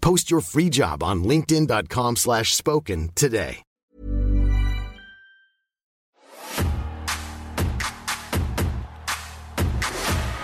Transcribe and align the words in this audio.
Post 0.00 0.30
your 0.30 0.40
free 0.40 0.70
job 0.70 1.02
on 1.02 1.24
linkedin.com 1.24 2.16
slash 2.16 2.54
spoken 2.54 3.10
today. 3.14 3.62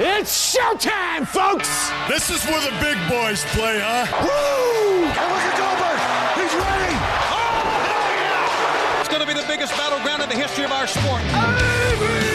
It's 0.00 0.56
showtime, 0.56 1.24
folks! 1.24 1.70
This 2.08 2.28
is 2.28 2.44
where 2.46 2.60
the 2.60 2.74
big 2.82 2.98
boys 3.08 3.44
play, 3.54 3.78
huh? 3.78 4.04
Woo! 4.26 5.06
And 5.06 5.28
look 5.30 5.44
at 5.46 5.54
Goldberg! 5.54 5.98
He's 6.34 6.50
ready! 6.58 6.98
Oh, 7.30 8.98
it's 8.98 9.08
going 9.08 9.20
to 9.22 9.26
be 9.26 9.34
the 9.34 9.46
biggest 9.46 9.72
battleground 9.76 10.22
in 10.24 10.28
the 10.28 10.34
history 10.34 10.64
of 10.64 10.72
our 10.72 10.88
sport. 10.88 11.22
Look 11.22 12.33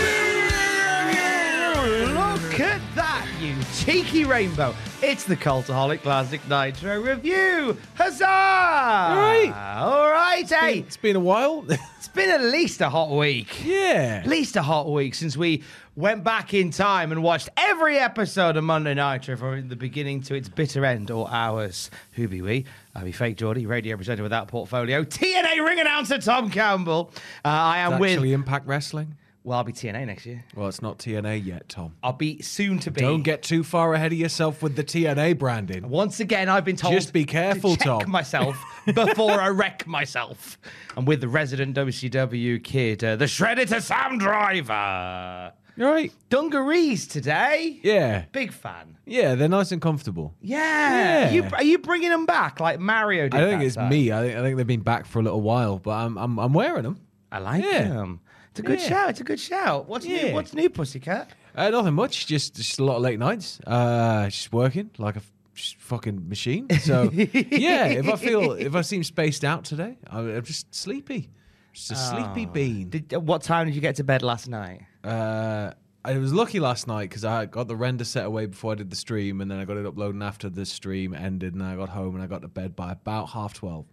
cheeky 3.90 4.24
rainbow. 4.24 4.76
It's 5.02 5.24
the 5.24 5.36
Cultaholic 5.36 6.04
Classic 6.04 6.48
Nitro 6.48 7.02
Review. 7.02 7.76
Huzzah! 7.96 8.24
All 8.24 9.18
right. 9.18 9.52
All 9.78 10.12
right, 10.12 10.48
hey. 10.48 10.80
It's 10.80 10.96
been 10.96 11.16
a 11.16 11.20
while. 11.20 11.66
It's 11.98 12.08
been 12.08 12.30
at 12.30 12.42
least 12.42 12.82
a 12.82 12.90
hot 12.90 13.10
week. 13.10 13.66
yeah. 13.66 14.22
At 14.24 14.28
least 14.28 14.56
a 14.56 14.62
hot 14.62 14.90
week 14.90 15.14
since 15.16 15.36
we 15.36 15.64
went 15.96 16.24
back 16.24 16.54
in 16.54 16.72
time 16.72 17.12
and 17.12 17.22
watched 17.22 17.50
every 17.58 17.98
episode 18.00 18.56
of 18.56 18.64
Monday 18.64 18.94
Nitro 18.94 19.36
from 19.36 19.68
the 19.68 19.76
beginning 19.76 20.22
to 20.24 20.36
its 20.36 20.48
bitter 20.48 20.86
end, 20.86 21.12
or 21.12 21.28
ours. 21.30 21.92
Who 22.14 22.28
be 22.30 22.42
we? 22.42 22.66
I 22.96 23.04
be 23.04 23.12
Fake 23.12 23.38
Geordie, 23.38 23.66
radio 23.66 23.98
presenter 23.98 24.24
without 24.24 24.48
portfolio, 24.48 25.04
TNA 25.04 25.66
ring 25.66 25.80
announcer 25.80 26.20
Tom 26.20 26.50
Campbell. 26.50 27.12
Uh, 27.44 27.50
I 27.50 27.80
am 27.80 28.00
with. 28.00 28.12
actually 28.12 28.34
Impact 28.34 28.66
Wrestling. 28.66 29.16
Well, 29.44 29.58
I'll 29.58 29.64
be 29.64 29.72
TNA 29.72 30.06
next 30.06 30.26
year. 30.26 30.44
Well, 30.54 30.68
it's 30.68 30.82
not 30.82 31.00
TNA 31.00 31.46
yet, 31.46 31.70
Tom. 31.70 31.96
I'll 32.04 32.12
be 32.14 32.42
soon 32.42 32.78
to 32.80 32.92
be. 32.92 33.00
Don't 33.02 33.24
get 33.24 33.42
too 33.42 33.64
far 33.64 33.94
ahead 33.94 34.12
of 34.12 34.18
yourself 34.18 34.62
with 34.62 34.76
the 34.76 34.84
TNA 34.84 35.38
branding. 35.40 35.88
Once 35.90 36.20
again, 36.20 36.50
I've 36.50 36.66
been 36.66 36.76
told 36.76 36.94
Just 36.94 37.14
be 37.14 37.24
careful, 37.24 37.72
to 37.76 37.78
check 37.78 38.00
Tom. 38.02 38.12
myself 38.12 38.62
before 38.86 39.32
I 39.32 39.48
wreck 39.48 39.88
myself. 39.88 40.60
I'm 40.98 41.06
with 41.06 41.22
the 41.22 41.30
resident 41.30 41.76
WCW 41.78 42.62
kid, 42.64 43.04
uh, 43.04 43.16
the 43.16 43.26
Shredder 43.26 43.82
Sam 43.82 44.18
Driver. 44.18 45.54
You 45.78 45.86
all 45.86 45.94
right? 45.94 46.12
Dungarees 46.30 47.08
today. 47.08 47.80
Yeah. 47.82 48.26
Big 48.34 48.52
fan. 48.52 48.98
Yeah, 49.06 49.36
they're 49.36 49.48
nice 49.48 49.72
and 49.72 49.82
comfortable. 49.82 50.36
Yeah. 50.42 51.30
Are, 51.30 51.34
you, 51.34 51.44
are 51.54 51.64
you 51.64 51.78
bringing 51.78 52.10
them 52.10 52.26
back 52.26 52.60
like 52.60 52.82
Mario 52.82 53.30
did? 53.30 53.40
I 53.40 53.50
think 53.50 53.64
it's 53.64 53.76
time? 53.76 53.90
me. 53.90 54.12
I 54.12 54.22
think, 54.22 54.38
I 54.38 54.42
think 54.42 54.58
they've 54.58 54.68
been 54.68 54.82
back 54.82 55.06
for 55.06 55.20
a 55.20 55.24
little 55.24 55.42
while, 55.42 55.80
but 55.80 55.92
I'm 55.92 56.18
I'm, 56.18 56.38
I'm 56.38 56.52
wearing 56.54 56.84
them. 56.84 57.00
I 57.32 57.40
like 57.40 57.64
Yeah. 57.64 57.84
them. 57.88 58.20
It's 58.60 58.68
a 58.68 58.72
good 58.72 58.80
Yeah. 58.82 58.88
shout. 58.90 59.10
It's 59.12 59.22
a 59.22 59.24
good 59.24 59.40
shout. 59.40 59.88
What's 59.88 60.06
new? 60.06 60.34
What's 60.34 60.54
new, 60.54 60.70
Pussycat? 60.70 61.32
Uh, 61.56 61.70
nothing 61.70 61.94
much. 61.94 62.28
Just 62.28 62.56
just 62.56 62.80
a 62.80 62.84
lot 62.84 62.98
of 62.98 63.02
late 63.02 63.20
nights. 63.20 63.60
Uh, 63.66 64.26
just 64.26 64.52
working 64.52 64.90
like 64.98 65.16
a 65.16 65.22
f- 65.56 65.76
fucking 65.80 66.28
machine. 66.28 66.68
So 66.82 67.10
yeah, 67.14 67.86
if 67.88 68.08
I 68.10 68.16
feel 68.16 68.52
if 68.54 68.76
I 68.76 68.82
seem 68.82 69.04
spaced 69.04 69.44
out 69.46 69.64
today, 69.66 69.98
I'm 70.08 70.30
I'm 70.36 70.44
just 70.44 70.74
sleepy. 70.76 71.30
Just 71.74 71.92
a 71.92 71.96
sleepy 71.96 72.46
bean. 72.46 72.90
Did, 72.90 73.14
what 73.14 73.44
time 73.44 73.68
did 73.68 73.76
you 73.76 73.82
get 73.82 73.96
to 73.98 74.04
bed 74.04 74.22
last 74.24 74.50
night? 74.50 74.82
Uh, 75.04 75.72
I 76.04 76.18
was 76.18 76.34
lucky 76.34 76.60
last 76.60 76.88
night 76.88 77.10
because 77.10 77.24
I 77.24 77.46
got 77.46 77.68
the 77.68 77.76
render 77.76 78.04
set 78.04 78.26
away 78.26 78.48
before 78.48 78.72
I 78.74 78.76
did 78.76 78.90
the 78.90 78.96
stream, 78.96 79.40
and 79.40 79.50
then 79.52 79.60
I 79.60 79.66
got 79.66 79.78
it 79.78 79.86
uploading 79.86 80.22
after 80.24 80.50
the 80.50 80.66
stream 80.66 81.14
ended, 81.14 81.54
and 81.54 81.64
I 81.64 81.76
got 81.76 81.90
home 81.90 82.16
and 82.16 82.24
I 82.24 82.28
got 82.28 82.42
to 82.42 82.48
bed 82.48 82.76
by 82.76 82.92
about 82.92 83.30
half 83.30 83.54
twelve, 83.54 83.86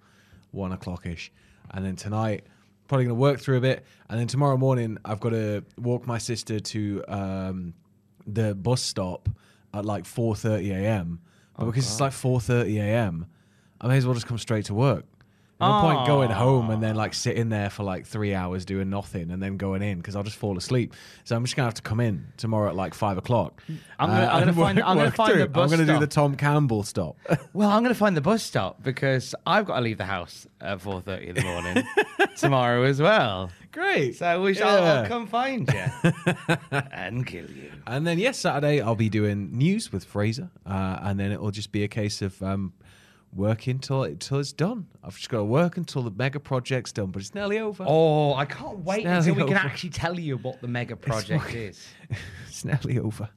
one 0.53 0.73
o'clock 0.73 1.07
ish, 1.07 1.31
and 1.71 1.85
then 1.85 1.97
tonight 1.97 2.47
probably 2.89 3.05
gonna 3.07 3.15
work 3.15 3.41
through 3.41 3.59
a 3.59 3.61
bit, 3.61 3.85
and 4.09 4.19
then 4.19 4.27
tomorrow 4.27 4.57
morning 4.57 4.99
I've 5.05 5.21
got 5.21 5.31
to 5.31 5.65
walk 5.79 6.07
my 6.07 6.19
sister 6.19 6.61
to 6.61 7.05
um, 7.09 7.75
the 8.27 8.55
bus 8.55 8.83
stop 8.83 9.29
at 9.75 9.85
like 9.85 10.05
four 10.05 10.35
thirty 10.37 10.71
a.m. 10.71 11.21
But 11.59 11.67
because 11.67 11.87
it's 11.87 12.01
like 12.01 12.13
four 12.13 12.41
thirty 12.41 12.79
a.m., 12.79 13.27
I 13.81 13.89
may 13.89 13.97
as 13.97 14.07
well 14.07 14.15
just 14.15 14.27
come 14.27 14.39
straight 14.39 14.67
to 14.67 14.75
work. 14.75 15.05
No 15.59 15.81
point 15.81 16.07
going 16.07 16.31
home 16.31 16.69
and 16.69 16.83
then 16.83 16.97
like 16.97 17.15
sitting 17.15 17.49
there 17.49 17.71
for 17.71 17.83
like 17.83 18.05
three 18.07 18.35
hours 18.35 18.67
doing 18.67 18.91
nothing 18.91 19.31
and 19.31 19.43
then 19.43 19.57
going 19.57 19.81
in 19.83 19.97
because 19.97 20.15
I'll 20.15 20.23
just 20.23 20.37
fall 20.37 20.59
asleep. 20.59 20.93
So 21.25 21.35
I'm 21.35 21.45
just 21.45 21.57
gonna 21.57 21.67
have 21.67 21.75
to 21.75 21.83
come 21.83 21.99
in 21.99 22.27
tomorrow 22.37 22.69
at 22.69 22.77
like 22.77 22.93
five 22.93 23.17
o'clock. 23.17 23.63
I'm 23.99 24.11
gonna- 24.11 24.27
I'm 24.27 24.41
gonna 24.41 24.53
find- 24.65 24.79
work- 24.79 24.87
I'm 24.87 24.97
gonna 24.99 25.11
find 25.13 25.41
the 25.41 25.49
bus 25.49 25.73
I'm 25.73 25.79
gonna 25.79 25.93
do 25.95 25.99
the 25.99 26.07
Tom 26.07 26.37
Campbell 26.37 26.83
stop. 26.83 27.17
Well, 27.55 27.71
I'm 27.71 27.83
going 27.83 27.95
to 27.95 27.99
find 27.99 28.15
the 28.15 28.21
bus 28.21 28.43
stop 28.43 28.83
because 28.83 29.35
I've 29.47 29.65
got 29.65 29.77
to 29.77 29.81
leave 29.81 29.97
the 29.97 30.05
house 30.05 30.47
at 30.61 30.79
4.30 30.81 31.23
in 31.29 31.35
the 31.37 31.43
morning 31.45 31.85
tomorrow 32.37 32.83
as 32.83 33.01
well. 33.01 33.51
Great. 33.73 34.17
So 34.17 34.43
we 34.43 34.53
shall, 34.53 34.85
I'll 34.85 35.07
come 35.07 35.27
find 35.27 35.67
you 35.73 36.57
and 36.93 37.27
kill 37.27 37.51
you. 37.51 37.71
And 37.87 38.07
then 38.07 38.19
yes, 38.19 38.39
Saturday 38.39 38.81
I'll 38.83 38.95
be 38.95 39.09
doing 39.09 39.57
news 39.57 39.91
with 39.91 40.05
Fraser, 40.05 40.51
uh, 40.67 40.99
and 41.03 41.19
then 41.19 41.33
it 41.33 41.41
will 41.41 41.51
just 41.51 41.73
be 41.73 41.83
a 41.85 41.89
case 41.89 42.21
of 42.21 42.43
um, 42.43 42.75
working 43.37 43.79
till 43.79 44.05
until 44.05 44.39
it's 44.39 44.53
done. 44.53 44.87
I've 45.05 45.17
just 45.17 45.29
got 45.29 45.39
to 45.39 45.45
work 45.45 45.77
until 45.77 46.03
the 46.03 46.11
mega 46.11 46.41
project's 46.41 46.93
done, 46.93 47.11
but 47.11 47.23
it's 47.23 47.35
nearly 47.35 47.59
over. 47.59 47.85
Oh, 47.87 48.35
I 48.35 48.45
can't 48.45 48.79
wait 48.79 49.07
until 49.07 49.35
we 49.35 49.45
can 49.45 49.55
actually 49.57 49.91
tell 49.91 50.19
you 50.19 50.37
what 50.39 50.61
the 50.61 50.69
mega 50.69 50.97
project 50.97 51.45
fucking- 51.45 51.61
is. 51.61 51.87
it's 52.49 52.65
nearly 52.65 52.99
over. 52.99 53.29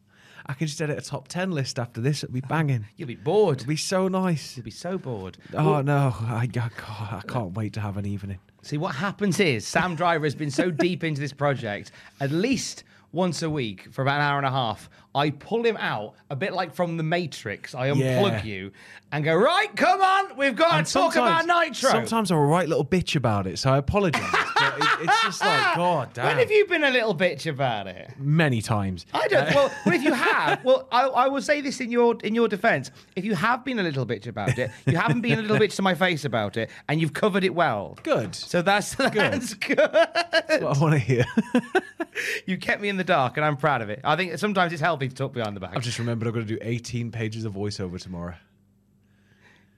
I 0.46 0.54
can 0.54 0.66
just 0.66 0.82
edit 0.82 0.98
a 0.98 1.02
top 1.02 1.28
ten 1.28 1.52
list 1.52 1.78
after 1.78 2.02
this. 2.02 2.24
It'll 2.24 2.34
be 2.34 2.42
banging. 2.50 2.88
You'll 2.98 3.08
be 3.08 3.16
bored. 3.16 3.58
It'll 3.60 3.68
be 3.68 3.76
so 3.76 4.08
nice. 4.08 4.58
You'll 4.58 4.64
be 4.64 4.72
so 4.72 4.98
bored. 4.98 5.38
Oh 5.54 5.82
no, 5.82 6.16
I, 6.22 6.42
I, 6.42 6.48
can't, 6.48 6.74
I 7.14 7.22
can't 7.28 7.54
wait 7.54 7.74
to 7.74 7.82
have 7.82 7.98
an 7.98 8.06
evening. 8.08 8.40
See, 8.64 8.78
what 8.78 8.96
happens 8.96 9.40
is 9.40 9.66
Sam 9.68 9.96
Driver 9.96 10.26
has 10.26 10.36
been 10.36 10.52
so 10.52 10.72
deep 10.72 11.04
into 11.04 11.22
this 11.22 11.34
project, 11.34 11.92
at 12.20 12.32
least 12.32 12.84
once 13.12 13.42
a 13.42 13.50
week 13.50 13.88
for 13.92 14.02
about 14.02 14.16
an 14.16 14.22
hour 14.22 14.38
and 14.38 14.46
a 14.46 14.52
half, 14.52 14.90
I 15.16 15.32
pull 15.32 15.64
him 15.64 15.76
out, 15.78 16.14
a 16.30 16.36
bit 16.36 16.54
like 16.54 16.74
from 16.74 16.98
The 16.98 17.04
Matrix. 17.04 17.74
I 17.74 17.90
unplug 17.90 17.98
Yeah. 18.00 18.44
you 18.44 18.72
and 19.12 19.24
go, 19.24 19.36
right, 19.36 19.76
come 19.76 20.02
on, 20.02 20.38
we've 20.38 20.56
got 20.56 20.74
And 20.74 20.86
to 20.86 20.94
talk 20.94 21.16
about 21.16 21.46
Nitro. 21.48 21.90
Sometimes 21.90 22.32
I'm 22.32 22.38
a 22.38 22.46
right 22.46 22.70
little 22.70 22.86
bitch 22.86 23.16
about 23.16 23.48
it, 23.48 23.58
so 23.58 23.72
I 23.74 23.78
apologise. 23.80 24.22
but 24.32 24.78
it, 24.78 24.84
it's 25.02 25.24
just 25.24 25.42
like, 25.44 25.76
God 25.76 26.14
damn. 26.14 26.26
When 26.28 26.38
have 26.38 26.52
you 26.52 26.68
been 26.68 26.84
a 26.84 26.92
little 26.92 27.16
bitch 27.16 27.48
about 27.50 27.88
it? 27.88 28.12
Many 28.20 28.62
times. 28.62 29.08
I 29.12 29.28
don't. 29.28 29.54
Well, 29.56 29.72
well, 29.86 29.96
if 29.96 30.04
you 30.04 30.14
have, 30.14 30.64
well, 30.64 30.88
I, 30.92 31.08
I 31.08 31.28
will 31.28 31.42
say 31.42 31.62
this 31.62 31.82
in 31.82 31.90
your 31.92 32.16
in 32.24 32.36
your 32.36 32.48
defence. 32.48 32.92
If 33.16 33.26
you 33.26 33.34
have 33.34 33.66
been 33.66 33.80
a 33.80 33.84
little 33.84 34.06
bitch 34.06 34.28
about 34.28 34.60
it, 34.60 34.70
you 34.86 34.96
haven't 34.96 35.22
been 35.22 35.40
a 35.40 35.42
little 35.42 35.58
bitch 35.58 35.76
to 35.78 35.82
my 35.82 35.96
face 35.96 36.24
about 36.24 36.56
it, 36.56 36.70
and 36.88 37.02
you've 37.02 37.14
covered 37.14 37.44
it 37.44 37.56
well. 37.56 37.98
Good. 38.04 38.36
So 38.36 38.62
that's 38.62 38.94
that's 38.96 39.56
good. 39.56 39.78
That's 39.78 40.62
what 40.64 40.78
I 40.78 40.80
want 40.80 40.94
to 40.94 41.00
hear. 41.00 41.26
You 42.46 42.58
kept 42.58 42.82
me 42.82 42.90
in 42.90 42.98
the 42.98 43.04
dark, 43.04 43.38
and 43.38 43.46
I'm 43.46 43.56
proud 43.58 43.82
of 43.82 43.90
it. 43.90 44.02
I 44.04 44.16
think 44.16 44.38
sometimes 44.38 44.74
it's 44.74 44.82
to 45.08 45.16
talk 45.16 45.34
behind 45.34 45.56
the 45.56 45.60
back. 45.62 45.76
I've 45.76 45.84
just 45.84 46.00
remembered 46.00 46.28
I've 46.28 46.34
got 46.34 46.42
to 46.42 46.46
do 46.46 46.58
18 46.62 47.12
pages 47.12 47.46
of 47.46 47.54
voiceover 47.54 48.02
tomorrow. 48.02 48.36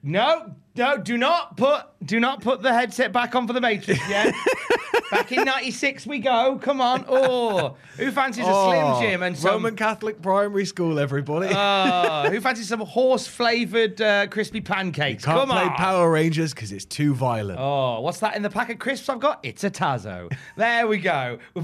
No, 0.04 0.56
no, 0.74 0.98
do 0.98 1.16
not 1.16 1.56
put 1.56 1.86
do 2.04 2.18
not 2.18 2.40
put 2.40 2.60
the 2.60 2.72
headset 2.74 3.12
back 3.12 3.36
on 3.36 3.46
for 3.46 3.52
the 3.52 3.60
Matrix 3.60 4.00
yet. 4.08 4.34
back 5.12 5.30
in 5.30 5.44
'96 5.44 6.08
we 6.08 6.18
go. 6.18 6.58
Come 6.60 6.80
on. 6.80 7.04
Oh, 7.08 7.76
who 7.98 8.10
fancies 8.10 8.44
a 8.44 8.52
Slim 8.52 9.00
Jim 9.00 9.22
and 9.22 9.38
some 9.38 9.48
Oh, 9.48 9.54
Roman 9.54 9.76
Catholic 9.76 10.20
primary 10.20 10.64
school, 10.66 10.98
everybody. 10.98 11.54
Oh, 11.54 12.28
who 12.28 12.40
fancies 12.40 12.66
some 12.66 12.80
horse 12.80 13.28
flavored 13.28 14.00
uh, 14.00 14.26
crispy 14.26 14.60
pancakes? 14.60 15.24
Can't 15.24 15.38
Come 15.38 15.50
play 15.50 15.62
on. 15.62 15.74
Power 15.76 16.10
Rangers 16.10 16.52
because 16.52 16.72
it's 16.72 16.84
too 16.84 17.14
violent. 17.14 17.60
Oh, 17.60 18.00
what's 18.00 18.18
that 18.18 18.34
in 18.34 18.42
the 18.42 18.50
pack 18.50 18.70
of 18.70 18.80
crisps 18.80 19.08
I've 19.08 19.20
got? 19.20 19.38
It's 19.44 19.62
a 19.62 19.70
Tazo. 19.70 20.32
There 20.56 20.88
we 20.88 20.98
go. 20.98 21.38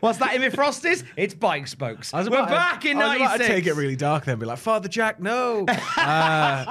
What's 0.00 0.18
that 0.18 0.34
in 0.34 0.40
my 0.40 0.48
Frosties? 0.48 1.04
It's 1.16 1.34
bike 1.34 1.66
spokes. 1.66 2.12
I 2.12 2.22
We're 2.22 2.28
about 2.28 2.48
back 2.48 2.84
in 2.84 2.98
I 2.98 3.18
was 3.18 3.26
about 3.28 3.40
to 3.40 3.46
take 3.46 3.66
it 3.66 3.74
really 3.74 3.96
dark 3.96 4.24
then, 4.24 4.38
be 4.38 4.46
like, 4.46 4.58
Father 4.58 4.88
Jack, 4.88 5.20
no. 5.20 5.66
Uh, 6.02 6.64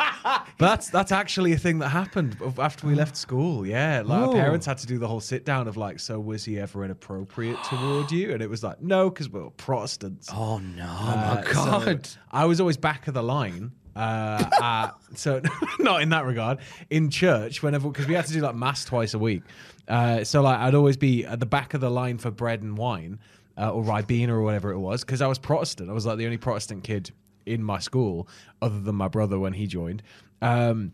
but 0.57 0.67
that's 0.67 0.89
that's 0.89 1.11
actually 1.11 1.53
a 1.53 1.57
thing 1.57 1.79
that 1.79 1.89
happened 1.89 2.37
after 2.57 2.85
we 2.87 2.95
left 2.95 3.15
school. 3.15 3.65
Yeah, 3.65 4.01
like 4.03 4.27
our 4.27 4.33
parents 4.33 4.65
had 4.65 4.77
to 4.79 4.87
do 4.87 4.97
the 4.97 5.07
whole 5.07 5.21
sit 5.21 5.45
down 5.45 5.67
of 5.67 5.77
like, 5.77 5.99
so 5.99 6.19
was 6.19 6.43
he 6.43 6.59
ever 6.59 6.83
inappropriate 6.83 7.57
toward 7.63 8.11
you? 8.11 8.31
And 8.33 8.41
it 8.41 8.49
was 8.49 8.63
like, 8.63 8.81
no, 8.81 9.09
because 9.09 9.29
we're 9.29 9.49
Protestants. 9.51 10.29
Oh 10.33 10.57
no! 10.59 10.83
Uh, 10.83 10.87
oh 10.89 11.35
my 11.35 11.53
god! 11.53 12.05
so 12.05 12.19
I 12.31 12.45
was 12.45 12.59
always 12.59 12.77
back 12.77 13.07
of 13.07 13.13
the 13.13 13.23
line. 13.23 13.71
Uh, 13.95 14.43
uh, 14.61 14.91
so 15.15 15.41
not 15.79 16.01
in 16.01 16.09
that 16.09 16.25
regard. 16.25 16.59
In 16.89 17.09
church, 17.09 17.61
whenever 17.61 17.89
because 17.89 18.07
we 18.07 18.13
had 18.13 18.25
to 18.25 18.33
do 18.33 18.41
like 18.41 18.55
mass 18.55 18.85
twice 18.85 19.13
a 19.13 19.19
week. 19.19 19.43
Uh, 19.87 20.23
so 20.23 20.41
like 20.41 20.59
I'd 20.59 20.75
always 20.75 20.97
be 20.97 21.25
at 21.25 21.39
the 21.39 21.45
back 21.45 21.73
of 21.73 21.81
the 21.81 21.89
line 21.89 22.17
for 22.17 22.31
bread 22.31 22.61
and 22.61 22.77
wine 22.77 23.19
uh, 23.57 23.71
or 23.71 23.83
ribena 23.83 24.29
or 24.29 24.41
whatever 24.41 24.71
it 24.71 24.79
was 24.79 25.03
because 25.03 25.21
I 25.21 25.27
was 25.27 25.39
Protestant. 25.39 25.89
I 25.89 25.93
was 25.93 26.05
like 26.05 26.17
the 26.17 26.25
only 26.25 26.37
Protestant 26.37 26.83
kid 26.83 27.11
in 27.45 27.63
my 27.63 27.79
school, 27.79 28.27
other 28.61 28.79
than 28.79 28.95
my 28.95 29.07
brother 29.07 29.39
when 29.39 29.53
he 29.53 29.67
joined. 29.67 30.03
Um, 30.41 30.93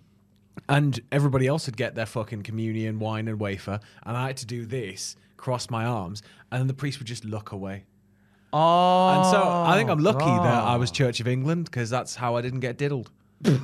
and 0.67 0.99
everybody 1.11 1.47
else 1.47 1.67
would 1.67 1.77
get 1.77 1.95
their 1.95 2.05
fucking 2.05 2.43
communion, 2.43 2.99
wine, 2.99 3.27
and 3.27 3.39
wafer, 3.39 3.79
and 4.03 4.17
I 4.17 4.27
had 4.27 4.37
to 4.37 4.45
do 4.45 4.65
this, 4.65 5.15
cross 5.37 5.69
my 5.69 5.85
arms, 5.85 6.23
and 6.51 6.69
the 6.69 6.73
priest 6.73 6.99
would 6.99 7.07
just 7.07 7.23
look 7.23 7.51
away. 7.51 7.85
Oh, 8.53 9.09
And 9.09 9.25
so 9.25 9.41
I 9.41 9.75
think 9.75 9.89
I'm 9.89 9.99
lucky 9.99 10.25
that 10.25 10.63
I 10.63 10.77
was 10.77 10.89
oh. 10.91 10.93
Church 10.93 11.19
of 11.19 11.27
England 11.27 11.65
because 11.65 11.89
that's 11.89 12.15
how 12.15 12.35
I 12.35 12.41
didn't 12.41 12.61
get 12.61 12.77
diddled. 12.77 13.11
it's 13.43 13.57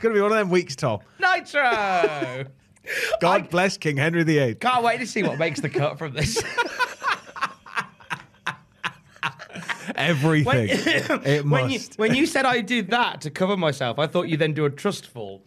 going 0.00 0.12
to 0.12 0.18
be 0.18 0.20
one 0.20 0.30
of 0.32 0.38
them 0.38 0.50
weeks, 0.50 0.76
Tom. 0.76 1.00
Nitro. 1.18 2.44
God 3.20 3.48
bless 3.50 3.76
King 3.78 3.96
Henry 3.96 4.24
VIII. 4.24 4.56
Can't 4.56 4.84
wait 4.84 4.98
to 4.98 5.06
see 5.06 5.22
what 5.22 5.38
makes 5.38 5.60
the 5.60 5.70
cut 5.70 5.98
from 5.98 6.12
this. 6.12 6.42
Everything. 9.96 10.68
it 11.24 11.44
when 11.44 11.70
you 11.70 11.78
must. 11.78 11.98
when 11.98 12.14
you 12.14 12.26
said 12.26 12.44
I 12.46 12.60
did 12.60 12.90
that 12.90 13.20
to 13.22 13.30
cover 13.30 13.56
myself, 13.56 13.98
I 13.98 14.06
thought 14.06 14.28
you 14.28 14.36
then 14.36 14.52
do 14.52 14.64
a 14.64 14.70
trust 14.70 15.06
fall 15.06 15.42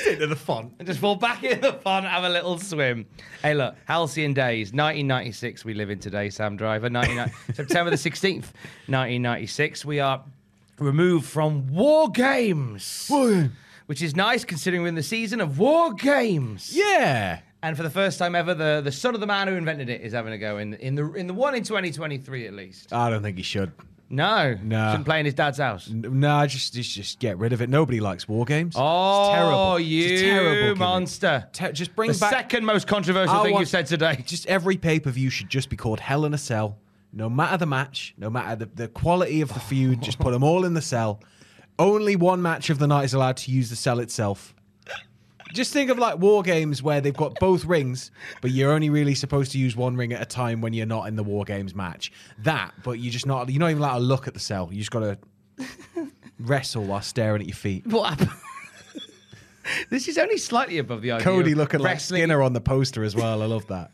Stick 0.00 0.18
to 0.18 0.26
the 0.26 0.36
font. 0.36 0.72
and 0.78 0.86
just 0.86 1.00
fall 1.00 1.16
back 1.16 1.42
in 1.44 1.60
the 1.60 1.72
pond, 1.72 2.06
have 2.06 2.24
a 2.24 2.28
little 2.28 2.58
swim. 2.58 3.06
Hey, 3.42 3.54
look, 3.54 3.74
halcyon 3.86 4.34
days, 4.34 4.68
1996. 4.72 5.64
We 5.64 5.74
live 5.74 5.90
in 5.90 5.98
today, 5.98 6.30
Sam 6.30 6.56
Driver. 6.56 6.90
99 6.90 7.30
September 7.54 7.90
the 7.90 7.96
16th, 7.96 8.52
1996. 8.86 9.84
We 9.84 10.00
are 10.00 10.22
removed 10.78 11.26
from 11.26 11.68
war 11.72 12.10
games, 12.10 13.10
which 13.86 14.02
is 14.02 14.16
nice 14.16 14.44
considering 14.44 14.82
we're 14.82 14.88
in 14.88 14.94
the 14.94 15.02
season 15.02 15.40
of 15.40 15.58
war 15.58 15.92
games. 15.94 16.70
Yeah. 16.74 17.40
And 17.62 17.76
for 17.76 17.82
the 17.82 17.90
first 17.90 18.18
time 18.18 18.34
ever, 18.34 18.52
the, 18.52 18.82
the 18.84 18.92
son 18.92 19.14
of 19.14 19.20
the 19.20 19.26
man 19.26 19.48
who 19.48 19.54
invented 19.54 19.88
it 19.88 20.02
is 20.02 20.12
having 20.12 20.32
a 20.34 20.38
go 20.38 20.58
in 20.58 20.74
in 20.74 20.94
the 20.96 21.12
in 21.14 21.26
the 21.26 21.32
one 21.34 21.54
in 21.54 21.62
2023 21.62 22.46
at 22.46 22.52
least. 22.52 22.92
I 22.92 23.08
don't 23.08 23.22
think 23.22 23.36
he 23.38 23.42
should. 23.42 23.72
No, 24.14 24.56
no. 24.62 24.90
shouldn't 24.90 25.04
play 25.06 25.20
in 25.20 25.24
his 25.26 25.34
dad's 25.34 25.58
house. 25.58 25.88
No, 25.90 26.46
just, 26.46 26.72
just 26.74 26.92
just 26.94 27.18
get 27.18 27.38
rid 27.38 27.52
of 27.52 27.60
it. 27.62 27.68
Nobody 27.68 28.00
likes 28.00 28.28
war 28.28 28.44
games. 28.44 28.74
Oh, 28.76 29.24
it's 29.26 29.34
terrible. 29.36 29.80
you 29.80 30.04
It's 30.12 30.22
a 30.22 30.24
terrible 30.24 30.62
gimmick. 30.62 30.78
monster! 30.78 31.48
Te- 31.52 31.72
just 31.72 31.94
bring 31.96 32.12
the 32.12 32.18
back 32.18 32.32
second 32.32 32.64
most 32.64 32.86
controversial 32.86 33.34
I 33.36 33.42
thing 33.42 33.52
want- 33.52 33.62
you've 33.62 33.68
said 33.68 33.86
today. 33.86 34.22
Just 34.26 34.46
every 34.46 34.76
pay 34.76 35.00
per 35.00 35.10
view 35.10 35.30
should 35.30 35.48
just 35.48 35.68
be 35.70 35.76
called 35.76 36.00
Hell 36.00 36.24
in 36.24 36.34
a 36.34 36.38
Cell. 36.38 36.78
No 37.12 37.28
matter 37.30 37.56
the 37.56 37.66
match, 37.66 38.14
no 38.18 38.28
matter 38.30 38.56
the, 38.56 38.66
the 38.74 38.88
quality 38.88 39.40
of 39.40 39.52
the 39.54 39.60
feud, 39.60 40.02
just 40.02 40.18
put 40.18 40.32
them 40.32 40.42
all 40.42 40.64
in 40.64 40.74
the 40.74 40.82
cell. 40.82 41.20
Only 41.78 42.16
one 42.16 42.42
match 42.42 42.70
of 42.70 42.78
the 42.80 42.86
night 42.88 43.04
is 43.04 43.14
allowed 43.14 43.36
to 43.38 43.50
use 43.52 43.70
the 43.70 43.76
cell 43.76 44.00
itself. 44.00 44.52
Just 45.54 45.72
think 45.72 45.88
of 45.88 45.98
like 45.98 46.18
war 46.18 46.42
games 46.42 46.82
where 46.82 47.00
they've 47.00 47.16
got 47.16 47.38
both 47.38 47.64
rings, 47.64 48.10
but 48.42 48.50
you're 48.50 48.72
only 48.72 48.90
really 48.90 49.14
supposed 49.14 49.52
to 49.52 49.58
use 49.58 49.76
one 49.76 49.96
ring 49.96 50.12
at 50.12 50.20
a 50.20 50.26
time 50.26 50.60
when 50.60 50.72
you're 50.72 50.84
not 50.84 51.06
in 51.06 51.14
the 51.14 51.22
war 51.22 51.44
games 51.44 51.74
match. 51.74 52.10
That, 52.40 52.72
but 52.82 52.98
you're 52.98 53.12
just 53.12 53.24
not. 53.24 53.48
You're 53.48 53.60
not 53.60 53.70
even 53.70 53.80
allowed 53.82 53.98
to 53.98 54.04
look 54.04 54.26
at 54.26 54.34
the 54.34 54.40
cell. 54.40 54.68
You 54.72 54.78
just 54.78 54.90
got 54.90 55.00
to 55.00 55.18
wrestle 56.40 56.84
while 56.84 57.02
staring 57.02 57.40
at 57.40 57.46
your 57.46 57.54
feet. 57.56 57.86
What 57.86 58.10
happened? 58.10 58.30
this 59.90 60.08
is 60.08 60.18
only 60.18 60.38
slightly 60.38 60.78
above 60.78 61.02
the 61.02 61.12
idea. 61.12 61.24
Cody 61.24 61.52
of 61.52 61.58
looking 61.58 61.80
like 61.80 61.92
wrestling. 61.92 62.20
Skinner 62.22 62.42
on 62.42 62.52
the 62.52 62.60
poster 62.60 63.04
as 63.04 63.14
well. 63.14 63.40
I 63.40 63.46
love 63.46 63.66
that. 63.68 63.92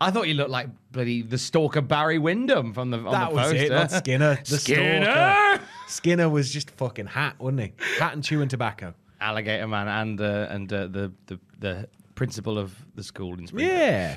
I 0.00 0.10
thought 0.10 0.26
you 0.26 0.34
looked 0.34 0.50
like 0.50 0.68
bloody 0.90 1.22
the 1.22 1.38
stalker 1.38 1.82
Barry 1.82 2.18
Windham 2.18 2.72
from 2.74 2.90
the 2.90 2.98
on 2.98 3.12
that 3.12 3.30
the 3.30 3.34
was 3.36 3.52
poster. 3.52 3.64
it, 3.64 3.70
not 3.70 3.90
Skinner. 3.92 4.38
The 4.44 4.58
Skinner! 4.58 5.04
stalker. 5.04 5.62
Skinner 5.86 6.28
was 6.28 6.52
just 6.52 6.72
fucking 6.72 7.06
hat, 7.06 7.36
wasn't 7.38 7.60
he? 7.60 7.72
Hat 8.00 8.12
and 8.12 8.24
chewing 8.24 8.48
tobacco. 8.48 8.92
Alligator 9.20 9.66
Man 9.66 9.88
and 9.88 10.20
uh, 10.20 10.46
and 10.50 10.72
uh, 10.72 10.86
the, 10.86 11.12
the 11.26 11.40
the 11.58 11.88
principal 12.14 12.58
of 12.58 12.74
the 12.94 13.02
school 13.02 13.38
in 13.38 13.46
Springfield. 13.46 13.78
Yeah. 13.78 14.16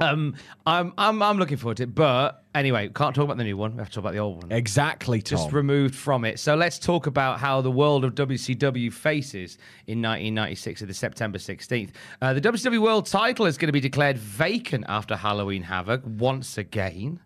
Um, 0.00 0.36
I'm 0.64 0.92
I'm 0.96 1.22
I'm 1.22 1.38
looking 1.38 1.56
forward 1.56 1.78
to 1.78 1.82
it, 1.84 1.94
but 1.94 2.44
anyway, 2.54 2.88
can't 2.88 3.14
talk 3.14 3.24
about 3.24 3.36
the 3.36 3.44
new 3.44 3.56
one. 3.56 3.72
We 3.72 3.78
have 3.78 3.88
to 3.88 3.94
talk 3.94 4.02
about 4.02 4.12
the 4.12 4.20
old 4.20 4.44
one. 4.44 4.52
Exactly, 4.52 5.20
Tom. 5.20 5.38
just 5.38 5.52
removed 5.52 5.94
from 5.94 6.24
it. 6.24 6.38
So 6.38 6.54
let's 6.54 6.78
talk 6.78 7.06
about 7.06 7.40
how 7.40 7.60
the 7.60 7.70
world 7.70 8.04
of 8.04 8.14
WCW 8.14 8.92
faces 8.92 9.58
in 9.86 10.00
1996 10.00 10.82
at 10.82 10.88
the 10.88 10.94
September 10.94 11.38
16th. 11.38 11.90
Uh, 12.22 12.32
the 12.32 12.40
WCW 12.40 12.80
World 12.80 13.06
title 13.06 13.46
is 13.46 13.58
going 13.58 13.68
to 13.68 13.72
be 13.72 13.80
declared 13.80 14.18
vacant 14.18 14.84
after 14.88 15.16
Halloween 15.16 15.62
Havoc 15.62 16.02
once 16.04 16.58
again. 16.58 17.20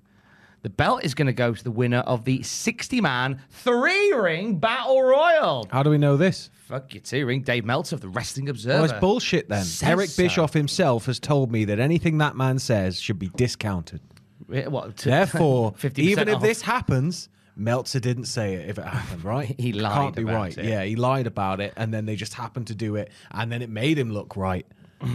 The 0.63 0.71
belt 0.71 1.05
is 1.05 1.15
going 1.15 1.27
to 1.27 1.33
go 1.33 1.53
to 1.53 1.65
the 1.65 1.71
winner 1.73 1.99
of 1.99 2.25
the 2.25 2.43
60 2.43 3.01
man 3.01 3.41
three 3.51 4.13
ring 4.13 4.59
battle 4.59 5.03
royal. 5.03 5.67
How 5.71 5.83
do 5.83 5.91
we 5.91 5.99
know 5.99 6.17
this? 6.17 6.51
Fuck 6.69 6.95
you, 6.95 7.01
two 7.01 7.27
ring. 7.27 7.43
Dave 7.43 7.65
Meltzer 7.65 7.97
of 7.97 8.01
the 8.01 8.09
Wrestling 8.09 8.49
Observer. 8.49 8.83
Well, 8.83 8.85
it's 8.91 9.01
bullshit 9.01 9.49
then. 9.49 9.65
Says 9.65 9.89
Eric 9.89 10.11
so. 10.11 10.23
Bischoff 10.23 10.53
himself 10.53 11.07
has 11.07 11.19
told 11.19 11.51
me 11.51 11.65
that 11.65 11.81
anything 11.81 12.19
that 12.19 12.37
man 12.37 12.59
says 12.61 13.01
should 13.01 13.19
be 13.19 13.29
discounted. 13.37 14.01
What, 14.47 14.97
to- 14.99 15.09
Therefore, 15.09 15.73
50% 15.79 15.99
even 15.99 16.29
if 16.29 16.41
this 16.41 16.63
happens, 16.63 17.29
Meltzer 17.57 18.01
didn't 18.01 18.27
say 18.27 18.55
it 18.55 18.69
if 18.71 18.79
it 18.79 18.85
happened, 18.85 19.25
right? 19.25 19.55
He 19.59 19.73
lied 19.73 19.93
Can't 19.95 20.17
be 20.17 20.23
about 20.23 20.35
right. 20.35 20.59
it. 20.59 20.65
Yeah, 20.65 20.85
he 20.85 20.95
lied 20.97 21.27
about 21.27 21.61
it, 21.61 21.73
and 21.77 21.93
then 21.93 22.07
they 22.07 22.15
just 22.17 22.35
happened 22.35 22.69
to 22.69 22.75
do 22.75 22.97
it, 22.97 23.11
and 23.33 23.51
then 23.51 23.63
it 23.63 23.69
made 23.69 23.99
him 23.99 24.11
look 24.13 24.37
right. 24.37 24.67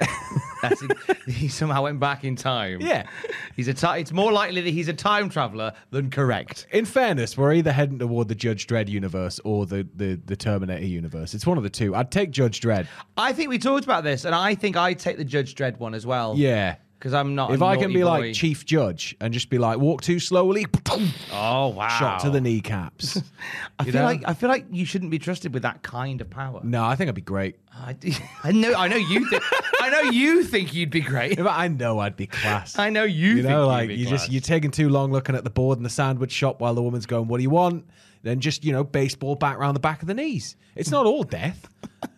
He 1.26 1.48
somehow 1.48 1.82
went 1.82 2.00
back 2.00 2.24
in 2.24 2.36
time. 2.36 2.80
Yeah. 2.80 3.06
He's 3.54 3.68
a 3.68 3.74
ti- 3.74 4.00
it's 4.00 4.12
more 4.12 4.32
likely 4.32 4.60
that 4.62 4.70
he's 4.70 4.88
a 4.88 4.92
time 4.94 5.28
traveler 5.28 5.72
than 5.90 6.10
correct. 6.10 6.66
In 6.70 6.84
fairness, 6.84 7.36
we're 7.36 7.52
either 7.54 7.72
heading 7.72 7.98
toward 7.98 8.28
the 8.28 8.34
Judge 8.34 8.66
Dredd 8.66 8.88
universe 8.88 9.40
or 9.44 9.66
the, 9.66 9.86
the, 9.94 10.20
the 10.24 10.36
Terminator 10.36 10.86
universe. 10.86 11.34
It's 11.34 11.46
one 11.46 11.58
of 11.58 11.64
the 11.64 11.70
two. 11.70 11.94
I'd 11.94 12.10
take 12.10 12.30
Judge 12.30 12.60
Dredd. 12.60 12.86
I 13.16 13.32
think 13.32 13.50
we 13.50 13.58
talked 13.58 13.84
about 13.84 14.04
this, 14.04 14.24
and 14.24 14.34
I 14.34 14.54
think 14.54 14.76
I'd 14.76 14.98
take 14.98 15.16
the 15.18 15.24
Judge 15.24 15.54
Dredd 15.54 15.78
one 15.78 15.94
as 15.94 16.06
well. 16.06 16.34
Yeah. 16.36 16.76
Because 16.98 17.12
I'm 17.12 17.34
not. 17.34 17.52
If 17.52 17.60
I 17.60 17.76
can 17.76 17.92
be 17.92 18.02
like 18.02 18.34
Chief 18.34 18.64
Judge 18.64 19.14
and 19.20 19.34
just 19.34 19.50
be 19.50 19.58
like, 19.58 19.78
walk 19.78 20.00
too 20.00 20.18
slowly, 20.18 20.64
oh 21.32 21.68
wow, 21.68 21.88
shot 21.88 22.20
to 22.20 22.30
the 22.30 22.40
kneecaps. 22.40 23.20
I 23.78 23.84
you 23.84 23.92
feel 23.92 24.00
know? 24.00 24.06
like 24.06 24.22
I 24.26 24.32
feel 24.32 24.48
like 24.48 24.66
you 24.70 24.86
shouldn't 24.86 25.10
be 25.10 25.18
trusted 25.18 25.52
with 25.52 25.62
that 25.64 25.82
kind 25.82 26.20
of 26.20 26.30
power. 26.30 26.60
no, 26.62 26.82
I 26.84 26.96
think 26.96 27.08
I'd 27.08 27.14
be 27.14 27.20
great. 27.20 27.56
I, 27.72 27.96
I 28.44 28.52
know. 28.52 28.72
I 28.72 28.88
know 28.88 28.96
you. 28.96 29.28
Think, 29.28 29.42
I 29.80 29.90
know 29.90 30.10
you 30.10 30.44
think 30.44 30.72
you'd 30.72 30.90
be 30.90 31.00
great. 31.00 31.38
If 31.38 31.46
I 31.46 31.68
know 31.68 31.98
I'd 31.98 32.16
be 32.16 32.26
class. 32.26 32.78
I 32.78 32.88
know 32.88 33.04
you. 33.04 33.34
you 33.34 33.42
know, 33.42 33.66
like 33.66 33.90
you 33.90 34.06
class. 34.06 34.20
just 34.20 34.32
you're 34.32 34.40
taking 34.40 34.70
too 34.70 34.88
long 34.88 35.12
looking 35.12 35.34
at 35.34 35.44
the 35.44 35.50
board 35.50 35.76
in 35.78 35.84
the 35.84 35.90
sandwich 35.90 36.32
shop 36.32 36.60
while 36.60 36.74
the 36.74 36.82
woman's 36.82 37.06
going, 37.06 37.28
"What 37.28 37.36
do 37.36 37.42
you 37.42 37.50
want?" 37.50 37.84
Then 38.24 38.40
just 38.40 38.64
you 38.64 38.72
know, 38.72 38.82
baseball 38.84 39.36
bat 39.36 39.56
around 39.56 39.74
the 39.74 39.80
back 39.80 40.00
of 40.00 40.08
the 40.08 40.14
knees. 40.14 40.56
It's 40.74 40.90
not 40.90 41.04
all 41.04 41.24
death. 41.24 41.68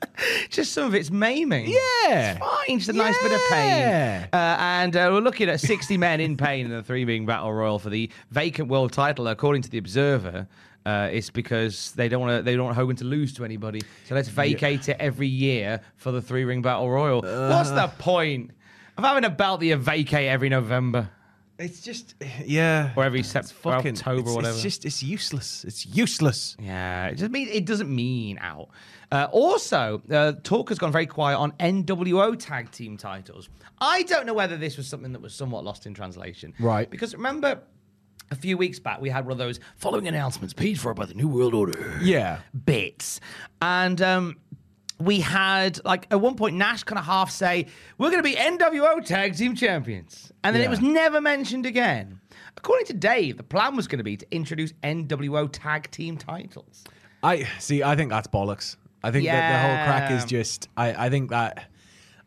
just 0.50 0.72
some 0.72 0.84
of 0.84 0.94
it's 0.94 1.10
maiming. 1.10 1.66
Yeah. 1.66 2.30
It's 2.32 2.38
fine. 2.38 2.78
Just 2.78 2.90
a 2.90 2.92
nice 2.92 3.20
bit 3.22 3.32
of 3.32 3.40
pain. 3.50 3.68
Yeah. 3.68 4.26
Uh, 4.32 4.56
and 4.58 4.96
uh, 4.96 5.10
we're 5.12 5.20
looking 5.20 5.48
at 5.48 5.58
60 5.60 5.96
men 5.98 6.20
in 6.20 6.36
pain 6.36 6.64
in 6.66 6.70
the 6.70 6.82
three 6.84 7.04
ring 7.04 7.26
battle 7.26 7.52
royal 7.52 7.80
for 7.80 7.90
the 7.90 8.08
vacant 8.30 8.68
world 8.68 8.92
title, 8.92 9.26
according 9.26 9.62
to 9.62 9.68
the 9.68 9.78
Observer. 9.78 10.46
Uh, 10.86 11.08
it's 11.10 11.30
because 11.30 11.90
they 11.92 12.08
don't 12.08 12.20
want 12.20 12.38
to. 12.38 12.42
They 12.44 12.54
don't 12.54 12.66
want 12.66 12.76
Hogan 12.76 12.94
to 12.96 13.04
lose 13.04 13.34
to 13.34 13.44
anybody. 13.44 13.80
So 14.04 14.14
let's 14.14 14.28
vacate 14.28 14.88
it 14.88 14.96
every 15.00 15.26
year 15.26 15.80
for 15.96 16.12
the 16.12 16.22
three 16.22 16.44
ring 16.44 16.62
battle 16.62 16.88
royal. 16.88 17.22
What's 17.22 17.70
the 17.70 17.90
point 17.98 18.52
of 18.96 19.02
having 19.02 19.24
a 19.24 19.30
belt 19.30 19.58
that 19.58 19.66
you 19.66 19.74
vacate 19.74 20.28
every 20.28 20.48
November 20.48 21.10
It's 21.58 21.80
just 21.80 22.14
yeah, 22.44 22.92
or 22.96 23.04
every 23.04 23.22
Sep- 23.22 23.46
or 23.64 23.72
October 23.74 23.88
it's, 23.88 24.02
or 24.06 24.34
whatever? 24.36 24.54
It's 24.54 24.62
just 24.62 24.84
it's 24.84 25.02
useless. 25.02 25.64
It's 25.64 25.86
useless. 25.86 26.56
Yeah, 26.60 27.06
it 27.06 27.16
just 27.16 27.30
mean 27.30 27.48
it 27.48 27.64
doesn't 27.64 27.94
mean 27.94 28.38
out. 28.40 28.68
Uh, 29.10 29.28
also, 29.30 30.02
uh, 30.10 30.32
talk 30.42 30.68
has 30.68 30.78
gone 30.78 30.90
very 30.90 31.06
quiet 31.06 31.36
on 31.36 31.52
NWO 31.52 32.36
tag 32.38 32.70
team 32.72 32.96
titles. 32.96 33.48
I 33.80 34.02
don't 34.02 34.26
know 34.26 34.34
whether 34.34 34.56
this 34.56 34.76
was 34.76 34.88
something 34.88 35.12
that 35.12 35.22
was 35.22 35.34
somewhat 35.34 35.64
lost 35.64 35.86
in 35.86 35.94
translation. 35.94 36.54
Right. 36.58 36.90
Because 36.90 37.14
remember, 37.14 37.60
a 38.32 38.34
few 38.34 38.56
weeks 38.56 38.80
back 38.80 39.00
we 39.00 39.08
had 39.08 39.24
one 39.24 39.32
of 39.32 39.38
those 39.38 39.60
following 39.76 40.08
announcements 40.08 40.52
paid 40.52 40.80
for 40.80 40.92
by 40.94 41.06
the 41.06 41.14
New 41.14 41.28
World 41.28 41.54
Order 41.54 41.98
Yeah. 42.02 42.40
bits, 42.64 43.20
and 43.62 44.02
um, 44.02 44.36
we 44.98 45.20
had 45.20 45.84
like 45.84 46.06
at 46.10 46.20
one 46.20 46.36
point 46.36 46.56
Nash 46.56 46.84
kind 46.84 46.98
of 46.98 47.04
half 47.04 47.30
say 47.30 47.66
we're 47.98 48.10
going 48.10 48.22
to 48.22 48.28
be 48.28 48.34
NWO 48.34 49.04
tag 49.04 49.36
team 49.36 49.54
champions, 49.54 50.32
and 50.42 50.54
then 50.54 50.62
it 50.62 50.70
was 50.70 50.80
never 50.80 51.20
mentioned 51.20 51.66
again. 51.66 52.20
According 52.56 52.86
to 52.86 52.94
Dave, 52.94 53.36
the 53.36 53.42
plan 53.42 53.76
was 53.76 53.86
going 53.86 53.98
to 53.98 54.04
be 54.04 54.16
to 54.16 54.26
introduce 54.30 54.72
NWO 54.82 55.48
tag 55.52 55.90
team 55.90 56.16
titles. 56.16 56.84
I 57.22 57.44
see. 57.58 57.82
I 57.82 57.96
think 57.96 58.10
that's 58.10 58.28
bollocks. 58.28 58.76
I 59.02 59.10
think 59.10 59.26
that 59.26 59.52
the 59.52 59.58
whole 59.68 59.86
crack 59.86 60.10
is 60.10 60.24
just. 60.24 60.68
I, 60.76 61.06
I 61.06 61.10
think 61.10 61.30
that. 61.30 61.70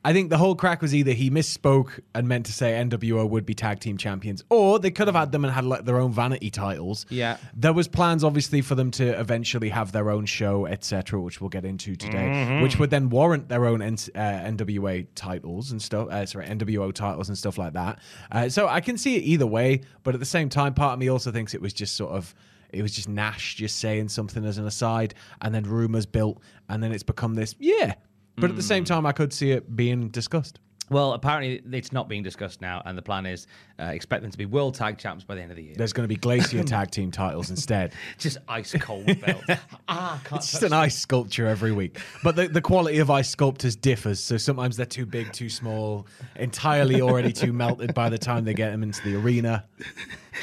I 0.06 0.14
think 0.14 0.30
the 0.30 0.38
whole 0.38 0.56
crack 0.56 0.82
was 0.82 0.96
either 0.96 1.12
he 1.12 1.30
misspoke 1.30 2.00
and 2.16 2.26
meant 2.28 2.46
to 2.46 2.54
say 2.54 2.72
NWO 2.72 3.30
would 3.30 3.46
be 3.46 3.54
tag 3.54 3.82
team 3.82 3.98
champions, 3.98 4.44
or 4.50 4.80
they 4.80 4.92
could 4.92 5.08
have 5.08 5.16
had 5.16 5.34
them 5.34 5.44
and 5.44 5.54
had 5.54 5.66
like 5.66 5.84
their 5.84 6.00
own 6.00 6.14
vanity 6.14 6.50
titles. 6.50 7.06
Yeah. 7.10 7.36
there 7.54 7.74
was 7.74 7.90
plans 7.90 8.24
obviously 8.24 8.62
for 8.62 8.76
them 8.76 8.92
to 8.92 9.20
eventually 9.20 9.68
have 9.70 9.92
their 9.92 10.10
own 10.10 10.26
show, 10.26 10.66
etc., 10.68 11.20
which 11.20 11.42
we'll 11.42 11.50
get 11.50 11.66
into 11.66 11.98
today, 11.98 12.18
Mm-hmm. 12.30 12.62
which 12.62 12.80
would 12.80 12.90
then 12.92 13.10
warrant 13.10 13.50
their 13.50 13.66
own 13.66 13.82
N- 13.82 13.96
uh, 14.16 14.20
NWA 14.20 15.06
titles 15.16 15.72
and 15.72 15.82
stuff. 15.82 16.08
Uh, 16.10 16.26
sorry, 16.26 16.46
NWO 16.48 16.94
titles 16.94 17.28
and 17.28 17.38
stuff 17.38 17.58
like 17.58 17.74
that. 17.74 18.00
Uh, 18.32 18.48
so 18.48 18.70
I 18.70 18.80
can 18.80 18.98
see 18.98 19.18
it 19.18 19.24
either 19.24 19.46
way, 19.48 19.82
but 20.04 20.14
at 20.14 20.20
the 20.22 20.26
same 20.26 20.48
time, 20.48 20.74
part 20.74 20.94
of 20.94 21.00
me 21.00 21.10
also 21.10 21.30
thinks 21.32 21.54
it 21.54 21.62
was 21.62 21.74
just 21.74 21.98
sort 21.98 22.12
of. 22.12 22.34
It 22.72 22.84
was 22.84 22.92
just 22.94 23.10
Nash 23.10 23.56
just 23.56 23.80
saying 23.80 24.10
something 24.10 24.46
as 24.46 24.60
an 24.60 24.68
aside, 24.68 25.16
and 25.42 25.54
then 25.56 25.64
rumors 25.64 26.06
built, 26.06 26.40
and 26.70 26.84
then 26.84 26.92
it's 26.92 27.02
become 27.04 27.34
this. 27.34 27.56
Yeah, 27.58 27.96
but 28.40 28.50
at 28.50 28.56
the 28.56 28.62
Mm. 28.62 28.68
same 28.68 28.84
time, 28.84 29.06
I 29.06 29.12
could 29.12 29.34
see 29.34 29.52
it 29.52 29.76
being 29.76 30.10
discussed. 30.10 30.60
Well, 30.92 31.14
apparently 31.14 31.62
it's 31.78 31.92
not 31.92 32.10
being 32.10 32.24
discussed 32.24 32.62
now, 32.62 32.82
and 32.84 32.98
the 32.98 33.04
plan 33.04 33.28
is 33.28 33.46
uh, 33.80 33.84
expect 33.84 34.24
them 34.24 34.32
to 34.32 34.38
be 34.40 34.48
world 34.48 34.74
tag 34.74 34.98
champs 34.98 35.24
by 35.24 35.36
the 35.36 35.42
end 35.44 35.52
of 35.52 35.56
the 35.58 35.62
year. 35.64 35.76
There's 35.78 35.94
going 35.94 36.04
to 36.04 36.08
be 36.08 36.16
Glacier 36.16 36.64
tag 36.76 36.90
team 36.90 37.12
titles 37.12 37.52
instead. 37.52 37.94
Just 38.18 38.40
ice 38.48 38.74
cold 38.80 39.06
belt. 39.22 39.44
ah, 39.88 40.20
can't 40.26 40.42
It's 40.42 40.50
just 40.50 40.64
an 40.64 40.74
ice 40.74 40.98
sculpture 40.98 41.46
every 41.46 41.72
week. 41.72 42.00
But 42.24 42.36
the, 42.36 42.48
the 42.48 42.60
quality 42.62 42.98
of 42.98 43.12
ice 43.12 43.30
sculptures 43.30 43.76
differs. 43.76 44.20
So 44.20 44.38
sometimes 44.38 44.78
they're 44.78 44.86
too 44.88 45.06
big, 45.06 45.32
too 45.32 45.48
small, 45.48 46.08
entirely 46.38 47.02
already 47.02 47.34
too 47.34 47.54
melted 47.54 47.94
by 47.94 48.10
the 48.10 48.18
time 48.18 48.44
they 48.44 48.56
get 48.56 48.72
them 48.72 48.82
into 48.82 49.04
the 49.04 49.16
arena 49.16 49.66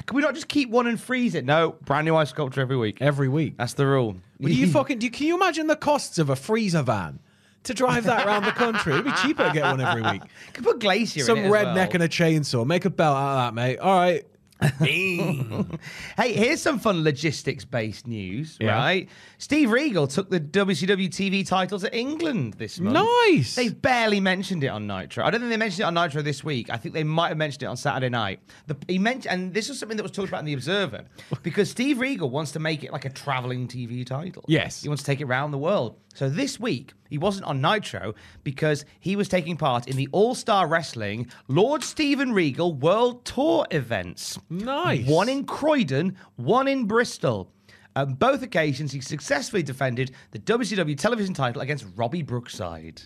Can 0.07 0.15
we 0.15 0.23
not 0.23 0.35
just 0.35 0.47
keep 0.47 0.71
one 0.71 0.87
and 0.87 1.00
freeze 1.00 1.35
it? 1.35 1.45
No, 1.45 1.75
brand 1.85 2.05
new 2.05 2.15
ice 2.15 2.31
sculpture 2.31 2.61
every 2.61 2.76
week. 2.76 2.99
every 3.00 3.29
week. 3.29 3.57
That's 3.57 3.75
the 3.75 3.87
rule. 3.87 4.15
Well, 4.38 4.53
you 4.53 4.69
fucking 4.69 5.00
do 5.00 5.07
you, 5.07 5.11
can 5.11 5.26
you 5.26 5.35
imagine 5.35 5.67
the 5.67 5.75
costs 5.76 6.19
of 6.21 6.31
a 6.31 6.37
freezer 6.37 6.83
van 6.83 7.19
to 7.67 7.75
drive 7.75 8.05
that 8.05 8.27
around 8.27 8.45
the 8.45 8.53
country? 8.53 8.93
It'd 8.95 9.05
be 9.05 9.13
cheaper 9.23 9.47
to 9.47 9.53
get 9.53 9.63
one 9.65 9.81
every 9.81 10.03
week. 10.03 10.23
Can 10.53 10.65
put 10.65 10.81
glacier 10.81 11.21
Some 11.21 11.39
in 11.39 11.45
it 11.45 11.49
as 11.49 11.53
redneck 11.53 11.75
well. 11.75 11.91
and 11.95 12.03
a 12.03 12.09
chainsaw. 12.09 12.67
Make 12.67 12.85
a 12.85 12.91
belt 12.91 13.17
out 13.17 13.31
of 13.33 13.37
that, 13.47 13.55
mate. 13.55 13.79
All 13.79 13.95
right. 13.97 14.25
Hey, 14.87 16.33
here's 16.33 16.63
some 16.63 16.79
fun 16.79 17.05
logistics-based 17.05 18.07
news, 18.07 18.57
Yeah. 18.61 18.75
right? 18.77 19.09
Steve 19.39 19.71
Regal 19.71 20.07
took 20.07 20.31
the 20.31 20.41
WCW 20.41 21.09
TV 21.09 21.47
title 21.47 21.79
to 21.79 21.95
England 21.97 22.55
this 22.55 22.81
month. 22.81 22.95
Nice. 23.29 23.55
They 23.55 23.69
barely 23.69 24.19
mentioned 24.21 24.65
it 24.65 24.69
on 24.69 24.87
Nitro. 24.87 25.25
I 25.25 25.31
don't 25.31 25.41
think 25.41 25.51
they 25.51 25.57
mentioned 25.59 25.81
it 25.81 25.85
on 25.85 25.95
Nitro 25.95 26.23
this 26.23 26.43
week. 26.43 26.71
I 26.71 26.77
think 26.79 26.95
they 26.95 27.05
might 27.05 27.29
have 27.29 27.37
mentioned 27.37 27.65
it 27.65 27.67
on 27.67 27.77
Saturday 27.77 28.09
night. 28.09 28.41
The, 28.67 28.77
he 28.89 28.99
mentioned, 28.99 29.33
and 29.33 29.55
this 29.55 29.69
was 29.69 29.79
something 29.79 29.97
that 29.99 30.03
was 30.03 30.13
talked 30.13 30.29
about 30.29 30.41
in 30.41 30.47
the 30.47 30.55
Observer, 30.55 31.05
because 31.43 31.71
Steve 31.71 32.01
Regal 32.01 32.31
wants 32.31 32.53
to 32.53 32.59
make 32.59 32.83
it 32.83 32.93
like 32.93 33.05
a 33.05 33.11
traveling 33.11 33.69
TV 33.69 34.07
title. 34.07 34.45
Yes. 34.49 34.83
he 34.83 34.89
wants 34.89 35.03
to 35.03 35.07
take 35.07 35.21
it 35.21 35.25
around 35.25 35.51
the 35.51 35.59
world. 35.59 35.99
So 36.17 36.31
this 36.31 36.59
week 36.59 36.95
he 37.11 37.19
wasn't 37.19 37.45
on 37.45 37.61
Nitro 37.61 38.15
because 38.43 38.87
he 39.01 39.17
was 39.17 39.29
taking 39.29 39.55
part 39.59 39.87
in 39.87 39.97
the 39.97 40.09
All 40.13 40.35
Star 40.35 40.67
Wrestling 40.67 41.27
Lord 41.47 41.85
Stephen 41.85 42.33
Regal 42.33 42.73
World 42.73 43.27
Tour 43.27 43.67
events. 43.71 44.39
Nice. 44.49 45.07
One 45.07 45.29
in 45.29 45.45
Croydon, 45.45 46.17
one 46.37 46.69
in 46.69 46.87
Bristol. 46.87 47.53
On 47.97 48.15
both 48.15 48.43
occasions, 48.43 48.93
he 48.93 49.03
successfully 49.03 49.63
defended 49.63 50.13
the 50.31 50.39
WCW 50.39 50.97
television 50.99 51.35
title 51.35 51.61
against 51.61 51.85
Robbie 51.97 52.23
Brookside. 52.23 53.03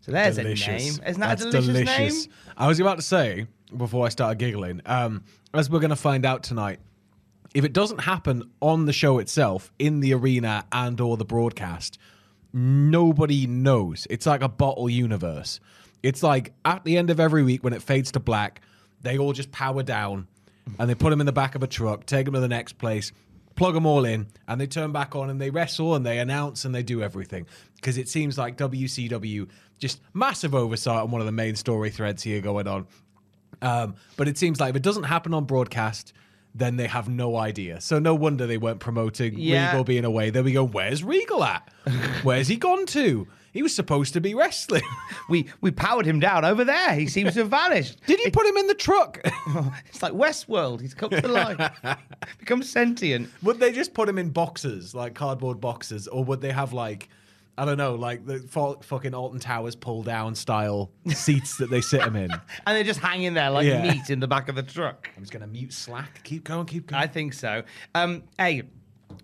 So 0.00 0.12
there's 0.12 0.36
delicious. 0.36 0.68
a 0.68 0.70
name. 0.70 1.08
Isn't 1.08 1.20
that 1.20 1.38
That's 1.38 1.44
a 1.44 1.50
delicious, 1.50 1.66
delicious. 1.66 2.26
name? 2.26 2.34
I 2.56 2.68
was 2.68 2.78
about 2.78 2.96
to 2.96 3.02
say 3.02 3.48
before 3.76 4.06
I 4.06 4.08
started 4.08 4.38
giggling, 4.38 4.82
um, 4.86 5.24
as 5.52 5.68
we're 5.68 5.80
going 5.80 5.90
to 5.90 5.96
find 5.96 6.24
out 6.24 6.44
tonight, 6.44 6.78
if 7.54 7.64
it 7.64 7.72
doesn't 7.72 7.98
happen 8.02 8.50
on 8.60 8.86
the 8.86 8.92
show 8.92 9.18
itself, 9.18 9.72
in 9.80 9.98
the 9.98 10.14
arena 10.14 10.64
and 10.70 11.00
or 11.00 11.16
the 11.16 11.24
broadcast, 11.24 11.98
nobody 12.52 13.46
knows. 13.46 14.06
It's 14.10 14.26
like 14.26 14.42
a 14.42 14.48
bottle 14.48 14.90
universe. 14.90 15.60
It's 16.02 16.22
like 16.22 16.52
at 16.64 16.84
the 16.84 16.96
end 16.96 17.10
of 17.10 17.20
every 17.20 17.42
week 17.42 17.62
when 17.62 17.72
it 17.72 17.82
fades 17.82 18.12
to 18.12 18.20
black, 18.20 18.60
they 19.00 19.18
all 19.18 19.32
just 19.32 19.52
power 19.52 19.82
down 19.82 20.26
and 20.78 20.88
they 20.88 20.94
put 20.94 21.10
them 21.10 21.20
in 21.20 21.26
the 21.26 21.32
back 21.32 21.54
of 21.54 21.62
a 21.62 21.66
truck, 21.66 22.06
take 22.06 22.24
them 22.24 22.34
to 22.34 22.40
the 22.40 22.48
next 22.48 22.78
place, 22.78 23.12
plug 23.54 23.74
them 23.74 23.86
all 23.86 24.04
in, 24.04 24.26
and 24.48 24.60
they 24.60 24.66
turn 24.66 24.92
back 24.92 25.14
on 25.14 25.30
and 25.30 25.40
they 25.40 25.50
wrestle 25.50 25.94
and 25.94 26.04
they 26.04 26.18
announce 26.18 26.64
and 26.64 26.74
they 26.74 26.82
do 26.82 27.02
everything. 27.02 27.46
Because 27.76 27.98
it 27.98 28.08
seems 28.08 28.38
like 28.38 28.56
WCW 28.56 29.48
just 29.78 30.00
massive 30.14 30.54
oversight 30.54 31.02
on 31.02 31.10
one 31.10 31.20
of 31.20 31.26
the 31.26 31.32
main 31.32 31.56
story 31.56 31.90
threads 31.90 32.22
here 32.22 32.40
going 32.40 32.68
on. 32.68 32.86
Um, 33.60 33.96
but 34.16 34.28
it 34.28 34.38
seems 34.38 34.60
like 34.60 34.70
if 34.70 34.76
it 34.76 34.82
doesn't 34.82 35.04
happen 35.04 35.34
on 35.34 35.44
broadcast, 35.44 36.12
then 36.54 36.76
they 36.76 36.86
have 36.86 37.08
no 37.08 37.36
idea. 37.36 37.80
So 37.80 37.98
no 37.98 38.14
wonder 38.14 38.46
they 38.46 38.58
weren't 38.58 38.80
promoting 38.80 39.38
Yeah. 39.38 39.68
Regal 39.70 39.84
being 39.84 40.04
away. 40.04 40.30
Then 40.30 40.44
we 40.44 40.52
go, 40.52 40.64
where's 40.64 41.02
Regal 41.02 41.42
at? 41.44 41.68
Where's 42.22 42.48
he 42.48 42.56
gone 42.56 42.86
to? 42.86 43.26
He 43.52 43.62
was 43.62 43.74
supposed 43.74 44.12
to 44.14 44.20
be 44.20 44.34
wrestling. 44.34 44.82
We 45.28 45.46
we 45.60 45.70
powered 45.70 46.04
him 46.04 46.20
down 46.20 46.44
over 46.44 46.64
there. 46.64 46.94
He 46.94 47.06
seems 47.06 47.34
to 47.34 47.40
have 47.40 47.48
vanished. 47.48 48.00
Did 48.06 48.20
you 48.20 48.30
put 48.30 48.44
him 48.46 48.56
in 48.56 48.66
the 48.66 48.74
truck? 48.74 49.20
It's 49.86 50.02
like 50.02 50.12
Westworld. 50.12 50.80
He's 50.80 50.94
come 50.94 51.10
to 51.10 51.28
life, 51.28 51.70
become 52.38 52.62
sentient. 52.62 53.30
would 53.42 53.58
they 53.60 53.72
just 53.72 53.94
put 53.94 54.08
him 54.08 54.18
in 54.18 54.30
boxes, 54.30 54.94
like 54.94 55.14
cardboard 55.14 55.60
boxes, 55.60 56.06
or 56.08 56.24
would 56.24 56.40
they 56.40 56.50
have 56.50 56.72
like, 56.72 57.08
I 57.58 57.64
don't 57.66 57.76
know, 57.76 57.94
like 57.96 58.24
the 58.24 58.38
fu- 58.38 58.78
fucking 58.82 59.14
Alton 59.14 59.38
Towers 59.38 59.76
pull 59.76 60.02
down 60.02 60.34
style 60.34 60.90
seats 61.12 61.58
that 61.58 61.68
they 61.70 61.80
sit 61.82 62.00
them 62.00 62.16
in? 62.16 62.30
And 62.66 62.76
they're 62.76 62.82
just 62.84 63.00
hanging 63.00 63.34
there 63.34 63.50
like 63.50 63.66
Yeah. 63.66 63.82
meat 63.92 64.08
in 64.10 64.20
the 64.20 64.28
back 64.28 64.48
of 64.48 64.54
the 64.54 64.62
truck. 64.62 65.10
I'm 65.16 65.22
just 65.22 65.32
gonna 65.32 65.46
mute 65.46 65.72
Slack. 65.72 66.22
Keep 66.24 66.44
going, 66.44 66.66
keep 66.66 66.86
going. 66.86 67.02
I 67.02 67.06
think 67.06 67.34
so. 67.34 67.62
Um, 67.94 68.22
hey, 68.38 68.62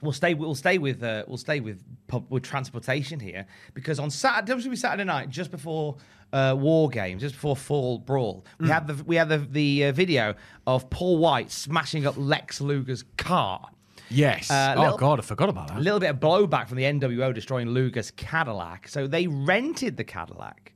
we'll 0.03 0.13
stay. 0.13 0.35
We'll 0.35 0.55
stay 0.55 0.77
with. 0.79 1.03
Uh, 1.03 1.25
we'll 1.27 1.39
stay 1.39 1.61
with 1.61 1.83
pub, 2.07 2.27
with 2.29 2.43
transportation 2.43 3.19
here 3.19 3.47
because 3.75 3.99
on 3.99 4.11
Saturday, 4.11 4.53
WWE 4.61 4.77
Saturday 4.77 5.05
night, 5.05 5.31
just 5.31 5.51
before 5.51 5.97
uh, 6.35 6.55
War 6.59 6.91
Games, 6.91 7.23
just 7.23 7.35
before 7.35 7.57
Fall 7.57 7.99
Brawl, 7.99 8.45
we 8.61 8.69
had 8.69 8.87
the 8.87 9.03
we 9.05 9.17
had 9.17 9.31
the 9.31 9.39
the 9.39 9.87
uh, 9.87 9.93
video 9.93 10.35
of 10.67 10.91
Paul 10.91 11.17
White 11.19 11.51
smashing 11.51 12.07
up 12.07 12.15
Lex 12.19 12.61
Luger's 12.61 13.05
car. 13.17 13.71
Yes. 14.11 14.51
Uh, 14.51 14.75
oh 14.77 14.97
god, 14.97 15.19
I 15.19 15.23
forgot 15.23 15.49
about 15.49 15.69
that. 15.69 15.79
A 15.79 15.81
little 15.81 16.01
bit 16.01 16.11
of 16.11 16.17
blowback 16.17 16.69
from 16.69 16.77
the 16.77 16.85
NWO 16.85 17.35
destroying 17.35 17.69
Luger's 17.69 18.11
Cadillac. 18.13 18.89
So 18.89 19.07
they 19.07 19.27
rented 19.27 19.97
the 19.97 20.05
Cadillac 20.05 20.73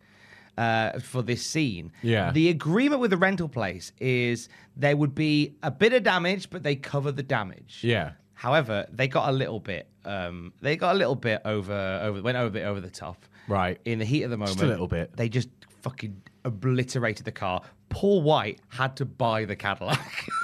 uh, 0.59 0.99
for 1.01 1.23
this 1.23 1.45
scene. 1.45 1.93
Yeah. 2.03 2.33
The 2.33 2.49
agreement 2.49 3.01
with 3.01 3.11
the 3.11 3.17
rental 3.17 3.49
place 3.49 3.93
is 4.01 4.49
there 4.77 4.97
would 4.97 5.15
be 5.15 5.55
a 5.63 5.71
bit 5.71 5.93
of 5.93 6.03
damage, 6.03 6.51
but 6.51 6.63
they 6.63 6.77
cover 6.77 7.13
the 7.13 7.23
damage. 7.23 7.81
Yeah. 7.83 8.13
However, 8.35 8.87
they 8.91 9.09
got 9.09 9.29
a 9.29 9.33
little 9.33 9.61
bit. 9.61 9.89
Um, 10.05 10.53
they 10.61 10.77
got 10.77 10.95
a 10.95 10.99
little 10.99 11.15
bit 11.15 11.43
over. 11.45 12.01
Over 12.03 12.23
went 12.23 12.37
over 12.37 12.49
a 12.49 12.51
bit 12.51 12.65
over 12.65 12.81
the 12.81 12.91
top. 12.91 13.25
Right. 13.49 13.81
In 13.85 13.99
the 13.99 14.05
heat 14.05 14.25
of 14.25 14.31
the 14.31 14.37
moment, 14.37 14.61
a 14.61 14.67
little 14.67 14.89
bit. 14.89 15.17
They 15.17 15.29
just 15.29 15.49
fucking 15.83 16.23
obliterated 16.45 17.25
the 17.25 17.33
car. 17.33 17.63
Paul 17.89 18.23
White 18.23 18.61
had 18.69 18.97
to 18.97 19.05
buy 19.05 19.45
the 19.45 19.55
Cadillac 19.55 20.27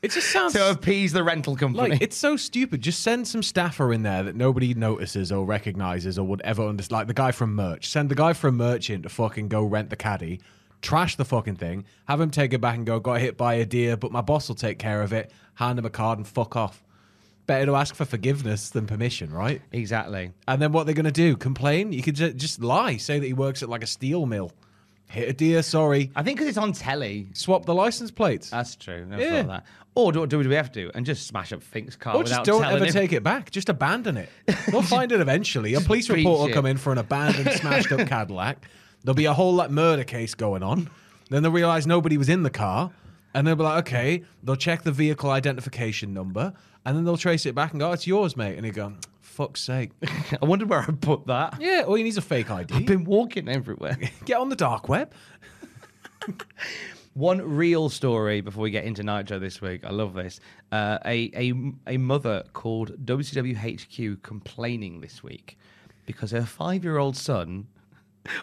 It 0.00 0.12
just 0.12 0.30
sounds 0.30 0.52
to 0.52 0.70
appease 0.70 1.12
the 1.12 1.24
rental 1.24 1.56
company. 1.56 1.90
Like 1.90 2.00
it's 2.02 2.16
so 2.16 2.36
stupid. 2.36 2.80
Just 2.82 3.02
send 3.02 3.26
some 3.26 3.42
staffer 3.42 3.92
in 3.92 4.02
there 4.02 4.22
that 4.22 4.36
nobody 4.36 4.72
notices 4.74 5.32
or 5.32 5.44
recognizes 5.44 6.18
or 6.18 6.26
would 6.26 6.40
ever 6.42 6.64
understand. 6.66 6.98
Like 6.98 7.06
the 7.08 7.14
guy 7.14 7.32
from 7.32 7.54
merch. 7.56 7.88
Send 7.88 8.08
the 8.08 8.14
guy 8.14 8.32
from 8.32 8.56
merch 8.56 8.90
in 8.90 9.02
to 9.02 9.08
fucking 9.08 9.48
go 9.48 9.64
rent 9.64 9.90
the 9.90 9.96
caddy, 9.96 10.40
trash 10.82 11.16
the 11.16 11.24
fucking 11.24 11.56
thing, 11.56 11.84
have 12.06 12.20
him 12.20 12.30
take 12.30 12.52
it 12.52 12.60
back 12.60 12.76
and 12.76 12.86
go, 12.86 13.00
got 13.00 13.20
hit 13.20 13.36
by 13.36 13.54
a 13.54 13.66
deer, 13.66 13.96
but 13.96 14.12
my 14.12 14.20
boss 14.20 14.46
will 14.48 14.54
take 14.54 14.78
care 14.78 15.02
of 15.02 15.12
it. 15.12 15.32
Hand 15.54 15.78
him 15.80 15.84
a 15.84 15.90
card 15.90 16.18
and 16.18 16.28
fuck 16.28 16.54
off. 16.54 16.84
Better 17.46 17.66
to 17.66 17.74
ask 17.76 17.94
for 17.94 18.04
forgiveness 18.04 18.70
than 18.70 18.86
permission, 18.86 19.32
right? 19.32 19.62
exactly. 19.72 20.30
And 20.46 20.60
then 20.62 20.70
what 20.70 20.84
they're 20.86 20.94
gonna 20.94 21.10
do? 21.10 21.34
Complain? 21.36 21.92
You 21.92 22.02
could 22.02 22.14
ju- 22.14 22.34
just 22.34 22.60
lie. 22.62 22.98
Say 22.98 23.18
that 23.18 23.26
he 23.26 23.32
works 23.32 23.62
at 23.64 23.68
like 23.68 23.82
a 23.82 23.86
steel 23.86 24.26
mill. 24.26 24.52
Hit 25.08 25.30
a 25.30 25.32
deer. 25.32 25.62
Sorry. 25.62 26.10
I 26.14 26.22
think 26.22 26.36
because 26.36 26.48
it's 26.50 26.58
on 26.58 26.72
telly. 26.74 27.28
Swap 27.32 27.64
the 27.64 27.74
license 27.74 28.10
plates. 28.10 28.50
That's 28.50 28.76
true. 28.76 29.06
Never 29.06 29.22
Yeah. 29.22 29.30
thought 29.30 29.40
of 29.40 29.46
that. 29.48 29.66
Or 29.98 30.12
do, 30.12 30.24
do 30.26 30.38
we 30.38 30.54
have 30.54 30.70
to 30.72 30.92
and 30.94 31.04
just 31.04 31.26
smash 31.26 31.52
up 31.52 31.60
Fink's 31.60 31.96
car 31.96 32.14
Or 32.14 32.18
without 32.22 32.36
just 32.36 32.44
don't 32.44 32.62
telling 32.62 32.76
ever 32.76 32.84
him? 32.86 32.92
take 32.92 33.12
it 33.12 33.24
back. 33.24 33.50
Just 33.50 33.68
abandon 33.68 34.16
it. 34.16 34.28
They'll 34.70 34.80
find 34.80 35.10
it 35.10 35.20
eventually. 35.20 35.74
A 35.74 35.80
police 35.80 36.08
report 36.08 36.38
will 36.38 36.46
it. 36.46 36.52
come 36.52 36.66
in 36.66 36.76
for 36.76 36.92
an 36.92 36.98
abandoned, 36.98 37.50
smashed 37.58 37.90
up 37.90 38.06
Cadillac. 38.08 38.64
There'll 39.02 39.16
be 39.16 39.24
a 39.24 39.34
whole 39.34 39.54
like 39.54 39.70
murder 39.70 40.04
case 40.04 40.34
going 40.36 40.62
on. 40.62 40.88
Then 41.30 41.42
they'll 41.42 41.50
realize 41.50 41.84
nobody 41.86 42.16
was 42.16 42.28
in 42.28 42.44
the 42.44 42.50
car. 42.50 42.92
And 43.34 43.46
they'll 43.46 43.56
be 43.56 43.62
like, 43.64 43.80
okay, 43.86 44.22
they'll 44.42 44.56
check 44.56 44.82
the 44.82 44.92
vehicle 44.92 45.30
identification 45.30 46.14
number. 46.14 46.52
And 46.86 46.96
then 46.96 47.04
they'll 47.04 47.16
trace 47.18 47.44
it 47.44 47.54
back 47.54 47.72
and 47.72 47.80
go, 47.80 47.90
oh, 47.90 47.92
it's 47.92 48.06
yours, 48.06 48.36
mate. 48.36 48.56
And 48.56 48.64
you 48.64 48.72
go, 48.72 48.94
fuck's 49.20 49.60
sake. 49.60 49.90
I 50.42 50.44
wonder 50.46 50.64
where 50.64 50.80
I 50.80 50.86
put 50.92 51.26
that. 51.26 51.60
Yeah, 51.60 51.84
all 51.86 51.98
you 51.98 52.04
need 52.04 52.10
is 52.10 52.16
a 52.16 52.22
fake 52.22 52.50
ID. 52.50 52.74
I've 52.74 52.86
been 52.86 53.04
walking 53.04 53.48
everywhere. 53.48 53.98
Get 54.24 54.38
on 54.38 54.48
the 54.48 54.56
dark 54.56 54.88
web. 54.88 55.12
One 57.18 57.42
real 57.42 57.88
story 57.88 58.40
before 58.40 58.62
we 58.62 58.70
get 58.70 58.84
into 58.84 59.02
Nitro 59.02 59.40
this 59.40 59.60
week. 59.60 59.84
I 59.84 59.90
love 59.90 60.14
this. 60.14 60.38
Uh, 60.70 60.98
a, 61.04 61.32
a 61.34 61.52
a 61.94 61.96
mother 61.96 62.44
called 62.52 63.04
WCWHQ 63.04 64.22
complaining 64.22 65.00
this 65.00 65.20
week 65.20 65.58
because 66.06 66.30
her 66.30 66.44
five 66.44 66.84
year 66.84 66.98
old 66.98 67.16
son, 67.16 67.66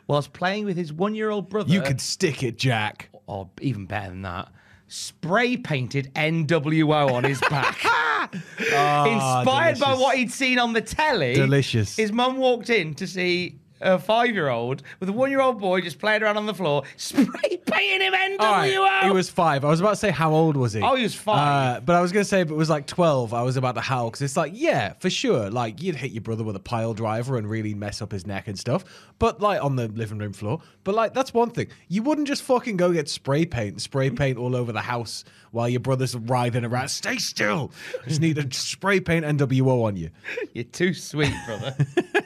whilst 0.07 0.33
playing 0.33 0.65
with 0.65 0.75
his 0.75 0.91
one 0.91 1.15
year 1.15 1.29
old 1.29 1.47
brother, 1.47 1.71
You 1.71 1.81
could 1.81 2.01
stick 2.01 2.43
it, 2.43 2.57
Jack. 2.57 3.07
or 3.27 3.49
even 3.61 3.85
better 3.85 4.09
than 4.09 4.23
that, 4.23 4.51
spray 4.89 5.55
painted 5.55 6.13
NWO 6.13 7.13
on 7.13 7.23
his 7.23 7.39
back. 7.39 7.77
Inspired 8.33 9.79
by 9.79 9.95
what 9.97 10.17
he'd 10.17 10.33
seen 10.33 10.59
on 10.59 10.73
the 10.73 10.81
telly. 10.81 11.33
Delicious. 11.35 11.95
His 11.95 12.11
mum 12.11 12.35
walked 12.35 12.69
in 12.69 12.93
to 12.95 13.07
see 13.07 13.57
a 13.85 13.99
five-year-old 13.99 14.81
with 14.99 15.09
a 15.09 15.13
one-year-old 15.13 15.59
boy 15.59 15.81
just 15.81 15.99
playing 15.99 16.23
around 16.23 16.37
on 16.37 16.45
the 16.45 16.53
floor, 16.53 16.83
spray 16.97 17.57
painting 17.65 18.01
him 18.01 18.13
NWO. 18.13 18.39
Right, 18.39 19.03
he 19.05 19.11
was 19.11 19.29
five. 19.29 19.63
I 19.63 19.69
was 19.69 19.79
about 19.79 19.91
to 19.91 19.95
say 19.95 20.11
how 20.11 20.33
old 20.33 20.57
was 20.57 20.73
he? 20.73 20.81
Oh, 20.81 20.95
he 20.95 21.03
was 21.03 21.15
five. 21.15 21.77
Uh, 21.77 21.79
but 21.81 21.95
I 21.95 22.01
was 22.01 22.11
gonna 22.11 22.25
say 22.25 22.41
if 22.41 22.49
it 22.49 22.55
was 22.55 22.69
like 22.69 22.87
twelve, 22.87 23.33
I 23.33 23.43
was 23.43 23.57
about 23.57 23.75
to 23.75 23.81
howl 23.81 24.09
because 24.09 24.21
it's 24.23 24.35
like, 24.35 24.51
yeah, 24.55 24.93
for 24.99 25.09
sure. 25.09 25.49
Like 25.49 25.81
you'd 25.81 25.95
hit 25.95 26.11
your 26.11 26.21
brother 26.21 26.43
with 26.43 26.55
a 26.55 26.59
pile 26.59 26.93
driver 26.93 27.37
and 27.37 27.49
really 27.49 27.73
mess 27.73 28.01
up 28.01 28.11
his 28.11 28.25
neck 28.25 28.47
and 28.47 28.57
stuff. 28.57 28.83
But 29.19 29.39
like 29.39 29.63
on 29.63 29.75
the 29.75 29.87
living 29.87 30.17
room 30.17 30.33
floor. 30.33 30.61
But 30.83 30.95
like 30.95 31.13
that's 31.13 31.33
one 31.33 31.51
thing. 31.51 31.67
You 31.87 32.03
wouldn't 32.03 32.27
just 32.27 32.41
fucking 32.41 32.77
go 32.77 32.91
get 32.91 33.07
spray 33.07 33.45
paint 33.45 33.73
and 33.73 33.81
spray 33.81 34.09
paint 34.09 34.37
all 34.37 34.55
over 34.55 34.71
the 34.71 34.81
house 34.81 35.23
while 35.51 35.69
your 35.69 35.79
brother's 35.79 36.15
writhing 36.15 36.65
around. 36.65 36.89
Stay 36.89 37.17
still. 37.17 37.71
I 38.03 38.09
just 38.09 38.21
need 38.21 38.35
to 38.35 38.51
spray 38.57 38.99
paint 38.99 39.25
NWO 39.25 39.85
on 39.85 39.95
you. 39.95 40.09
You're 40.53 40.65
too 40.65 40.93
sweet, 40.93 41.33
brother. 41.45 41.75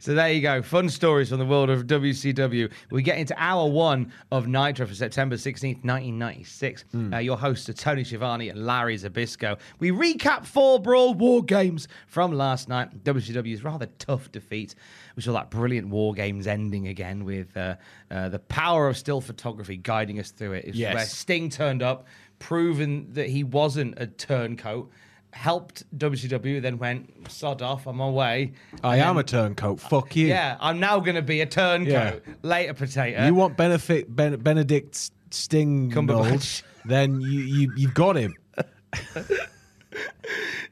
so 0.00 0.14
there 0.14 0.32
you 0.32 0.40
go. 0.40 0.62
Fun 0.62 0.88
stories 0.88 1.28
from 1.28 1.38
the 1.38 1.44
world 1.46 1.70
of 1.70 1.86
WCW. 1.86 2.70
We 2.90 3.02
get 3.02 3.18
into 3.18 3.34
hour 3.36 3.68
one 3.68 4.12
of 4.30 4.46
Nitro 4.48 4.86
for 4.86 4.94
September 4.94 5.36
16th, 5.36 5.84
1996. 5.84 6.84
Uh, 7.12 7.18
your 7.18 7.36
hosts 7.36 7.68
are 7.68 7.72
Tony 7.72 8.04
Schiavone 8.04 8.48
and 8.48 8.64
Larry 8.66 8.96
Zbyszko. 8.96 9.58
We 9.78 9.90
recap 9.90 10.44
Fall 10.46 10.78
Brawl 10.78 11.14
War 11.14 11.42
Games 11.42 11.88
from 12.06 12.32
last 12.32 12.68
night. 12.68 13.04
WCW's 13.04 13.62
rather 13.64 13.86
tough 13.98 14.30
defeat. 14.32 14.74
We 15.16 15.22
saw 15.22 15.32
that 15.34 15.50
brilliant 15.50 15.88
War 15.88 16.14
Games 16.14 16.46
ending 16.46 16.88
again 16.88 17.24
with 17.24 17.56
uh, 17.56 17.76
uh, 18.10 18.28
the 18.28 18.38
power 18.38 18.88
of 18.88 18.96
still 18.96 19.20
photography 19.20 19.76
guiding 19.76 20.18
us 20.18 20.30
through 20.30 20.52
it. 20.52 20.64
It's 20.66 20.76
Yes. 20.76 20.94
where 20.94 21.04
Sting 21.04 21.50
turned 21.50 21.82
up, 21.82 22.06
proving 22.38 23.12
that 23.12 23.28
he 23.28 23.44
wasn't 23.44 23.94
a 23.98 24.06
turncoat. 24.06 24.90
Helped 25.32 25.98
WCW, 25.98 26.60
then 26.60 26.78
went 26.78 27.30
sod 27.30 27.62
off. 27.62 27.86
I'm 27.86 28.00
on 28.00 28.12
my 28.12 28.16
way. 28.16 28.52
I 28.84 28.98
am 28.98 29.16
a 29.16 29.24
turncoat. 29.24 29.80
Fuck 29.80 30.14
you. 30.14 30.26
Yeah, 30.26 30.56
I'm 30.60 30.78
now 30.78 31.00
going 31.00 31.16
to 31.16 31.22
be 31.22 31.40
a 31.40 31.46
turncoat. 31.46 32.22
Later, 32.42 32.74
potato. 32.74 33.26
You 33.26 33.34
want 33.34 33.56
benefit 33.56 34.14
ben, 34.14 34.36
Benedict 34.36 35.10
Sting 35.30 35.90
Cumberbatch. 35.90 36.62
then 36.84 37.20
you, 37.20 37.40
you 37.40 37.72
you've 37.76 37.94
got 37.94 38.16
him. 38.16 38.34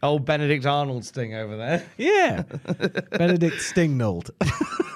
old 0.03 0.25
Benedict 0.25 0.67
Arnold 0.67 1.05
sting 1.05 1.35
over 1.35 1.57
there. 1.57 1.87
Yeah, 1.97 2.43
Benedict 3.11 3.61
Sting 3.61 3.99
Stingnold. 3.99 4.31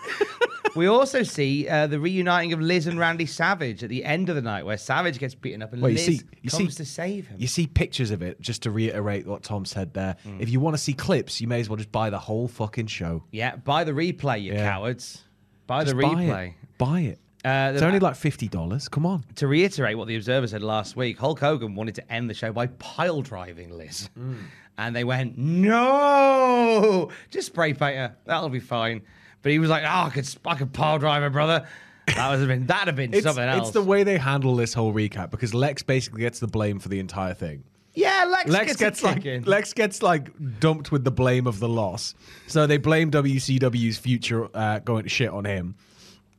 We 0.75 0.87
also 0.87 1.23
see 1.23 1.69
uh, 1.69 1.87
the 1.87 2.01
reuniting 2.01 2.53
of 2.53 2.61
Liz 2.61 2.87
and 2.87 2.99
Randy 2.99 3.27
Savage 3.27 3.83
at 3.85 3.89
the 3.91 4.05
end 4.05 4.29
of 4.29 4.35
the 4.37 4.43
night, 4.43 4.65
where 4.65 4.77
Savage 4.77 5.19
gets 5.19 5.35
beaten 5.35 5.63
up 5.63 5.73
and 5.73 5.81
Well, 5.83 5.91
you 5.91 5.97
Liz 5.97 6.07
see- 6.07 6.21
you 6.43 6.51
comes 6.51 6.71
see- 6.75 6.83
to 6.83 6.85
save 6.85 7.27
him. 7.29 7.37
You 7.41 7.47
see 7.47 7.67
pictures 7.67 8.11
of 8.11 8.23
it, 8.23 8.41
just 8.41 8.63
to 8.63 8.71
reiterate 8.71 9.27
what 9.27 9.43
Tom 9.43 9.65
said 9.65 9.95
there. 9.95 10.17
Mm. 10.27 10.41
If 10.41 10.51
you 10.51 10.61
want 10.61 10.75
to 10.77 10.83
see 10.83 10.93
clips, 10.95 11.41
you 11.41 11.47
may 11.49 11.61
as 11.61 11.69
well 11.69 11.77
just 11.77 11.93
buy 11.93 12.11
the 12.11 12.19
whole 12.19 12.49
fucking 12.49 12.87
show. 12.89 13.23
yeah, 13.31 13.57
buy 13.57 13.85
the 13.85 13.93
replay, 13.93 14.43
you 14.43 14.53
Yeah. 14.55 14.69
cowards. 14.69 15.23
Buy 15.67 15.85
Just 15.85 15.97
the 15.97 16.03
buy 16.03 16.09
replay. 16.15 16.49
it. 16.49 16.55
Buy 16.79 17.01
it. 17.01 17.19
Uh, 17.45 17.73
It's 17.75 17.83
only 17.83 17.99
like 18.01 18.17
fifty 18.17 18.49
dollars. 18.49 18.89
Come 18.89 19.05
on. 19.07 19.23
to 19.37 19.47
reiterate 19.47 19.97
what 19.99 20.09
the 20.09 20.17
Observer 20.17 20.47
said 20.47 20.63
last 20.63 20.97
week, 20.97 21.19
Hulk 21.19 21.41
Hogan 21.41 21.75
wanted 21.75 21.95
to 21.97 22.13
end 22.13 22.29
the 22.31 22.35
show 22.35 22.53
by 22.53 22.67
pile 22.69 23.21
driving 23.23 23.71
Liz. 23.77 24.09
Mm. 24.19 24.37
And 24.79 24.97
they 24.97 25.05
went, 25.05 25.39
no, 25.39 27.11
just 27.31 27.49
spray 27.49 27.75
paint 27.75 27.97
her. 27.97 28.17
That'll 28.25 28.49
be 28.49 28.61
fine. 28.61 29.03
But 29.45 29.53
he 29.53 29.61
was 29.61 29.71
like, 29.71 29.85
oh, 29.85 30.07
I 30.07 30.11
could, 30.11 30.29
I 30.45 30.57
could 30.57 30.73
pile 30.73 30.99
drive 30.99 31.23
her, 31.23 31.31
brother. 31.31 31.69
That 32.09 32.31
would 32.31 32.41
have 32.41 32.49
been, 32.49 32.67
that'd 32.67 32.89
have 32.89 32.97
been 32.97 33.15
It's, 33.15 33.23
something 33.23 33.45
else. 33.45 33.69
it's 33.69 33.71
the 33.75 33.83
way 33.83 34.03
they 34.03 34.19
handle 34.19 34.57
this 34.57 34.75
whole 34.75 34.93
recap 34.93 35.31
because 35.31 35.55
Lex 35.55 35.83
basically 35.83 36.23
gets 36.23 36.41
the 36.41 36.47
blame 36.49 36.79
for 36.81 36.89
the 36.89 36.99
entire 36.99 37.35
thing. 37.35 37.63
yeah, 37.95 38.25
Lex, 38.29 38.51
Lex 38.51 38.67
gets, 38.69 38.79
gets 38.81 39.03
like 39.05 39.25
in. 39.25 39.45
Lex 39.45 39.73
gets 39.73 40.03
like 40.03 40.31
dumped 40.61 40.91
with 40.91 41.05
the 41.05 41.11
blame 41.11 41.47
of 41.47 41.61
the 41.61 41.69
loss, 41.69 42.15
so 42.47 42.67
they 42.67 42.77
blame 42.79 43.11
WCW's 43.11 43.99
future 43.99 44.49
uh, 44.55 44.81
going 44.81 45.05
to 45.05 45.09
shit 45.09 45.31
on 45.31 45.45
him. 45.45 45.77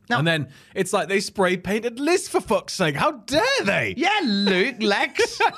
No. 0.08 0.18
And 0.18 0.26
then 0.26 0.48
it's 0.74 0.92
like 0.92 1.08
they 1.08 1.18
spray 1.18 1.56
painted 1.56 1.98
Liz 1.98 2.28
for 2.28 2.40
fuck's 2.40 2.74
sake. 2.74 2.94
How 2.94 3.12
dare 3.12 3.42
they? 3.64 3.94
Yeah, 3.96 4.20
Luke, 4.22 4.76
Lex. 4.80 5.40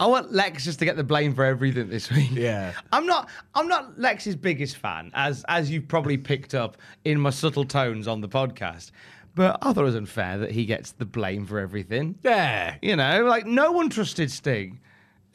I 0.00 0.06
want 0.06 0.32
Lex 0.32 0.64
just 0.64 0.78
to 0.80 0.84
get 0.84 0.96
the 0.96 1.04
blame 1.04 1.34
for 1.34 1.44
everything 1.44 1.88
this 1.90 2.10
week. 2.10 2.30
Yeah. 2.32 2.72
I'm 2.92 3.06
not 3.06 3.28
I'm 3.54 3.68
not 3.68 3.98
Lex's 3.98 4.34
biggest 4.34 4.78
fan, 4.78 5.10
as 5.14 5.44
as 5.48 5.70
you've 5.70 5.86
probably 5.86 6.16
picked 6.16 6.54
up 6.54 6.78
in 7.04 7.20
my 7.20 7.30
subtle 7.30 7.64
tones 7.64 8.08
on 8.08 8.20
the 8.20 8.28
podcast. 8.28 8.90
But 9.34 9.58
I 9.62 9.72
thought 9.72 9.82
it 9.82 9.84
was 9.84 9.94
unfair 9.94 10.38
that 10.38 10.50
he 10.50 10.64
gets 10.64 10.92
the 10.92 11.04
blame 11.04 11.46
for 11.46 11.60
everything. 11.60 12.16
Yeah. 12.22 12.76
You 12.82 12.96
know, 12.96 13.24
like 13.26 13.46
no 13.46 13.72
one 13.72 13.90
trusted 13.90 14.30
Sting. 14.30 14.80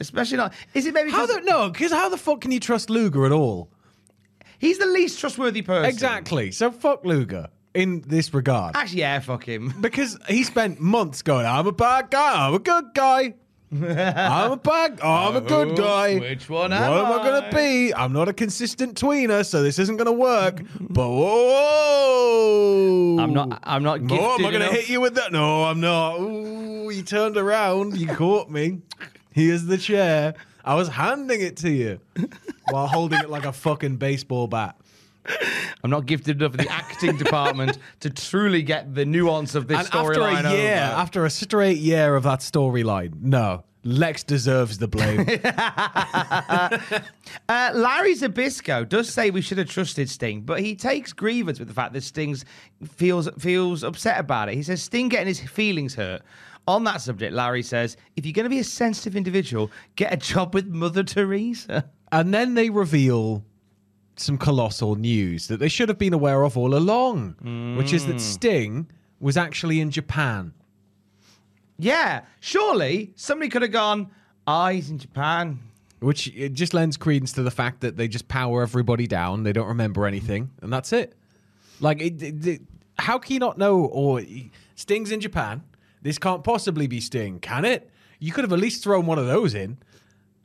Especially 0.00 0.36
not 0.36 0.52
is 0.74 0.84
it 0.84 0.92
maybe 0.92 1.10
How 1.10 1.24
the 1.24 1.40
no? 1.44 1.70
Because 1.70 1.92
how 1.92 2.10
the 2.10 2.18
fuck 2.18 2.42
can 2.42 2.50
you 2.50 2.60
trust 2.60 2.90
Luger 2.90 3.24
at 3.24 3.32
all? 3.32 3.70
he's 4.58 4.78
the 4.78 4.86
least 4.86 5.20
trustworthy 5.20 5.62
person. 5.62 5.88
Exactly. 5.88 6.50
So 6.50 6.70
fuck 6.70 7.04
Luger 7.04 7.48
in 7.74 8.02
this 8.06 8.32
regard. 8.32 8.76
Actually, 8.76 9.00
yeah, 9.00 9.20
fuck 9.20 9.44
him. 9.44 9.74
Because 9.80 10.18
he 10.28 10.42
spent 10.44 10.80
months 10.80 11.22
going, 11.22 11.46
I'm 11.46 11.66
a 11.66 11.72
bad 11.72 12.10
guy, 12.10 12.46
I'm 12.46 12.54
a 12.54 12.58
good 12.58 12.86
guy. 12.94 13.34
I'm 13.72 14.52
a 14.52 14.56
bad 14.56 15.00
I'm 15.02 15.36
a 15.36 15.40
good 15.40 15.72
Oh, 15.72 15.76
guy. 15.76 16.18
which 16.18 16.48
one 16.48 16.72
am 16.72 16.90
What 16.92 17.00
am 17.00 17.06
am 17.06 17.12
I 17.12 17.16
I? 17.22 17.40
gonna 17.40 17.56
be? 17.56 17.94
I'm 17.94 18.12
not 18.12 18.28
a 18.28 18.32
consistent 18.32 19.00
tweener, 19.00 19.44
so 19.44 19.62
this 19.62 19.78
isn't 19.80 19.96
gonna 19.96 20.12
work. 20.12 20.60
But 20.80 21.08
whoa! 21.10 23.16
I'm 23.18 23.32
not 23.32 23.58
I'm 23.64 23.82
not 23.82 24.00
gifted 24.06 24.20
No, 24.20 24.34
am 24.34 24.40
I 24.46 24.52
gonna 24.52 24.64
enough. 24.66 24.74
hit 24.74 24.88
you 24.88 25.00
with 25.00 25.14
that? 25.16 25.32
No, 25.32 25.64
I'm 25.64 25.80
not. 25.80 26.18
Ooh, 26.20 26.90
you 26.90 27.02
turned 27.02 27.36
around, 27.36 27.96
you 27.98 28.06
caught 28.06 28.50
me. 28.50 28.80
Here's 29.32 29.64
the 29.66 29.78
chair. 29.78 30.34
I 30.64 30.74
was 30.74 30.88
handing 30.88 31.40
it 31.40 31.56
to 31.58 31.70
you 31.70 32.00
while 32.70 32.86
holding 32.86 33.20
it 33.20 33.30
like 33.30 33.44
a 33.44 33.52
fucking 33.52 33.96
baseball 33.96 34.46
bat. 34.48 34.76
I'm 35.84 35.90
not 35.90 36.06
gifted 36.06 36.40
enough 36.40 36.52
in 36.52 36.64
the 36.64 36.70
acting 36.72 37.16
department 37.16 37.78
to 38.00 38.10
truly 38.10 38.62
get 38.62 38.94
the 38.94 39.04
nuance 39.04 39.54
of 39.54 39.68
this 39.68 39.78
And 39.78 39.86
after 39.94 40.14
storyline 40.20 40.50
a 40.50 40.56
year, 40.56 40.72
over. 40.74 40.94
after 41.00 41.24
a 41.24 41.30
straight 41.30 41.78
year 41.78 42.16
of 42.16 42.24
that 42.24 42.40
storyline, 42.40 43.20
no, 43.20 43.64
Lex 43.84 44.24
deserves 44.24 44.78
the 44.78 44.88
blame. 44.88 45.26
Uh, 47.48 47.70
Larry 47.74 48.14
Zbyszko 48.14 48.88
does 48.88 49.08
say 49.08 49.30
we 49.30 49.40
should 49.40 49.58
have 49.58 49.68
trusted 49.68 50.10
Sting, 50.10 50.40
but 50.40 50.60
he 50.60 50.74
takes 50.74 51.12
grievance 51.12 51.58
with 51.60 51.68
the 51.68 51.74
fact 51.74 51.92
that 51.92 52.02
Sting 52.02 52.36
feels 52.84 53.28
feels 53.38 53.84
upset 53.84 54.18
about 54.18 54.48
it. 54.48 54.56
He 54.56 54.62
says 54.64 54.82
Sting 54.82 55.08
getting 55.08 55.28
his 55.28 55.38
feelings 55.40 55.94
hurt. 55.94 56.22
On 56.66 56.82
that 56.84 57.00
subject, 57.00 57.32
Larry 57.32 57.62
says, 57.62 57.96
if 58.16 58.26
you're 58.26 58.32
going 58.32 58.44
to 58.44 58.50
be 58.50 58.58
a 58.58 58.64
sensitive 58.64 59.14
individual, 59.14 59.70
get 59.94 60.12
a 60.12 60.16
job 60.16 60.54
with 60.54 60.66
Mother 60.66 61.04
Teresa. 61.04 61.88
and 62.10 62.34
then 62.34 62.54
they 62.54 62.68
reveal 62.70 63.44
some 64.16 64.38
colossal 64.38 64.94
news 64.96 65.48
that 65.48 65.58
they 65.58 65.68
should 65.68 65.88
have 65.88 65.98
been 65.98 66.12
aware 66.14 66.42
of 66.44 66.56
all 66.56 66.74
along, 66.74 67.74
which 67.76 67.92
is 67.92 68.04
Mm. 68.04 68.06
that 68.08 68.20
Sting 68.20 68.90
was 69.20 69.36
actually 69.36 69.80
in 69.80 69.90
Japan. 69.90 70.52
yeah, 71.78 72.22
surely 72.40 73.12
somebody 73.16 73.48
could 73.50 73.62
have 73.62 73.70
gone, 73.72 74.10
ah, 74.46 74.70
he's 74.70 74.90
in 74.90 74.98
Japan. 74.98 75.60
Which 76.00 76.28
it 76.28 76.52
just 76.52 76.74
lends 76.74 76.96
credence 76.96 77.32
to 77.32 77.42
the 77.42 77.50
fact 77.50 77.80
that 77.80 77.96
they 77.96 78.06
just 78.06 78.28
power 78.28 78.62
everybody 78.62 79.06
down. 79.06 79.42
They 79.44 79.52
don't 79.52 79.66
remember 79.68 80.06
anything, 80.06 80.50
and 80.60 80.70
that's 80.72 80.92
it. 80.92 81.14
Like, 81.80 82.00
it, 82.02 82.22
it- 82.22 82.46
it- 82.46 82.62
how 82.98 83.18
can 83.18 83.34
you 83.34 83.40
not 83.40 83.58
know? 83.58 83.80
Or 83.80 84.22
Sting's 84.74 85.10
in 85.10 85.20
Japan. 85.20 85.62
This 86.02 86.18
can't 86.18 86.44
possibly 86.44 86.86
be 86.86 87.00
Sting, 87.00 87.40
can 87.40 87.64
it? 87.64 87.90
You 88.20 88.32
could 88.32 88.44
have 88.44 88.52
at 88.52 88.58
least 88.58 88.82
thrown 88.84 89.04
one 89.06 89.18
of 89.18 89.26
those 89.26 89.54
in. 89.54 89.76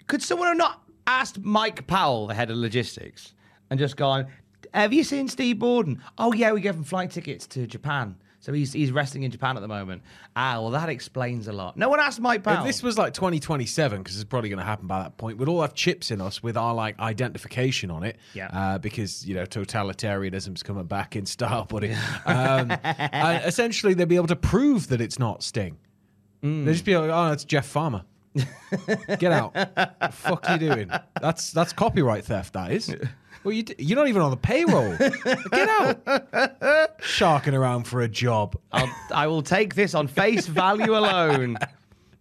Could 0.07 0.21
someone 0.21 0.47
have 0.49 0.57
not 0.57 0.81
asked 1.07 1.39
Mike 1.39 1.85
Powell, 1.87 2.27
the 2.27 2.33
head 2.33 2.49
of 2.51 2.57
logistics, 2.57 3.33
and 3.71 3.79
just 3.79 3.97
gone, 3.97 4.27
have 4.73 4.93
you 4.93 5.03
seen 5.03 5.27
Steve 5.27 5.57
Borden? 5.57 6.03
Oh, 6.19 6.33
yeah, 6.33 6.51
we 6.51 6.61
gave 6.61 6.75
him 6.75 6.83
flight 6.83 7.09
tickets 7.09 7.47
to 7.47 7.65
Japan. 7.65 8.15
So 8.41 8.51
he's 8.51 8.73
he's 8.73 8.91
resting 8.91 9.21
in 9.21 9.29
Japan 9.29 9.55
at 9.55 9.59
the 9.59 9.67
moment. 9.67 10.01
Ah, 10.35 10.59
well, 10.59 10.71
that 10.71 10.89
explains 10.89 11.47
a 11.47 11.53
lot. 11.53 11.77
No 11.77 11.89
one 11.89 11.99
asked 11.99 12.19
Mike 12.19 12.41
Powell. 12.41 12.61
If 12.61 12.65
this 12.65 12.81
was 12.81 12.97
like 12.97 13.13
2027, 13.13 13.99
because 13.99 14.15
it's 14.15 14.23
probably 14.23 14.49
going 14.49 14.57
to 14.57 14.65
happen 14.65 14.87
by 14.87 15.03
that 15.03 15.15
point, 15.17 15.37
we'd 15.37 15.47
all 15.47 15.61
have 15.61 15.75
chips 15.75 16.09
in 16.09 16.19
us 16.19 16.41
with 16.41 16.57
our 16.57 16.73
like 16.73 16.97
identification 16.97 17.91
on 17.91 18.03
it. 18.03 18.17
Yeah. 18.33 18.47
Uh, 18.47 18.77
because 18.79 19.23
you 19.27 19.35
know 19.35 19.45
totalitarianism's 19.45 20.63
coming 20.63 20.85
back 20.85 21.15
in 21.15 21.27
style, 21.27 21.65
buddy. 21.65 21.95
Um, 22.25 22.71
and 22.83 23.45
essentially, 23.45 23.93
they'd 23.93 24.07
be 24.07 24.15
able 24.15 24.27
to 24.27 24.35
prove 24.35 24.87
that 24.87 25.01
it's 25.01 25.19
not 25.19 25.43
Sting. 25.43 25.77
Mm. 26.41 26.65
They'd 26.65 26.73
just 26.73 26.85
be 26.85 26.97
like, 26.97 27.11
"Oh, 27.11 27.31
it's 27.31 27.45
Jeff 27.45 27.67
Farmer." 27.67 28.05
Get 29.19 29.31
out! 29.31 29.53
the 29.53 30.09
fuck 30.11 30.49
you 30.49 30.57
doing? 30.57 30.89
That's 31.21 31.51
that's 31.51 31.73
copyright 31.73 32.25
theft. 32.25 32.53
That 32.53 32.71
is. 32.71 32.95
Well, 33.43 33.53
you 33.53 33.63
d- 33.63 33.75
you're 33.79 33.97
not 33.97 34.07
even 34.07 34.21
on 34.21 34.31
the 34.31 34.37
payroll. 34.37 34.95
Get 34.97 35.69
out! 35.69 36.91
Sharking 37.03 37.53
around 37.55 37.83
for 37.85 38.01
a 38.01 38.07
job. 38.07 38.55
I'll, 38.71 38.89
I 39.13 39.27
will 39.27 39.41
take 39.41 39.73
this 39.75 39.95
on 39.95 40.07
face 40.07 40.47
value 40.47 40.95
alone. 40.95 41.57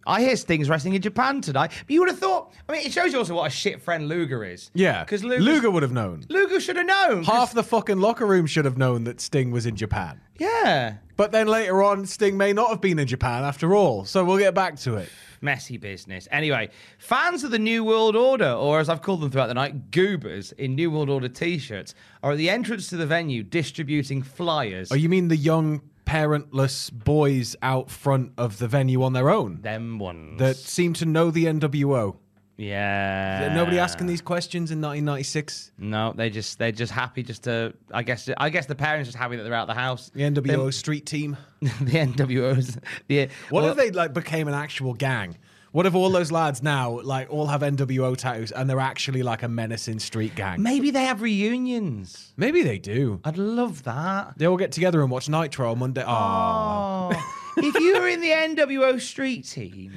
I 0.07 0.21
hear 0.21 0.35
Sting's 0.35 0.67
wrestling 0.67 0.95
in 0.95 1.01
Japan 1.01 1.41
tonight. 1.41 1.71
But 1.85 1.93
you 1.93 1.99
would 1.99 2.09
have 2.09 2.17
thought. 2.17 2.53
I 2.67 2.71
mean, 2.71 2.85
it 2.87 2.91
shows 2.91 3.13
you 3.13 3.19
also 3.19 3.35
what 3.35 3.45
a 3.45 3.49
shit 3.51 3.81
friend 3.83 4.07
Luger 4.07 4.43
is. 4.43 4.71
Yeah, 4.73 5.03
because 5.03 5.23
Luger 5.23 5.69
would 5.69 5.83
have 5.83 5.91
known. 5.91 6.25
Luger 6.27 6.59
should 6.59 6.77
have 6.77 6.87
known. 6.87 7.23
Half 7.23 7.53
the 7.53 7.63
fucking 7.63 7.99
locker 7.99 8.25
room 8.25 8.47
should 8.47 8.65
have 8.65 8.77
known 8.77 9.03
that 9.03 9.21
Sting 9.21 9.51
was 9.51 9.67
in 9.67 9.75
Japan. 9.75 10.19
Yeah. 10.39 10.95
But 11.17 11.31
then 11.31 11.45
later 11.47 11.83
on, 11.83 12.07
Sting 12.07 12.35
may 12.35 12.51
not 12.51 12.69
have 12.71 12.81
been 12.81 12.97
in 12.97 13.05
Japan 13.07 13.43
after 13.43 13.75
all. 13.75 14.05
So 14.05 14.25
we'll 14.25 14.39
get 14.39 14.55
back 14.55 14.77
to 14.79 14.95
it. 14.95 15.09
Messy 15.41 15.77
business. 15.77 16.27
Anyway, 16.31 16.69
fans 16.99 17.43
of 17.43 17.51
the 17.51 17.59
New 17.59 17.83
World 17.83 18.15
Order, 18.15 18.51
or 18.51 18.79
as 18.79 18.89
I've 18.89 19.01
called 19.01 19.21
them 19.21 19.31
throughout 19.31 19.47
the 19.47 19.55
night, 19.55 19.91
goobers 19.91 20.51
in 20.53 20.75
New 20.75 20.91
World 20.91 21.09
Order 21.09 21.29
t 21.29 21.57
shirts, 21.57 21.95
are 22.21 22.33
at 22.33 22.37
the 22.37 22.49
entrance 22.49 22.87
to 22.89 22.97
the 22.97 23.07
venue 23.07 23.41
distributing 23.43 24.21
flyers. 24.21 24.91
Oh, 24.91 24.95
you 24.95 25.09
mean 25.09 25.27
the 25.29 25.35
young 25.35 25.81
parentless 26.05 26.89
boys 26.91 27.55
out 27.61 27.89
front 27.89 28.33
of 28.37 28.59
the 28.59 28.67
venue 28.67 29.01
on 29.01 29.13
their 29.13 29.29
own 29.29 29.61
Them 29.61 29.97
ones. 29.97 30.39
that 30.39 30.57
seem 30.57 30.93
to 30.93 31.05
know 31.05 31.31
the 31.31 31.45
NWO? 31.45 32.17
Yeah. 32.61 33.53
Nobody 33.55 33.79
asking 33.79 34.07
these 34.07 34.21
questions 34.21 34.71
in 34.71 34.79
1996. 34.81 35.71
No, 35.77 36.13
they 36.15 36.29
just 36.29 36.59
they're 36.59 36.71
just 36.71 36.91
happy 36.91 37.23
just 37.23 37.43
to. 37.43 37.73
I 37.91 38.03
guess 38.03 38.29
I 38.37 38.49
guess 38.49 38.65
the 38.67 38.75
parents 38.75 39.07
just 39.07 39.17
happy 39.17 39.35
that 39.37 39.43
they're 39.43 39.53
out 39.53 39.69
of 39.69 39.75
the 39.75 39.81
house. 39.81 40.11
The 40.13 40.21
NWO 40.21 40.73
street 40.73 41.05
team. 41.05 41.37
the 41.61 41.67
NWOs. 41.69 42.77
The, 43.07 43.29
What 43.49 43.63
well, 43.63 43.71
if 43.71 43.77
they 43.77 43.91
like 43.91 44.13
became 44.13 44.47
an 44.47 44.53
actual 44.53 44.93
gang? 44.93 45.37
What 45.71 45.85
if 45.85 45.95
all 45.95 46.09
those 46.09 46.33
lads 46.33 46.61
now 46.61 46.99
like 47.01 47.31
all 47.31 47.47
have 47.47 47.61
NWO 47.61 48.17
tattoos 48.17 48.51
and 48.51 48.69
they're 48.69 48.79
actually 48.79 49.23
like 49.23 49.41
a 49.41 49.47
menacing 49.47 49.99
street 49.99 50.35
gang? 50.35 50.61
Maybe 50.61 50.91
they 50.91 51.05
have 51.05 51.21
reunions. 51.21 52.33
Maybe 52.35 52.61
they 52.61 52.77
do. 52.77 53.21
I'd 53.23 53.37
love 53.37 53.83
that. 53.83 54.33
They 54.37 54.47
all 54.47 54.57
get 54.57 54.73
together 54.73 55.01
and 55.01 55.09
watch 55.09 55.29
Nitro 55.29 55.71
on 55.71 55.79
Monday. 55.79 56.03
Oh, 56.05 57.11
Oh, 57.13 57.53
if 57.57 57.75
you 57.79 57.99
were 57.99 58.07
in 58.07 58.19
the 58.19 58.29
NWO 58.29 58.99
street 58.99 59.45
team, 59.47 59.93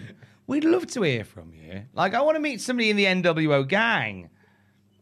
we'd 0.47 0.65
love 0.65 0.87
to 0.89 1.03
hear 1.03 1.25
from 1.25 1.53
you. 1.55 1.83
Like, 1.95 2.15
I 2.15 2.21
want 2.23 2.37
to 2.37 2.41
meet 2.41 2.61
somebody 2.61 2.91
in 2.91 2.97
the 2.97 3.05
NWO 3.07 3.67
gang. 3.67 4.31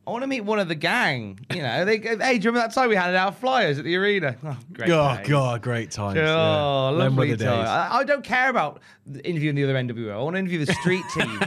I 0.05 0.11
want 0.11 0.23
to 0.25 0.27
meet 0.27 0.41
one 0.41 0.59
of 0.59 0.67
the 0.67 0.75
gang. 0.75 1.39
You 1.55 1.63
know, 1.63 1.85
they 1.85 1.99
go, 1.99 2.19
hey, 2.19 2.37
do 2.39 2.45
you 2.45 2.51
remember 2.51 2.67
that 2.67 2.75
time 2.75 2.89
we 2.89 2.97
handed 2.97 3.17
out 3.17 3.39
flyers 3.39 3.79
at 3.79 3.85
the 3.85 3.95
arena? 3.95 4.37
Oh, 4.45 4.57
great. 4.73 4.91
oh 4.91 5.17
days. 5.17 5.29
god, 5.29 5.63
great 5.63 5.91
times. 5.93 6.19
Oh, 6.19 6.23
yeah. 6.23 7.05
Lovely 7.05 7.35
the 7.35 7.45
time. 7.45 7.59
days. 7.61 7.69
I, 7.69 7.99
I 7.99 8.05
don't 8.05 8.25
care 8.25 8.51
about 8.51 8.81
interviewing 9.23 9.55
the 9.55 9.63
other 9.63 9.75
NWO. 9.75 10.13
I 10.13 10.19
want 10.19 10.35
to 10.35 10.41
interview 10.41 10.65
the 10.65 10.73
street 10.75 11.05
team 11.15 11.39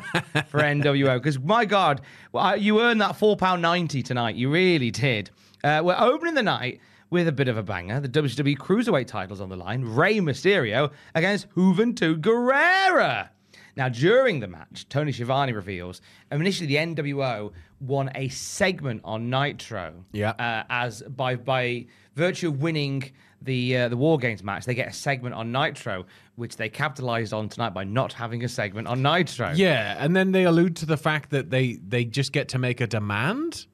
for 0.47 0.62
NWO 0.62 1.15
because, 1.17 1.38
my 1.38 1.65
God, 1.65 1.99
well, 2.31 2.45
I, 2.45 2.55
you 2.55 2.79
earned 2.79 3.01
that 3.01 3.19
£4.90 3.19 4.05
tonight. 4.05 4.36
You 4.36 4.49
really 4.49 4.89
did. 4.89 5.31
Uh, 5.62 5.81
we're 5.84 5.97
opening 5.99 6.36
the 6.36 6.43
night 6.43 6.79
with 7.10 7.27
a 7.27 7.34
bit 7.34 7.49
of 7.49 7.58
a 7.58 7.63
banger. 7.63 7.99
The 7.99 8.10
WWE 8.10 8.58
Cruiserweight 8.58 9.08
titles 9.08 9.41
on 9.41 9.49
the 9.49 9.58
line. 9.58 9.84
Rey 9.84 10.19
Mysterio 10.19 10.91
against 11.13 11.49
Juventud 11.55 12.21
Guerrera. 12.21 13.29
Now, 13.76 13.90
during 13.90 14.40
the 14.40 14.48
match, 14.48 14.88
Tony 14.90 15.12
Schiavone 15.12 15.54
reveals 15.54 16.02
um, 16.32 16.42
initially 16.42 16.68
the 16.68 16.76
NWO 16.76 17.52
won 17.82 18.10
a 18.16 18.30
segment 18.30 19.02
on 19.04 19.30
Nitro. 19.30 20.06
Yeah. 20.12 20.32
Uh, 20.32 20.64
as 20.70 21.02
by 21.04 21.36
by 21.36 21.88
virtue 22.16 22.50
of 22.50 22.62
winning 22.62 23.12
the 23.42 23.78
uh, 23.78 23.90
the 23.90 23.98
War 23.98 24.18
Games 24.18 24.44
match, 24.44 24.66
they 24.66 24.76
get 24.76 24.88
a 24.88 24.94
segment 24.94 25.36
on 25.36 25.52
Nitro, 25.52 26.06
which 26.36 26.56
they 26.56 26.70
capitalized 26.70 27.34
on 27.34 27.50
tonight 27.50 27.74
by 27.74 27.84
not 27.84 28.14
having 28.14 28.44
a 28.44 28.50
segment 28.50 28.88
on 28.88 29.02
Nitro. 29.02 29.52
Yeah, 29.54 29.96
and 30.00 30.16
then 30.16 30.32
they 30.32 30.46
allude 30.46 30.78
to 30.78 30.86
the 30.86 30.98
fact 30.98 31.32
that 31.32 31.50
they 31.50 31.74
they 31.88 32.06
just 32.06 32.32
get 32.32 32.50
to 32.50 32.58
make 32.58 32.80
a 32.82 32.88
demand 32.88 33.66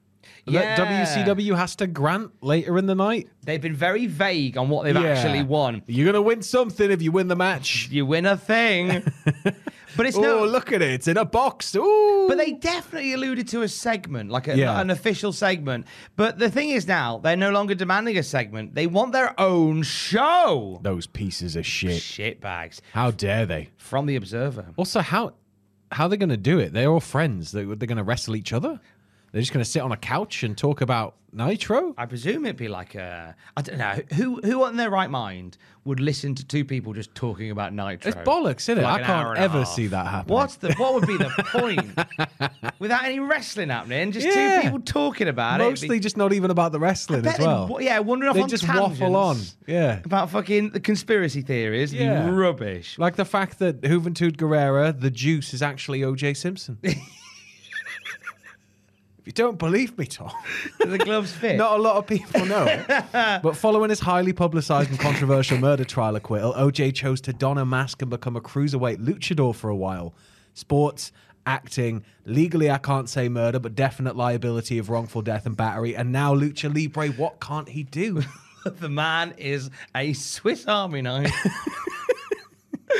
Yeah. 0.44 0.76
that 0.76 1.26
WCW 1.26 1.56
has 1.56 1.76
to 1.76 1.86
grant 1.86 2.32
later 2.42 2.76
in 2.78 2.86
the 2.86 2.94
night. 2.96 3.28
They've 3.44 3.60
been 3.60 3.76
very 3.76 4.06
vague 4.06 4.58
on 4.58 4.68
what 4.68 4.84
they've 4.84 4.94
Yeah. 4.94 5.02
actually 5.10 5.42
won. 5.44 5.82
You're 5.86 6.06
gonna 6.06 6.22
win 6.22 6.42
something 6.42 6.90
if 6.90 7.00
you 7.00 7.12
win 7.12 7.28
the 7.28 7.36
match. 7.36 7.88
You 7.90 8.04
win 8.06 8.26
a 8.26 8.36
thing, 8.36 9.04
but 9.96 10.06
it's 10.06 10.16
oh, 10.16 10.20
no. 10.20 10.44
look 10.44 10.72
at 10.72 10.82
it! 10.82 10.90
It's 10.90 11.06
in 11.08 11.16
a 11.16 11.24
box. 11.24 11.74
Ooh. 11.76 12.26
But 12.28 12.38
they 12.38 12.52
definitely 12.52 13.12
alluded 13.12 13.46
to 13.48 13.62
a 13.62 13.68
segment, 13.68 14.30
like 14.30 14.48
a, 14.48 14.56
Yeah. 14.56 14.80
an 14.80 14.90
official 14.90 15.32
segment. 15.32 15.86
But 16.16 16.38
the 16.38 16.50
thing 16.50 16.70
is 16.70 16.86
now, 16.88 17.18
they're 17.18 17.36
no 17.36 17.50
longer 17.50 17.74
demanding 17.74 18.18
a 18.18 18.22
segment. 18.22 18.74
They 18.74 18.86
want 18.88 19.12
their 19.12 19.38
own 19.40 19.82
show. 19.82 20.80
those 20.82 21.06
pieces 21.06 21.54
of 21.56 21.64
shit. 21.66 22.00
Shitbags. 22.02 22.80
How 22.92 23.10
dare 23.12 23.46
they? 23.46 23.70
From 23.76 24.06
The 24.06 24.16
Observer. 24.16 24.66
Also, 24.76 25.00
how 25.00 25.34
how 25.92 26.06
are 26.06 26.08
they 26.08 26.16
going 26.16 26.30
to 26.30 26.38
do 26.38 26.58
it? 26.58 26.72
They're 26.72 26.88
all 26.90 27.00
friends. 27.00 27.52
They, 27.52 27.64
they're 27.64 27.86
going 27.86 27.98
to 27.98 28.02
wrestle 28.02 28.34
each 28.34 28.54
other. 28.54 28.80
They're 29.32 29.40
just 29.42 29.52
going 29.52 29.64
to 29.64 29.70
sit 29.70 29.80
on 29.80 29.92
a 29.92 29.96
couch 29.96 30.42
and 30.42 30.56
talk 30.56 30.82
about 30.82 31.16
Nitro. 31.34 31.94
I 31.96 32.04
presume 32.04 32.44
it'd 32.44 32.58
be 32.58 32.68
like 32.68 32.94
a. 32.94 33.34
I 33.56 33.62
don't 33.62 33.78
know. 33.78 33.98
Who 34.16 34.42
who 34.44 34.66
in 34.66 34.76
their 34.76 34.90
right 34.90 35.08
mind 35.08 35.56
would 35.86 35.98
listen 36.00 36.34
to 36.34 36.44
two 36.46 36.66
people 36.66 36.92
just 36.92 37.14
talking 37.14 37.50
about 37.50 37.72
Nitro? 37.72 38.10
It's 38.10 38.18
bollocks, 38.28 38.60
isn't 38.68 38.78
it? 38.78 38.82
like 38.82 39.02
I 39.02 39.06
can't 39.06 39.10
hour 39.26 39.32
and 39.32 39.38
a 39.40 39.44
ever 39.44 39.64
see 39.64 39.86
that 39.86 40.06
happening. 40.06 40.34
What's 40.34 40.56
the 40.56 40.74
what 40.74 40.92
would 40.92 41.06
be 41.06 41.16
the 41.16 41.30
point? 41.46 41.98
Without 42.78 43.04
any 43.04 43.18
wrestling 43.20 43.70
happening, 43.70 44.12
just 44.12 44.26
Yeah. 44.26 44.56
two 44.56 44.62
people 44.64 44.80
talking 44.80 45.28
about 45.28 45.62
it. 45.62 45.64
it'd 45.64 45.72
Mostly 45.72 45.98
just 46.00 46.18
not 46.18 46.34
even 46.34 46.50
about 46.50 46.72
the 46.72 46.78
wrestling 46.80 47.26
as 47.26 47.38
well. 47.38 47.68
wa- 47.68 47.78
yeah, 47.78 47.98
wandering 48.00 48.28
off 48.28 48.36
They 48.36 48.42
on 48.42 48.48
just 48.50 48.68
waffle 48.68 49.16
on. 49.16 49.38
Yeah. 49.66 50.00
About 50.04 50.28
fucking 50.28 50.70
the 50.72 50.80
conspiracy 50.80 51.40
theories. 51.40 51.94
Yeah. 51.94 52.28
Rubbish. 52.28 52.98
Like 52.98 53.16
the 53.16 53.24
fact 53.24 53.58
that 53.60 53.80
Juventud 53.80 54.36
Guerrera, 54.36 54.92
the 55.00 55.10
juice, 55.10 55.54
is 55.54 55.62
actually 55.62 56.00
OJ 56.00 56.36
Simpson. 56.36 56.78
if 59.22 59.28
you 59.28 59.32
don't 59.32 59.56
believe 59.56 59.96
me, 59.96 60.04
Tom, 60.04 60.32
the 60.80 60.98
gloves 60.98 61.32
fit. 61.32 61.56
not 61.56 61.78
a 61.78 61.80
lot 61.80 61.94
of 61.94 62.08
people 62.08 62.44
know. 62.44 62.84
but 63.12 63.56
following 63.56 63.90
his 63.90 64.00
highly 64.00 64.32
publicized 64.32 64.90
and 64.90 64.98
controversial 64.98 65.58
murder 65.58 65.84
trial 65.84 66.16
acquittal, 66.16 66.52
OJ 66.54 66.92
chose 66.92 67.20
to 67.20 67.32
don 67.32 67.56
a 67.56 67.64
mask 67.64 68.02
and 68.02 68.10
become 68.10 68.34
a 68.34 68.40
cruiserweight 68.40 68.96
luchador 68.96 69.54
for 69.54 69.70
a 69.70 69.76
while. 69.76 70.12
Sports, 70.54 71.12
acting, 71.46 72.04
legally 72.24 72.68
I 72.68 72.78
can't 72.78 73.08
say 73.08 73.28
murder, 73.28 73.60
but 73.60 73.76
definite 73.76 74.16
liability 74.16 74.78
of 74.78 74.90
wrongful 74.90 75.22
death 75.22 75.46
and 75.46 75.56
battery, 75.56 75.94
and 75.94 76.10
now 76.10 76.34
lucha 76.34 76.74
libre. 76.74 77.10
What 77.12 77.38
can't 77.38 77.68
he 77.68 77.84
do? 77.84 78.22
the 78.64 78.88
man 78.88 79.34
is 79.38 79.70
a 79.94 80.14
Swiss 80.14 80.66
Army 80.66 81.00
knife 81.00 81.32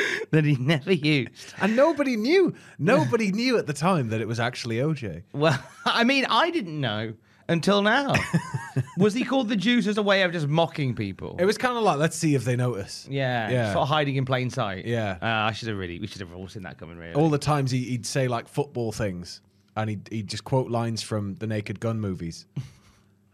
that 0.31 0.44
he 0.44 0.57
never 0.57 0.92
used. 0.92 1.55
And 1.61 1.76
nobody 1.76 2.16
knew. 2.16 2.55
Nobody 2.78 3.31
knew 3.33 3.59
at 3.59 3.66
the 3.66 3.72
time 3.72 4.09
that 4.11 4.20
it 4.20 4.28
was 4.28 4.40
actually 4.40 4.76
OJ. 4.76 5.22
Well, 5.33 5.59
I 5.85 6.05
mean, 6.05 6.26
I 6.28 6.50
didn't 6.50 6.81
know 6.81 7.14
until 7.48 7.83
now. 7.83 8.14
Was 8.98 9.12
he 9.14 9.24
called 9.24 9.48
the 9.48 9.57
Juice 9.57 9.87
as 9.87 9.98
a 9.98 10.02
way 10.02 10.22
of 10.22 10.33
just 10.33 10.46
mocking 10.48 10.94
people? 10.94 11.37
It 11.38 11.44
was 11.44 11.59
kind 11.59 11.76
of 11.76 11.83
like, 11.83 11.98
let's 11.98 12.16
see 12.16 12.35
if 12.35 12.44
they 12.44 12.57
notice. 12.57 13.07
yeah, 13.11 13.50
Yeah. 13.50 13.72
sort 13.72 13.83
of 13.83 13.88
hiding 13.88 14.16
in 14.16 14.24
plain 14.24 14.48
sight. 14.48 14.87
Yeah. 14.87 15.18
uh, 15.20 15.26
I 15.26 15.52
should 15.52 15.68
have 15.68 15.76
really, 15.76 15.98
we 15.98 16.07
should 16.07 16.20
have 16.20 16.33
all 16.35 16.48
seen 16.48 16.62
that 16.62 16.78
coming. 16.78 16.96
Really, 16.96 17.14
All 17.14 17.28
the 17.28 17.38
times 17.38 17.70
he, 17.70 17.81
he'd 17.85 18.07
say 18.07 18.28
like 18.28 18.48
football 18.48 18.92
things, 18.92 19.40
and 19.76 19.90
he'd, 19.90 20.09
he'd 20.11 20.28
just 20.28 20.44
quote 20.44 20.70
lines 20.70 21.02
from 21.02 21.35
the 21.37 21.46
Naked 21.46 21.81
Gun 21.81 22.00
movies. 22.00 22.46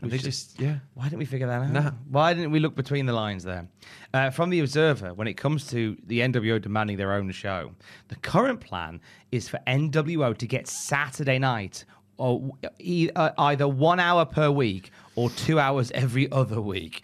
And 0.00 0.10
they 0.10 0.18
just, 0.18 0.60
yeah. 0.60 0.76
Why 0.94 1.04
didn't 1.04 1.18
we 1.18 1.24
figure 1.24 1.48
that 1.48 1.60
out? 1.62 1.70
Nah. 1.70 1.90
Why 2.08 2.32
didn't 2.32 2.52
we 2.52 2.60
look 2.60 2.76
between 2.76 3.06
the 3.06 3.12
lines 3.12 3.42
there? 3.42 3.66
Uh, 4.14 4.30
from 4.30 4.50
the 4.50 4.60
Observer, 4.60 5.12
when 5.12 5.26
it 5.26 5.34
comes 5.34 5.66
to 5.70 5.96
the 6.06 6.20
NWO 6.20 6.60
demanding 6.62 6.96
their 6.96 7.12
own 7.12 7.30
show, 7.32 7.72
the 8.06 8.16
current 8.16 8.60
plan 8.60 9.00
is 9.32 9.48
for 9.48 9.58
NWO 9.66 10.36
to 10.38 10.46
get 10.46 10.68
Saturday 10.68 11.38
night, 11.40 11.84
or 12.16 12.52
e- 12.78 13.10
uh, 13.16 13.30
either 13.38 13.66
one 13.66 13.98
hour 13.98 14.24
per 14.24 14.50
week 14.50 14.90
or 15.16 15.30
two 15.30 15.58
hours 15.58 15.90
every 15.92 16.30
other 16.30 16.60
week. 16.60 17.02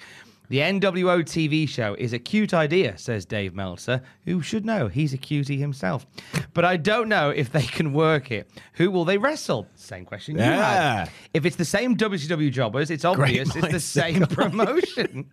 The 0.51 0.59
NWO 0.59 1.23
TV 1.25 1.67
show 1.67 1.95
is 1.99 2.13
a 2.13 2.19
cute 2.19 2.53
idea, 2.53 2.99
says 2.99 3.25
Dave 3.25 3.55
Meltzer, 3.55 4.03
who 4.27 4.43
should 4.43 4.67
know 4.67 4.89
he's 4.89 5.15
a 5.15 5.17
cutie 5.19 5.57
himself. 5.57 6.07
But 6.53 6.67
I 6.67 6.77
don't 6.77 7.09
know 7.09 7.31
if 7.31 7.51
they 7.51 7.63
can 7.63 7.95
work 7.95 8.31
it. 8.31 8.51
Who 8.75 8.91
will 8.91 9.07
they 9.07 9.17
wrestle? 9.17 9.67
Same 9.75 10.05
question 10.05 10.37
you 10.37 10.43
Yeah. 10.43 10.99
had. 11.07 11.11
If 11.33 11.47
it's 11.47 11.57
the 11.57 11.65
same 11.65 11.97
WCW 11.97 12.51
jobbers, 12.53 12.91
it's 12.91 13.07
obvious 13.07 13.57
it's 13.57 13.69
the 13.73 13.81
same 13.81 14.21
promotion. 14.27 15.31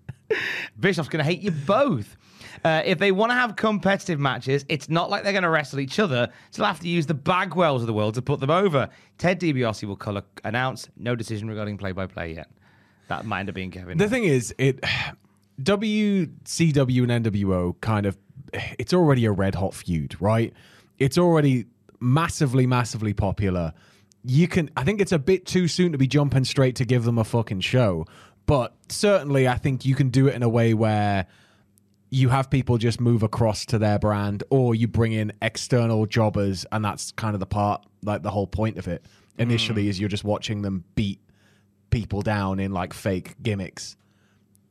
Bischoff's 0.80 1.10
going 1.10 1.24
to 1.24 1.30
hate 1.30 1.41
you 1.41 1.52
both. 1.52 2.15
Uh, 2.63 2.82
if 2.86 2.97
they 3.00 3.12
want 3.12 3.32
to 3.32 3.36
have 3.36 3.56
competitive 3.58 4.19
matches, 4.19 4.63
it's 4.69 4.88
not 4.89 5.10
like 5.10 5.24
they're 5.24 5.34
going 5.34 5.43
to 5.43 5.50
wrestle 5.50 5.80
each 5.82 6.00
other. 6.00 6.30
So 6.52 6.62
they'll 6.62 6.67
have 6.71 6.80
to 6.82 6.88
use 6.88 7.06
the 7.06 7.15
Bagwells 7.15 7.82
of 7.82 7.88
the 7.88 7.93
world 7.93 8.13
to 8.15 8.21
put 8.21 8.39
them 8.39 8.50
over. 8.50 8.88
Ted 9.17 9.39
DiBiase 9.41 9.84
will 9.84 9.95
color 9.97 10.24
announce 10.45 10.88
no 10.95 11.15
decision 11.15 11.50
regarding 11.50 11.78
play-by-play 11.78 12.36
yet. 12.36 12.50
That 13.12 13.26
might 13.26 13.41
end 13.41 13.50
up 13.50 13.56
being 13.56 13.71
Kevin. 13.71 13.97
The 13.97 14.08
thing 14.08 14.24
is, 14.24 14.56
it 14.58 14.80
WCW 15.62 17.12
and 17.12 17.26
NWO 17.26 17.76
kind 17.82 18.06
of 18.06 18.17
it's 18.80 18.93
already 18.93 19.26
a 19.26 19.32
red 19.34 19.56
hot 19.56 19.74
feud, 19.74 20.15
right? 20.21 20.54
It's 20.97 21.17
already 21.17 21.65
massively, 22.00 22.65
massively 22.65 23.13
popular. 23.13 23.74
You 24.24 24.47
can 24.47 24.69
I 24.78 24.86
think 24.86 25.02
it's 25.02 25.12
a 25.12 25.19
bit 25.19 25.45
too 25.45 25.67
soon 25.67 25.91
to 25.91 25.97
be 25.97 26.08
jumping 26.08 26.45
straight 26.45 26.78
to 26.78 26.86
give 26.86 27.04
them 27.04 27.17
a 27.17 27.26
fucking 27.26 27.60
show. 27.60 28.06
But 28.45 28.74
certainly 28.88 29.45
I 29.45 29.58
think 29.58 29.84
you 29.84 29.93
can 29.93 30.10
do 30.10 30.28
it 30.28 30.36
in 30.36 30.41
a 30.41 30.50
way 30.50 30.74
where 30.74 31.28
you 32.12 32.30
have 32.30 32.50
people 32.50 32.78
just 32.78 33.02
move 33.02 33.24
across 33.24 33.65
to 33.65 33.78
their 33.78 34.00
brand 34.00 34.45
or 34.50 34.74
you 34.74 34.88
bring 34.88 35.12
in 35.12 35.34
external 35.41 36.06
jobbers 36.06 36.65
and 36.71 36.84
that's 36.84 37.12
kind 37.12 37.34
of 37.34 37.41
the 37.41 37.45
part 37.45 37.86
like 38.04 38.21
the 38.24 38.32
whole 38.32 38.47
point 38.47 38.78
of 38.78 38.88
it 38.88 39.06
initially 39.38 39.86
mm. 39.86 39.88
is 39.89 40.00
you're 40.00 40.10
just 40.10 40.24
watching 40.24 40.62
them 40.62 40.84
beat 40.95 41.19
people 41.91 42.21
down 42.23 42.60
in 42.60 42.71
like 42.71 42.93
fake 42.93 43.36
gimmicks 43.43 43.95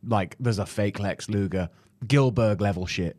like 0.06 0.35
there's 0.40 0.59
a 0.59 0.66
fake 0.66 0.98
lex 0.98 1.28
luger 1.28 1.68
gilbert 2.09 2.61
level 2.61 2.87
shit 2.87 3.16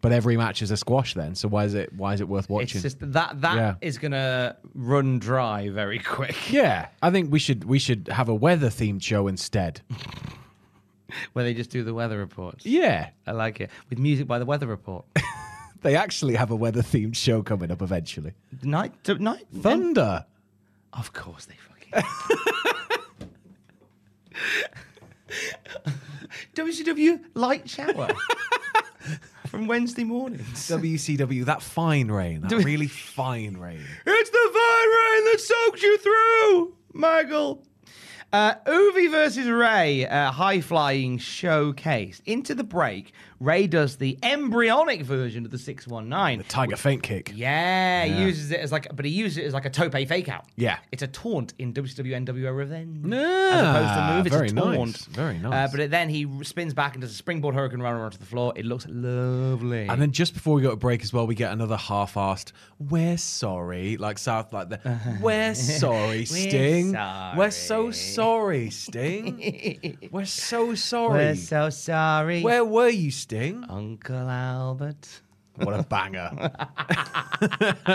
But 0.00 0.12
every 0.12 0.36
match 0.36 0.62
is 0.62 0.70
a 0.70 0.76
squash 0.76 1.14
then. 1.14 1.34
So 1.34 1.48
why 1.48 1.64
is 1.64 1.74
it 1.74 1.92
why 1.92 2.14
is 2.14 2.20
it 2.20 2.28
worth 2.28 2.48
watching? 2.48 2.78
It's 2.78 2.82
just 2.82 2.98
that 3.12 3.40
that 3.40 3.78
is 3.80 3.96
Yeah. 3.96 4.02
gonna 4.02 4.56
run 4.74 5.18
dry 5.18 5.70
very 5.70 5.98
quick. 5.98 6.52
yeah, 6.52 6.88
I 7.02 7.10
think 7.10 7.32
we 7.32 7.40
should 7.40 7.64
we 7.64 7.78
should 7.80 8.06
have 8.08 8.28
a 8.28 8.34
weather 8.34 8.68
themed 8.68 9.02
show 9.02 9.26
instead. 9.26 9.80
Where 11.32 11.44
they 11.44 11.54
just 11.54 11.70
do 11.70 11.82
the 11.82 11.94
weather 11.94 12.18
reports. 12.18 12.64
Yeah, 12.66 13.08
I 13.26 13.32
like 13.32 13.60
it 13.62 13.70
with 13.90 13.98
music 13.98 14.26
by 14.28 14.38
the 14.38 14.44
weather 14.44 14.66
report. 14.68 15.04
they 15.82 15.96
actually 15.96 16.34
have 16.36 16.50
a 16.52 16.56
weather 16.56 16.82
themed 16.82 17.16
show 17.16 17.42
coming 17.42 17.70
up 17.72 17.80
eventually. 17.82 18.34
night, 18.62 18.92
to, 19.04 19.14
night, 19.18 19.46
Thunder. 19.62 20.26
Of 20.92 21.12
course 21.12 21.46
they 21.46 21.56
fucking. 21.56 22.08
WCW 26.54 27.20
light 27.34 27.68
shower 27.68 28.08
from 29.46 29.66
Wednesday 29.66 30.04
mornings. 30.04 30.68
WCW, 30.68 31.44
that 31.44 31.62
fine 31.62 32.10
rain, 32.10 32.40
that 32.42 32.52
really 32.64 32.88
fine 32.88 33.56
rain. 33.56 33.80
It's 34.06 34.30
the 34.30 34.50
fine 34.52 34.88
rain 34.88 35.24
that 35.32 35.40
soaks 35.40 35.82
you 35.82 35.98
through, 35.98 36.76
Michael. 36.92 37.64
Uh, 38.30 38.54
Juvi 38.66 39.10
versus 39.10 39.46
Rey, 39.48 40.06
uh, 40.06 40.30
high 40.30 40.60
flying 40.60 41.16
showcase. 41.16 42.20
Into 42.26 42.54
the 42.54 42.64
break, 42.64 43.14
Rey 43.40 43.66
does 43.68 43.96
the 43.96 44.18
embryonic 44.22 45.02
version 45.02 45.44
of 45.44 45.50
the 45.52 45.58
619. 45.58 46.38
The 46.38 46.44
Tiger 46.44 46.76
feint 46.76 47.02
kick. 47.02 47.32
Yeah, 47.34 48.04
he 48.04 48.22
uses 48.24 48.50
it 48.50 48.60
as 48.60 48.72
like, 48.72 48.88
but 48.94 49.04
he 49.04 49.10
uses 49.12 49.38
it 49.38 49.44
as 49.44 49.54
like 49.54 49.64
a 49.64 49.70
tope 49.70 49.92
fake 49.92 50.28
out. 50.28 50.44
Yeah. 50.56 50.78
it's 50.90 51.02
a 51.02 51.06
taunt 51.06 51.54
in 51.58 51.72
WCW 51.72 52.24
NWO 52.26 52.56
Revenge, 52.56 53.04
Ah, 53.06 53.50
as 53.52 53.60
opposed 53.62 53.94
to 53.94 54.14
move. 54.16 54.26
It's 54.26 54.34
very 54.36 54.48
a 54.48 54.52
nice, 54.52 54.76
taunt. 54.76 55.14
very 55.14 55.36
Uh, 55.36 55.50
nice. 55.50 55.70
but 55.70 55.80
it, 55.80 55.90
then 55.90 56.08
he 56.08 56.26
spins 56.42 56.74
back 56.74 56.94
and 56.94 57.00
does 57.02 57.12
a 57.12 57.14
springboard 57.14 57.54
hurricanrana 57.54 58.00
onto 58.04 58.18
the 58.18 58.26
floor. 58.26 58.52
It 58.56 58.64
looks 58.66 58.86
lovely. 58.88 59.86
And 59.88 60.02
then 60.02 60.10
just 60.12 60.34
before 60.34 60.54
we 60.54 60.62
go 60.62 60.70
to 60.70 60.76
break 60.76 61.02
as 61.02 61.12
well, 61.12 61.26
we 61.26 61.34
get 61.36 61.52
another 61.52 61.76
half-assed 61.76 62.52
"We're 62.80 63.18
sorry," 63.18 63.96
like 63.98 64.18
South, 64.18 64.52
like 64.52 64.68
the 64.70 64.80
"We're 65.22 65.54
sorry, 65.54 66.24
Sting. 66.24 66.92
We're 67.36 67.50
so 67.52 67.90
sorry, 67.92 68.70
Sting. 68.70 70.08
We're 70.10 70.24
so 70.24 70.74
sorry. 70.74 71.18
We're 71.18 71.34
so 71.36 71.70
sorry, 71.70 72.42
Where 72.42 72.64
were 72.64 72.88
you, 72.88 73.10
Sting? 73.12 73.27
Uncle 73.32 74.28
Albert. 74.28 75.20
What 75.56 75.78
a 75.78 75.82
banger! 75.82 76.50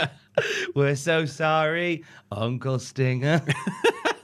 We're 0.76 0.96
so 0.96 1.26
sorry, 1.26 2.04
Uncle 2.32 2.80
Stinger. 2.80 3.42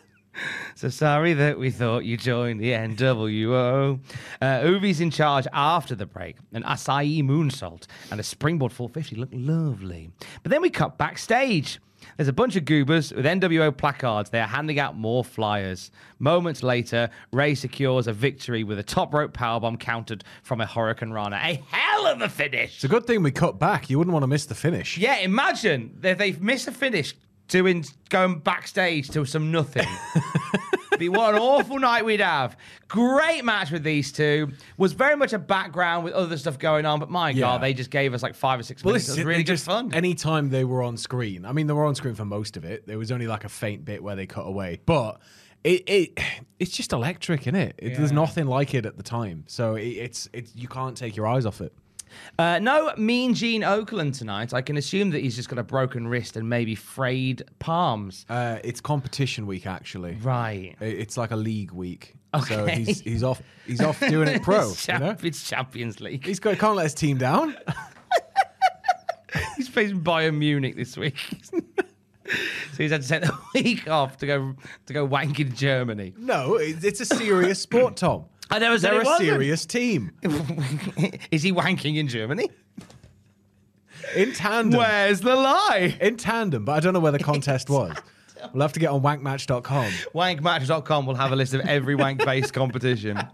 so 0.75 0.89
sorry 0.89 1.33
that 1.33 1.57
we 1.57 1.71
thought 1.71 2.05
you 2.05 2.17
joined 2.17 2.59
the 2.59 2.71
NWO. 2.71 3.99
Uh, 4.41 4.45
Juvi's 4.61 5.01
in 5.01 5.09
charge 5.09 5.47
after 5.51 5.95
the 5.95 6.05
break. 6.05 6.37
An 6.53 6.63
Asai 6.63 7.23
moonsault 7.23 7.87
and 8.11 8.19
a 8.19 8.23
springboard 8.23 8.71
450 8.71 9.15
look 9.15 9.29
lovely. 9.31 10.11
But 10.43 10.51
then 10.51 10.61
we 10.61 10.69
cut 10.69 10.97
backstage. 10.97 11.79
There's 12.17 12.27
a 12.27 12.33
bunch 12.33 12.55
of 12.55 12.65
goobers 12.65 13.13
with 13.13 13.25
NWO 13.25 13.75
placards. 13.75 14.29
They 14.29 14.39
are 14.39 14.47
handing 14.47 14.79
out 14.79 14.97
more 14.97 15.23
flyers. 15.23 15.91
Moments 16.19 16.63
later, 16.63 17.09
Rey 17.31 17.55
secures 17.55 18.07
a 18.07 18.13
victory 18.13 18.63
with 18.63 18.79
a 18.79 18.83
top 18.83 19.13
rope 19.13 19.33
powerbomb 19.33 19.79
countered 19.79 20.23
from 20.43 20.61
a 20.61 20.65
Hurricane 20.65 21.11
Rana. 21.11 21.39
A 21.41 21.63
hell 21.69 22.07
of 22.07 22.21
a 22.21 22.29
finish! 22.29 22.75
It's 22.75 22.83
a 22.83 22.89
good 22.89 23.05
thing 23.05 23.23
we 23.23 23.31
cut 23.31 23.59
back. 23.59 23.89
You 23.89 23.97
wouldn't 23.97 24.13
want 24.13 24.23
to 24.23 24.27
miss 24.27 24.45
the 24.45 24.55
finish. 24.55 24.97
Yeah, 24.97 25.17
imagine 25.17 25.99
if 26.03 26.17
they've 26.17 26.41
missed 26.41 26.67
a 26.67 26.71
finish 26.71 27.15
doing 27.49 27.83
going 28.09 28.39
backstage 28.39 29.09
to 29.09 29.25
some 29.25 29.51
nothing. 29.51 29.87
Be 30.97 31.07
what 31.07 31.33
an 31.33 31.39
awful 31.39 31.79
night 31.79 32.03
we'd 32.03 32.19
have. 32.19 32.57
Great 32.89 33.45
match 33.45 33.71
with 33.71 33.83
these 33.83 34.11
two. 34.11 34.51
Was 34.77 34.91
very 34.91 35.15
much 35.15 35.31
a 35.31 35.39
background 35.39 36.03
with 36.03 36.13
other 36.13 36.37
stuff 36.37 36.59
going 36.59 36.85
on, 36.85 36.99
but 36.99 37.09
my 37.09 37.29
Yeah. 37.29 37.39
god, 37.41 37.61
they 37.61 37.73
just 37.73 37.89
gave 37.89 38.13
us 38.13 38.21
like 38.21 38.35
five 38.35 38.59
or 38.59 38.63
six 38.63 38.83
Well, 38.83 38.93
minutes. 38.93 39.07
It 39.07 39.17
was 39.17 39.25
really 39.25 39.43
just 39.45 39.65
fun. 39.65 39.93
Anytime 39.93 40.49
they 40.49 40.65
were 40.65 40.83
on 40.83 40.97
screen, 40.97 41.45
I 41.45 41.53
mean, 41.53 41.67
they 41.67 41.73
were 41.73 41.85
on 41.85 41.95
screen 41.95 42.15
for 42.15 42.25
most 42.25 42.57
of 42.57 42.65
it. 42.65 42.85
There 42.85 42.97
was 42.97 43.11
only 43.13 43.27
like 43.27 43.45
a 43.45 43.49
faint 43.49 43.85
bit 43.85 44.03
where 44.03 44.15
they 44.17 44.25
cut 44.25 44.45
away, 44.45 44.79
but 44.85 45.21
it, 45.63 45.83
it 45.89 46.19
it's 46.59 46.71
just 46.71 46.91
electric, 46.91 47.47
is 47.47 47.53
it? 47.53 47.75
it 47.77 47.95
There's 47.97 48.11
nothing 48.11 48.47
like 48.47 48.73
it 48.73 48.85
at 48.85 48.97
the 48.97 49.03
time, 49.03 49.45
so 49.47 49.75
it, 49.75 49.83
it's 49.87 50.27
it's 50.33 50.53
you 50.53 50.67
can't 50.67 50.97
take 50.97 51.15
your 51.15 51.27
eyes 51.27 51.45
off 51.45 51.61
it. 51.61 51.73
Uh, 52.37 52.59
no 52.59 52.93
Mean 52.97 53.33
Gene 53.33 53.61
Okerlund 53.61 54.17
tonight. 54.17 54.53
I 54.53 54.61
can 54.61 54.77
assume 54.77 55.09
that 55.11 55.21
he's 55.21 55.35
just 55.35 55.49
got 55.49 55.59
a 55.59 55.63
broken 55.63 56.07
wrist 56.07 56.37
and 56.37 56.47
maybe 56.49 56.75
frayed 56.75 57.43
palms. 57.59 58.25
Uh, 58.29 58.59
it's 58.63 58.81
competition 58.81 59.45
week, 59.47 59.65
actually. 59.65 60.15
Right. 60.21 60.75
It's 60.79 61.17
like 61.17 61.31
a 61.31 61.35
league 61.35 61.71
week, 61.71 62.15
Okay. 62.33 62.55
so 62.55 62.65
he's 62.67 63.01
he's 63.01 63.23
off 63.23 63.41
he's 63.65 63.81
off 63.81 63.99
doing 63.99 64.27
it 64.27 64.41
pro. 64.43 64.69
it's, 64.69 64.87
you 64.87 64.99
know? 64.99 65.15
it's 65.21 65.47
Champions 65.47 65.99
League. 65.99 66.25
He's 66.25 66.39
got, 66.39 66.57
can't 66.59 66.75
let 66.75 66.83
his 66.83 66.93
team 66.93 67.17
down. 67.17 67.55
He's 69.55 69.67
facing 69.67 70.01
Bayern 70.01 70.37
Munich 70.37 70.75
this 70.75 70.97
week. 70.97 71.17
so 71.51 72.77
he's 72.77 72.91
had 72.91 73.01
to 73.03 73.07
take 73.07 73.21
the 73.21 73.37
week 73.53 73.87
off 73.89 74.17
to 74.17 74.25
go 74.25 74.55
to 74.87 74.93
go 74.93 75.05
wank 75.05 75.39
in 75.39 75.53
Germany. 75.53 76.13
No, 76.17 76.55
it's 76.55 76.99
a 76.99 77.05
serious 77.05 77.59
sport, 77.61 77.97
Tom. 77.97 78.25
I 78.51 78.59
never 78.59 78.79
said 78.79 78.91
They're 78.91 79.01
it 79.01 79.05
a 79.05 79.09
wasn't. 79.09 79.29
serious 79.29 79.65
team 79.65 80.11
Is 81.31 81.43
he 81.43 81.51
wanking 81.53 81.97
in 81.97 82.07
Germany? 82.07 82.49
in 84.15 84.33
tandem. 84.33 84.79
Where's 84.79 85.21
the 85.21 85.35
lie? 85.35 85.95
In 86.01 86.17
tandem, 86.17 86.65
but 86.65 86.71
I 86.73 86.79
don't 86.79 86.93
know 86.93 86.99
where 86.99 87.11
the 87.11 87.19
contest 87.19 87.69
was. 87.69 87.95
We'll 88.53 88.61
have 88.61 88.73
to 88.73 88.79
get 88.79 88.89
on 88.89 89.01
wankmatch.com. 89.01 89.91
Wankmatch.com 90.15 91.05
will 91.05 91.15
have 91.15 91.31
a 91.31 91.35
list 91.35 91.53
of 91.53 91.61
every 91.61 91.95
wank-based 91.95 92.53
competition. 92.53 93.19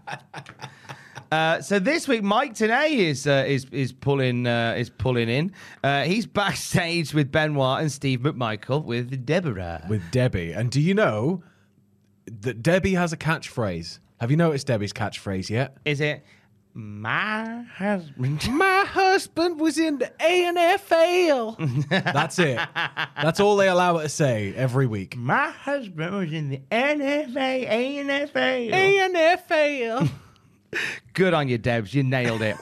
Uh, 1.32 1.60
so 1.60 1.80
this 1.80 2.06
week, 2.06 2.22
Mike 2.22 2.54
Tenay 2.54 2.92
is 2.98 3.26
uh, 3.26 3.44
is 3.48 3.66
is 3.72 3.92
pulling 3.92 4.46
uh, 4.46 4.76
is 4.78 4.90
pulling 4.90 5.28
in. 5.28 5.52
Uh, 5.82 6.04
he's 6.04 6.24
backstage 6.24 7.12
with 7.12 7.32
Benoit 7.32 7.80
and 7.80 7.90
Steve 7.90 8.20
McMichael 8.20 8.84
with 8.84 9.26
Deborah. 9.26 9.84
with 9.88 10.08
Debbie. 10.12 10.52
And 10.52 10.70
do 10.70 10.80
you 10.80 10.94
know 10.94 11.42
that 12.26 12.62
Debbie 12.62 12.94
has 12.94 13.12
a 13.12 13.16
catchphrase? 13.16 13.98
Have 14.20 14.30
you 14.30 14.36
noticed 14.36 14.66
Debbie's 14.66 14.92
catchphrase 14.94 15.50
yet? 15.50 15.76
Is 15.84 16.00
it 16.00 16.24
my 16.72 17.62
husband? 17.74 18.46
My 18.56 18.84
husband 18.86 19.58
was 19.58 19.78
in 19.78 19.98
the 19.98 20.12
ANFL. 20.20 21.88
That's 22.12 22.38
it. 22.38 22.58
That's 23.22 23.40
all 23.40 23.56
they 23.56 23.68
allow 23.68 23.96
her 23.96 24.02
to 24.04 24.08
say 24.08 24.54
every 24.54 24.86
week. 24.86 25.16
My 25.16 25.50
husband 25.50 26.14
was 26.14 26.32
in 26.32 26.50
the 26.50 26.60
NFA, 26.70 27.68
ANFA. 27.68 28.70
ANFL. 28.70 30.10
Good 31.14 31.32
on 31.32 31.48
you, 31.48 31.56
Debs. 31.56 31.94
You 31.94 32.02
nailed 32.02 32.42
it. 32.42 32.56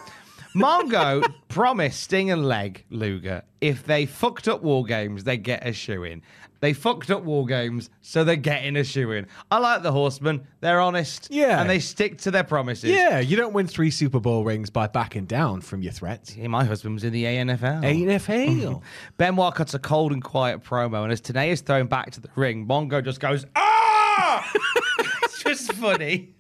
Mongo 0.55 1.25
promised 1.49 2.01
Sting 2.01 2.31
and 2.31 2.47
Lex 2.47 2.83
Luger 2.91 3.43
if 3.65 3.85
they 3.85 4.05
fucked 4.05 4.47
up 4.47 4.63
War 4.63 4.85
Games, 4.85 5.25
they 5.25 5.39
get 5.39 5.67
a 5.67 5.73
shoe 5.73 6.05
in. 6.05 6.21
They 6.61 6.73
fucked 6.73 7.11
up 7.11 7.25
War 7.25 7.45
Games, 7.45 7.91
so 8.01 8.25
they're 8.25 8.37
getting 8.37 8.77
a 8.77 8.85
shoe 8.85 9.13
in. 9.13 9.27
I 9.51 9.59
like 9.59 9.83
the 9.83 9.93
Horsemen. 9.93 10.47
They're 10.61 10.81
honest. 10.81 11.29
Yeah. 11.31 11.61
And 11.61 11.69
they 11.69 11.79
stick 11.79 12.19
to 12.23 12.31
their 12.31 12.45
promises. 12.45 12.91
yeah, 12.91 13.19
you 13.21 13.37
don't 13.37 13.53
win 13.53 13.67
three 13.67 13.91
Super 13.91 14.19
Bowl 14.21 14.45
rings 14.45 14.71
by 14.71 14.87
backing 14.87 15.27
down 15.27 15.61
from 15.61 15.83
your 15.83 15.93
threats. 15.93 16.35
Yeah, 16.37 16.49
my 16.49 16.65
husband 16.65 16.95
was 16.95 17.05
in 17.05 17.13
the 17.13 17.25
ANFL. 17.25 17.83
ANFL. 17.83 18.83
Benoit 19.19 19.55
cuts 19.55 19.75
a 19.75 19.79
cold 19.79 20.13
and 20.13 20.23
quiet 20.25 20.65
promo, 20.65 21.03
and 21.03 21.13
as 21.13 21.21
Tenay 21.21 21.49
is 21.49 21.61
thrown 21.61 21.87
back 21.87 22.13
to 22.13 22.21
the 22.21 22.31
ring, 22.35 22.67
Mongo 22.67 23.05
just 23.05 23.21
goes, 23.21 23.45
ah! 23.57 24.51
it's 25.23 25.43
just 25.43 25.73
funny. 25.75 26.35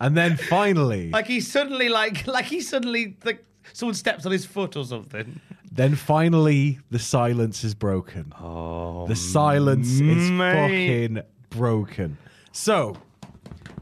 and 0.00 0.16
then 0.16 0.36
finally, 0.36 1.08
Like 1.10 1.26
he 1.26 1.40
suddenly 1.40 1.88
like 1.88 2.26
like 2.26 2.44
he 2.44 2.60
suddenly 2.60 3.16
like 3.24 3.44
someone 3.72 3.94
steps 3.94 4.26
on 4.26 4.32
his 4.32 4.44
foot 4.44 4.76
or 4.76 4.84
something. 4.84 5.40
Then 5.74 5.94
finally, 5.94 6.78
the 6.90 6.98
silence 6.98 7.64
is 7.64 7.74
broken. 7.74 8.32
Oh, 8.38 9.06
the 9.06 9.16
silence 9.16 10.00
is 10.00 10.28
fucking 10.28 11.22
broken. 11.48 12.18
So, 12.52 12.96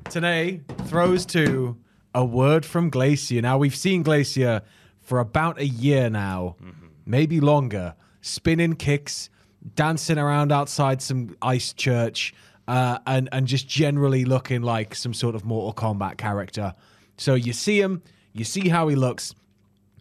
today 0.08 0.60
throws 0.86 1.26
to 1.26 1.76
a 2.14 2.24
word 2.24 2.64
from 2.64 2.90
Glacier. 2.90 3.42
Now 3.42 3.58
we've 3.58 3.74
seen 3.74 4.04
Glacier 4.04 4.62
for 5.00 5.18
about 5.18 5.58
a 5.58 5.66
year 5.66 6.08
now, 6.08 6.54
maybe 7.06 7.40
longer, 7.40 7.94
spinning 8.20 8.74
kicks, 8.74 9.28
dancing 9.74 10.16
around 10.16 10.52
outside 10.52 11.02
some 11.02 11.36
ice 11.42 11.72
church, 11.72 12.32
uh, 12.68 12.98
and 13.04 13.28
and 13.32 13.48
just 13.48 13.66
generally 13.66 14.24
looking 14.24 14.62
like 14.62 14.94
some 14.94 15.12
sort 15.12 15.34
of 15.34 15.44
Mortal 15.44 15.74
Kombat 15.74 16.18
character. 16.18 16.72
So 17.16 17.34
you 17.34 17.52
see 17.52 17.80
him, 17.80 18.02
you 18.32 18.44
see 18.44 18.68
how 18.68 18.86
he 18.86 18.94
looks. 18.94 19.34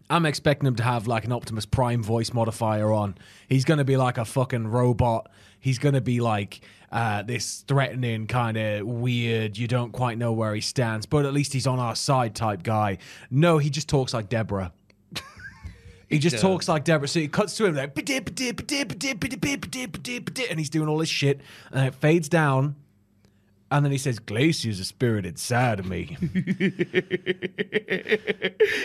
I'm 0.09 0.25
expecting 0.25 0.67
him 0.67 0.75
to 0.75 0.83
have 0.83 1.07
like 1.07 1.25
an 1.25 1.31
Optimus 1.31 1.65
Prime 1.65 2.01
voice 2.01 2.33
modifier 2.33 2.91
on. 2.91 3.15
He's 3.47 3.65
going 3.65 3.77
to 3.77 3.83
be 3.83 3.97
like 3.97 4.17
a 4.17 4.25
fucking 4.25 4.67
robot. 4.67 5.29
He's 5.59 5.77
going 5.77 5.93
to 5.95 6.01
be 6.01 6.19
like 6.19 6.61
uh, 6.91 7.21
this 7.21 7.63
threatening, 7.67 8.25
kind 8.27 8.57
of 8.57 8.87
weird, 8.87 9.57
you 9.57 9.67
don't 9.67 9.91
quite 9.91 10.17
know 10.17 10.33
where 10.33 10.55
he 10.55 10.61
stands, 10.61 11.05
but 11.05 11.25
at 11.25 11.33
least 11.33 11.53
he's 11.53 11.67
on 11.67 11.79
our 11.79 11.95
side 11.95 12.33
type 12.33 12.63
guy. 12.63 12.97
No, 13.29 13.59
he 13.59 13.69
just 13.69 13.87
talks 13.87 14.13
like 14.13 14.29
Deborah. 14.29 14.71
He 16.07 16.17
just 16.17 16.39
talks 16.39 16.67
like 16.67 16.85
Deborah. 16.85 17.07
So 17.07 17.19
it 17.19 17.31
cuts 17.31 17.55
to 17.57 17.67
him 17.67 17.75
like, 17.75 17.93
and 20.49 20.59
he's 20.59 20.69
doing 20.71 20.89
all 20.89 20.97
this 20.97 21.09
shit, 21.09 21.41
and 21.71 21.87
it 21.87 21.93
fades 21.93 22.27
down, 22.27 22.75
And 23.71 23.85
then 23.85 23.91
he 23.91 23.99
says, 23.99 24.17
Glacier's 24.17 24.79
a 24.79 24.85
spirit 24.85 25.27
inside 25.27 25.79
of 25.79 25.85
me. 25.85 26.17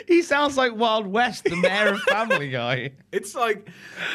he 0.07 0.23
sounds 0.23 0.57
like 0.57 0.75
Wild 0.77 1.07
West, 1.07 1.45
the 1.45 1.57
mayor 1.57 1.95
of 1.95 2.01
Family 2.03 2.51
Guy. 2.51 2.93
it's 3.13 3.35
like 3.35 3.69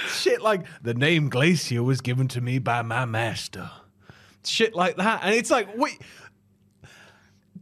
shit 0.10 0.42
like 0.42 0.66
the 0.84 0.94
name 0.94 1.30
Glacier 1.30 1.84
was 1.84 2.02
given 2.02 2.28
to 2.30 2.42
me 2.42 2.60
by 2.60 2.82
my 2.84 3.06
master. 3.06 3.70
Shit 4.46 4.76
like 4.76 4.98
that. 4.98 5.22
And 5.24 5.36
it's 5.36 5.52
like, 5.52 5.76
wait. 5.76 6.02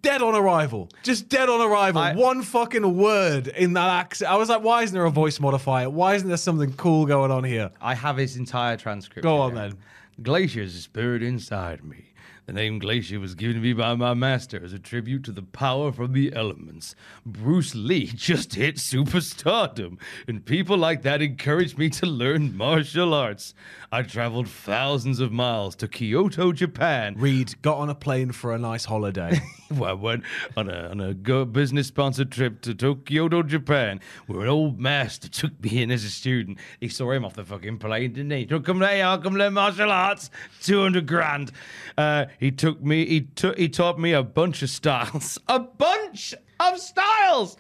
Dead 0.02 0.22
on 0.22 0.36
arrival. 0.36 0.90
Just 1.02 1.28
dead 1.28 1.50
on 1.50 1.60
arrival. 1.60 2.02
I- 2.02 2.14
One 2.14 2.44
fucking 2.44 2.98
word 2.98 3.48
in 3.48 3.74
that 3.74 3.90
accent. 3.90 4.32
I 4.32 4.36
was 4.36 4.48
like, 4.48 4.62
why 4.64 4.84
isn't 4.84 4.94
there 4.94 5.06
a 5.06 5.12
voice 5.12 5.40
modifier? 5.40 5.90
Why 5.90 6.16
isn't 6.16 6.28
there 6.28 6.38
something 6.38 6.74
cool 6.74 7.06
going 7.06 7.32
on 7.32 7.44
here? 7.44 7.72
I 7.82 7.96
have 7.96 8.18
his 8.18 8.38
entire 8.38 8.78
transcript. 8.78 9.24
Go 9.24 9.40
on 9.40 9.54
here. 9.56 9.70
then. 9.70 9.78
Glacier's 10.22 10.76
a 10.76 10.82
spirit 10.82 11.24
inside 11.24 11.84
me. 11.84 12.07
The 12.48 12.54
name 12.54 12.80
Glacier 12.80 13.20
was 13.20 13.36
given 13.36 13.58
to 13.58 13.62
me 13.62 13.74
by 13.74 13.94
my 13.96 14.14
master 14.14 14.64
as 14.64 14.72
a 14.72 14.80
tribute 14.80 15.26
to 15.26 15.34
the 15.34 15.42
power 15.42 15.92
from 15.92 16.14
the 16.14 16.32
elements. 16.34 16.96
Bruce 17.26 17.76
Lee 17.76 18.06
just 18.16 18.56
hit 18.56 18.78
superstardom, 18.78 20.00
and 20.30 20.46
people 20.46 20.78
like 20.78 21.02
that 21.02 21.22
encouraged 21.22 21.78
me 21.78 21.90
to 21.90 22.06
learn 22.06 22.56
martial 22.56 23.14
arts. 23.14 23.54
I 23.92 24.04
traveled 24.04 24.48
thousands 24.48 25.20
of 25.20 25.34
miles 25.34 25.76
to 25.76 25.90
Kyoto, 25.90 26.54
Japan, 26.54 27.16
Reed 27.18 27.62
got 27.62 27.80
on 27.80 27.90
a 27.90 27.96
plane 27.96 28.32
for 28.32 28.56
a 28.56 28.58
nice 28.58 28.86
holiday. 28.86 29.42
I 29.84 29.92
went 29.92 30.24
on 30.56 30.70
a, 30.70 30.90
on 30.90 31.02
a 31.02 31.14
business 31.46 31.88
sponsored 31.88 32.32
trip 32.32 32.62
to 32.62 32.74
Tokyo, 32.74 33.28
Japan, 33.44 34.00
where 34.28 34.44
an 34.44 34.48
old 34.48 34.80
master 34.80 35.28
took 35.28 35.62
me 35.62 35.82
in 35.82 35.92
as 35.92 36.06
a 36.06 36.10
student. 36.10 36.60
He 36.80 36.88
saw 36.88 37.12
him 37.12 37.26
off 37.26 37.34
the 37.34 37.44
fucking 37.44 37.80
plane, 37.80 38.14
didn't 38.14 38.32
he? 38.32 38.46
Him 38.46 38.80
there, 38.80 39.06
I'll 39.06 39.18
come 39.18 39.36
learn 39.36 39.54
martial 39.54 39.92
arts, 39.92 40.30
200 40.62 41.06
grand. 41.06 41.52
Uh, 41.98 42.28
he 42.40 42.52
took 42.52 42.82
me, 42.82 43.06
he, 43.06 43.22
took, 43.22 43.58
he 43.58 43.70
taught 43.70 44.00
me 44.00 44.14
a 44.14 44.24
bunch 44.24 44.62
of 44.62 44.70
styles. 44.70 45.40
A 45.48 45.60
bunch 45.60 46.34
of 46.60 46.80
styles! 46.80 47.58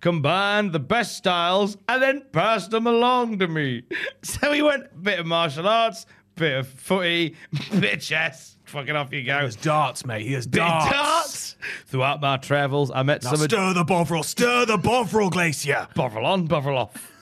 Combined 0.00 0.72
the 0.72 0.78
best 0.78 1.16
styles 1.16 1.76
and 1.88 2.02
then 2.02 2.22
passed 2.32 2.70
them 2.70 2.86
along 2.86 3.38
to 3.40 3.48
me. 3.48 3.82
So 4.22 4.52
he 4.52 4.62
went, 4.62 5.02
bit 5.02 5.18
of 5.18 5.26
martial 5.26 5.66
arts, 5.68 6.06
bit 6.34 6.56
of 6.58 6.68
footy, 6.68 7.36
bit 7.78 7.94
of 7.94 8.00
chess. 8.00 8.56
Fucking 8.64 8.94
off 8.96 9.12
you 9.12 9.24
go. 9.24 9.38
There's 9.40 9.56
darts, 9.56 10.04
mate. 10.04 10.26
He 10.26 10.34
has 10.34 10.46
darts. 10.46 10.90
darts. 10.92 11.56
Throughout 11.86 12.20
my 12.20 12.36
travels, 12.36 12.90
I 12.90 13.02
met 13.02 13.22
Now 13.22 13.30
some 13.30 13.40
of 13.40 13.50
stir 13.50 13.72
the 13.72 13.84
bovril. 13.84 14.22
Stir 14.22 14.66
the 14.66 14.76
bovril, 14.76 15.30
Glacier. 15.30 15.88
Bovril 15.94 16.26
on, 16.26 16.46
Bovril 16.46 16.76
off. 16.76 17.12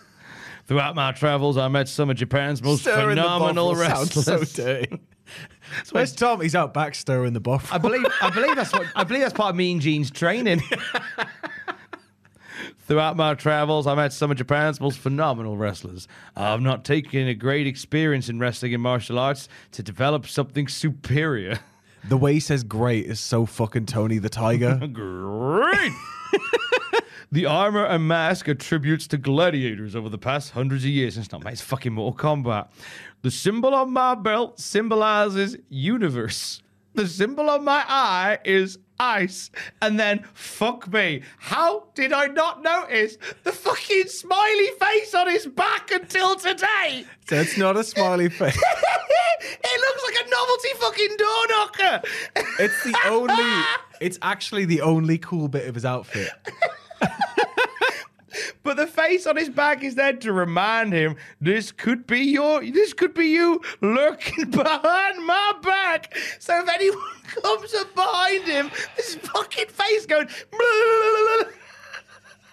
Throughout 0.66 0.96
my 0.96 1.12
travels, 1.12 1.56
I 1.56 1.68
met 1.68 1.88
some 1.88 2.10
of 2.10 2.16
Japan's 2.16 2.60
most 2.62 2.80
Stirring 2.80 3.16
phenomenal 3.16 3.68
bovril 3.70 3.88
sounds 3.88 4.16
wrestlers. 4.16 4.50
so 4.50 4.64
dirty. 4.64 5.00
Where's 5.90 6.12
Tom? 6.12 6.40
He's 6.40 6.54
out 6.54 6.72
back 6.74 6.94
stirring 6.94 7.32
the 7.32 7.40
bovril. 7.40 7.74
I 7.74 7.78
believe, 7.78 8.06
I 8.20 8.30
believe 8.30 8.56
that's 8.56 8.72
what 8.72 8.86
I 8.94 9.04
believe 9.04 9.22
that's 9.22 9.34
part 9.34 9.50
of 9.50 9.56
Mean 9.56 9.80
Gene's 9.80 10.10
training. 10.10 10.62
Throughout 12.86 13.16
my 13.16 13.34
travels, 13.34 13.88
I've 13.88 13.96
met 13.96 14.12
some 14.12 14.30
of 14.30 14.36
Japan's 14.36 14.80
most 14.80 14.98
phenomenal 14.98 15.56
wrestlers. 15.56 16.06
Uh, 16.36 16.54
I've 16.54 16.60
not 16.60 16.84
taken 16.84 17.26
a 17.26 17.34
great 17.34 17.66
experience 17.66 18.28
in 18.28 18.38
wrestling 18.38 18.74
and 18.74 18.82
martial 18.82 19.18
arts 19.18 19.48
to 19.72 19.82
develop 19.82 20.26
something 20.28 20.68
superior. 20.68 21.58
The 22.08 22.16
way 22.16 22.34
he 22.34 22.40
says 22.40 22.62
great 22.62 23.06
is 23.06 23.18
so 23.18 23.44
fucking 23.44 23.86
Tony 23.86 24.18
the 24.18 24.28
Tiger. 24.28 24.76
Great. 24.92 25.92
the 27.32 27.46
armor 27.46 27.84
and 27.84 28.06
mask 28.06 28.48
are 28.48 28.54
tributes 28.54 29.06
to 29.08 29.16
gladiators 29.18 29.94
over 29.96 30.08
the 30.08 30.18
past 30.18 30.50
hundreds 30.52 30.84
of 30.84 30.90
years. 30.90 31.16
It's 31.18 31.32
not, 31.32 31.44
mate. 31.44 31.52
It's 31.52 31.60
fucking 31.62 31.92
Mortal 31.92 32.16
Kombat. 32.18 32.68
The 33.22 33.30
symbol 33.30 33.74
on 33.74 33.92
my 33.92 34.14
belt 34.14 34.60
symbolizes 34.60 35.56
universe. 35.68 36.62
The 36.94 37.06
symbol 37.06 37.50
on 37.50 37.64
my 37.64 37.84
eye 37.86 38.38
is 38.44 38.78
ice. 38.98 39.50
And 39.82 39.98
then, 40.00 40.24
fuck 40.32 40.90
me. 40.92 41.22
How 41.38 41.88
did 41.94 42.12
I 42.12 42.26
not 42.26 42.62
notice 42.62 43.18
the 43.44 43.52
fucking 43.52 44.06
smiley 44.06 44.68
face 44.80 45.14
on 45.14 45.28
his 45.28 45.46
back 45.46 45.90
until 45.90 46.36
today? 46.36 47.04
so 47.28 47.36
it's 47.36 47.58
not 47.58 47.76
a 47.76 47.84
smiley 47.84 48.28
face. 48.30 48.56
it 48.56 49.80
looks 49.80 50.02
like 50.04 50.26
a 50.26 50.30
novelty 50.30 50.68
fucking 50.78 51.16
door 51.18 51.46
knocker. 51.50 52.02
It's 52.60 52.84
the 52.84 52.96
only. 53.06 53.64
It's 54.00 54.18
actually 54.22 54.64
the 54.64 54.80
only 54.82 55.18
cool 55.18 55.48
bit 55.48 55.68
of 55.68 55.74
his 55.74 55.84
outfit. 55.84 56.30
But 58.62 58.76
the 58.76 58.86
face 58.86 59.26
on 59.26 59.36
his 59.36 59.48
back 59.48 59.82
is 59.82 59.94
there 59.94 60.12
to 60.12 60.32
remind 60.32 60.92
him 60.92 61.16
this 61.40 61.72
could 61.72 62.06
be 62.06 62.20
your, 62.20 62.60
this 62.62 62.92
could 62.92 63.14
be 63.14 63.26
you 63.26 63.60
lurking 63.80 64.50
behind 64.50 65.24
my 65.24 65.54
back. 65.62 66.16
So 66.38 66.58
if 66.60 66.68
anyone 66.68 67.02
comes 67.42 67.74
up 67.74 67.94
behind 67.94 68.44
him, 68.44 68.70
this 68.96 69.16
fucking 69.16 69.68
face 69.68 70.06
going. 70.06 70.28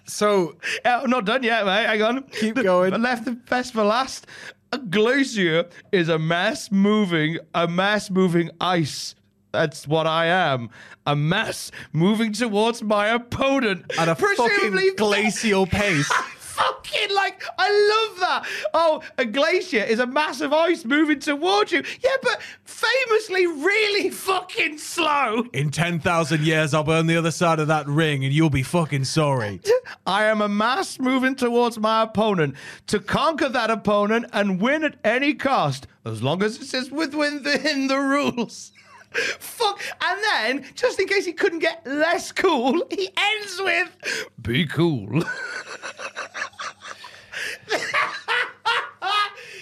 So 0.06 0.58
Yeah, 0.86 1.00
I'm 1.02 1.10
not 1.10 1.26
done 1.26 1.44
yet, 1.44 1.66
mate. 1.66 1.86
Hang 1.86 2.02
on. 2.02 2.24
Keep 2.24 2.56
going. 2.56 2.94
I 2.94 2.98
left 2.98 3.26
the 3.26 3.32
best 3.32 3.74
for 3.74 3.84
last. 3.84 4.28
A 4.72 4.78
glacier 4.78 5.66
is 5.92 6.10
a 6.10 6.20
mass 6.20 6.72
moving, 6.72 7.40
a 7.54 7.68
mass 7.68 8.10
moving 8.10 8.52
ice. 8.60 9.16
That's 9.54 9.88
what 9.88 10.08
I 10.08 10.26
am. 10.26 10.72
A 11.06 11.16
mass 11.16 11.72
moving 11.94 12.34
towards 12.34 12.82
my 12.82 13.08
opponent. 13.08 13.86
at 13.98 14.10
a 14.10 14.16
fucking 14.16 14.96
glacial 14.98 15.68
pace. 15.68 16.12
fucking 16.54 17.16
like 17.16 17.44
I 17.58 17.70
love 17.70 18.20
that. 18.20 18.46
Oh, 18.74 19.02
a 19.18 19.26
glacier 19.26 19.84
is 19.84 20.00
a 20.00 20.06
mass 20.06 20.42
of 20.42 20.54
ice 20.54 20.86
moving 20.86 21.20
towards 21.20 21.72
you. 21.72 21.84
Yeah, 22.04 22.16
but 22.22 22.42
famously 22.64 23.48
really 23.48 24.10
fucking 24.10 24.78
slow. 24.78 25.46
In 25.54 25.72
10,000 25.72 26.42
years, 26.42 26.74
I'll 26.74 26.84
be 26.84 26.94
on 26.94 27.08
the 27.08 27.18
other 27.18 27.32
side 27.32 27.60
of 27.60 27.68
that 27.68 27.88
ring 27.88 28.24
and 28.24 28.34
you'll 28.34 28.50
be 28.50 28.64
fucking 28.64 29.06
sorry. 29.06 29.62
I 30.06 30.26
am 30.26 30.42
a 30.42 30.50
mass 30.50 31.00
moving 31.00 31.36
towards 31.36 31.80
my 31.80 32.04
opponent 32.04 32.56
to 32.88 33.00
conquer 33.00 33.50
that 33.50 33.70
opponent 33.70 34.26
and 34.34 34.60
win 34.60 34.84
at 34.84 34.96
any 35.04 35.34
cost, 35.34 35.88
as 36.06 36.22
long 36.22 36.44
as 36.44 36.58
it 36.58 36.74
is 36.74 36.92
within 36.92 37.88
the 37.88 37.98
rules. 37.98 38.73
Fuck. 39.14 39.80
And 40.02 40.20
then, 40.24 40.66
just 40.76 41.00
in 41.00 41.08
case 41.08 41.26
he 41.26 41.34
couldn't 41.34 41.60
get 41.60 41.86
less 41.86 42.32
cool, 42.32 42.84
he 42.90 43.10
ends 43.18 43.62
with 43.62 44.28
Be 44.42 44.66
cool. 44.66 45.08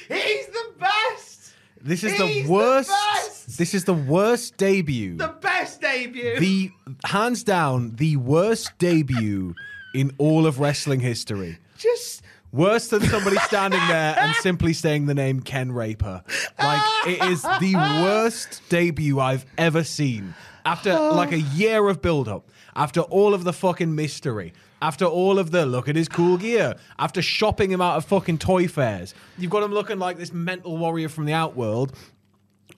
He's 0.08 0.48
the 0.48 0.74
best. 0.80 1.54
This 1.82 2.04
is 2.04 2.14
He's 2.14 2.46
the 2.46 2.52
worst. 2.52 3.58
this 3.58 3.74
is 3.74 3.86
the 3.86 3.94
worst 3.94 4.58
debut. 4.58 5.16
The 5.18 5.30
best 5.42 5.82
debut. 5.82 6.40
the 6.40 6.72
hands 7.06 7.44
down 7.44 7.96
the 7.96 8.18
worst 8.18 8.72
debut 8.78 9.56
in 9.96 10.12
all 10.18 10.46
of 10.46 10.60
wrestling 10.60 11.00
history. 11.00 11.58
just 11.78 12.22
Worse 12.52 12.88
than 12.88 13.02
somebody 13.04 13.38
standing 13.44 13.80
there 13.88 14.16
and 14.18 14.36
simply 14.36 14.74
saying 14.74 15.06
the 15.06 15.14
name 15.14 15.40
Ken 15.40 15.72
Raper. 15.72 16.24
Like 16.60 16.82
it 17.08 17.24
is 17.24 17.42
the 17.44 17.76
worst 17.76 18.62
debut 18.70 19.20
I've 19.20 19.46
ever 19.58 19.84
seen. 19.84 20.36
After 20.66 20.92
oh. 20.92 21.16
like 21.16 21.32
a 21.32 21.40
year 21.40 21.88
of 21.88 22.02
build 22.02 22.28
up, 22.28 22.50
after 22.76 23.02
all 23.02 23.34
of 23.34 23.44
the 23.44 23.54
fucking 23.54 23.96
mystery, 23.96 24.54
after 24.82 25.06
all 25.06 25.40
of 25.40 25.52
the 25.52 25.66
look 25.66 25.88
at 25.88 25.96
his 25.96 26.08
cool 26.08 26.38
gear, 26.38 26.76
after 27.00 27.22
shopping 27.22 27.72
him 27.72 27.82
out 27.82 27.98
of 27.98 28.06
fucking 28.06 28.38
toy 28.38 28.68
fairs, 28.68 29.14
you've 29.38 29.52
got 29.52 29.64
him 29.64 29.72
looking 29.72 30.00
like 30.00 30.18
this 30.18 30.34
mental 30.34 30.78
warrior 30.78 31.10
from 31.10 31.26
the 31.26 31.34
outworld. 31.34 31.94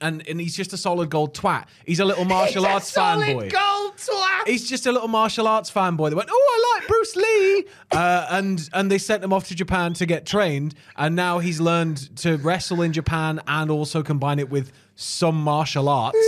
And, 0.03 0.27
and 0.27 0.39
he's 0.39 0.55
just 0.55 0.73
a 0.73 0.77
solid 0.77 1.09
gold 1.09 1.33
twat. 1.33 1.65
He's 1.85 1.99
a 1.99 2.05
little 2.05 2.25
martial 2.37 2.63
He's 2.63 2.73
arts 2.73 2.91
solid 2.91 3.25
fanboy. 3.27 3.51
gold 3.51 3.93
twat. 3.97 4.47
He's 4.47 4.69
just 4.69 4.85
a 4.85 4.91
little 4.91 5.07
martial 5.07 5.47
arts 5.47 5.71
fanboy 5.71 6.09
that 6.09 6.15
went, 6.15 6.29
"Oh, 6.31 6.47
I 6.55 6.77
like 6.79 6.87
Bruce 6.87 7.15
Lee," 7.15 7.65
uh, 7.91 8.27
and 8.29 8.69
and 8.73 8.91
they 8.91 8.97
sent 8.97 9.23
him 9.23 9.31
off 9.33 9.47
to 9.47 9.55
Japan 9.55 9.93
to 9.95 10.05
get 10.05 10.25
trained, 10.25 10.75
and 10.97 11.15
now 11.15 11.39
he's 11.39 11.59
learned 11.61 12.15
to 12.17 12.37
wrestle 12.37 12.81
in 12.81 12.91
Japan 12.93 13.41
and 13.47 13.71
also 13.71 14.03
combine 14.03 14.39
it 14.39 14.49
with 14.49 14.71
some 14.95 15.41
martial 15.41 15.89
arts. 15.89 16.17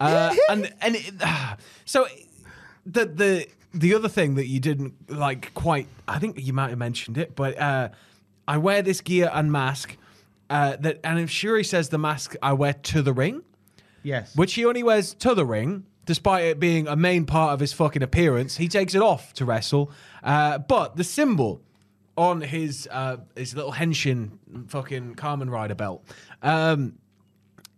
Uh, 0.00 0.34
and 0.48 0.72
and 0.80 0.96
it, 0.96 1.12
so 1.84 2.06
the 2.86 3.04
the 3.04 3.46
the 3.74 3.94
other 3.94 4.08
thing 4.08 4.34
that 4.36 4.46
you 4.46 4.58
didn't 4.58 4.94
like 5.10 5.52
quite, 5.52 5.88
I 6.08 6.18
think 6.18 6.38
you 6.40 6.54
might 6.54 6.70
have 6.70 6.78
mentioned 6.78 7.18
it, 7.18 7.36
but 7.36 7.58
uh, 7.58 7.90
I 8.48 8.56
wear 8.56 8.80
this 8.80 9.02
gear 9.02 9.30
and 9.30 9.52
mask. 9.52 9.98
Uh, 10.50 10.76
that 10.80 10.98
and 11.04 11.18
if 11.20 11.30
Shuri 11.30 11.64
says 11.64 11.88
the 11.88 11.98
mask 11.98 12.34
I 12.42 12.52
wear 12.52 12.72
to 12.74 13.00
the 13.02 13.12
ring, 13.12 13.42
yes. 14.02 14.34
which 14.36 14.54
he 14.54 14.64
only 14.66 14.82
wears 14.82 15.14
to 15.14 15.34
the 15.34 15.46
ring, 15.46 15.86
despite 16.06 16.44
it 16.44 16.58
being 16.58 16.88
a 16.88 16.96
main 16.96 17.24
part 17.24 17.54
of 17.54 17.60
his 17.60 17.72
fucking 17.72 18.02
appearance. 18.02 18.56
He 18.56 18.66
takes 18.66 18.94
it 18.96 19.00
off 19.00 19.32
to 19.34 19.44
wrestle. 19.44 19.92
Uh, 20.24 20.58
but 20.58 20.96
the 20.96 21.04
symbol 21.04 21.62
on 22.16 22.40
his 22.40 22.88
uh, 22.90 23.18
his 23.36 23.54
little 23.54 23.72
henshin 23.72 24.32
fucking 24.68 25.14
Kamen 25.14 25.48
Rider 25.50 25.76
belt. 25.76 26.04
Um, 26.42 26.98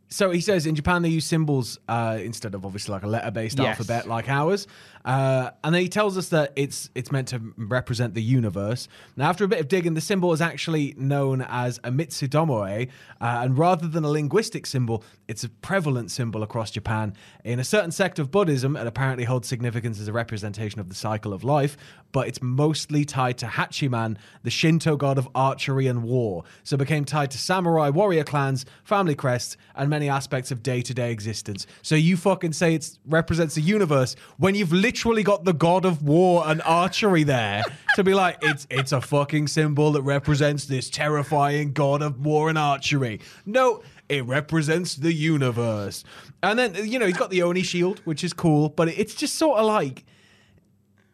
so 0.08 0.30
he 0.30 0.40
says 0.40 0.66
in 0.66 0.74
Japan 0.74 1.02
they 1.02 1.08
use 1.08 1.24
symbols 1.24 1.78
uh, 1.88 2.18
instead 2.20 2.54
of 2.54 2.66
obviously 2.66 2.92
like 2.92 3.02
a 3.02 3.06
letter 3.06 3.30
based 3.30 3.58
Yes. 3.58 3.68
alphabet 3.78 4.06
like 4.06 4.28
ours. 4.28 4.66
Uh, 5.04 5.50
and 5.64 5.74
then 5.74 5.82
he 5.82 5.88
tells 5.88 6.16
us 6.16 6.28
that 6.28 6.52
it's 6.56 6.90
it's 6.94 7.10
meant 7.10 7.28
to 7.28 7.40
represent 7.56 8.14
the 8.14 8.22
universe. 8.22 8.88
Now, 9.16 9.28
after 9.28 9.44
a 9.44 9.48
bit 9.48 9.60
of 9.60 9.68
digging, 9.68 9.94
the 9.94 10.00
symbol 10.00 10.32
is 10.32 10.40
actually 10.40 10.94
known 10.96 11.42
as 11.42 11.78
a 11.78 11.90
Mitsudomoe, 11.90 12.88
uh, 13.20 13.40
and 13.42 13.58
rather 13.58 13.88
than 13.88 14.04
a 14.04 14.10
linguistic 14.10 14.66
symbol, 14.66 15.02
it's 15.26 15.44
a 15.44 15.48
prevalent 15.48 16.10
symbol 16.10 16.42
across 16.42 16.70
Japan. 16.70 17.14
In 17.44 17.58
a 17.58 17.64
certain 17.64 17.90
sect 17.90 18.18
of 18.18 18.30
Buddhism, 18.30 18.76
it 18.76 18.86
apparently 18.86 19.24
holds 19.24 19.48
significance 19.48 19.98
as 19.98 20.08
a 20.08 20.12
representation 20.12 20.80
of 20.80 20.88
the 20.88 20.94
cycle 20.94 21.32
of 21.32 21.42
life, 21.42 21.76
but 22.12 22.28
it's 22.28 22.40
mostly 22.42 23.04
tied 23.04 23.38
to 23.38 23.46
Hachiman, 23.46 24.16
the 24.42 24.50
Shinto 24.50 24.96
god 24.96 25.18
of 25.18 25.28
archery 25.34 25.86
and 25.88 26.02
war. 26.04 26.44
So 26.62 26.74
it 26.74 26.78
became 26.78 27.04
tied 27.04 27.30
to 27.32 27.38
samurai 27.38 27.88
warrior 27.88 28.24
clans, 28.24 28.66
family 28.84 29.14
crests, 29.14 29.56
and 29.74 29.90
many 29.90 30.08
aspects 30.08 30.50
of 30.50 30.62
day 30.62 30.82
to 30.82 30.94
day 30.94 31.10
existence. 31.10 31.66
So 31.82 31.94
you 31.94 32.16
fucking 32.16 32.52
say 32.52 32.74
it 32.74 32.98
represents 33.06 33.54
the 33.54 33.62
universe 33.62 34.14
when 34.38 34.54
you've 34.54 34.72
literally 34.72 34.91
got 35.22 35.44
the 35.44 35.52
god 35.52 35.84
of 35.84 36.02
war 36.02 36.44
and 36.46 36.62
archery 36.62 37.22
there 37.24 37.62
to 37.96 38.04
be 38.04 38.14
like, 38.14 38.38
it's 38.42 38.66
it's 38.70 38.92
a 38.92 39.00
fucking 39.00 39.48
symbol 39.48 39.92
that 39.92 40.02
represents 40.02 40.64
this 40.66 40.88
terrifying 40.90 41.72
god 41.72 42.02
of 42.02 42.24
war 42.24 42.48
and 42.48 42.58
archery. 42.58 43.20
No, 43.46 43.82
it 44.08 44.24
represents 44.24 44.94
the 44.94 45.12
universe. 45.12 46.04
And 46.42 46.58
then, 46.58 46.74
you 46.86 46.98
know, 46.98 47.06
he's 47.06 47.16
got 47.16 47.30
the 47.30 47.42
Oni 47.42 47.62
shield, 47.62 48.00
which 48.00 48.22
is 48.24 48.32
cool, 48.32 48.68
but 48.68 48.88
it's 48.88 49.14
just 49.14 49.36
sort 49.36 49.58
of 49.58 49.66
like, 49.66 50.04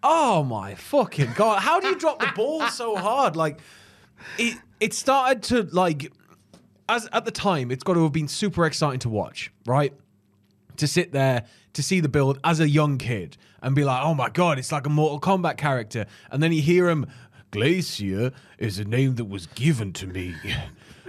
oh 0.02 0.42
my 0.42 0.74
fucking 0.74 1.32
god, 1.34 1.60
how 1.60 1.80
do 1.80 1.88
you 1.88 1.98
drop 1.98 2.20
the 2.20 2.32
ball 2.34 2.66
so 2.68 2.96
hard? 2.96 3.36
Like, 3.36 3.60
it 4.38 4.58
it 4.80 4.94
started 4.94 5.42
to 5.44 5.62
like, 5.74 6.12
as 6.88 7.08
at 7.12 7.24
the 7.24 7.30
time, 7.30 7.70
it's 7.70 7.84
got 7.84 7.94
to 7.94 8.02
have 8.02 8.12
been 8.12 8.28
super 8.28 8.66
exciting 8.66 9.00
to 9.00 9.08
watch, 9.08 9.52
right? 9.66 9.92
To 10.76 10.86
sit 10.86 11.12
there 11.12 11.44
to 11.72 11.82
see 11.82 12.00
the 12.00 12.08
build 12.08 12.38
as 12.42 12.60
a 12.60 12.68
young 12.68 12.98
kid 12.98 13.36
and 13.62 13.74
be 13.74 13.84
like, 13.84 14.02
oh 14.02 14.14
my 14.14 14.28
god, 14.30 14.58
it's 14.58 14.72
like 14.72 14.86
a 14.86 14.90
Mortal 14.90 15.20
Kombat 15.20 15.56
character, 15.56 16.06
and 16.30 16.42
then 16.42 16.52
you 16.52 16.62
hear 16.62 16.88
him. 16.88 17.06
Glacier 17.50 18.32
is 18.58 18.78
a 18.78 18.84
name 18.84 19.14
that 19.14 19.24
was 19.24 19.46
given 19.46 19.94
to 19.94 20.06
me. 20.06 20.34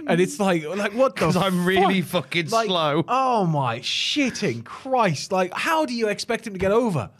And 0.06 0.22
it's 0.22 0.40
like, 0.40 0.64
like 0.64 0.94
what 0.94 1.14
the? 1.14 1.20
'Cause 1.26 1.36
I'm 1.36 1.66
really 1.66 2.00
fuck? 2.00 2.24
fucking 2.24 2.48
Like, 2.48 2.66
slow. 2.68 3.04
Oh 3.06 3.44
my 3.44 3.80
shitting 3.80 4.64
Christ! 4.64 5.32
Like, 5.32 5.52
how 5.52 5.84
do 5.84 5.92
you 5.92 6.08
expect 6.08 6.46
him 6.46 6.54
to 6.54 6.58
get 6.58 6.72
over? 6.72 7.10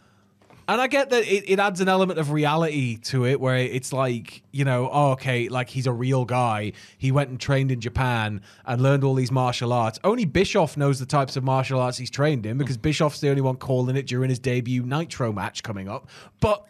And 0.71 0.79
I 0.79 0.87
get 0.87 1.09
that 1.09 1.23
it, 1.23 1.43
it 1.51 1.59
adds 1.59 1.81
an 1.81 1.89
element 1.89 2.17
of 2.17 2.31
reality 2.31 2.95
to 2.99 3.25
it 3.25 3.41
where 3.41 3.57
it's 3.57 3.91
like, 3.91 4.41
you 4.53 4.63
know, 4.63 4.89
oh, 4.89 5.11
okay, 5.11 5.49
like 5.49 5.67
he's 5.67 5.85
a 5.85 5.91
real 5.91 6.23
guy. 6.23 6.71
He 6.97 7.11
went 7.11 7.29
and 7.29 7.37
trained 7.37 7.73
in 7.73 7.81
Japan 7.81 8.39
and 8.65 8.81
learned 8.81 9.03
all 9.03 9.13
these 9.13 9.33
martial 9.33 9.73
arts. 9.73 9.99
Only 10.01 10.23
Bischoff 10.23 10.77
knows 10.77 10.97
the 10.97 11.05
types 11.05 11.35
of 11.35 11.43
martial 11.43 11.77
arts 11.77 11.97
he's 11.97 12.09
trained 12.09 12.45
in 12.45 12.57
because 12.57 12.77
Bischoff's 12.77 13.19
the 13.19 13.27
only 13.27 13.41
one 13.41 13.57
calling 13.57 13.97
it 13.97 14.07
during 14.07 14.29
his 14.29 14.39
debut 14.39 14.83
Nitro 14.83 15.33
match 15.33 15.61
coming 15.61 15.89
up. 15.89 16.07
But 16.39 16.65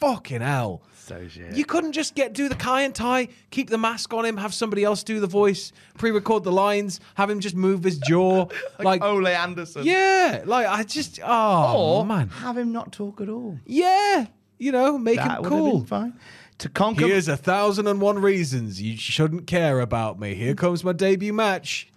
fucking 0.00 0.40
hell. 0.40 0.80
So 1.04 1.28
shit. 1.28 1.54
You 1.54 1.66
couldn't 1.66 1.92
just 1.92 2.14
get 2.14 2.32
do 2.32 2.48
the 2.48 2.54
Kai 2.54 2.80
and 2.82 2.94
Tai, 2.94 3.28
keep 3.50 3.68
the 3.68 3.76
mask 3.76 4.14
on 4.14 4.24
him, 4.24 4.38
have 4.38 4.54
somebody 4.54 4.84
else 4.84 5.02
do 5.04 5.20
the 5.20 5.26
voice, 5.26 5.70
pre-record 5.98 6.44
the 6.44 6.50
lines, 6.52 6.98
have 7.14 7.28
him 7.28 7.40
just 7.40 7.54
move 7.54 7.84
his 7.84 7.98
jaw, 7.98 8.46
like, 8.78 9.02
Ole 9.02 9.26
Anderson. 9.28 9.84
yeah, 9.84 10.42
like 10.46 10.66
I 10.66 10.82
just 10.82 11.20
oh 11.22 11.98
Or 11.98 12.06
man, 12.06 12.28
have 12.28 12.56
him 12.56 12.72
not 12.72 12.90
talk 12.92 13.20
at 13.20 13.28
all. 13.28 13.58
yeah, 13.66 14.26
you 14.58 14.72
know, 14.72 14.96
make 14.96 15.16
That 15.16 15.38
him 15.38 15.42
would 15.42 15.52
have 15.52 15.60
cool. 15.60 15.78
been 15.80 15.86
fine. 15.86 16.18
To 16.58 16.68
conquer. 16.70 17.06
Here's 17.06 17.28
a 17.28 17.36
thousand 17.36 17.86
and 17.88 18.00
one 18.00 18.20
reasons 18.22 18.80
you 18.80 18.96
shouldn't 18.96 19.46
care 19.46 19.80
about 19.80 20.18
me. 20.18 20.34
Here 20.34 20.54
comes 20.54 20.84
my 20.84 20.92
debut 20.92 21.32
match. 21.34 21.88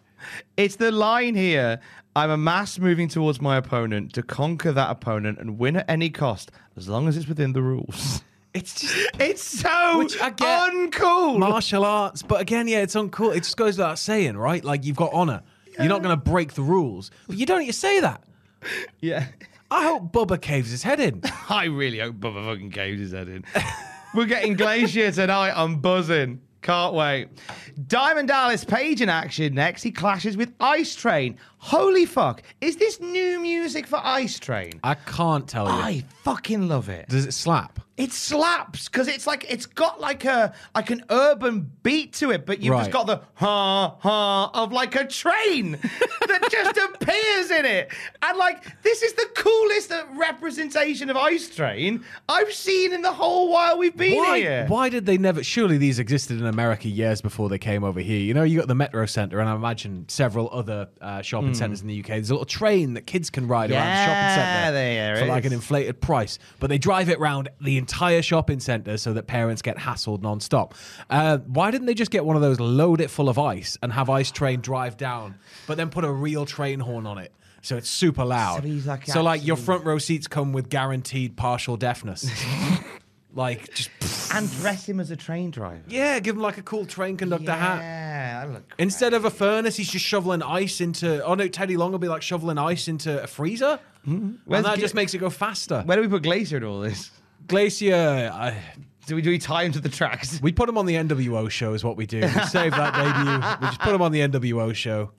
It's 0.57 0.75
the 0.77 0.91
line 0.91 1.35
here. 1.35 1.79
I'm 2.15 2.31
a 2.31 2.37
mass 2.37 2.79
moving 2.79 3.07
towards 3.07 3.39
my 3.39 3.55
opponent 3.57 4.11
to 4.13 4.23
conquer 4.23 4.71
that 4.71 4.89
opponent 4.89 5.37
and 5.37 5.59
win 5.59 5.77
at 5.77 5.87
any 5.87 6.09
cost, 6.09 6.51
as 6.75 6.89
long 6.89 7.07
as 7.07 7.15
it's 7.15 7.27
within 7.27 7.53
the 7.53 7.61
rules. 7.61 8.21
It's 8.57 8.81
just 8.81 9.09
It's 9.19 9.43
so 9.43 9.99
Which 9.99 10.19
I 10.21 10.29
get. 10.31 10.73
uncool. 10.73 11.37
martial 11.39 11.85
arts, 11.85 12.21
but 12.23 12.41
again, 12.41 12.67
yeah, 12.67 12.79
it's 12.81 12.95
uncool. 12.95 13.35
It 13.35 13.43
just 13.43 13.57
goes 13.57 13.77
without 13.77 13.99
saying, 13.99 14.37
right? 14.37 14.63
Like 14.63 14.83
you've 14.85 14.95
got 14.97 15.13
honor. 15.13 15.41
You're 15.79 15.89
not 15.89 16.01
going 16.01 16.17
to 16.17 16.23
break 16.31 16.53
the 16.53 16.63
rules, 16.63 17.11
but 17.27 17.37
you 17.37 17.45
don't 17.45 17.59
need 17.59 17.67
to 17.67 17.73
say 17.73 17.99
that. 17.99 18.23
yeah. 18.99 19.27
I 19.69 19.83
hope 19.83 20.11
Bubba 20.11 20.41
caves 20.41 20.71
his 20.71 20.81
head 20.81 20.99
in. 20.99 21.21
I 21.49 21.65
really 21.65 21.99
hope 21.99 22.15
Bubba 22.15 22.43
fucking 22.45 22.71
caves 22.71 22.99
his 22.99 23.11
head 23.11 23.27
in. 23.27 23.43
We're 24.15 24.25
getting 24.25 24.55
Glacier 24.55 25.11
tonight. 25.11 25.51
I'm 25.55 25.75
buzzing. 25.81 26.41
Can't 26.63 26.93
wait. 26.95 27.27
Diamond 27.87 28.29
Dallas 28.29 28.63
Page 28.65 29.01
in 29.01 29.09
action 29.09 29.53
next. 29.53 29.83
He 29.83 29.91
clashes 29.91 30.35
with 30.35 30.51
Ice 30.59 30.95
Train. 30.95 31.37
Holy 31.59 32.05
fuck. 32.05 32.41
Is 32.61 32.77
this 32.77 32.99
new 32.99 33.39
music 33.39 33.85
for 33.85 33.99
Ice 34.03 34.39
Train? 34.39 34.71
I 34.83 34.95
can't 34.95 35.47
tell 35.47 35.65
you. 35.67 35.71
I 35.73 36.03
fucking 36.23 36.67
love 36.67 36.89
it. 36.89 37.07
Does 37.09 37.25
it 37.25 37.33
slap? 37.33 37.79
It 37.97 38.13
slaps 38.13 38.87
because 38.87 39.07
it's 39.07 39.25
like 39.25 39.45
it's 39.49 39.65
got 39.65 39.99
like 39.99 40.23
a 40.23 40.53
like 40.75 40.91
an 40.91 41.03
urban 41.09 41.71
beat 41.81 42.13
to 42.13 42.29
it, 42.29 42.45
but 42.45 42.61
you've 42.61 42.77
just 42.77 42.91
got 42.91 43.07
the 43.07 43.21
ha 43.33 43.95
ha 43.99 44.51
of 44.53 44.71
like 44.71 44.95
a 44.95 45.07
train 45.07 45.71
that 46.27 46.47
just 46.51 46.77
appears 46.77 47.49
in 47.49 47.65
it. 47.65 47.91
And 48.21 48.37
like 48.37 48.81
this 48.83 49.01
is 49.01 49.13
the 49.13 49.27
coolest 49.35 49.91
uh, 49.91 50.03
representation 50.15 51.09
of 51.09 51.17
Ice 51.17 51.49
Train 51.49 52.03
I've 52.29 52.53
seen 52.53 52.93
in 52.93 53.01
the 53.01 53.11
whole 53.11 53.51
while 53.51 53.77
we've 53.79 53.97
been 53.97 54.17
Why, 54.17 54.39
here. 54.39 54.65
why 54.67 54.89
did 54.89 55.07
they 55.07 55.17
never? 55.17 55.43
Surely 55.43 55.79
these 55.79 55.97
existed 55.97 56.39
in 56.39 56.45
America 56.45 56.87
years 56.87 57.21
before 57.21 57.49
they 57.49 57.57
came 57.57 57.83
over 57.83 57.99
here. 57.99 58.19
You 58.19 58.35
know, 58.35 58.43
you 58.43 58.59
got 58.59 58.67
the 58.67 58.75
Metro 58.75 59.07
Centre, 59.07 59.39
and 59.39 59.49
I 59.49 59.55
imagine 59.55 60.05
several 60.07 60.49
other 60.51 60.87
uh, 61.01 61.23
shopping 61.23 61.55
centres 61.55 61.81
in 61.81 61.87
the 61.87 61.99
UK. 61.99 62.07
There's 62.07 62.29
a 62.29 62.33
little 62.33 62.45
train 62.45 62.93
that 62.93 63.07
kids 63.07 63.31
can 63.31 63.47
ride 63.47 63.71
around 63.71 63.79
the 63.79 63.85
Yeah, 63.87 64.05
shopping 64.05 64.43
centre 64.43 64.71
there 64.73 65.15
for 65.17 65.25
like 65.25 65.45
an 65.45 65.53
inflated 65.53 65.99
price, 65.99 66.37
but 66.59 66.67
they 66.69 66.77
drive 66.77 67.09
it 67.09 67.19
round 67.19 67.49
the 67.59 67.77
entire 67.87 68.21
shopping 68.21 68.59
centre 68.59 68.97
so 68.97 69.13
that 69.13 69.27
parents 69.27 69.61
get 69.61 69.77
hassled 69.77 70.21
non-stop. 70.21 70.73
Uh, 71.09 71.37
why 71.37 71.71
didn't 71.71 71.87
they 71.87 71.93
just 71.93 72.11
get 72.11 72.25
one 72.25 72.35
of 72.35 72.41
those, 72.41 72.59
load 72.59 72.99
it 72.99 73.09
full 73.09 73.29
of 73.29 73.39
ice, 73.39 73.77
and 73.81 73.93
have 73.93 74.09
Ice 74.09 74.29
Train 74.29 74.59
drive 74.59 74.97
down, 74.97 75.35
but 75.67 75.77
then 75.77 75.89
put 75.89 76.03
a 76.03 76.11
real 76.11 76.45
train 76.45 76.81
horn 76.81 77.07
on 77.07 77.17
it? 77.17 77.31
So 77.61 77.77
it's 77.77 77.89
super 77.89 78.25
loud. 78.25 78.63
So 78.63 78.89
like 78.89 79.05
so 79.07 79.23
like 79.23 79.45
your 79.45 79.55
front 79.55 79.85
row 79.85 79.99
seats 79.99 80.27
come 80.27 80.51
with 80.51 80.69
guaranteed 80.69 81.37
partial 81.37 81.77
deafness. 81.77 82.29
like 83.33 83.73
just 83.73 83.89
and 84.33 84.51
dress 84.59 84.87
him 84.87 84.99
as 84.99 85.11
a 85.11 85.15
train 85.15 85.51
driver. 85.51 85.81
yeah, 85.87 86.19
give 86.19 86.35
him 86.35 86.41
like 86.41 86.57
a 86.57 86.61
cool 86.61 86.85
train 86.85 87.15
conductor 87.15 87.51
hat. 87.53 87.79
Yeah, 87.79 88.59
Instead 88.77 89.13
of 89.13 89.25
a 89.25 89.29
furnace, 89.29 89.77
he's 89.77 89.89
just 89.89 90.05
shoveling 90.05 90.41
ice 90.43 90.81
into. 90.81 91.23
Oh 91.23 91.35
no, 91.35 91.47
Teddy 91.47 91.77
Long 91.77 91.91
will 91.91 91.99
be 91.99 92.09
like 92.09 92.21
shoveling 92.21 92.57
ice 92.57 92.87
into 92.87 93.21
a 93.23 93.27
freezer, 93.27 93.79
and 94.05 94.39
that 94.45 94.79
just 94.79 94.93
makes 94.95 95.13
it 95.13 95.19
go 95.19 95.29
faster. 95.29 95.81
Where 95.85 95.97
do 95.97 96.01
we 96.03 96.09
put 96.09 96.23
Glacier 96.23 96.57
in 96.57 96.63
all 96.63 96.81
this? 96.81 97.11
Glacier, 97.47 98.31
I, 98.33 98.57
Do 99.05 99.15
we 99.15 99.21
do 99.21 99.29
we 99.29 99.39
tie 99.39 99.63
him 99.63 99.71
to 99.73 99.79
the 99.79 99.89
tracks? 99.89 100.39
we 100.41 100.51
put 100.51 100.67
him 100.69 100.77
on 100.77 100.85
the 100.85 100.95
NWO 100.95 101.49
show, 101.49 101.73
is 101.73 101.83
what 101.83 101.97
we 101.97 102.05
do. 102.05 102.19
We 102.21 102.27
save 102.45 102.71
that 102.73 102.93
debut. 102.93 103.33
We 103.61 103.67
just 103.67 103.79
put 103.79 103.93
him 103.95 104.01
on 104.01 104.11
the 104.11 104.19
NWO 104.21 104.73
show. 104.75 105.11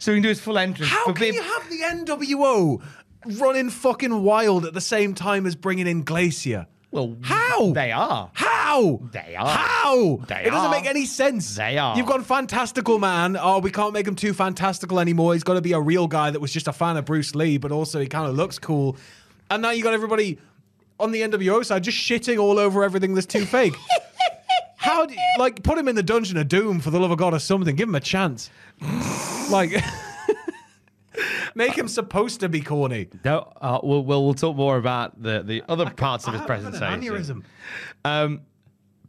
So 0.00 0.12
we 0.12 0.16
can 0.16 0.22
do 0.22 0.28
his 0.28 0.40
full 0.40 0.58
entrance. 0.58 0.90
How 0.90 1.12
can 1.12 1.32
you 1.34 1.42
have 1.42 1.70
the 1.70 1.78
NWO 1.78 2.82
running 3.40 3.70
fucking 3.70 4.22
wild 4.22 4.64
at 4.66 4.74
the 4.74 4.80
same 4.80 5.14
time 5.14 5.46
as 5.46 5.54
bringing 5.54 5.86
in 5.86 6.02
Glacier? 6.02 6.66
Well, 6.90 7.16
How? 7.22 7.72
They 7.72 7.90
are. 7.92 8.30
How? 8.34 9.00
They 9.12 9.34
are. 9.36 9.46
How? 9.48 10.16
They 10.28 10.42
it 10.44 10.50
doesn't 10.50 10.66
are. 10.66 10.70
make 10.70 10.84
any 10.86 11.06
sense. 11.06 11.54
They 11.56 11.78
are. 11.78 11.96
You've 11.96 12.06
gone 12.06 12.22
fantastical 12.22 12.98
man. 12.98 13.36
Oh, 13.40 13.60
we 13.60 13.70
can't 13.70 13.94
make 13.94 14.06
him 14.06 14.14
too 14.16 14.34
fantastical 14.34 14.98
anymore. 15.00 15.32
He's 15.32 15.42
got 15.44 15.54
to 15.54 15.62
be 15.62 15.72
a 15.72 15.80
real 15.80 16.06
guy 16.06 16.30
that 16.30 16.40
was 16.40 16.52
just 16.52 16.68
a 16.68 16.72
fan 16.72 16.96
of 16.98 17.04
Bruce 17.06 17.34
Lee, 17.34 17.56
but 17.56 17.72
also 17.72 17.98
he 18.00 18.06
kind 18.08 18.26
of 18.28 18.34
looks 18.34 18.58
cool. 18.58 18.96
And 19.50 19.62
now 19.62 19.70
you 19.70 19.82
got 19.82 19.94
everybody 19.94 20.38
on 21.02 21.10
the 21.10 21.20
NWO 21.22 21.64
side 21.64 21.82
just 21.84 21.98
shitting 21.98 22.38
all 22.38 22.58
over 22.58 22.84
everything 22.84 23.14
that's 23.14 23.26
too 23.26 23.44
fake. 23.44 23.74
How 24.76 25.06
do 25.06 25.14
you, 25.14 25.20
like 25.38 25.62
put 25.62 25.78
him 25.78 25.86
in 25.88 25.94
the 25.94 26.02
Dungeon 26.02 26.36
of 26.38 26.48
Doom 26.48 26.80
for 26.80 26.90
the 26.90 26.98
love 26.98 27.10
of 27.10 27.18
God 27.18 27.34
or 27.34 27.38
something? 27.38 27.76
Give 27.76 27.88
him 27.88 27.94
a 27.94 28.00
chance. 28.00 28.50
like 29.50 29.70
make 31.54 31.76
him 31.76 31.86
supposed 31.88 32.40
to 32.40 32.48
be 32.48 32.60
corny. 32.60 33.08
No, 33.24 33.52
uh, 33.60 33.78
we'll, 33.82 34.04
we'll 34.04 34.24
we'll 34.24 34.34
talk 34.34 34.56
more 34.56 34.76
about 34.76 35.22
the 35.22 35.42
the 35.42 35.62
other 35.68 35.88
parts 35.90 36.26
of 36.26 36.34
his 36.34 36.42
I 36.42 36.54
have 36.54 36.62
an 36.62 36.70
presentation. 36.72 37.00
aneurysm. 37.00 37.44
Um, 38.04 38.40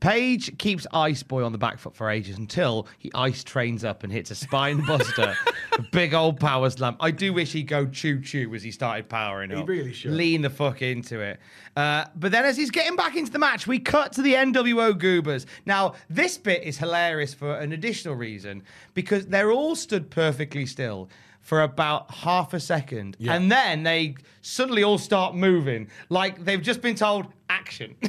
Page 0.03 0.57
keeps 0.57 0.85
Ice 0.91 1.23
Boy 1.23 1.45
on 1.45 1.53
the 1.53 1.57
back 1.57 1.79
foot 1.79 1.95
for 1.95 2.09
ages 2.09 2.37
until 2.37 2.87
he 2.99 3.09
ice 3.15 3.41
trains 3.41 3.85
up 3.85 4.03
and 4.03 4.11
hits 4.11 4.31
a 4.31 4.35
spine 4.35 4.85
buster, 4.85 5.33
a 5.71 5.81
big 5.93 6.13
old 6.13 6.41
power 6.41 6.69
slam. 6.69 6.97
I 6.99 7.09
do 7.11 7.31
wish 7.31 7.53
he'd 7.53 7.69
go 7.69 7.85
choo 7.85 8.19
choo 8.19 8.53
as 8.53 8.63
he 8.63 8.71
started 8.71 9.07
powering 9.07 9.49
He 9.51 9.55
up. 9.55 9.61
He 9.61 9.65
really 9.77 9.93
should. 9.93 10.11
lean 10.11 10.41
the 10.41 10.49
fuck 10.49 10.81
into 10.81 11.21
it. 11.21 11.39
Uh, 11.77 12.03
but 12.17 12.33
then 12.33 12.43
as 12.43 12.57
he's 12.57 12.69
getting 12.69 12.97
back 12.97 13.15
into 13.15 13.31
the 13.31 13.39
match, 13.39 13.65
we 13.65 13.79
cut 13.79 14.11
to 14.13 14.21
the 14.21 14.33
NWO 14.33 14.97
Goobers. 14.97 15.45
Now 15.65 15.93
this 16.09 16.37
bit 16.37 16.63
is 16.63 16.77
hilarious 16.77 17.33
for 17.33 17.55
an 17.55 17.71
additional 17.71 18.15
reason 18.15 18.63
because 18.93 19.27
they're 19.27 19.53
all 19.53 19.73
stood 19.73 20.09
perfectly 20.09 20.65
still. 20.65 21.09
For 21.39 21.61
about 21.61 22.09
half 22.09 22.53
a 22.53 22.59
second, 22.59 23.17
Yeah. 23.19 23.33
and 23.35 23.51
then 23.51 23.83
they 23.83 24.15
suddenly 24.41 24.81
all 24.83 24.97
start 24.97 25.33
moving 25.35 25.89
like 26.09 26.43
they've 26.43 26.61
just 26.61 26.81
been 26.81 26.95
told 26.95 27.27
action. 27.49 27.95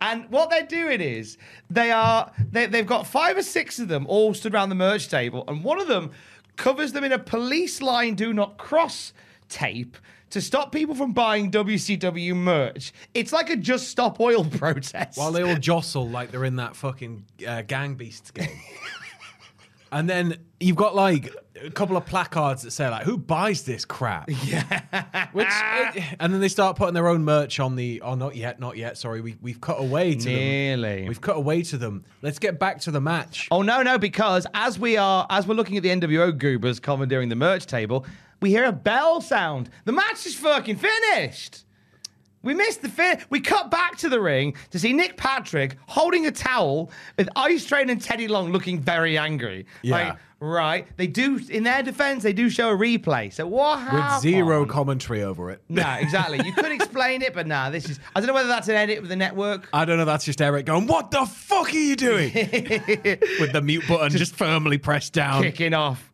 And 0.00 0.28
what 0.30 0.50
they're 0.50 0.66
doing 0.66 1.00
is 1.00 1.36
they 1.68 1.90
are 1.90 2.32
they, 2.52 2.66
they've 2.66 2.86
got 2.86 3.06
five 3.06 3.36
or 3.36 3.42
six 3.42 3.78
of 3.78 3.88
them 3.88 4.06
all 4.06 4.34
stood 4.34 4.54
around 4.54 4.68
the 4.68 4.74
merch 4.74 5.08
table, 5.08 5.44
and 5.48 5.64
one 5.64 5.80
of 5.80 5.88
them 5.88 6.10
covers 6.56 6.92
them 6.92 7.04
in 7.04 7.12
a 7.12 7.18
police 7.18 7.80
line 7.82 8.14
do 8.14 8.32
not 8.32 8.58
cross 8.58 9.12
tape 9.48 9.96
to 10.30 10.40
stop 10.40 10.72
people 10.72 10.94
from 10.94 11.12
buying 11.12 11.50
WCW 11.50 12.34
merch. 12.36 12.92
It's 13.14 13.32
like 13.32 13.50
a 13.50 13.56
just 13.56 13.88
stop 13.88 14.20
oil 14.20 14.44
protest. 14.50 15.18
While 15.18 15.32
they 15.32 15.42
all 15.42 15.56
jostle 15.56 16.08
like 16.08 16.30
they're 16.30 16.44
in 16.44 16.56
that 16.56 16.76
fucking 16.76 17.24
uh, 17.46 17.62
Gang 17.62 17.94
Beasts 17.94 18.30
game. 18.30 18.48
and 19.92 20.08
then 20.08 20.36
you've 20.60 20.76
got 20.76 20.94
like 20.94 21.34
a 21.64 21.70
couple 21.70 21.96
of 21.96 22.06
placards 22.06 22.62
that 22.62 22.70
say 22.70 22.88
like, 22.88 23.04
"Who 23.04 23.18
buys 23.18 23.62
this 23.62 23.84
crap?" 23.84 24.28
Yeah. 24.44 25.28
Which, 25.32 25.46
uh, 25.48 25.92
and 26.20 26.32
then 26.32 26.40
they 26.40 26.48
start 26.48 26.76
putting 26.76 26.94
their 26.94 27.08
own 27.08 27.24
merch 27.24 27.60
on 27.60 27.76
the. 27.76 28.00
Oh, 28.02 28.14
not 28.14 28.36
yet, 28.36 28.60
not 28.60 28.76
yet. 28.76 28.96
Sorry, 28.98 29.20
we 29.20 29.36
we've 29.40 29.60
cut 29.60 29.78
away 29.80 30.14
to 30.14 30.28
Nearly. 30.28 30.98
them. 31.00 31.06
We've 31.08 31.20
cut 31.20 31.36
away 31.36 31.62
to 31.62 31.76
them. 31.76 32.04
Let's 32.22 32.38
get 32.38 32.58
back 32.58 32.80
to 32.82 32.90
the 32.90 33.00
match. 33.00 33.48
Oh 33.50 33.62
no, 33.62 33.82
no, 33.82 33.98
because 33.98 34.46
as 34.54 34.78
we 34.78 34.96
are 34.96 35.26
as 35.30 35.46
we're 35.46 35.54
looking 35.54 35.76
at 35.76 35.82
the 35.82 35.90
NWO 35.90 36.36
goobers 36.36 36.80
commandeering 36.80 37.28
the 37.28 37.36
merch 37.36 37.66
table, 37.66 38.06
we 38.40 38.50
hear 38.50 38.64
a 38.64 38.72
bell 38.72 39.20
sound. 39.20 39.70
The 39.84 39.92
match 39.92 40.26
is 40.26 40.34
fucking 40.34 40.76
finished. 40.76 41.64
We 42.48 42.54
missed 42.54 42.80
the 42.80 42.88
fin. 42.88 43.18
We 43.28 43.40
cut 43.40 43.70
back 43.70 43.98
to 43.98 44.08
the 44.08 44.22
ring 44.22 44.54
to 44.70 44.78
see 44.78 44.94
Nick 44.94 45.18
Patrick 45.18 45.76
holding 45.86 46.24
a 46.24 46.30
towel 46.30 46.90
with 47.18 47.28
Ice 47.36 47.66
Train 47.66 47.90
and 47.90 48.00
Teddy 48.00 48.26
Long 48.26 48.52
looking 48.52 48.80
very 48.80 49.18
angry. 49.18 49.66
Yeah. 49.82 49.94
Like, 49.94 50.16
right. 50.40 50.86
They 50.96 51.08
do, 51.08 51.38
in 51.50 51.64
their 51.64 51.82
defense, 51.82 52.22
they 52.22 52.32
do 52.32 52.48
show 52.48 52.70
a 52.70 52.72
replay. 52.74 53.30
So 53.30 53.46
what 53.46 53.92
With 53.92 54.22
zero 54.22 54.64
commentary 54.64 55.22
over 55.24 55.50
it. 55.50 55.60
Nah, 55.68 55.96
exactly. 55.96 56.40
You 56.42 56.54
could 56.54 56.72
explain 56.72 57.20
it, 57.20 57.34
but 57.34 57.46
nah, 57.46 57.68
this 57.68 57.90
is. 57.90 58.00
I 58.16 58.20
don't 58.20 58.28
know 58.28 58.32
whether 58.32 58.48
that's 58.48 58.68
an 58.68 58.76
edit 58.76 59.02
with 59.02 59.10
the 59.10 59.16
network. 59.16 59.68
I 59.74 59.84
don't 59.84 59.98
know. 59.98 60.06
That's 60.06 60.24
just 60.24 60.40
Eric 60.40 60.64
going, 60.64 60.86
"What 60.86 61.10
the 61.10 61.26
fuck 61.26 61.68
are 61.68 61.76
you 61.76 61.96
doing?" 61.96 62.32
With 62.32 63.52
the 63.52 63.60
mute 63.62 63.84
button 63.86 64.08
just 64.08 64.34
firmly 64.34 64.78
pressed 64.78 65.12
down. 65.12 65.42
kicking 65.42 65.74
off. 65.74 66.10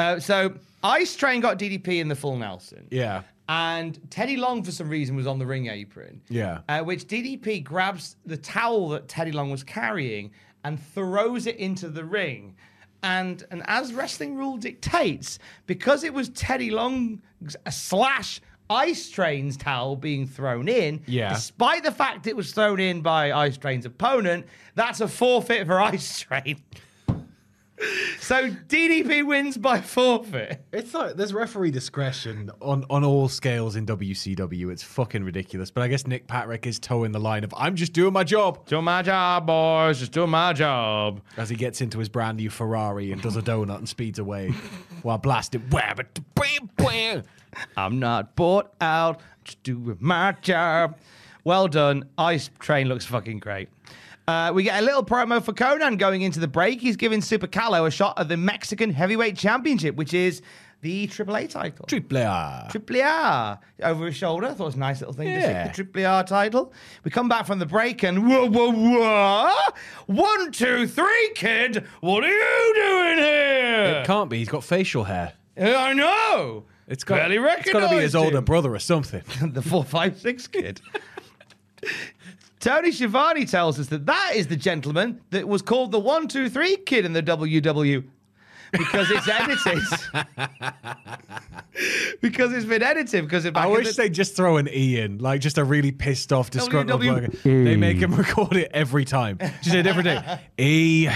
Uh, 0.00 0.18
so 0.18 0.54
Ice 0.82 1.14
Train 1.14 1.40
got 1.40 1.60
DDP 1.60 2.00
in 2.00 2.08
the 2.08 2.16
full 2.16 2.36
Nelson. 2.36 2.88
Yeah. 2.90 3.22
And 3.48 3.98
Teddy 4.10 4.36
Long, 4.36 4.62
for 4.62 4.72
some 4.72 4.88
reason, 4.88 5.14
was 5.16 5.26
on 5.26 5.38
the 5.38 5.46
ring 5.46 5.66
apron. 5.68 6.20
Yeah. 6.28 6.60
Uh, 6.68 6.80
which 6.80 7.06
DDP 7.06 7.62
grabs 7.62 8.16
the 8.26 8.36
towel 8.36 8.88
that 8.90 9.08
Teddy 9.08 9.32
Long 9.32 9.50
was 9.50 9.62
carrying 9.62 10.32
and 10.64 10.82
throws 10.82 11.46
it 11.46 11.56
into 11.56 11.88
the 11.88 12.04
ring. 12.04 12.56
And, 13.02 13.44
and 13.52 13.62
as 13.66 13.92
wrestling 13.94 14.34
rule 14.36 14.56
dictates, 14.56 15.38
because 15.66 16.02
it 16.02 16.12
was 16.12 16.28
Teddy 16.30 16.70
Long 16.70 17.22
slash 17.70 18.40
Ice 18.68 19.10
Train's 19.10 19.56
towel 19.56 19.94
being 19.94 20.26
thrown 20.26 20.66
in, 20.68 21.00
Yeah. 21.06 21.28
despite 21.34 21.84
the 21.84 21.92
fact 21.92 22.26
it 22.26 22.34
was 22.34 22.50
thrown 22.50 22.80
in 22.80 23.00
by 23.00 23.30
Ice 23.32 23.56
Train's 23.56 23.86
opponent, 23.86 24.44
that's 24.74 25.00
a 25.00 25.06
forfeit 25.06 25.68
for 25.68 25.80
Ice 25.80 26.18
Train. 26.20 26.60
So 28.20 28.48
DDP 28.50 29.26
wins 29.26 29.58
by 29.58 29.80
forfeit. 29.80 30.64
It's 30.72 30.94
like 30.94 31.16
there's 31.16 31.34
referee 31.34 31.70
discretion 31.70 32.50
on, 32.62 32.84
on 32.88 33.04
all 33.04 33.28
scales 33.28 33.76
in 33.76 33.84
WCW. 33.86 34.70
It's 34.72 34.82
fucking 34.82 35.22
ridiculous. 35.24 35.70
But 35.70 35.82
I 35.82 35.88
guess 35.88 36.06
Nick 36.06 36.26
Patrick 36.26 36.66
is 36.66 36.78
towing 36.78 37.12
the 37.12 37.20
line 37.20 37.44
of 37.44 37.52
I'm 37.56 37.76
just 37.76 37.92
doing 37.92 38.12
my 38.12 38.24
job 38.24 38.66
Doing 38.66 38.84
my 38.84 39.02
job, 39.02 39.46
boys. 39.46 39.98
Just 39.98 40.12
doing 40.12 40.30
my 40.30 40.52
job. 40.52 41.20
as 41.36 41.48
he 41.50 41.56
gets 41.56 41.80
into 41.80 41.98
his 41.98 42.08
brand 42.08 42.38
new 42.38 42.48
Ferrari 42.50 43.12
and 43.12 43.20
does 43.20 43.36
a 43.36 43.42
donut 43.42 43.76
and 43.78 43.88
speeds 43.88 44.18
away 44.18 44.48
while 45.02 45.18
blasting. 45.18 45.60
Wham, 45.70 45.96
bam, 46.34 46.70
bam. 46.76 47.22
I'm 47.76 47.98
not 47.98 48.36
bought 48.36 48.72
out. 48.80 49.20
Just 49.44 49.62
doing 49.62 49.98
my 50.00 50.32
job. 50.42 50.98
Well 51.44 51.68
done. 51.68 52.08
Ice 52.18 52.50
Train 52.58 52.88
looks 52.88 53.04
fucking 53.04 53.38
great. 53.38 53.68
Uh, 54.28 54.50
we 54.52 54.64
get 54.64 54.82
a 54.82 54.84
little 54.84 55.04
promo 55.04 55.40
for 55.42 55.52
Conan 55.52 55.96
going 55.96 56.22
into 56.22 56.40
the 56.40 56.48
break. 56.48 56.80
He's 56.80 56.96
giving 56.96 57.20
Super 57.22 57.46
Calo 57.46 57.86
a 57.86 57.90
shot 57.90 58.18
at 58.18 58.28
the 58.28 58.36
Mexican 58.36 58.90
Heavyweight 58.90 59.36
Championship, 59.36 59.94
which 59.94 60.12
is 60.12 60.42
the 60.80 61.06
AAA 61.06 61.48
title. 61.48 61.86
Triple 61.86 62.18
A. 62.18 62.66
Triple 62.70 63.02
R 63.02 63.60
over 63.84 64.06
his 64.06 64.16
shoulder. 64.16 64.48
I 64.48 64.50
thought 64.54 64.64
it 64.64 64.66
was 64.66 64.74
a 64.74 64.78
nice 64.80 65.00
little 65.00 65.14
thing 65.14 65.28
to 65.28 65.32
Yeah. 65.32 65.62
stick 65.62 65.72
the 65.72 65.84
Triple 65.84 66.06
R 66.06 66.24
title. 66.24 66.72
We 67.04 67.10
come 67.12 67.28
back 67.28 67.46
from 67.46 67.60
the 67.60 67.66
break 67.66 68.02
and 68.02 68.26
whoa, 68.28 68.46
whoa, 68.50 68.72
whoa! 68.72 69.52
One, 70.06 70.50
two, 70.50 70.88
three, 70.88 71.30
kid. 71.36 71.84
What 72.00 72.24
are 72.24 72.28
you 72.28 72.72
doing 72.74 73.18
here? 73.18 73.84
It 74.00 74.06
can't 74.06 74.28
be. 74.28 74.38
He's 74.38 74.48
got 74.48 74.64
facial 74.64 75.04
hair. 75.04 75.34
I 75.56 75.92
know. 75.92 76.64
It's 76.88 77.04
got, 77.04 77.30
it's 77.30 77.72
got 77.72 77.80
to 77.80 77.88
be 77.96 78.02
his 78.02 78.14
older 78.14 78.38
him. 78.38 78.44
brother 78.44 78.74
or 78.74 78.78
something. 78.80 79.22
the 79.52 79.62
four 79.62 79.84
five 79.84 80.18
six 80.20 80.46
kid. 80.48 80.80
Tony 82.66 82.90
Schiavone 82.90 83.44
tells 83.44 83.78
us 83.78 83.86
that 83.88 84.06
that 84.06 84.32
is 84.34 84.48
the 84.48 84.56
gentleman 84.56 85.20
that 85.30 85.46
was 85.46 85.62
called 85.62 85.92
the 85.92 86.00
one 86.00 86.26
two 86.26 86.50
three 86.50 86.76
kid 86.76 87.04
in 87.04 87.12
the 87.12 87.22
WW 87.22 88.02
because 88.72 89.08
it's 89.08 89.28
edited. 89.28 89.84
because 92.20 92.52
it's 92.52 92.66
been 92.66 92.82
edited. 92.82 93.22
Because 93.24 93.46
I 93.54 93.66
wish 93.68 93.94
they'd 93.94 94.12
just 94.12 94.34
throw 94.34 94.56
an 94.56 94.68
E 94.68 94.98
in, 94.98 95.18
like 95.18 95.40
just 95.40 95.58
a 95.58 95.64
really 95.64 95.92
pissed 95.92 96.32
off, 96.32 96.50
disgruntled 96.50 97.06
worker. 97.06 97.28
They 97.44 97.76
make 97.76 97.98
him 97.98 98.12
record 98.16 98.56
it 98.56 98.72
every 98.74 99.04
time. 99.04 99.38
Just 99.62 99.76
a 99.76 99.84
different 99.84 100.06
day. 100.06 100.40
E 100.58 101.08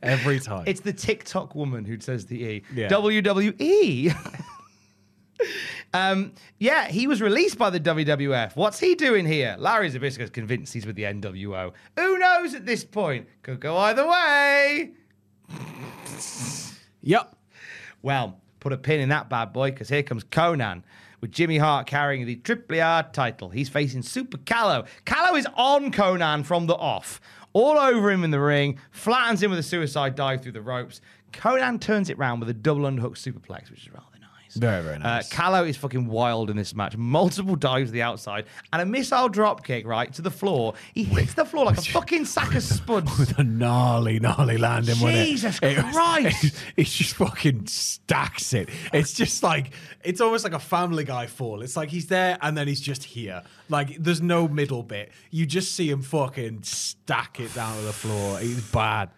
every 0.00 0.38
time. 0.38 0.62
It's 0.68 0.80
the 0.80 0.92
TikTok 0.92 1.56
woman 1.56 1.86
who 1.86 1.98
says 1.98 2.26
the 2.26 2.40
E. 2.40 2.62
Yeah. 2.72 2.88
WWE. 2.88 4.14
Um, 5.94 6.32
yeah, 6.58 6.88
he 6.88 7.06
was 7.06 7.22
released 7.22 7.58
by 7.58 7.70
the 7.70 7.80
WWF. 7.80 8.56
What's 8.56 8.78
he 8.78 8.94
doing 8.94 9.26
here? 9.26 9.56
Larry 9.58 9.90
Zbyszko's 9.90 10.30
convinced 10.30 10.74
he's 10.74 10.86
with 10.86 10.96
the 10.96 11.04
NWO. 11.04 11.72
Who 11.96 12.18
knows 12.18 12.54
at 12.54 12.66
this 12.66 12.84
point? 12.84 13.26
Could 13.42 13.60
go 13.60 13.76
either 13.76 14.06
way. 14.06 14.92
yep. 17.00 17.34
Well, 18.02 18.40
put 18.60 18.72
a 18.72 18.76
pin 18.76 19.00
in 19.00 19.08
that 19.08 19.28
bad 19.28 19.52
boy 19.52 19.70
because 19.70 19.88
here 19.88 20.02
comes 20.02 20.24
Conan 20.24 20.84
with 21.20 21.32
Jimmy 21.32 21.58
Hart 21.58 21.86
carrying 21.86 22.26
the 22.26 22.36
Triple 22.36 22.80
R 22.80 23.02
title. 23.12 23.48
He's 23.50 23.68
facing 23.68 24.02
Super 24.02 24.38
Calo. 24.38 24.86
Calo 25.04 25.36
is 25.38 25.46
on 25.54 25.90
Conan 25.90 26.44
from 26.44 26.66
the 26.66 26.76
off, 26.76 27.20
all 27.52 27.78
over 27.78 28.10
him 28.10 28.24
in 28.24 28.30
the 28.30 28.40
ring, 28.40 28.78
flattens 28.90 29.42
him 29.42 29.50
with 29.50 29.58
a 29.58 29.64
suicide 29.64 30.14
dive 30.14 30.42
through 30.42 30.52
the 30.52 30.62
ropes. 30.62 31.00
Conan 31.32 31.78
turns 31.78 32.08
it 32.08 32.18
round 32.18 32.40
with 32.40 32.48
a 32.48 32.54
double 32.54 32.82
underhook 32.82 33.16
superplex, 33.16 33.70
which 33.70 33.86
is 33.86 33.92
rather 33.92 34.06
nice. 34.48 34.56
Very, 34.56 34.82
very 34.82 34.98
nice. 34.98 35.32
Uh, 35.32 35.36
Calo 35.36 35.68
is 35.68 35.76
fucking 35.76 36.06
wild 36.06 36.50
in 36.50 36.56
this 36.56 36.74
match. 36.74 36.96
Multiple 36.96 37.56
dives 37.56 37.90
to 37.90 37.92
the 37.92 38.02
outside 38.02 38.46
and 38.72 38.82
a 38.82 38.86
missile 38.86 39.28
drop 39.28 39.64
kick 39.64 39.86
right 39.86 40.12
to 40.14 40.22
the 40.22 40.30
floor. 40.30 40.74
He 40.94 41.04
hits 41.04 41.34
the 41.34 41.44
floor 41.44 41.66
like 41.66 41.78
a 41.78 41.82
fucking 41.92 42.24
sack 42.24 42.54
of 42.54 42.62
spuds. 42.62 43.18
With 43.18 43.38
a 43.38 43.44
gnarly, 43.44 44.20
gnarly 44.20 44.58
landing, 44.58 45.00
wasn't 45.00 45.14
it? 45.14 45.24
Jesus 45.26 45.58
It 45.62 45.76
Christ. 45.78 46.44
It, 46.44 46.54
it 46.76 46.84
just 46.84 47.14
fucking 47.16 47.66
stacks 47.66 48.52
it. 48.54 48.68
It's 48.92 49.12
just 49.12 49.42
like, 49.42 49.72
it's 50.02 50.20
almost 50.20 50.44
like 50.44 50.54
a 50.54 50.58
family 50.58 51.04
guy 51.04 51.26
fall. 51.26 51.62
It's 51.62 51.76
like 51.76 51.90
he's 51.90 52.06
there 52.06 52.38
and 52.40 52.56
then 52.56 52.68
he's 52.68 52.80
just 52.80 53.04
here. 53.04 53.42
Like, 53.68 53.96
there's 54.02 54.22
no 54.22 54.48
middle 54.48 54.82
bit. 54.82 55.10
You 55.30 55.46
just 55.46 55.74
see 55.74 55.90
him 55.90 56.02
fucking 56.02 56.62
stack 56.62 57.40
it 57.40 57.54
down 57.54 57.76
to 57.76 57.82
the 57.82 57.92
floor. 57.92 58.38
He's 58.38 58.62
bad. 58.70 59.10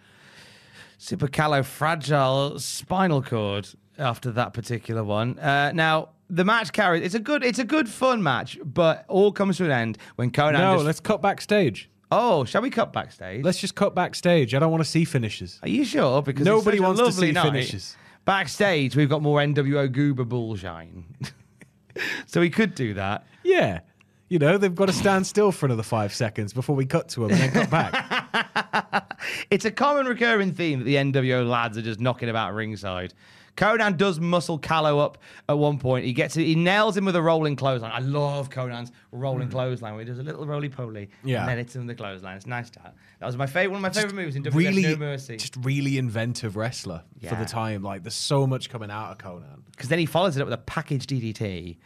super 0.99 1.29
Calo, 1.29 1.65
fragile 1.65 2.59
spinal 2.59 3.23
cord 3.23 3.69
after 4.01 4.31
that 4.33 4.53
particular 4.55 5.05
one. 5.05 5.39
Uh, 5.39 5.73
now 5.73 6.11
the 6.29 6.45
match 6.45 6.73
carries. 6.73 7.03
It's 7.05 7.15
a 7.15 7.21
good. 7.21 7.45
It's 7.45 7.59
a 7.59 7.65
good 7.65 7.89
fun 7.89 8.23
match, 8.23 8.59
but 8.65 9.05
all 9.09 9.33
comes 9.33 9.59
to 9.59 9.65
an 9.67 9.71
end 9.71 9.99
when 10.17 10.31
Conan. 10.31 10.61
No, 10.61 10.75
just- 10.75 10.87
let's 10.87 11.01
cut 11.01 11.23
backstage. 11.23 11.89
Oh, 12.13 12.45
shall 12.45 12.61
we 12.63 12.71
cut 12.71 12.93
backstage? 12.93 13.45
Let's 13.45 13.59
just 13.61 13.77
cut 13.77 13.95
backstage. 13.95 14.53
I 14.53 14.59
don't 14.59 14.73
want 14.73 14.83
to 14.83 14.91
see 14.91 15.05
finishes. 15.05 15.61
Are 15.63 15.69
you 15.69 15.85
sure? 15.85 16.23
Because 16.23 16.45
Nobody 16.45 16.81
wants 16.81 17.01
to 17.01 17.13
see 17.13 17.31
night. 17.31 17.45
finishes. 17.45 17.97
Backstage, 18.25 18.97
we've 18.97 19.09
got 19.09 19.23
more 19.23 19.39
NWO 19.39 19.91
Goober 19.93 20.25
bullshine. 20.25 21.05
so 22.27 22.41
we 22.41 22.51
could 22.51 22.75
do 22.75 22.95
that. 22.95 23.27
Yeah. 23.45 23.81
You 24.29 24.39
know, 24.41 24.59
they've 24.59 24.75
got 24.75 24.87
to 24.87 24.93
stand 24.93 25.27
still 25.27 25.53
for 25.53 25.67
another 25.67 25.83
five 25.85 26.13
seconds 26.13 26.53
before 26.53 26.75
we 26.77 26.85
cut 26.85 27.09
to 27.11 27.21
them 27.21 27.31
and 27.31 27.41
then 27.41 27.51
cut 27.53 27.71
back. 27.71 29.07
It's 29.51 29.65
a 29.67 29.71
common 29.71 30.07
recurring 30.07 30.55
theme 30.55 30.79
that 30.79 30.85
the 30.87 30.95
NWO 30.95 31.47
lads 31.49 31.77
are 31.77 31.83
just 31.83 32.01
knocking 32.01 32.29
about 32.31 32.55
ringside. 32.55 33.13
Conan 33.57 33.97
does 33.97 34.21
muscle 34.21 34.59
Calo 34.59 35.01
up 35.01 35.19
at 35.49 35.59
one 35.59 35.79
point. 35.79 36.05
He 36.05 36.13
gets 36.13 36.37
it, 36.37 36.45
he 36.45 36.55
nails 36.55 36.97
him 36.97 37.05
with 37.05 37.17
a 37.17 37.23
rolling 37.23 37.57
clothesline. 37.57 37.93
I 37.93 37.99
love 37.99 38.51
Conan's 38.51 38.93
rolling 39.13 39.49
hmm. 39.49 39.53
clothesline 39.53 39.95
where 39.95 40.05
he 40.05 40.07
does 40.07 40.19
a 40.19 40.23
little 40.23 40.47
roly 40.47 40.69
poly. 40.69 41.11
Yeah. 41.25 41.41
and 41.41 41.49
then 41.49 41.59
with 41.59 41.87
the 41.87 41.95
clothesline. 41.95 42.37
It's 42.37 42.47
nice 42.47 42.71
that. 42.71 42.95
That 43.19 43.27
was 43.27 43.37
my 43.37 43.47
favorite 43.47 43.73
one 43.73 43.85
of 43.85 43.95
my 43.95 44.01
favorite 44.01 44.15
moves 44.15 44.37
in 44.37 44.43
WWF 44.43 44.55
really, 44.55 44.83
No 44.83 44.97
Mercy. 44.97 45.37
just 45.37 45.57
really 45.57 45.99
inventive 45.99 46.57
wrestler 46.57 47.03
for 47.29 47.35
the 47.35 47.45
time. 47.45 47.83
Like, 47.83 48.03
there's 48.03 48.15
so 48.15 48.47
much 48.47 48.71
coming 48.71 48.91
out 48.91 49.13
of 49.13 49.19
Conan. 49.19 49.65
Because 49.73 49.89
then 49.89 49.99
he 49.99 50.07
follows 50.07 50.37
it 50.37 50.41
up 50.41 50.47
with 50.47 50.55
a 50.55 50.59
package 50.59 51.07
DDT 51.07 51.77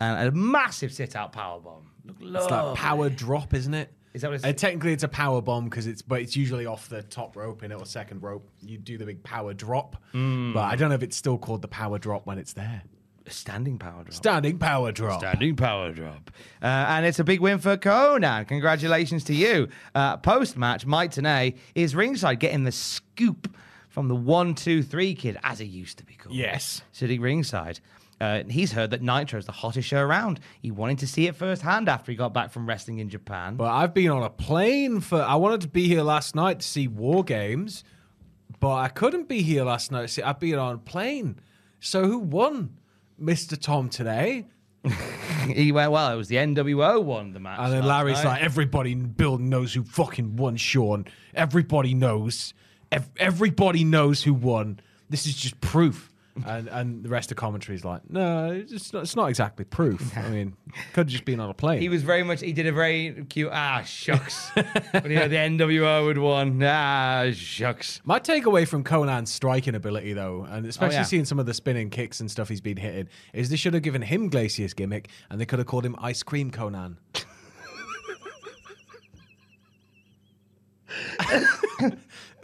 and 0.00 0.28
a 0.28 0.32
massive 0.32 0.92
sit 0.92 1.16
out 1.16 1.32
power 1.32 1.60
bomb. 1.60 1.90
Look, 2.20 2.42
It's 2.42 2.50
like 2.50 2.76
power 2.76 3.08
drop, 3.10 3.54
isn't 3.54 3.74
it? 3.74 3.92
Is 4.16 4.22
that 4.22 4.28
what 4.28 4.36
it's- 4.36 4.48
Uh, 4.50 4.54
technically, 4.54 4.94
it's 4.94 5.02
a 5.04 5.08
power 5.08 5.42
bomb 5.42 5.64
because 5.66 5.86
it's, 5.86 6.00
but 6.00 6.22
it's 6.22 6.34
usually 6.34 6.64
off 6.64 6.88
the 6.88 7.02
top 7.02 7.36
rope 7.36 7.62
in 7.62 7.70
it 7.70 7.74
or 7.74 7.84
second 7.84 8.22
rope. 8.22 8.48
You 8.62 8.78
do 8.78 8.96
the 8.96 9.04
big 9.04 9.22
power 9.22 9.52
drop, 9.52 10.02
Hmm. 10.12 10.54
but 10.54 10.62
I 10.64 10.74
don't 10.74 10.88
know 10.88 10.94
if 10.94 11.02
it's 11.02 11.16
still 11.16 11.36
called 11.36 11.60
the 11.60 11.68
power 11.68 11.98
drop 11.98 12.24
when 12.26 12.38
it's 12.38 12.54
there. 12.54 12.82
standing 13.28 13.76
power 13.76 14.04
drop. 14.04 14.12
Standing 14.14 14.56
power 14.56 14.92
drop. 14.92 15.18
Standing 15.20 15.56
power 15.56 15.90
drop. 15.92 16.30
Uh, 16.62 16.66
and 16.66 17.04
it's 17.04 17.18
a 17.18 17.24
big 17.24 17.40
win 17.40 17.58
for 17.58 17.76
Conan. 17.76 18.44
Congratulations 18.44 19.24
to 19.24 19.34
you. 19.34 19.68
Uh, 19.96 20.16
Post 20.16 20.56
match, 20.56 20.86
Mike 20.86 21.10
Tenay 21.10 21.56
is 21.74 21.96
ringside 21.96 22.38
getting 22.38 22.62
the 22.62 22.70
scoop 22.70 23.52
from 23.88 24.06
the 24.06 24.14
one, 24.14 24.54
two, 24.54 24.80
three 24.80 25.12
kid, 25.14 25.36
as 25.42 25.58
he 25.58 25.64
used 25.66 25.98
to 25.98 26.04
be 26.04 26.14
called. 26.14 26.36
Yes. 26.36 26.82
Sitting 26.92 27.20
ringside. 27.20 27.80
Uh, 28.20 28.44
he's 28.48 28.72
heard 28.72 28.90
that 28.90 29.02
Nitro 29.02 29.38
is 29.38 29.44
the 29.44 29.52
hottest 29.52 29.88
show 29.88 30.00
around. 30.00 30.40
He 30.62 30.70
wanted 30.70 30.98
to 31.00 31.06
see 31.06 31.26
it 31.26 31.36
firsthand 31.36 31.88
after 31.88 32.10
he 32.10 32.16
got 32.16 32.32
back 32.32 32.50
from 32.50 32.66
wrestling 32.66 32.98
in 32.98 33.10
Japan. 33.10 33.56
But 33.56 33.70
I've 33.70 33.92
been 33.92 34.10
on 34.10 34.22
a 34.22 34.30
plane 34.30 35.00
for. 35.00 35.20
I 35.20 35.34
wanted 35.34 35.60
to 35.62 35.68
be 35.68 35.86
here 35.86 36.02
last 36.02 36.34
night 36.34 36.60
to 36.60 36.66
see 36.66 36.88
War 36.88 37.22
Games, 37.24 37.84
but 38.58 38.74
I 38.74 38.88
couldn't 38.88 39.28
be 39.28 39.42
here 39.42 39.64
last 39.64 39.92
night. 39.92 40.08
See, 40.10 40.22
I've 40.22 40.40
been 40.40 40.58
on 40.58 40.76
a 40.76 40.78
plane. 40.78 41.38
So 41.78 42.04
who 42.04 42.18
won, 42.18 42.78
Mister 43.18 43.54
Tom 43.54 43.90
today? 43.90 44.46
he 45.48 45.72
went 45.72 45.92
well. 45.92 46.12
It 46.12 46.16
was 46.16 46.28
the 46.28 46.36
NWO 46.36 47.02
won 47.02 47.32
the 47.32 47.40
match. 47.40 47.58
And 47.60 47.72
then 47.72 47.84
Larry's 47.84 48.22
night. 48.22 48.24
like, 48.24 48.42
everybody 48.42 48.92
in 48.92 49.02
the 49.02 49.08
building 49.08 49.48
knows 49.48 49.74
who 49.74 49.84
fucking 49.84 50.36
won, 50.36 50.56
Sean. 50.56 51.06
Everybody 51.34 51.94
knows. 51.94 52.54
Ev- 52.92 53.10
everybody 53.18 53.84
knows 53.84 54.22
who 54.22 54.32
won. 54.32 54.80
This 55.10 55.26
is 55.26 55.34
just 55.36 55.60
proof. 55.60 56.12
And 56.44 56.68
and 56.68 57.02
the 57.02 57.08
rest 57.08 57.30
of 57.30 57.36
commentary 57.36 57.76
is 57.76 57.84
like, 57.84 58.02
no, 58.10 58.52
it's 58.52 58.92
not, 58.92 59.02
it's 59.04 59.16
not 59.16 59.28
exactly 59.30 59.64
proof. 59.64 60.16
I 60.18 60.28
mean, 60.28 60.54
could 60.92 61.02
have 61.02 61.06
just 61.06 61.24
been 61.24 61.40
on 61.40 61.48
a 61.48 61.54
plane. 61.54 61.80
He 61.80 61.88
was 61.88 62.02
very 62.02 62.22
much. 62.22 62.40
He 62.40 62.52
did 62.52 62.66
a 62.66 62.72
very 62.72 63.24
cute. 63.28 63.50
Ah, 63.52 63.82
shucks. 63.82 64.50
but 64.54 65.04
you 65.08 65.14
know, 65.16 65.28
the 65.28 65.36
NWO 65.36 66.08
had 66.08 66.18
won. 66.18 66.62
Ah, 66.62 67.30
shucks. 67.32 68.00
My 68.04 68.20
takeaway 68.20 68.68
from 68.68 68.84
Conan's 68.84 69.32
striking 69.32 69.74
ability, 69.74 70.12
though, 70.12 70.46
and 70.50 70.66
especially 70.66 70.96
Oh, 70.96 71.00
yeah. 71.00 71.04
seeing 71.04 71.24
some 71.24 71.38
of 71.38 71.46
the 71.46 71.54
spinning 71.54 71.88
kicks 71.90 72.20
and 72.20 72.30
stuff 72.30 72.48
he's 72.48 72.60
been 72.60 72.76
hitting, 72.76 73.08
is 73.32 73.48
they 73.48 73.56
should 73.56 73.74
have 73.74 73.82
given 73.82 74.02
him 74.02 74.28
Glacier's 74.28 74.74
gimmick 74.74 75.08
and 75.30 75.40
they 75.40 75.46
could 75.46 75.58
have 75.58 75.66
called 75.66 75.86
him 75.86 75.96
Ice 76.00 76.22
Cream 76.22 76.50
Conan. 76.50 76.98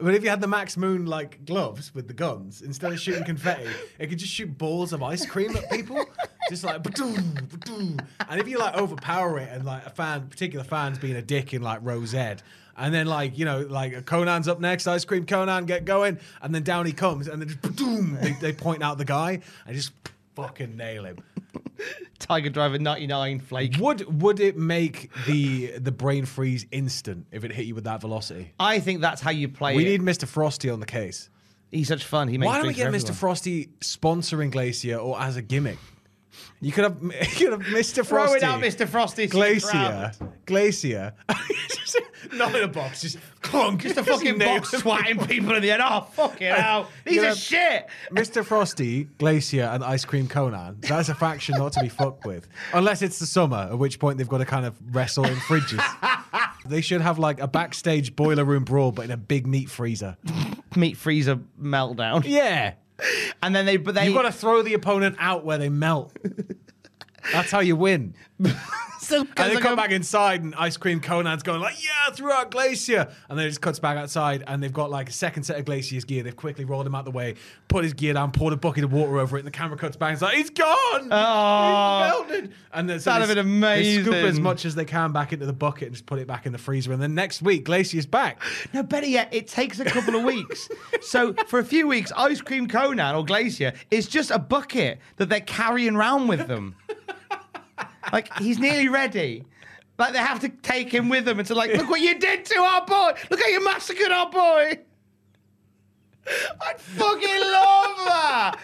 but 0.03 0.14
if 0.14 0.22
you 0.22 0.30
had 0.30 0.40
the 0.40 0.46
Max 0.46 0.76
Moon 0.76 1.07
like 1.07 1.44
gloves 1.44 1.94
with 1.94 2.09
the 2.09 2.14
guns, 2.14 2.62
instead 2.62 2.92
of 2.92 3.00
shooting 3.00 3.24
confetti, 3.24 3.70
it 3.98 4.09
could 4.09 4.18
just 4.18 4.32
shoot 4.32 4.57
balls 4.59 4.92
of 4.92 5.03
ice 5.03 5.24
cream 5.24 5.57
at 5.57 5.70
people. 5.70 6.05
Just 6.50 6.64
like 6.64 6.82
ba-doom, 6.82 7.34
ba-doom. 7.50 7.98
and 8.28 8.40
if 8.40 8.48
you 8.48 8.59
like 8.59 8.76
overpower 8.76 9.38
it 9.38 9.48
and 9.53 9.64
like 9.64 9.86
a 9.86 9.90
fan, 9.90 10.26
particular 10.26 10.64
fans 10.64 10.98
being 10.98 11.16
a 11.16 11.22
dick 11.22 11.55
in 11.55 11.62
like 11.62 11.78
Rose 11.82 12.14
Ed, 12.14 12.42
and 12.76 12.92
then 12.92 13.07
like 13.07 13.38
you 13.38 13.44
know 13.44 13.61
like 13.61 14.05
Conan's 14.07 14.48
up 14.48 14.61
next, 14.61 14.86
ice 14.86 15.05
cream 15.05 15.24
Conan 15.24 15.66
get 15.66 15.84
going, 15.84 16.18
and 16.42 16.55
then 16.55 16.62
down 16.62 16.84
he 16.84 16.92
comes, 16.92 17.28
and 17.28 17.40
then 17.40 17.48
just 17.48 17.62
ba-doom, 17.62 18.18
they, 18.20 18.32
they 18.32 18.53
point 18.53 18.82
out 18.82 18.98
the 18.98 19.05
guy 19.05 19.40
and 19.66 19.76
just 19.76 19.92
fucking 20.35 20.76
nail 20.76 21.05
him. 21.05 21.18
Tiger 22.18 22.51
Driver 22.51 22.78
99 22.78 23.41
flake. 23.41 23.74
Would 23.78 24.22
would 24.22 24.39
it 24.41 24.57
make 24.57 25.11
the 25.26 25.78
the 25.78 25.91
brain 25.93 26.24
freeze 26.24 26.66
instant 26.70 27.26
if 27.33 27.45
it 27.45 27.53
hit 27.53 27.66
you 27.66 27.74
with 27.74 27.85
that 27.85 28.01
velocity? 28.01 28.53
I 28.61 28.78
think 28.78 29.01
that's 29.01 29.20
how 29.20 29.30
you 29.30 29.49
play 29.49 29.74
We 29.74 29.85
it. 29.87 30.01
need 30.01 30.03
Mr. 30.03 30.26
Frosty 30.28 30.70
on 30.70 30.80
the 30.80 30.87
case. 30.87 31.28
He's 31.70 31.89
such 31.89 32.05
fun. 32.05 32.28
He 32.28 32.39
makes 32.39 32.47
Why 32.49 32.59
don't 32.59 32.66
we 32.68 32.74
drinks 32.74 32.78
get 32.78 32.85
for 32.85 32.97
Mr. 32.97 33.01
everyone. 33.11 33.14
Frosty 33.18 33.66
sponsoring 33.80 34.51
Glacier 34.53 34.97
or 34.97 35.20
as 35.20 35.37
a 35.37 35.43
gimmick? 35.43 35.78
You 36.63 36.71
could 36.71 36.85
have, 36.85 37.03
you 37.03 37.11
could 37.11 37.53
have 37.53 37.61
Mr. 37.75 38.07
Frosty. 38.07 38.37
it 38.37 38.43
out, 38.45 38.61
Mr. 38.61 38.89
Frosty. 38.89 39.27
Glacier. 39.27 40.13
Glacier. 40.47 41.13
Not 42.33 42.55
in 42.55 42.63
a 42.63 42.69
box, 42.69 43.03
just 43.03 43.19
clunk. 43.41 43.83
Just 43.83 43.97
a 43.97 44.05
fucking 44.05 44.39
box 44.39 44.71
swatting 44.71 45.19
people 45.27 45.55
in 45.57 45.63
the 45.63 45.69
head. 45.69 45.81
Oh, 45.83 46.03
fuck 46.13 46.33
fucking 46.33 46.47
hell. 46.47 46.89
These 47.05 47.17
You're 47.17 47.35
shit. 47.35 47.89
Mr. 48.13 48.45
Frosty, 48.45 49.05
Glacier, 49.19 49.65
and 49.65 49.83
Ice 49.83 50.05
Cream 50.05 50.29
Conan. 50.29 50.79
That's 50.81 51.09
a 51.09 51.17
faction 51.17 51.57
not 51.59 51.73
to 51.73 51.81
be 51.81 51.89
fucked 51.89 52.25
with. 52.25 52.47
Unless 52.73 53.03
it's 53.03 53.19
the 53.19 53.27
summer, 53.27 53.69
at 53.71 53.79
which 53.79 53.99
point 53.99 54.19
they've 54.19 54.29
got 54.29 54.39
to 54.39 54.45
kind 54.45 54.65
of 54.65 54.79
wrestle 54.95 55.25
in 55.25 55.35
fridges. 55.35 55.85
they 56.67 56.81
should 56.81 57.01
have 57.01 57.19
like 57.19 57.41
a 57.41 57.49
backstage 57.49 58.15
boiler 58.15 58.45
room 58.45 58.63
brawl, 58.63 58.93
but 58.93 59.05
in 59.05 59.11
a 59.11 59.17
big 59.17 59.49
meat 59.49 59.69
freezer. 59.69 60.17
Meat 60.77 60.97
freezer 60.97 61.41
meltdown. 61.61 62.23
Yeah. 62.25 62.75
And 63.42 63.55
then 63.57 63.66
they, 63.66 63.76
but 63.76 63.94
they, 63.94 64.07
You've 64.07 64.14
got 64.14 64.22
to 64.22 64.32
throw 64.32 64.62
the 64.62 64.74
opponent 64.74 65.16
out 65.18 65.44
where 65.44 65.59
they 65.59 65.68
melt. 65.68 66.16
That's 67.32 67.50
how 67.50 67.61
you 67.61 67.74
win. 67.76 68.14
so, 69.03 69.20
And 69.20 69.28
they 69.36 69.55
like 69.55 69.62
come 69.62 69.72
a- 69.72 69.76
back 69.76 69.90
inside, 69.90 70.42
and 70.42 70.55
Ice 70.55 70.76
Cream 70.76 71.00
Conan's 71.00 71.42
going 71.42 71.61
like, 71.61 71.74
"Yeah, 71.82 72.12
through 72.14 72.32
out 72.32 72.50
Glacier," 72.50 73.09
and 73.28 73.38
then 73.38 73.46
it 73.46 73.50
just 73.50 73.61
cuts 73.61 73.78
back 73.78 73.96
outside, 73.96 74.44
and 74.46 74.62
they've 74.62 74.72
got 74.72 74.90
like 74.90 75.09
a 75.09 75.12
second 75.12 75.42
set 75.42 75.59
of 75.59 75.64
Glacier's 75.64 76.05
gear. 76.05 76.22
They've 76.22 76.36
quickly 76.36 76.64
rolled 76.64 76.86
him 76.86 76.94
out 76.94 77.05
the 77.05 77.11
way, 77.11 77.34
put 77.68 77.82
his 77.82 77.92
gear 77.94 78.14
down, 78.14 78.30
poured 78.30 78.53
a 78.53 78.57
bucket 78.57 78.84
of 78.84 78.92
water 78.92 79.18
over 79.18 79.36
it, 79.36 79.40
and 79.40 79.46
the 79.46 79.50
camera 79.50 79.76
cuts 79.76 79.96
back. 79.96 80.09
And 80.09 80.14
it's 80.14 80.22
like, 80.22 80.36
"He's 80.36 80.50
gone! 80.50 81.09
Oh. 81.11 82.24
He's 82.26 82.30
melted!" 82.30 82.53
And 82.72 82.88
then 82.88 83.00
so 83.00 83.11
That'd 83.11 83.28
they, 83.28 83.34
have 83.34 83.44
been 83.44 83.61
They 83.61 84.03
scoop 84.03 84.14
as 84.14 84.40
much 84.40 84.64
as 84.64 84.74
they 84.74 84.84
can 84.84 85.12
back 85.12 85.32
into 85.32 85.46
the 85.46 85.53
bucket 85.53 85.88
and 85.88 85.94
just 85.94 86.07
put 86.07 86.18
it 86.18 86.26
back 86.26 86.46
in 86.46 86.53
the 86.53 86.59
freezer. 86.59 86.92
And 86.92 87.03
then 87.03 87.14
next 87.14 87.42
week, 87.42 87.64
Glacier's 87.64 88.07
back. 88.07 88.40
No, 88.72 88.82
better 88.82 89.07
yet, 89.07 89.28
it 89.32 89.46
takes 89.48 89.80
a 89.80 89.84
couple 89.84 90.14
of 90.14 90.22
weeks. 90.24 90.68
so 91.03 91.34
for 91.48 91.59
a 91.59 91.64
few 91.64 91.86
weeks, 91.88 92.12
Ice 92.16 92.40
Cream 92.40 92.68
Conan 92.68 93.14
or 93.14 93.24
Glacier 93.24 93.72
is 93.90 94.07
just 94.07 94.30
a 94.30 94.38
bucket 94.38 95.00
that 95.16 95.28
they're 95.28 95.40
carrying 95.40 95.96
around 95.96 96.28
with 96.28 96.46
them. 96.46 96.76
Like 98.12 98.32
he's 98.38 98.59
nearly 98.59 98.88
ready. 98.88 99.44
Like 99.98 100.12
they 100.12 100.18
have 100.18 100.40
to 100.40 100.48
take 100.48 100.92
him 100.92 101.09
with 101.09 101.24
them 101.26 101.38
and 101.38 101.46
to 101.48 101.55
like, 101.55 101.74
look 101.74 101.88
what 101.88 102.00
you 102.00 102.18
did 102.18 102.44
to 102.46 102.59
our 102.59 102.84
boy. 102.84 103.12
Look 103.30 103.40
how 103.40 103.46
you 103.46 103.62
massacred 103.64 104.11
our 104.11 104.30
boy. 104.30 104.78
I'd 106.61 106.80
fucking 106.80 107.40
love 107.40 107.96
that. 108.07 108.57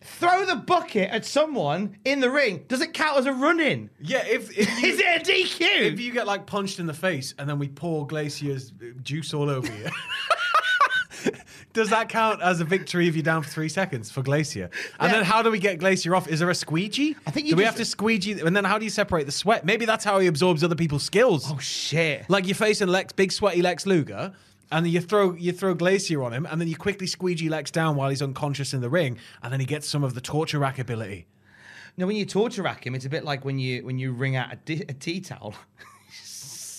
Throw 0.00 0.46
the 0.46 0.56
bucket 0.56 1.10
at 1.10 1.26
someone 1.26 1.98
in 2.04 2.20
the 2.20 2.30
ring. 2.30 2.64
Does 2.68 2.80
it 2.80 2.94
count 2.94 3.18
as 3.18 3.26
a 3.26 3.32
run-in? 3.32 3.90
Yeah, 4.00 4.24
if, 4.24 4.56
if 4.56 4.80
you, 4.82 4.88
Is 4.88 4.98
it 4.98 5.28
a 5.28 5.30
DQ? 5.30 5.92
if 5.92 6.00
you 6.00 6.12
get 6.12 6.26
like 6.26 6.46
punched 6.46 6.78
in 6.78 6.86
the 6.86 6.94
face 6.94 7.34
and 7.38 7.48
then 7.48 7.58
we 7.58 7.68
pour 7.68 8.06
Glacier's 8.06 8.72
juice 9.02 9.34
all 9.34 9.50
over 9.50 9.66
you. 9.66 9.88
Does 11.76 11.90
that 11.90 12.08
count 12.08 12.40
as 12.42 12.60
a 12.60 12.64
victory 12.64 13.06
if 13.06 13.14
you're 13.14 13.22
down 13.22 13.42
for 13.42 13.50
three 13.50 13.68
seconds 13.68 14.10
for 14.10 14.22
Glacier? 14.22 14.70
And 14.98 15.10
Yeah. 15.12 15.18
then 15.18 15.24
how 15.24 15.42
do 15.42 15.50
we 15.50 15.58
get 15.58 15.78
Glacier 15.78 16.16
off? 16.16 16.26
Is 16.26 16.40
there 16.40 16.50
a 16.50 16.54
squeegee? 16.54 17.14
I 17.26 17.30
think 17.30 17.46
you 17.46 17.52
do 17.52 17.56
we 17.58 17.64
have 17.64 17.76
to 17.76 17.84
squeegee? 17.84 18.40
And 18.40 18.56
then 18.56 18.64
how 18.64 18.78
do 18.78 18.84
you 18.84 18.90
separate 18.90 19.26
the 19.26 19.32
sweat? 19.32 19.64
Maybe 19.64 19.84
that's 19.84 20.04
how 20.04 20.18
he 20.18 20.26
absorbs 20.26 20.64
other 20.64 20.74
people's 20.74 21.02
skills. 21.04 21.44
oh 21.52 21.58
shit! 21.58 22.24
Like 22.28 22.46
you're 22.46 22.54
facing 22.54 22.88
Lex, 22.88 23.12
big 23.12 23.30
sweaty 23.30 23.60
Lex 23.62 23.84
Luger, 23.86 24.32
and 24.72 24.84
then 24.86 24.92
you 24.92 25.00
throw 25.00 25.34
you 25.34 25.52
throw 25.52 25.74
Glacier 25.74 26.22
on 26.24 26.32
him, 26.32 26.46
and 26.50 26.60
then 26.60 26.66
you 26.66 26.76
quickly 26.76 27.06
squeegee 27.06 27.48
Lex 27.50 27.70
down 27.70 27.94
while 27.94 28.08
he's 28.08 28.22
unconscious 28.22 28.72
in 28.74 28.80
the 28.80 28.88
ring, 28.90 29.18
and 29.42 29.52
then 29.52 29.60
he 29.60 29.66
gets 29.66 29.86
some 29.88 30.02
of 30.02 30.14
the 30.14 30.20
torture 30.20 30.58
rack 30.58 30.78
ability. 30.78 31.26
No, 31.98 32.06
when 32.06 32.16
you 32.16 32.24
torture 32.26 32.62
rack 32.62 32.86
him, 32.86 32.94
it's 32.94 33.04
a 33.04 33.10
bit 33.10 33.22
like 33.24 33.44
when 33.44 33.58
you 33.58 33.84
when 33.84 33.98
you 33.98 34.12
wring 34.12 34.34
out 34.34 34.52
a, 34.52 34.56
di- 34.56 34.84
a 34.88 34.94
tea 34.94 35.20
towel. 35.20 35.54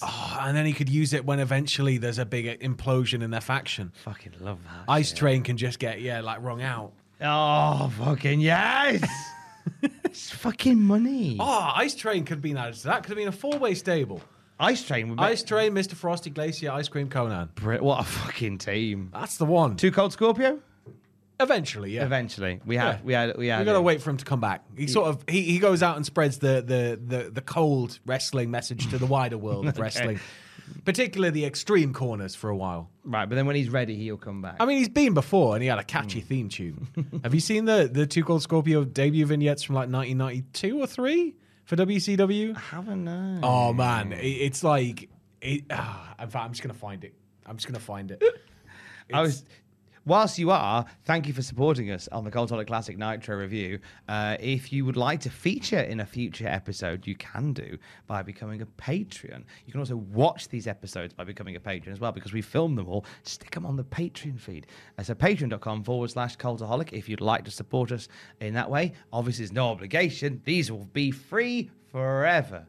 Oh, 0.01 0.37
and 0.41 0.55
then 0.55 0.65
he 0.65 0.73
could 0.73 0.89
use 0.89 1.13
it 1.13 1.25
when 1.25 1.39
eventually 1.39 1.97
there's 1.97 2.19
a 2.19 2.25
big 2.25 2.59
implosion 2.61 3.21
in 3.23 3.31
their 3.31 3.41
faction. 3.41 3.91
fucking 4.03 4.33
love 4.39 4.59
that. 4.65 4.91
Ice 4.91 5.11
Train 5.11 5.43
can 5.43 5.57
just 5.57 5.79
get 5.79 6.01
yeah 6.01 6.21
like 6.21 6.41
wrung 6.41 6.61
out. 6.61 6.93
Oh, 7.21 7.91
fucking 7.97 8.39
yes! 8.41 9.03
it's 9.81 10.29
fucking 10.31 10.79
money. 10.79 11.37
Oh, 11.39 11.71
Ice 11.75 11.95
Train 11.95 12.25
could 12.25 12.35
have 12.37 12.41
been 12.41 12.57
added 12.57 12.75
to 12.75 12.83
that. 12.85 13.03
Could 13.03 13.09
have 13.09 13.17
been 13.17 13.27
a 13.27 13.31
four 13.31 13.57
way 13.57 13.73
stable. 13.73 14.21
Ice 14.59 14.83
Train 14.83 15.09
would 15.09 15.17
be 15.17 15.23
Ice 15.23 15.43
Train, 15.43 15.73
Mr. 15.73 15.93
Frosty, 15.93 16.29
Glacier, 16.31 16.71
Ice 16.71 16.87
Cream 16.87 17.09
Conan. 17.09 17.49
Brit- 17.55 17.81
What 17.83 17.99
a 17.99 18.03
fucking 18.03 18.57
team. 18.57 19.09
That's 19.13 19.37
the 19.37 19.45
one. 19.45 19.75
Too 19.75 19.91
cold 19.91 20.13
Scorpio? 20.13 20.59
Eventually, 21.39 21.91
yeah. 21.91 22.03
Eventually, 22.05 22.59
we 22.65 22.77
had 22.77 22.95
Yeah. 22.95 22.99
we 23.03 23.13
had 23.13 23.37
we 23.37 23.47
had. 23.47 23.59
We 23.59 23.65
gotta 23.65 23.79
it. 23.79 23.83
wait 23.83 24.01
for 24.01 24.09
him 24.09 24.17
to 24.17 24.25
come 24.25 24.39
back. 24.39 24.63
He 24.75 24.87
sort 24.87 25.07
of 25.09 25.23
he, 25.27 25.41
he 25.43 25.59
goes 25.59 25.83
out 25.83 25.95
and 25.95 26.05
spreads 26.05 26.39
the, 26.39 26.63
the 26.65 26.99
the 27.15 27.29
the 27.29 27.41
cold 27.41 27.99
wrestling 28.05 28.49
message 28.49 28.89
to 28.89 28.97
the 28.97 29.05
wider 29.05 29.37
world 29.37 29.67
of 29.67 29.77
wrestling, 29.79 30.19
particularly 30.85 31.29
the 31.31 31.45
extreme 31.45 31.93
corners 31.93 32.33
for 32.33 32.49
a 32.49 32.55
while. 32.55 32.89
Right, 33.03 33.27
but 33.29 33.35
then 33.35 33.45
when 33.45 33.55
he's 33.55 33.69
ready, 33.69 33.95
he'll 33.95 34.17
come 34.17 34.41
back. 34.41 34.55
I 34.59 34.65
mean, 34.65 34.77
he's 34.79 34.89
been 34.89 35.13
before 35.13 35.53
and 35.55 35.61
he 35.61 35.69
had 35.69 35.79
a 35.79 35.83
catchy 35.83 36.21
theme 36.21 36.49
tune. 36.49 36.87
Have 37.23 37.33
you 37.33 37.39
seen 37.39 37.65
the 37.65 37.87
the 37.91 38.07
Two 38.07 38.23
Cold 38.23 38.41
Scorpio 38.41 38.83
debut 38.83 39.25
vignettes 39.25 39.61
from 39.63 39.75
like 39.75 39.89
1992 39.89 40.79
or 40.81 40.87
three 40.87 41.35
for 41.65 41.75
WCW? 41.75 42.55
I 42.55 42.59
haven't. 42.59 43.07
Oh 43.43 43.73
man, 43.73 44.11
it, 44.13 44.25
it's 44.25 44.63
like 44.63 45.09
it. 45.41 45.65
ah, 45.69 46.15
in 46.19 46.29
fact, 46.29 46.45
I'm 46.45 46.51
just 46.51 46.63
gonna 46.63 46.73
find 46.73 47.03
it. 47.03 47.13
I'm 47.45 47.57
just 47.57 47.67
gonna 47.67 47.79
find 47.79 48.09
it. 48.11 48.23
I 49.13 49.21
was. 49.21 49.45
Whilst 50.07 50.39
you 50.39 50.51
are, 50.51 50.85
thank 51.03 51.27
you 51.27 51.33
for 51.33 51.41
supporting 51.41 51.91
us 51.91 52.07
on 52.13 52.23
the 52.23 52.31
Cultaholic 52.31 52.67
Classic 52.67 52.97
Nitro 52.97 53.35
review. 53.35 53.77
Uh, 54.07 54.37
if 54.39 54.71
you 54.71 54.85
would 54.85 54.95
like 54.95 55.19
to 55.19 55.29
feature 55.29 55.81
in 55.81 55.99
a 55.99 56.05
future 56.05 56.47
episode, 56.47 57.05
you 57.05 57.13
can 57.15 57.51
do 57.51 57.77
by 58.07 58.21
becoming 58.21 58.61
a 58.61 58.65
Patreon. 58.65 59.43
You 59.65 59.73
can 59.73 59.81
also 59.81 59.97
watch 59.97 60.47
these 60.47 60.65
episodes 60.65 61.13
by 61.13 61.25
becoming 61.25 61.57
a 61.57 61.59
patron 61.59 61.91
as 61.91 61.99
well 61.99 62.13
because 62.13 62.31
we 62.31 62.41
film 62.41 62.75
them 62.75 62.87
all. 62.87 63.03
Stick 63.23 63.51
them 63.51 63.65
on 63.65 63.75
the 63.75 63.83
Patreon 63.83 64.39
feed. 64.39 64.67
Uh, 64.97 65.03
so 65.03 65.13
patreon.com 65.13 65.83
forward 65.83 66.09
slash 66.09 66.37
cultaholic 66.37 66.93
if 66.93 67.09
you'd 67.09 67.19
like 67.19 67.43
to 67.43 67.51
support 67.51 67.91
us 67.91 68.07
in 68.39 68.53
that 68.53 68.69
way. 68.69 68.93
Obviously, 69.11 69.43
there's 69.43 69.51
no 69.51 69.67
obligation. 69.67 70.41
These 70.45 70.71
will 70.71 70.85
be 70.93 71.11
free 71.11 71.69
forever. 71.91 72.65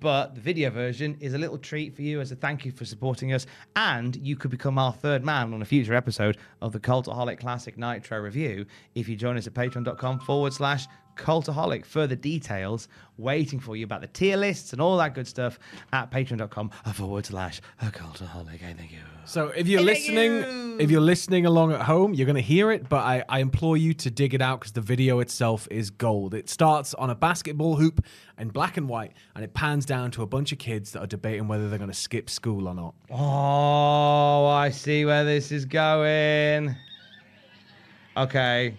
But 0.00 0.34
the 0.34 0.40
video 0.40 0.70
version 0.70 1.18
is 1.20 1.34
a 1.34 1.38
little 1.38 1.58
treat 1.58 1.94
for 1.94 2.00
you 2.00 2.20
as 2.20 2.32
a 2.32 2.36
thank 2.36 2.64
you 2.64 2.72
for 2.72 2.86
supporting 2.86 3.34
us. 3.34 3.46
And 3.76 4.16
you 4.16 4.36
could 4.36 4.50
become 4.50 4.78
our 4.78 4.92
third 4.92 5.22
man 5.22 5.52
on 5.52 5.60
a 5.60 5.66
future 5.66 5.94
episode 5.94 6.38
of 6.62 6.72
the 6.72 6.80
Cultaholic 6.80 7.38
Classic 7.38 7.76
Nitro 7.76 8.18
review 8.18 8.64
if 8.94 9.06
you 9.06 9.16
join 9.16 9.36
us 9.36 9.46
at 9.46 9.52
patreon.com 9.52 10.20
forward 10.20 10.54
slash 10.54 10.86
Cultaholic. 11.16 11.84
Further 11.86 12.16
details 12.16 12.88
waiting 13.18 13.60
for 13.60 13.76
you 13.76 13.84
about 13.84 14.00
the 14.00 14.06
tier 14.08 14.36
lists 14.36 14.72
and 14.72 14.80
all 14.80 14.96
that 14.96 15.14
good 15.14 15.28
stuff 15.28 15.58
at 15.92 16.10
patreon.com 16.10 16.70
forward 16.94 17.26
slash 17.26 17.60
a 17.80 17.86
cultaholic. 17.86 18.58
Hey, 18.58 18.74
thank 18.76 18.90
you. 18.90 18.98
So 19.24 19.48
if 19.48 19.68
you're 19.68 19.80
Hey, 19.80 19.86
listening, 19.86 20.32
you. 20.32 20.76
if 20.80 20.90
you're 20.90 21.00
listening 21.00 21.46
along 21.46 21.72
at 21.72 21.82
home, 21.82 22.14
you're 22.14 22.26
going 22.26 22.36
to 22.36 22.40
hear 22.42 22.72
it. 22.72 22.88
But 22.88 23.04
I, 23.04 23.24
I 23.28 23.38
implore 23.40 23.76
you 23.76 23.94
to 23.94 24.10
dig 24.10 24.34
it 24.34 24.42
out 24.42 24.60
because 24.60 24.72
the 24.72 24.80
video 24.80 25.20
itself 25.20 25.68
is 25.70 25.90
gold. 25.90 26.34
It 26.34 26.48
starts 26.48 26.94
on 26.94 27.10
a 27.10 27.14
basketball 27.14 27.76
hoop 27.76 28.04
in 28.38 28.48
black 28.48 28.76
and 28.76 28.88
white, 28.88 29.12
and 29.36 29.44
it 29.44 29.54
pans 29.54 29.84
down 29.86 30.10
to 30.12 30.22
a 30.22 30.26
bunch 30.26 30.50
of 30.52 30.58
kids 30.58 30.92
that 30.92 31.00
are 31.00 31.06
debating 31.06 31.46
whether 31.46 31.68
they're 31.68 31.78
going 31.78 31.90
to 31.90 31.96
skip 31.96 32.28
school 32.30 32.66
or 32.66 32.74
not. 32.74 32.94
Oh, 33.10 34.46
I 34.46 34.70
see 34.70 35.04
where 35.04 35.24
this 35.24 35.52
is 35.52 35.64
going. 35.66 36.74
Okay. 38.16 38.76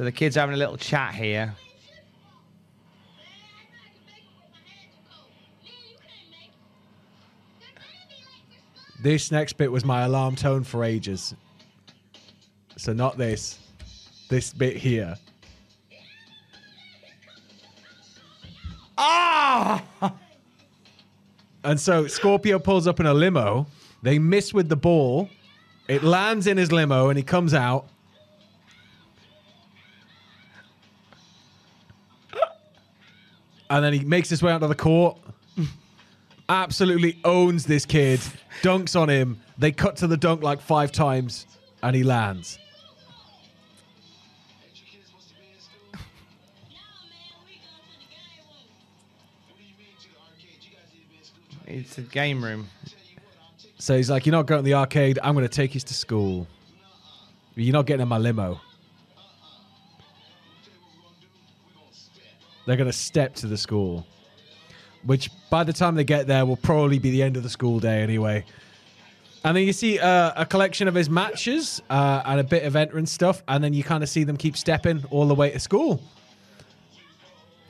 So 0.00 0.04
the 0.04 0.12
kids 0.12 0.34
having 0.34 0.54
a 0.54 0.56
little 0.56 0.78
chat 0.78 1.14
here. 1.14 1.54
This 9.02 9.30
next 9.30 9.58
bit 9.58 9.70
was 9.70 9.84
my 9.84 10.04
alarm 10.04 10.36
tone 10.36 10.64
for 10.64 10.84
ages. 10.84 11.34
So 12.78 12.94
not 12.94 13.18
this, 13.18 13.58
this 14.30 14.54
bit 14.54 14.78
here. 14.78 15.18
Ah! 18.96 19.84
And 21.62 21.78
so 21.78 22.06
Scorpio 22.06 22.58
pulls 22.58 22.86
up 22.86 23.00
in 23.00 23.04
a 23.04 23.12
limo. 23.12 23.66
They 24.02 24.18
miss 24.18 24.54
with 24.54 24.70
the 24.70 24.76
ball. 24.76 25.28
It 25.88 26.02
lands 26.02 26.46
in 26.46 26.56
his 26.56 26.72
limo 26.72 27.10
and 27.10 27.18
he 27.18 27.22
comes 27.22 27.52
out. 27.52 27.86
And 33.70 33.84
then 33.84 33.92
he 33.92 34.00
makes 34.00 34.28
his 34.28 34.42
way 34.42 34.52
out 34.52 34.60
to 34.60 34.66
the 34.66 34.74
court. 34.74 35.16
Absolutely 36.48 37.20
owns 37.24 37.64
this 37.64 37.86
kid. 37.86 38.18
Dunks 38.62 39.00
on 39.00 39.08
him. 39.08 39.40
They 39.56 39.70
cut 39.70 39.96
to 39.98 40.08
the 40.08 40.16
dunk 40.16 40.42
like 40.42 40.60
five 40.60 40.90
times 40.90 41.46
and 41.82 41.94
he 41.94 42.02
lands. 42.02 42.58
It's 51.66 51.98
a 51.98 52.02
game 52.02 52.42
room. 52.42 52.66
So 53.78 53.96
he's 53.96 54.10
like, 54.10 54.26
You're 54.26 54.32
not 54.32 54.46
going 54.46 54.58
to 54.58 54.64
the 54.64 54.74
arcade. 54.74 55.20
I'm 55.22 55.34
going 55.34 55.46
to 55.46 55.48
take 55.48 55.74
you 55.74 55.80
to 55.80 55.94
school. 55.94 56.48
You're 57.54 57.72
not 57.72 57.86
getting 57.86 58.02
in 58.02 58.08
my 58.08 58.18
limo. 58.18 58.60
They're 62.66 62.76
going 62.76 62.90
to 62.90 62.96
step 62.96 63.34
to 63.36 63.46
the 63.46 63.56
school, 63.56 64.06
which 65.04 65.30
by 65.50 65.64
the 65.64 65.72
time 65.72 65.94
they 65.94 66.04
get 66.04 66.26
there 66.26 66.44
will 66.46 66.56
probably 66.56 66.98
be 66.98 67.10
the 67.10 67.22
end 67.22 67.36
of 67.36 67.42
the 67.42 67.48
school 67.48 67.80
day 67.80 68.02
anyway. 68.02 68.44
And 69.42 69.56
then 69.56 69.64
you 69.64 69.72
see 69.72 69.98
uh, 69.98 70.32
a 70.36 70.44
collection 70.44 70.86
of 70.86 70.94
his 70.94 71.08
matches 71.08 71.80
uh, 71.88 72.22
and 72.26 72.40
a 72.40 72.44
bit 72.44 72.64
of 72.64 72.76
entrance 72.76 73.10
stuff, 73.10 73.42
and 73.48 73.64
then 73.64 73.72
you 73.72 73.82
kind 73.82 74.02
of 74.02 74.08
see 74.08 74.24
them 74.24 74.36
keep 74.36 74.56
stepping 74.56 75.02
all 75.10 75.26
the 75.26 75.34
way 75.34 75.50
to 75.50 75.58
school. 75.58 76.02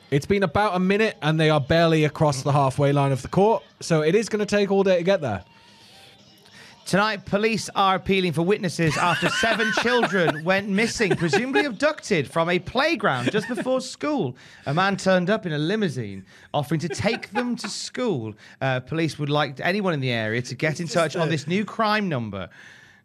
It's 0.09 0.25
been 0.25 0.43
about 0.43 0.75
a 0.75 0.79
minute, 0.79 1.15
and 1.21 1.39
they 1.39 1.49
are 1.49 1.61
barely 1.61 2.03
across 2.03 2.41
the 2.41 2.51
halfway 2.51 2.91
line 2.91 3.13
of 3.13 3.21
the 3.21 3.29
court, 3.29 3.63
so 3.79 4.01
it 4.01 4.15
is 4.15 4.27
going 4.27 4.45
to 4.45 4.45
take 4.45 4.69
all 4.69 4.83
day 4.83 4.97
to 4.97 5.03
get 5.03 5.21
there. 5.21 5.45
Tonight, 6.85 7.25
police 7.25 7.69
are 7.75 7.95
appealing 7.95 8.33
for 8.33 8.41
witnesses 8.41 8.97
after 8.97 9.29
seven 9.29 9.71
children 9.81 10.43
went 10.43 10.67
missing, 10.67 11.15
presumably 11.15 11.65
abducted 11.65 12.29
from 12.29 12.49
a 12.49 12.59
playground 12.59 13.31
just 13.31 13.47
before 13.47 13.79
school. 13.79 14.35
A 14.65 14.73
man 14.73 14.97
turned 14.97 15.29
up 15.29 15.45
in 15.45 15.53
a 15.53 15.57
limousine 15.57 16.25
offering 16.53 16.81
to 16.81 16.89
take 16.89 17.31
them 17.31 17.55
to 17.55 17.69
school. 17.69 18.33
Uh, 18.59 18.81
police 18.81 19.17
would 19.19 19.29
like 19.29 19.59
anyone 19.61 19.93
in 19.93 20.01
the 20.01 20.11
area 20.11 20.41
to 20.41 20.55
get 20.55 20.81
in 20.81 20.87
touch 20.87 21.15
on 21.15 21.29
this 21.29 21.47
new 21.47 21.63
crime 21.63 22.09
number. 22.09 22.49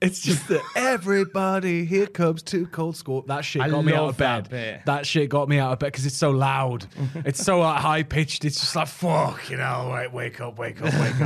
It's 0.01 0.21
just 0.21 0.49
that 0.49 0.63
everybody 0.75 1.85
here 1.87 2.07
comes 2.07 2.43
to 2.45 2.67
cold 2.67 2.97
school. 2.97 3.23
That 3.23 3.45
shit 3.45 3.63
I 3.63 3.71
got 3.71 3.83
me 3.83 3.95
out 3.95 4.11
of 4.11 4.17
that 4.19 4.51
bed. 4.51 4.83
bit. 4.85 5.07
shit 5.07 5.31
got 5.31 5.49
me 5.49 5.59
out 5.59 5.73
of 5.73 5.79
bed 5.79 5.87
because 5.93 6.05
it's 6.05 6.17
so 6.17 6.33
loud. 6.33 6.87
it's 7.25 7.43
so 7.43 7.63
uh, 7.63 7.79
high 7.79 8.03
pitched. 8.03 8.45
It's 8.45 8.61
just 8.61 8.77
like 8.77 8.89
fuck, 8.89 9.49
you 9.49 9.57
know. 9.57 9.93
Wait, 9.95 10.13
wake 10.13 10.41
up, 10.41 10.59
wake 10.59 10.83
up, 10.83 10.93
wake 10.93 11.21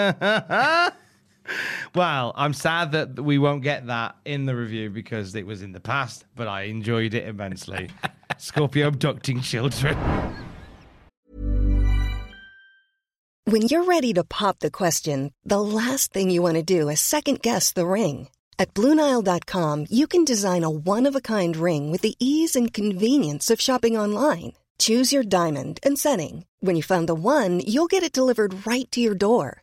up. 0.00 0.96
Well, 1.94 2.32
I'm 2.36 2.54
sad 2.54 2.92
that 2.92 3.18
we 3.18 3.38
won't 3.38 3.62
get 3.62 3.86
that 3.86 4.16
in 4.24 4.46
the 4.46 4.54
review 4.54 4.90
because 4.90 5.34
it 5.34 5.46
was 5.46 5.62
in 5.62 5.72
the 5.72 5.80
past, 5.80 6.24
but 6.36 6.48
I 6.48 6.62
enjoyed 6.62 7.14
it 7.14 7.26
immensely. 7.26 7.90
Scorpio 8.38 8.88
abducting 8.88 9.40
children. 9.40 9.96
When 13.44 13.62
you're 13.62 13.84
ready 13.84 14.12
to 14.12 14.22
pop 14.22 14.60
the 14.60 14.70
question, 14.70 15.32
the 15.44 15.60
last 15.60 16.12
thing 16.12 16.30
you 16.30 16.42
want 16.42 16.54
to 16.54 16.62
do 16.62 16.88
is 16.88 17.00
second 17.00 17.42
guess 17.42 17.72
the 17.72 17.86
ring. 17.86 18.28
At 18.58 18.74
Bluenile.com, 18.74 19.86
you 19.90 20.06
can 20.06 20.24
design 20.24 20.62
a 20.64 20.70
one 20.70 21.06
of 21.06 21.16
a 21.16 21.20
kind 21.20 21.56
ring 21.56 21.90
with 21.90 22.02
the 22.02 22.14
ease 22.20 22.54
and 22.54 22.72
convenience 22.72 23.50
of 23.50 23.60
shopping 23.60 23.96
online. 23.96 24.52
Choose 24.78 25.12
your 25.12 25.22
diamond 25.22 25.80
and 25.82 25.98
setting. 25.98 26.44
When 26.60 26.76
you 26.76 26.82
find 26.82 27.08
the 27.08 27.14
one, 27.14 27.60
you'll 27.60 27.86
get 27.86 28.02
it 28.02 28.12
delivered 28.12 28.66
right 28.66 28.90
to 28.92 29.00
your 29.00 29.14
door. 29.14 29.62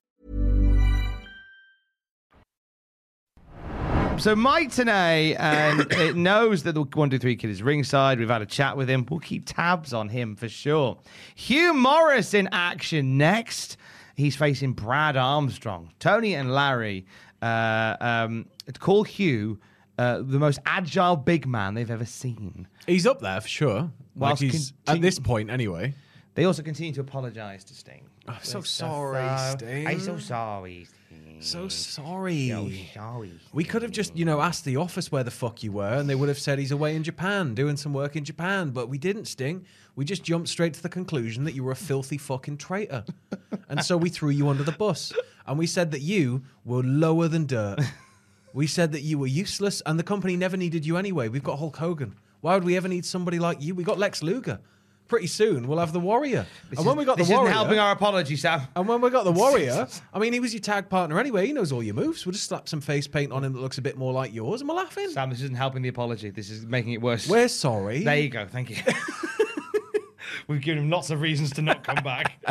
So 4.17 4.35
Mike 4.35 4.69
Tenay, 4.69 5.35
and 5.39 5.81
it 5.91 6.15
knows 6.15 6.61
that 6.63 6.73
the 6.73 6.83
one 6.83 7.09
two 7.09 7.17
three 7.17 7.35
kid 7.35 7.49
is 7.49 7.63
ringside. 7.63 8.19
We've 8.19 8.29
had 8.29 8.43
a 8.43 8.45
chat 8.45 8.77
with 8.77 8.87
him. 8.87 9.05
We'll 9.09 9.19
keep 9.19 9.45
tabs 9.47 9.93
on 9.93 10.09
him 10.09 10.35
for 10.35 10.47
sure. 10.47 10.99
Hugh 11.33 11.73
Morrus 11.73 12.35
in 12.35 12.47
action 12.51 13.17
next. 13.17 13.77
He's 14.15 14.35
facing 14.35 14.73
Brad 14.73 15.17
Armstrong. 15.17 15.91
Tony 15.99 16.35
and 16.35 16.53
Larry 16.53 17.07
uh, 17.41 17.97
um, 17.99 18.45
call 18.79 19.03
Hugh 19.03 19.59
uh, 19.97 20.17
the 20.17 20.37
most 20.37 20.59
agile 20.67 21.15
big 21.15 21.47
man 21.47 21.73
they've 21.73 21.89
ever 21.89 22.05
seen. 22.05 22.67
He's 22.85 23.07
up 23.07 23.21
there 23.21 23.41
for 23.41 23.47
sure. 23.47 23.75
Like 23.79 23.91
Whilst 24.15 24.41
he's 24.43 24.71
contin- 24.71 24.95
at 24.95 25.01
this 25.01 25.17
point 25.17 25.49
anyway. 25.49 25.95
They 26.35 26.45
also 26.45 26.61
continue 26.61 26.93
to 26.93 27.01
apologise 27.01 27.63
to 27.65 27.73
Sting. 27.73 28.07
I'm 28.27 28.37
so 28.43 28.61
sorry, 28.61 29.27
Sting. 29.57 29.87
I'm 29.87 29.99
so 29.99 30.17
sorry. 30.19 30.85
Sting. 30.85 30.97
So 31.41 31.65
mm. 31.65 31.71
sorry. 31.71 32.49
So 32.49 32.69
sorry. 32.93 33.31
We 33.51 33.63
could 33.63 33.81
have 33.81 33.91
just, 33.91 34.15
you 34.15 34.25
know, 34.25 34.41
asked 34.41 34.63
the 34.63 34.77
office 34.77 35.11
where 35.11 35.23
the 35.23 35.31
fuck 35.31 35.63
you 35.63 35.71
were, 35.71 35.93
and 35.93 36.09
they 36.09 36.15
would 36.15 36.29
have 36.29 36.39
said 36.39 36.59
he's 36.59 36.71
away 36.71 36.95
in 36.95 37.03
Japan 37.03 37.55
doing 37.55 37.77
some 37.77 37.93
work 37.93 38.15
in 38.15 38.23
Japan. 38.23 38.69
But 38.69 38.89
we 38.89 38.97
didn't, 38.97 39.25
Sting. 39.25 39.65
We 39.95 40.05
just 40.05 40.23
jumped 40.23 40.49
straight 40.49 40.75
to 40.75 40.83
the 40.83 40.89
conclusion 40.89 41.43
that 41.45 41.53
you 41.53 41.63
were 41.63 41.71
a 41.71 41.75
filthy 41.75 42.17
fucking 42.17 42.57
traitor. 42.57 43.03
and 43.69 43.83
so 43.83 43.97
we 43.97 44.09
threw 44.09 44.29
you 44.29 44.49
under 44.49 44.63
the 44.63 44.71
bus. 44.71 45.11
And 45.47 45.57
we 45.57 45.67
said 45.67 45.91
that 45.91 46.01
you 46.01 46.43
were 46.63 46.83
lower 46.83 47.27
than 47.27 47.45
dirt. 47.45 47.79
We 48.53 48.67
said 48.67 48.91
that 48.91 49.01
you 49.01 49.17
were 49.17 49.27
useless, 49.27 49.81
and 49.85 49.97
the 49.97 50.03
company 50.03 50.35
never 50.35 50.57
needed 50.57 50.85
you 50.85 50.97
anyway. 50.97 51.29
We've 51.29 51.43
got 51.43 51.57
Hulk 51.57 51.77
Hogan. 51.77 52.15
Why 52.41 52.53
would 52.53 52.65
we 52.65 52.75
ever 52.75 52.89
need 52.89 53.05
somebody 53.05 53.39
like 53.39 53.61
you? 53.61 53.73
We 53.73 53.85
got 53.85 53.97
Lex 53.97 54.21
Luger. 54.21 54.59
Pretty 55.11 55.27
soon 55.27 55.67
we'll 55.67 55.77
have 55.77 55.91
the 55.91 55.99
Warrior. 55.99 56.45
and 56.77 56.85
when 56.85 56.95
we 56.95 57.03
got 57.03 57.17
this 57.17 57.27
the 57.27 57.33
isn't 57.33 57.47
helping 57.47 57.77
our 57.77 57.91
apology, 57.91 58.37
Sam. 58.37 58.61
and 58.77 58.87
when 58.87 59.01
we 59.01 59.09
got 59.09 59.25
the 59.25 59.31
Warrior, 59.33 59.85
I 60.13 60.19
mean, 60.19 60.31
he 60.31 60.39
was 60.39 60.53
your 60.53 60.61
tag 60.61 60.87
partner 60.87 61.19
anyway. 61.19 61.45
He 61.45 61.51
knows 61.51 61.73
all 61.73 61.83
your 61.83 61.95
moves. 61.95 62.25
We'll 62.25 62.31
just 62.31 62.45
slap 62.45 62.69
some 62.69 62.79
face 62.79 63.07
paint 63.07 63.33
on 63.33 63.43
him 63.43 63.51
that 63.51 63.59
looks 63.59 63.77
a 63.77 63.81
bit 63.81 63.97
more 63.97 64.13
like 64.13 64.33
yours, 64.33 64.61
and 64.61 64.69
we're 64.69 64.75
laughing. 64.75 65.09
Sam, 65.09 65.29
this 65.29 65.41
isn't 65.41 65.57
helping 65.57 65.81
the 65.81 65.89
apology. 65.89 66.29
This 66.29 66.49
is 66.49 66.65
making 66.65 66.93
it 66.93 67.01
worse. 67.01 67.27
We're 67.27 67.49
sorry. 67.49 68.05
There 68.05 68.17
you 68.17 68.29
go. 68.29 68.47
Thank 68.47 68.69
you. 68.69 68.77
We've 70.47 70.61
given 70.61 70.85
him 70.85 70.89
lots 70.89 71.09
of 71.09 71.19
reasons 71.19 71.51
to 71.55 71.61
not 71.61 71.83
come 71.83 72.01
back. 72.01 72.41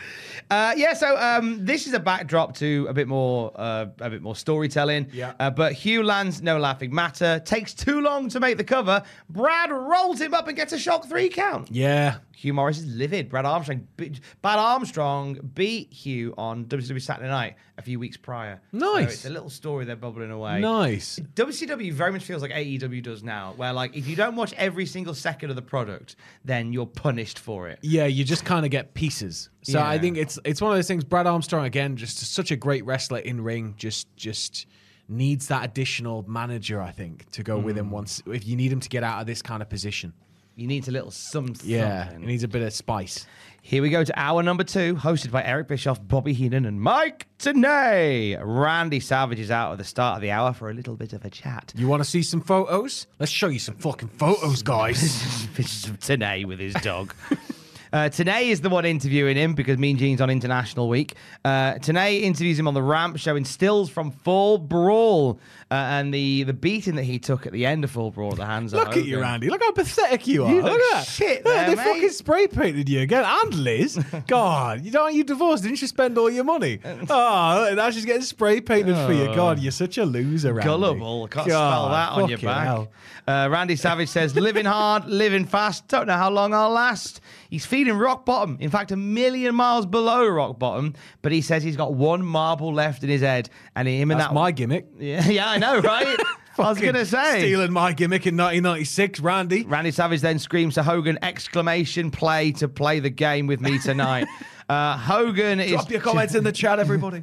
Uh, 0.50 0.74
yeah, 0.76 0.92
so 0.94 1.16
um, 1.16 1.64
this 1.64 1.86
is 1.86 1.92
a 1.92 2.00
backdrop 2.00 2.56
to 2.56 2.84
a 2.88 2.92
bit 2.92 3.06
more, 3.06 3.52
uh, 3.54 3.86
a 4.00 4.10
bit 4.10 4.20
more 4.20 4.34
storytelling. 4.34 5.06
Yeah. 5.12 5.34
Uh, 5.38 5.48
but 5.48 5.72
Hugh 5.74 6.02
lands 6.02 6.42
no 6.42 6.58
laughing 6.58 6.92
matter. 6.92 7.40
Takes 7.44 7.72
too 7.72 8.00
long 8.00 8.28
to 8.30 8.40
make 8.40 8.56
the 8.56 8.64
cover. 8.64 9.00
Brad 9.28 9.70
rolls 9.70 10.20
him 10.20 10.34
up 10.34 10.48
and 10.48 10.56
gets 10.56 10.72
a 10.72 10.78
shock 10.78 11.06
three 11.08 11.28
count. 11.28 11.70
Yeah. 11.70 12.16
Hugh 12.40 12.54
Morrus 12.54 12.78
is 12.78 12.86
livid. 12.86 13.28
Brad 13.28 13.44
Armstrong, 13.44 13.86
be- 13.98 14.18
Brad 14.40 14.58
Armstrong 14.58 15.34
beat 15.54 15.92
Hugh 15.92 16.32
on 16.38 16.64
WWE 16.64 17.02
Saturday 17.02 17.28
Night 17.28 17.56
a 17.76 17.82
few 17.82 17.98
weeks 17.98 18.16
prior. 18.16 18.62
So 18.72 18.78
Nice. 18.78 19.12
it's 19.12 19.24
a 19.26 19.30
little 19.30 19.50
story 19.50 19.84
they're 19.84 19.94
bubbling 19.94 20.30
away. 20.30 20.58
Nice. 20.60 21.18
WCW 21.34 21.92
very 21.92 22.12
much 22.12 22.24
feels 22.24 22.40
like 22.40 22.50
AEW 22.52 23.02
does 23.02 23.22
now, 23.22 23.52
where 23.58 23.74
like 23.74 23.94
if 23.94 24.08
you 24.08 24.16
don't 24.16 24.36
watch 24.36 24.54
every 24.54 24.86
single 24.86 25.12
second 25.12 25.50
of 25.50 25.56
the 25.56 25.60
product, 25.62 26.16
then 26.42 26.72
you're 26.72 26.86
punished 26.86 27.38
for 27.38 27.68
it. 27.68 27.78
Yeah, 27.82 28.06
you 28.06 28.24
just 28.24 28.46
kind 28.46 28.64
of 28.64 28.70
get 28.70 28.94
pieces. 28.94 29.50
So 29.60 29.78
I 29.82 29.98
think 29.98 30.16
it's 30.16 30.38
it's 30.46 30.62
one 30.62 30.70
of 30.72 30.78
those 30.78 30.88
things. 30.88 31.04
Brad 31.04 31.26
Armstrong 31.26 31.66
again, 31.66 31.96
just 31.96 32.16
such 32.32 32.50
a 32.50 32.56
great 32.56 32.86
wrestler 32.86 33.18
in 33.18 33.42
ring. 33.42 33.74
Just 33.76 34.08
just 34.16 34.64
needs 35.08 35.48
that 35.48 35.64
additional 35.64 36.24
manager. 36.26 36.80
I 36.80 36.92
think 36.92 37.30
to 37.32 37.42
go 37.42 37.58
with 37.58 37.76
Mm. 37.76 37.80
him 37.80 37.90
once 37.90 38.22
if 38.26 38.46
you 38.46 38.56
need 38.56 38.72
him 38.72 38.80
to 38.80 38.88
get 38.88 39.02
out 39.04 39.20
of 39.20 39.26
this 39.26 39.42
kind 39.42 39.60
of 39.60 39.68
position. 39.68 40.14
You 40.60 40.66
need 40.66 40.86
a 40.88 40.90
little 40.90 41.10
something. 41.10 41.56
Yeah, 41.68 42.12
he 42.12 42.18
needs 42.18 42.42
a 42.42 42.48
bit 42.48 42.60
of 42.60 42.70
spice. 42.74 43.26
Here 43.62 43.80
we 43.80 43.88
go 43.88 44.04
to 44.04 44.18
hour 44.18 44.42
number 44.42 44.62
two, 44.62 44.94
hosted 44.94 45.30
by 45.30 45.42
Eric 45.42 45.68
Bischoff, 45.68 46.06
Bobby 46.06 46.34
Heenan, 46.34 46.66
and 46.66 46.78
Mike 46.78 47.26
Tenay. 47.38 48.38
Randy 48.42 49.00
Savage 49.00 49.40
is 49.40 49.50
out 49.50 49.72
at 49.72 49.78
the 49.78 49.84
start 49.84 50.16
of 50.16 50.20
the 50.22 50.30
hour 50.30 50.52
for 50.52 50.68
a 50.68 50.74
little 50.74 50.96
bit 50.96 51.14
of 51.14 51.24
a 51.24 51.30
chat. 51.30 51.72
You 51.74 51.88
want 51.88 52.02
to 52.02 52.08
see 52.08 52.22
some 52.22 52.42
photos? 52.42 53.06
Let's 53.18 53.32
show 53.32 53.48
you 53.48 53.58
some 53.58 53.76
fucking 53.76 54.08
photos, 54.08 54.62
guys. 54.62 55.46
Pictures 55.54 55.86
of 55.86 55.98
Tenay 55.98 56.44
with 56.44 56.58
his 56.58 56.74
dog. 56.74 57.14
Uh, 57.92 58.08
Tenay 58.08 58.44
is 58.50 58.60
the 58.60 58.68
one 58.68 58.84
interviewing 58.84 59.36
him 59.36 59.54
because 59.54 59.78
Mean 59.78 59.96
Gene's 59.98 60.20
on 60.20 60.30
International 60.30 60.88
Week. 60.88 61.14
Uh, 61.44 61.74
Tenay 61.74 62.22
interviews 62.22 62.58
him 62.58 62.68
on 62.68 62.74
the 62.74 62.82
ramp, 62.82 63.18
showing 63.18 63.44
stills 63.44 63.90
from 63.90 64.10
Fall 64.10 64.58
Brawl 64.58 65.38
uh, 65.70 65.74
and 65.74 66.12
the, 66.14 66.44
the 66.44 66.52
beating 66.52 66.94
that 66.96 67.04
he 67.04 67.18
took 67.18 67.46
at 67.46 67.52
the 67.52 67.66
end 67.66 67.84
of 67.84 67.90
Fall 67.90 68.10
Brawl 68.10 68.32
at 68.32 68.38
the 68.38 68.46
hands 68.46 68.72
of 68.72 68.80
Look 68.80 68.96
at 68.96 69.04
you. 69.04 69.20
Randy. 69.20 69.50
Look 69.50 69.62
how 69.62 69.72
pathetic 69.72 70.26
you 70.26 70.44
are. 70.44 70.50
You 70.50 70.62
look 70.62 70.72
look 70.72 70.80
at 70.80 70.92
that. 70.94 71.06
shit 71.06 71.42
Yeah, 71.44 71.66
they 71.68 71.74
mate. 71.74 71.84
fucking 71.84 72.10
spray 72.10 72.46
painted 72.46 72.88
you 72.88 73.00
again. 73.00 73.24
And 73.26 73.54
Liz. 73.54 74.02
God, 74.26 74.84
you 74.84 74.90
don't 74.90 75.14
you 75.14 75.24
divorced? 75.24 75.62
Didn't 75.64 75.80
you 75.80 75.88
spend 75.88 76.16
all 76.18 76.30
your 76.30 76.44
money? 76.44 76.78
Oh, 77.12 77.72
now 77.74 77.90
she's 77.90 78.04
getting 78.04 78.22
spray 78.22 78.60
painted 78.60 78.94
for 79.06 79.12
you. 79.12 79.26
God, 79.34 79.58
you're 79.58 79.72
such 79.72 79.98
a 79.98 80.04
loser, 80.04 80.52
Randy. 80.52 80.68
Gullible. 80.68 81.26
Can't 81.28 81.48
God, 81.48 81.70
spell 81.70 81.88
that 81.90 82.10
on 82.12 82.28
your 82.28 82.38
back. 82.38 82.88
Uh, 83.26 83.48
Randy 83.50 83.76
Savage 83.76 84.08
says, 84.08 84.34
living 84.36 84.64
hard, 84.64 85.06
living 85.06 85.44
fast. 85.44 85.88
Don't 85.88 86.06
know 86.06 86.14
how 86.16 86.30
long 86.30 86.54
I'll 86.54 86.70
last. 86.70 87.20
He's 87.50 87.66
feeding 87.66 87.94
rock 87.94 88.24
bottom. 88.24 88.56
In 88.60 88.70
fact, 88.70 88.92
a 88.92 88.96
million 88.96 89.56
miles 89.56 89.84
below 89.84 90.26
rock 90.28 90.58
bottom. 90.60 90.94
But 91.20 91.32
he 91.32 91.42
says 91.42 91.64
he's 91.64 91.76
got 91.76 91.94
one 91.94 92.24
marble 92.24 92.72
left 92.72 93.02
in 93.02 93.08
his 93.08 93.22
head. 93.22 93.50
And 93.74 93.88
him 93.88 94.12
and 94.12 94.20
That's 94.20 94.30
that. 94.30 94.34
my 94.34 94.52
gimmick. 94.52 94.86
Yeah, 95.00 95.26
yeah, 95.28 95.50
I 95.50 95.58
know, 95.58 95.80
right? 95.80 96.16
I 96.58 96.68
was 96.68 96.78
going 96.78 96.94
to 96.94 97.06
say. 97.06 97.40
Stealing 97.40 97.72
my 97.72 97.92
gimmick 97.92 98.26
in 98.26 98.36
1996, 98.36 99.20
Randy. 99.20 99.64
Randy 99.64 99.90
Savage 99.90 100.20
then 100.20 100.38
screams 100.38 100.74
to 100.74 100.82
Hogan, 100.82 101.18
exclamation 101.22 102.10
play 102.10 102.52
to 102.52 102.68
play 102.68 103.00
the 103.00 103.10
game 103.10 103.46
with 103.46 103.60
me 103.60 103.78
tonight. 103.78 104.28
uh, 104.68 104.96
Hogan 104.96 105.58
is. 105.58 105.72
Drop 105.72 105.90
your 105.90 106.00
comments 106.00 106.34
in 106.34 106.44
the 106.44 106.52
chat, 106.52 106.78
everybody. 106.78 107.22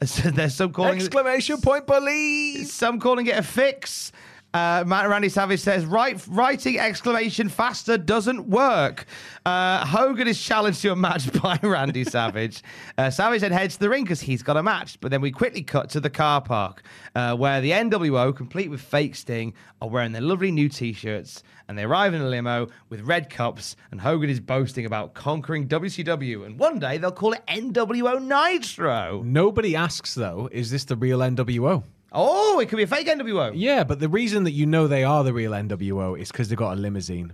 There's 0.00 0.54
some 0.54 0.72
calling 0.72 0.96
Exclamation 0.96 1.60
point, 1.60 1.86
police. 1.86 2.72
Some 2.72 2.98
calling 3.00 3.26
it 3.26 3.36
a 3.36 3.42
fix. 3.42 4.12
Uh, 4.52 4.82
Randy 4.86 5.28
Savage 5.28 5.60
says, 5.60 5.86
writing 5.86 6.78
exclamation 6.78 7.48
faster 7.48 7.96
doesn't 7.96 8.48
work. 8.48 9.06
Uh, 9.46 9.86
Hogan 9.86 10.26
is 10.26 10.40
challenged 10.42 10.82
to 10.82 10.90
a 10.90 10.96
match 10.96 11.32
by 11.42 11.58
Randy 11.62 12.04
Savage. 12.04 12.62
Uh, 12.98 13.10
Savage 13.10 13.42
then 13.42 13.52
heads 13.52 13.74
to 13.74 13.80
the 13.80 13.88
ring 13.88 14.02
because 14.04 14.20
he's 14.20 14.42
got 14.42 14.56
a 14.56 14.62
match. 14.62 14.98
But 15.00 15.12
then 15.12 15.20
we 15.20 15.30
quickly 15.30 15.62
cut 15.62 15.88
to 15.90 16.00
the 16.00 16.10
car 16.10 16.40
park 16.40 16.82
uh, 17.14 17.36
where 17.36 17.60
the 17.60 17.70
NWO, 17.70 18.34
complete 18.34 18.70
with 18.70 18.80
fake 18.80 19.14
Sting, 19.14 19.54
are 19.80 19.88
wearing 19.88 20.12
their 20.12 20.22
lovely 20.22 20.50
new 20.50 20.68
t 20.68 20.92
shirts. 20.92 21.44
And 21.68 21.78
they 21.78 21.84
arrive 21.84 22.14
in 22.14 22.20
a 22.20 22.28
limo 22.28 22.66
with 22.88 23.02
red 23.02 23.30
cups. 23.30 23.76
And 23.92 24.00
Hogan 24.00 24.28
is 24.28 24.40
boasting 24.40 24.84
about 24.84 25.14
conquering 25.14 25.68
WCW. 25.68 26.44
And 26.44 26.58
one 26.58 26.80
day 26.80 26.98
they'll 26.98 27.12
call 27.12 27.34
it 27.34 27.46
NWO 27.46 28.20
Nitro. 28.20 29.22
Nobody 29.24 29.76
asks, 29.76 30.14
though, 30.14 30.48
is 30.50 30.72
this 30.72 30.84
the 30.84 30.96
real 30.96 31.20
NWO? 31.20 31.84
Oh, 32.12 32.58
it 32.58 32.68
could 32.68 32.76
be 32.76 32.82
a 32.82 32.86
fake 32.86 33.06
NWO. 33.06 33.52
Yeah, 33.54 33.84
but 33.84 34.00
the 34.00 34.08
reason 34.08 34.44
that 34.44 34.52
you 34.52 34.66
know 34.66 34.86
they 34.88 35.04
are 35.04 35.22
the 35.22 35.32
real 35.32 35.52
NWO 35.52 36.18
is 36.18 36.30
because 36.30 36.48
they've 36.48 36.58
got 36.58 36.76
a 36.76 36.80
limousine. 36.80 37.32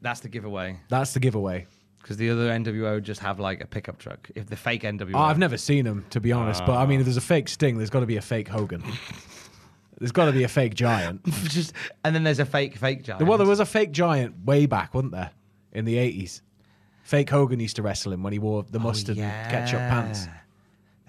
That's 0.00 0.20
the 0.20 0.28
giveaway. 0.28 0.78
That's 0.88 1.12
the 1.14 1.20
giveaway. 1.20 1.66
Because 2.00 2.16
the 2.18 2.30
other 2.30 2.48
NWO 2.50 3.02
just 3.02 3.20
have 3.20 3.40
like 3.40 3.60
a 3.60 3.66
pickup 3.66 3.98
truck. 3.98 4.30
If 4.36 4.46
the 4.46 4.54
fake 4.54 4.82
NWO, 4.82 5.10
Oh, 5.14 5.18
I've 5.18 5.38
never 5.38 5.56
seen 5.56 5.84
them, 5.84 6.04
to 6.10 6.20
be 6.20 6.30
honest. 6.30 6.64
But 6.64 6.76
I 6.76 6.86
mean, 6.86 7.00
if 7.00 7.06
there's 7.06 7.16
a 7.16 7.20
fake 7.20 7.48
Sting, 7.48 7.78
there's 7.78 7.90
got 7.90 8.00
to 8.00 8.06
be 8.06 8.16
a 8.16 8.22
fake 8.22 8.46
Hogan. 8.46 8.84
there's 9.98 10.12
got 10.12 10.26
to 10.26 10.32
be 10.32 10.44
a 10.44 10.48
fake 10.48 10.74
Giant. 10.74 11.24
just 11.44 11.72
and 12.04 12.14
then 12.14 12.22
there's 12.22 12.38
a 12.38 12.44
fake 12.44 12.76
fake 12.76 13.02
giant. 13.02 13.26
Well, 13.26 13.38
there 13.38 13.46
was 13.46 13.58
a 13.58 13.66
fake 13.66 13.90
Giant 13.90 14.44
way 14.44 14.66
back, 14.66 14.94
wasn't 14.94 15.12
there? 15.12 15.32
In 15.72 15.84
the 15.84 15.96
80s. 15.96 16.42
Fake 17.02 17.30
Hogan 17.30 17.58
used 17.58 17.76
to 17.76 17.82
wrestle 17.82 18.12
him 18.12 18.22
when 18.22 18.32
he 18.32 18.38
wore 18.38 18.62
the 18.62 18.78
oh, 18.78 18.82
mustard 18.82 19.18
and 19.18 19.50
ketchup 19.50 19.80
pants. 19.80 20.28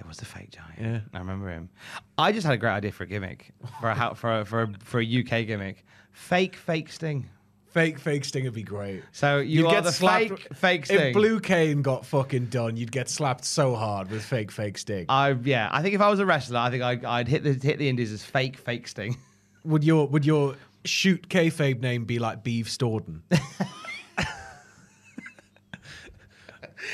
Was 0.07 0.17
the 0.17 0.25
fake 0.25 0.51
giant. 0.51 0.79
Yeah. 0.79 0.99
I 1.13 1.19
remember 1.19 1.49
him. 1.49 1.69
I 2.17 2.31
just 2.31 2.45
had 2.45 2.53
a 2.53 2.57
great 2.57 2.71
idea 2.71 2.91
for 2.91 3.03
a 3.03 3.07
gimmick 3.07 3.51
for 3.81 3.89
a 3.89 4.15
for 4.15 4.39
a, 4.39 4.45
for 4.45 4.61
a, 4.63 4.73
for 4.83 4.99
a 5.01 5.19
UK 5.19 5.45
gimmick. 5.47 5.85
Fake 6.11 6.55
fake 6.55 6.91
Sting. 6.91 7.29
Fake, 7.67 7.99
fake 7.99 8.23
Sting 8.25 8.45
would 8.45 8.53
be 8.53 8.63
great. 8.63 9.03
So 9.11 9.37
you 9.37 9.59
You'd 9.59 9.67
are 9.67 9.71
get 9.71 9.83
the 9.83 9.91
slapped- 9.91 10.29
fake 10.29 10.47
fake 10.55 10.85
Sting. 10.85 10.99
If 10.99 11.13
Blue 11.13 11.39
Cane 11.39 11.81
got 11.81 12.05
fucking 12.05 12.45
done, 12.45 12.75
you'd 12.77 12.91
get 12.91 13.09
slapped 13.09 13.45
so 13.45 13.75
hard 13.75 14.09
with 14.09 14.23
fake, 14.23 14.51
fake 14.51 14.77
Sting. 14.77 15.05
I 15.09 15.31
yeah. 15.43 15.69
I 15.71 15.81
think 15.83 15.93
if 15.93 16.01
I 16.01 16.09
was 16.09 16.19
a 16.19 16.25
wrestler, 16.25 16.57
I 16.59 16.69
think 16.71 16.81
I'd, 16.81 17.05
I'd 17.05 17.27
hit 17.27 17.43
the 17.43 17.53
hit 17.53 17.77
the 17.77 17.87
Indies 17.89 18.11
as 18.11 18.23
fake 18.23 18.57
fake 18.57 18.87
Sting. 18.87 19.17
would 19.63 19.83
your 19.83 20.07
would 20.07 20.25
your 20.25 20.55
shoot 20.85 21.27
kayfabe 21.29 21.81
name 21.81 22.05
be 22.05 22.17
like 22.17 22.43
Beeve 22.43 22.67
Storden? 22.67 23.19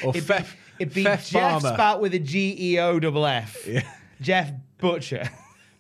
or 0.04 0.10
It'd 0.16 0.28
it'd 0.80 0.94
be 0.94 1.04
Fef 1.04 1.30
Jeff 1.30 1.62
Farmer. 1.62 1.74
Spout 1.74 2.02
with 2.02 2.14
a 2.14 2.20
G 2.20 2.56
E 2.60 2.80
O 2.80 3.00
double 3.00 3.26
F. 3.26 3.66
Yeah. 3.68 3.84
Jeff 4.22 4.52
Butcher. 4.78 5.30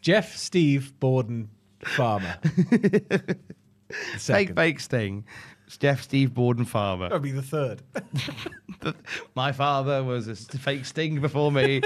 Jeff 0.01 0.35
Steve 0.35 0.99
Borden 0.99 1.49
Farmer. 1.83 2.37
Fake 4.17 4.55
fake 4.55 4.79
Sting. 4.79 5.23
It's 5.67 5.77
Jeff 5.77 6.01
Steve 6.03 6.33
Borden 6.33 6.65
Farmer. 6.65 7.09
That'd 7.09 7.21
be 7.23 7.31
the 7.31 7.41
third. 7.41 7.81
My 9.35 9.51
father 9.51 10.03
was 10.03 10.27
a 10.27 10.35
fake 10.35 10.85
Sting 10.85 11.21
before 11.21 11.51
me. 11.51 11.81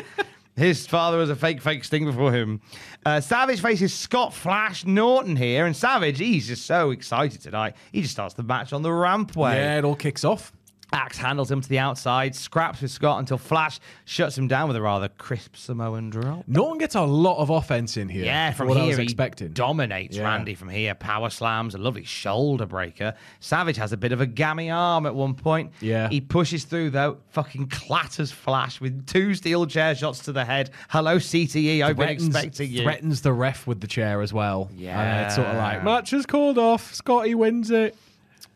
His 0.55 0.87
father 0.87 1.17
was 1.17 1.29
a 1.29 1.35
fake, 1.35 1.61
fake 1.61 1.83
Sting 1.83 2.05
before 2.05 2.31
him. 2.33 2.61
Uh, 3.05 3.21
Savage 3.21 3.61
faces 3.61 3.93
Scott 3.93 4.33
Flash 4.33 4.85
Norton 4.85 5.35
here, 5.35 5.67
and 5.67 5.75
Savage, 5.75 6.17
he's 6.17 6.47
just 6.47 6.65
so 6.65 6.89
excited 6.89 7.41
tonight. 7.41 7.75
He 7.91 8.01
just 8.01 8.13
starts 8.13 8.33
the 8.33 8.41
match 8.41 8.73
on 8.73 8.81
the 8.81 8.89
rampway. 8.89 9.53
Yeah, 9.53 9.77
it 9.77 9.85
all 9.85 9.95
kicks 9.95 10.23
off. 10.23 10.51
Axe 10.93 11.17
handles 11.17 11.51
him 11.51 11.59
to 11.59 11.67
the 11.67 11.79
outside, 11.79 12.33
scraps 12.33 12.81
with 12.81 12.91
Scott 12.91 13.19
until 13.19 13.37
Flash 13.37 13.79
shuts 14.05 14.37
him 14.37 14.47
down 14.47 14.69
with 14.69 14.77
a 14.77 14.81
rather 14.81 15.09
crisp 15.09 15.57
Samoan 15.57 16.09
drop. 16.09 16.47
Norton 16.47 16.77
gets 16.77 16.95
a 16.95 17.01
lot 17.01 17.39
of 17.39 17.49
offense 17.49 17.97
in 17.97 18.07
here. 18.07 18.23
Yeah, 18.23 18.51
from 18.51 18.69
what 18.69 18.77
here 18.77 18.85
I 18.85 18.87
was 18.87 18.97
he 18.97 19.03
expecting. 19.03 19.49
dominates 19.49 20.15
Yeah. 20.15 20.23
Randy 20.23 20.55
from 20.55 20.69
here. 20.69 20.95
Power 20.95 21.29
slams, 21.29 21.75
a 21.75 21.77
lovely 21.77 22.05
shoulder 22.05 22.65
breaker. 22.65 23.15
Savage 23.41 23.75
has 23.75 23.91
a 23.91 23.97
bit 23.97 24.13
of 24.13 24.21
a 24.21 24.25
gammy 24.25 24.69
arm 24.69 25.05
at 25.05 25.13
one 25.13 25.33
point. 25.33 25.73
Yeah. 25.81 26.07
He 26.07 26.21
pushes 26.21 26.63
through 26.63 26.91
though, 26.91 27.17
fucking 27.31 27.67
clatters 27.67 28.31
Flash 28.31 28.79
with 28.79 29.05
two 29.05 29.33
steel 29.35 29.65
chair 29.65 29.93
shots 29.93 30.19
to 30.19 30.31
the 30.31 30.45
head. 30.45 30.69
Hello 30.89 31.17
CTE, 31.17 31.83
I've 31.83 31.97
been 31.97 32.09
expecting 32.09 32.71
you. 32.71 32.83
Threatens 32.83 33.21
the 33.21 33.33
ref 33.33 33.67
with 33.67 33.81
the 33.81 33.87
chair 33.87 34.21
as 34.21 34.31
well. 34.31 34.69
Yeah. 34.73 34.99
And 35.01 35.25
it's 35.25 35.35
sort 35.35 35.47
of 35.47 35.57
like, 35.57 35.83
match 35.83 36.13
is 36.13 36.25
called 36.25 36.57
off. 36.57 36.93
Scotty 36.93 37.35
wins 37.35 37.71
it. 37.71 37.97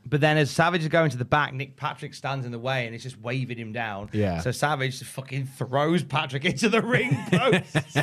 But 0.03 0.19
then 0.19 0.35
as 0.37 0.49
Savage 0.49 0.81
is 0.81 0.87
going 0.87 1.11
to 1.11 1.17
the 1.17 1.25
back, 1.25 1.53
Nick 1.53 1.75
Patrick 1.77 2.13
stands 2.15 2.45
in 2.45 2.51
the 2.51 2.57
way 2.59 2.85
and 2.87 2.95
is 2.95 3.03
just 3.03 3.19
waving 3.21 3.57
him 3.57 3.71
down. 3.71 4.09
Yeah. 4.11 4.39
So 4.39 4.51
Savage 4.51 4.97
just 4.99 5.11
fucking 5.11 5.45
throws 5.45 6.03
Patrick 6.03 6.43
into 6.51 6.69
the 6.69 6.81
ring 6.81 7.15
post. 7.29 7.95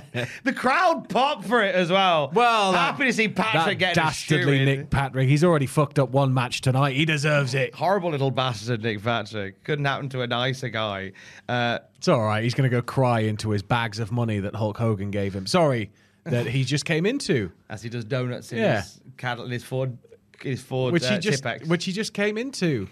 the 0.44 0.52
crowd 0.52 1.08
pop 1.08 1.44
for 1.44 1.62
it 1.62 1.74
as 1.74 1.90
well. 1.90 2.30
Well, 2.32 2.72
happy 2.72 3.04
to 3.06 3.12
see 3.12 3.28
Patrick 3.28 3.78
that 3.80 3.94
getting 3.94 4.02
dastardly. 4.02 4.64
Nick 4.64 4.90
Patrick. 4.90 5.28
He's 5.28 5.42
already 5.42 5.66
fucked 5.66 5.98
up 5.98 6.10
one 6.10 6.32
match 6.32 6.60
tonight. 6.60 6.94
He 6.94 7.04
deserves 7.04 7.54
it. 7.54 7.74
Horrible 7.74 8.10
little 8.10 8.30
bastard, 8.30 8.82
Nick 8.82 9.02
Patrick. 9.02 9.62
Couldn't 9.64 9.84
happen 9.84 10.08
to 10.10 10.22
a 10.22 10.26
nicer 10.28 10.68
guy. 10.68 11.12
Uh, 11.48 11.80
It's 11.96 12.06
all 12.08 12.22
right. 12.22 12.44
He's 12.44 12.54
going 12.54 12.70
to 12.70 12.74
go 12.74 12.80
cry 12.80 13.20
into 13.20 13.50
his 13.50 13.62
bags 13.62 13.98
of 13.98 14.12
money 14.12 14.38
that 14.38 14.54
Hulk 14.54 14.78
Hogan 14.78 15.10
gave 15.10 15.34
him. 15.34 15.46
Sorry, 15.46 15.90
that 16.24 16.46
he 16.46 16.62
just 16.62 16.84
came 16.84 17.06
into. 17.06 17.50
as 17.68 17.82
he 17.82 17.88
does 17.88 18.04
donuts 18.04 18.52
in 18.52 18.58
Yeah. 18.58 18.82
his, 18.82 19.00
Cadil- 19.16 19.46
in 19.46 19.50
his 19.50 19.64
Ford 19.64 19.98
his 20.42 20.62
Ford 20.62 20.92
which 20.92 21.04
uh, 21.04 21.12
he 21.12 21.18
just 21.18 21.42
Tipex. 21.42 21.66
which 21.68 21.84
he 21.84 21.92
just 21.92 22.12
came 22.14 22.38
into. 22.38 22.88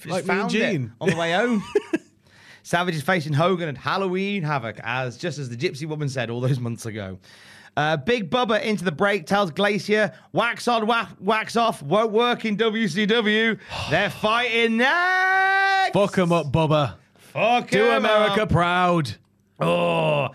Just 0.00 0.08
like 0.08 0.24
found 0.24 0.54
it 0.54 0.82
on 1.00 1.10
the 1.10 1.16
way 1.16 1.32
home. 1.32 1.62
Savage 2.62 2.94
is 2.94 3.02
facing 3.02 3.32
Hogan 3.32 3.68
at 3.68 3.76
Halloween 3.76 4.42
Havoc, 4.42 4.78
as 4.82 5.16
just 5.16 5.38
as 5.38 5.48
the 5.48 5.56
Gypsy 5.56 5.86
Woman 5.86 6.08
said 6.08 6.28
all 6.30 6.40
those 6.40 6.60
months 6.60 6.86
ago. 6.86 7.18
Uh, 7.76 7.96
Big 7.96 8.30
Bubba 8.30 8.60
into 8.62 8.84
the 8.84 8.92
break 8.92 9.26
tells 9.26 9.50
Glacier, 9.52 10.12
wax 10.32 10.66
on, 10.68 10.86
wax, 10.86 11.12
wax 11.20 11.56
off, 11.56 11.82
won't 11.82 12.10
work 12.12 12.44
in 12.44 12.56
WCW. 12.56 13.58
They're 13.90 14.10
fighting 14.10 14.76
next. 14.78 15.92
Fuck 15.94 16.18
him 16.18 16.32
up, 16.32 16.52
Bubba. 16.52 16.96
Fuck 17.16 17.70
Do 17.70 17.86
'em 17.90 18.04
America 18.04 18.42
up. 18.42 18.50
proud. 18.50 19.14
Oh, 19.60 20.28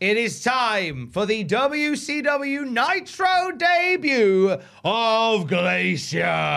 it 0.00 0.16
is 0.16 0.42
time 0.42 1.08
for 1.10 1.26
the 1.26 1.44
WCW 1.44 2.68
Nitro 2.70 3.52
debut 3.56 4.56
of 4.84 5.46
Glacier. 5.46 6.56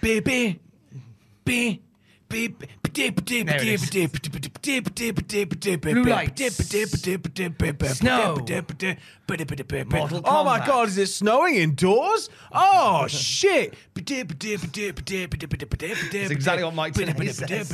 Baby, 0.00 0.60
baby, 1.44 1.82
Blue 5.92 6.04
lights. 6.04 6.40
Snow. 7.98 8.34
Mortal 10.00 10.20
Oh 10.24 10.44
my 10.44 10.60
Kombat. 10.60 10.66
god, 10.66 10.88
is 10.88 10.98
it 10.98 11.06
snowing 11.06 11.56
indoors? 11.56 12.30
Oh 12.52 13.06
shit. 13.08 13.74
That's 16.12 16.30
exactly 16.30 16.64
what 16.64 16.74
Mike 16.74 16.94
Tenay 16.94 17.32
says. 17.32 17.68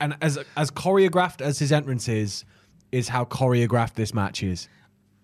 And 0.00 0.16
as 0.20 0.38
as 0.56 0.70
choreographed 0.70 1.40
as 1.40 1.58
his 1.58 1.72
entrance 1.72 2.08
is, 2.08 2.44
is 2.92 3.08
how 3.08 3.24
choreographed 3.24 3.94
this 3.94 4.12
match 4.14 4.42
is. 4.42 4.68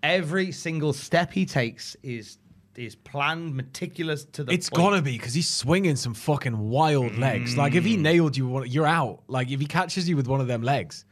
Every 0.03 0.53
single 0.53 0.93
step 0.93 1.33
he 1.33 1.45
takes 1.47 1.97
is 2.03 2.39
is 2.77 2.95
planned, 2.95 3.57
meticulous 3.57 4.25
to 4.25 4.45
the. 4.45 4.53
It's 4.53 4.71
point. 4.71 4.77
gotta 4.91 5.03
be 5.03 5.13
because 5.19 5.35
he's 5.35 5.51
swinging 5.51 5.97
some 5.97 6.15
fucking 6.15 6.57
wild 6.71 7.17
legs. 7.19 7.57
Like 7.57 7.75
if 7.75 7.85
he 7.85 7.97
Mm. 7.97 8.01
nailed 8.03 8.37
you, 8.37 8.63
you're 8.65 8.87
out. 8.87 9.23
Like 9.27 9.51
if 9.51 9.59
he 9.61 9.67
catches 9.67 10.09
you 10.09 10.17
with 10.17 10.29
one 10.29 10.41
of 10.41 10.47
them 10.47 10.63
legs. 10.63 11.05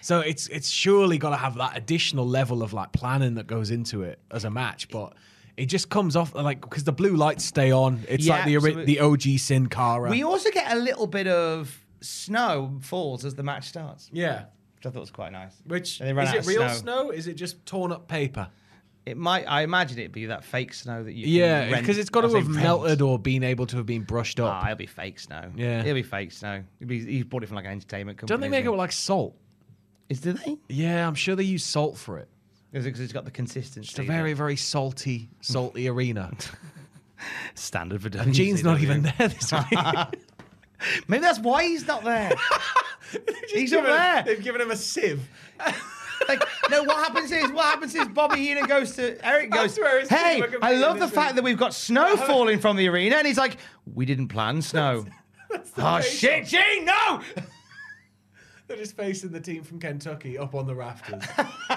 So 0.00 0.20
it's 0.20 0.48
it's 0.48 0.68
surely 0.68 1.16
got 1.16 1.30
to 1.30 1.36
have 1.36 1.54
that 1.56 1.76
additional 1.76 2.26
level 2.26 2.62
of 2.64 2.72
like 2.72 2.90
planning 2.92 3.34
that 3.36 3.46
goes 3.46 3.70
into 3.70 4.02
it 4.02 4.18
as 4.32 4.44
a 4.44 4.50
match, 4.50 4.88
but 4.88 5.14
it 5.56 5.66
just 5.66 5.88
comes 5.88 6.16
off 6.16 6.34
like 6.34 6.60
because 6.60 6.82
the 6.84 6.92
blue 6.92 7.14
lights 7.14 7.44
stay 7.44 7.70
on. 7.70 8.02
It's 8.08 8.26
like 8.26 8.44
the 8.44 8.50
Yeah, 8.52 8.58
ori- 8.58 8.72
so 8.74 8.78
it- 8.80 8.86
the 8.86 8.98
OG 9.00 9.38
Sin 9.38 9.68
Cara. 9.68 10.10
We 10.10 10.24
also 10.24 10.50
get 10.50 10.72
a 10.72 10.76
little 10.76 11.06
bit 11.06 11.28
of 11.28 11.80
snow 12.00 12.78
falls 12.82 13.24
as 13.24 13.36
the 13.36 13.44
match 13.44 13.68
starts, 13.68 14.10
yeah. 14.12 14.46
Which 14.84 14.90
I 14.90 14.92
thought 14.92 14.98
it 14.98 15.00
was 15.00 15.10
quite 15.10 15.32
nice. 15.32 15.54
Which 15.66 16.00
And 16.00 16.08
they 16.08 16.12
ran 16.12 16.26
is 16.26 16.30
out 16.30 16.36
it 16.36 16.40
of 16.40 16.46
real 16.46 16.68
snow. 16.68 16.74
snow? 17.04 17.10
Is 17.10 17.26
it 17.26 17.34
just 17.34 17.64
torn 17.66 17.92
up 17.92 18.06
paper? 18.08 18.48
It 19.06 19.16
might. 19.16 19.44
I 19.44 19.62
imagine 19.62 19.98
it'd 19.98 20.12
be 20.12 20.26
that 20.26 20.44
fake 20.44 20.72
snow 20.72 21.04
that 21.04 21.12
you. 21.12 21.26
Yeah, 21.26 21.78
because 21.78 21.98
it's 21.98 22.08
got 22.10 22.22
to 22.22 22.34
have 22.34 22.48
melted 22.48 23.02
or 23.02 23.18
been 23.18 23.42
able 23.42 23.66
to 23.66 23.76
have 23.76 23.86
been 23.86 24.02
brushed 24.02 24.40
up. 24.40 24.62
Ah, 24.62 24.66
it'll 24.66 24.76
be 24.76 24.86
fake 24.86 25.18
snow. 25.20 25.50
Yeah. 25.54 25.80
it'll 25.80 25.94
be 25.94 26.02
fake 26.02 26.32
snow. 26.32 26.62
It'll 26.80 26.88
be, 26.88 27.04
he 27.04 27.22
bought 27.22 27.42
it 27.42 27.46
from 27.46 27.56
like 27.56 27.66
an 27.66 27.72
entertainment 27.72 28.16
company. 28.18 28.34
Don't 28.34 28.40
they 28.40 28.48
make 28.48 28.64
it 28.64 28.70
with 28.70 28.78
like 28.78 28.92
salt? 28.92 29.36
Is 30.08 30.20
do 30.20 30.32
they? 30.32 30.56
Yeah, 30.68 31.06
I'm 31.06 31.14
sure 31.14 31.36
they 31.36 31.42
use 31.44 31.64
salt 31.64 31.98
for 31.98 32.18
it. 32.18 32.28
Is 32.72 32.84
it 32.84 32.88
because 32.88 33.00
it's 33.00 33.12
got 33.12 33.24
the 33.24 33.30
consistency? 33.30 33.88
It's 33.90 33.98
a 33.98 34.02
very, 34.02 34.32
very 34.32 34.56
salty, 34.56 35.28
salty 35.40 35.86
arena. 35.90 36.30
standard 37.54 38.02
for 38.02 38.18
And 38.18 38.34
Gene's 38.34 38.64
not 38.64 38.80
even 38.80 39.02
there 39.02 39.28
this 39.28 39.52
week. 39.70 39.80
Maybe 41.08 41.20
that's 41.22 41.38
why 41.38 41.64
he's 41.64 41.86
not 41.86 42.04
there. 42.04 42.32
he's 43.52 43.72
not 43.72 43.84
there. 43.84 44.22
They've 44.22 44.42
given 44.42 44.60
him 44.60 44.70
a 44.70 44.76
sieve. 44.76 45.28
Like, 46.28 46.42
no, 46.70 46.82
what 46.84 46.96
happens 46.96 47.30
is, 47.32 47.50
what 47.50 47.64
happens 47.64 47.94
is 47.94 48.08
Bobby 48.08 48.38
Heenan 48.38 48.66
goes 48.66 48.92
to 48.96 49.24
Eric 49.26 49.50
goes, 49.50 49.74
swear 49.74 49.98
it's 49.98 50.08
hey, 50.08 50.42
I 50.62 50.70
I 50.70 50.74
love 50.74 50.98
the 50.98 51.08
fact 51.08 51.34
that 51.34 51.44
we've 51.44 51.58
got 51.58 51.74
snow 51.74 52.16
falling 52.26 52.60
from 52.60 52.76
the 52.76 52.88
arena. 52.88 53.16
And 53.16 53.26
he's 53.26 53.38
like, 53.38 53.58
we 53.92 54.06
didn't 54.06 54.28
plan 54.28 54.62
snow. 54.62 55.04
oh, 55.78 56.00
shit, 56.00 56.46
Gene, 56.46 56.84
no! 56.84 57.20
They're 58.66 58.78
just 58.78 58.96
facing 58.96 59.30
the 59.30 59.40
team 59.40 59.62
from 59.62 59.78
Kentucky 59.78 60.38
up 60.38 60.54
on 60.54 60.66
the 60.66 60.74
rafters. 60.74 61.22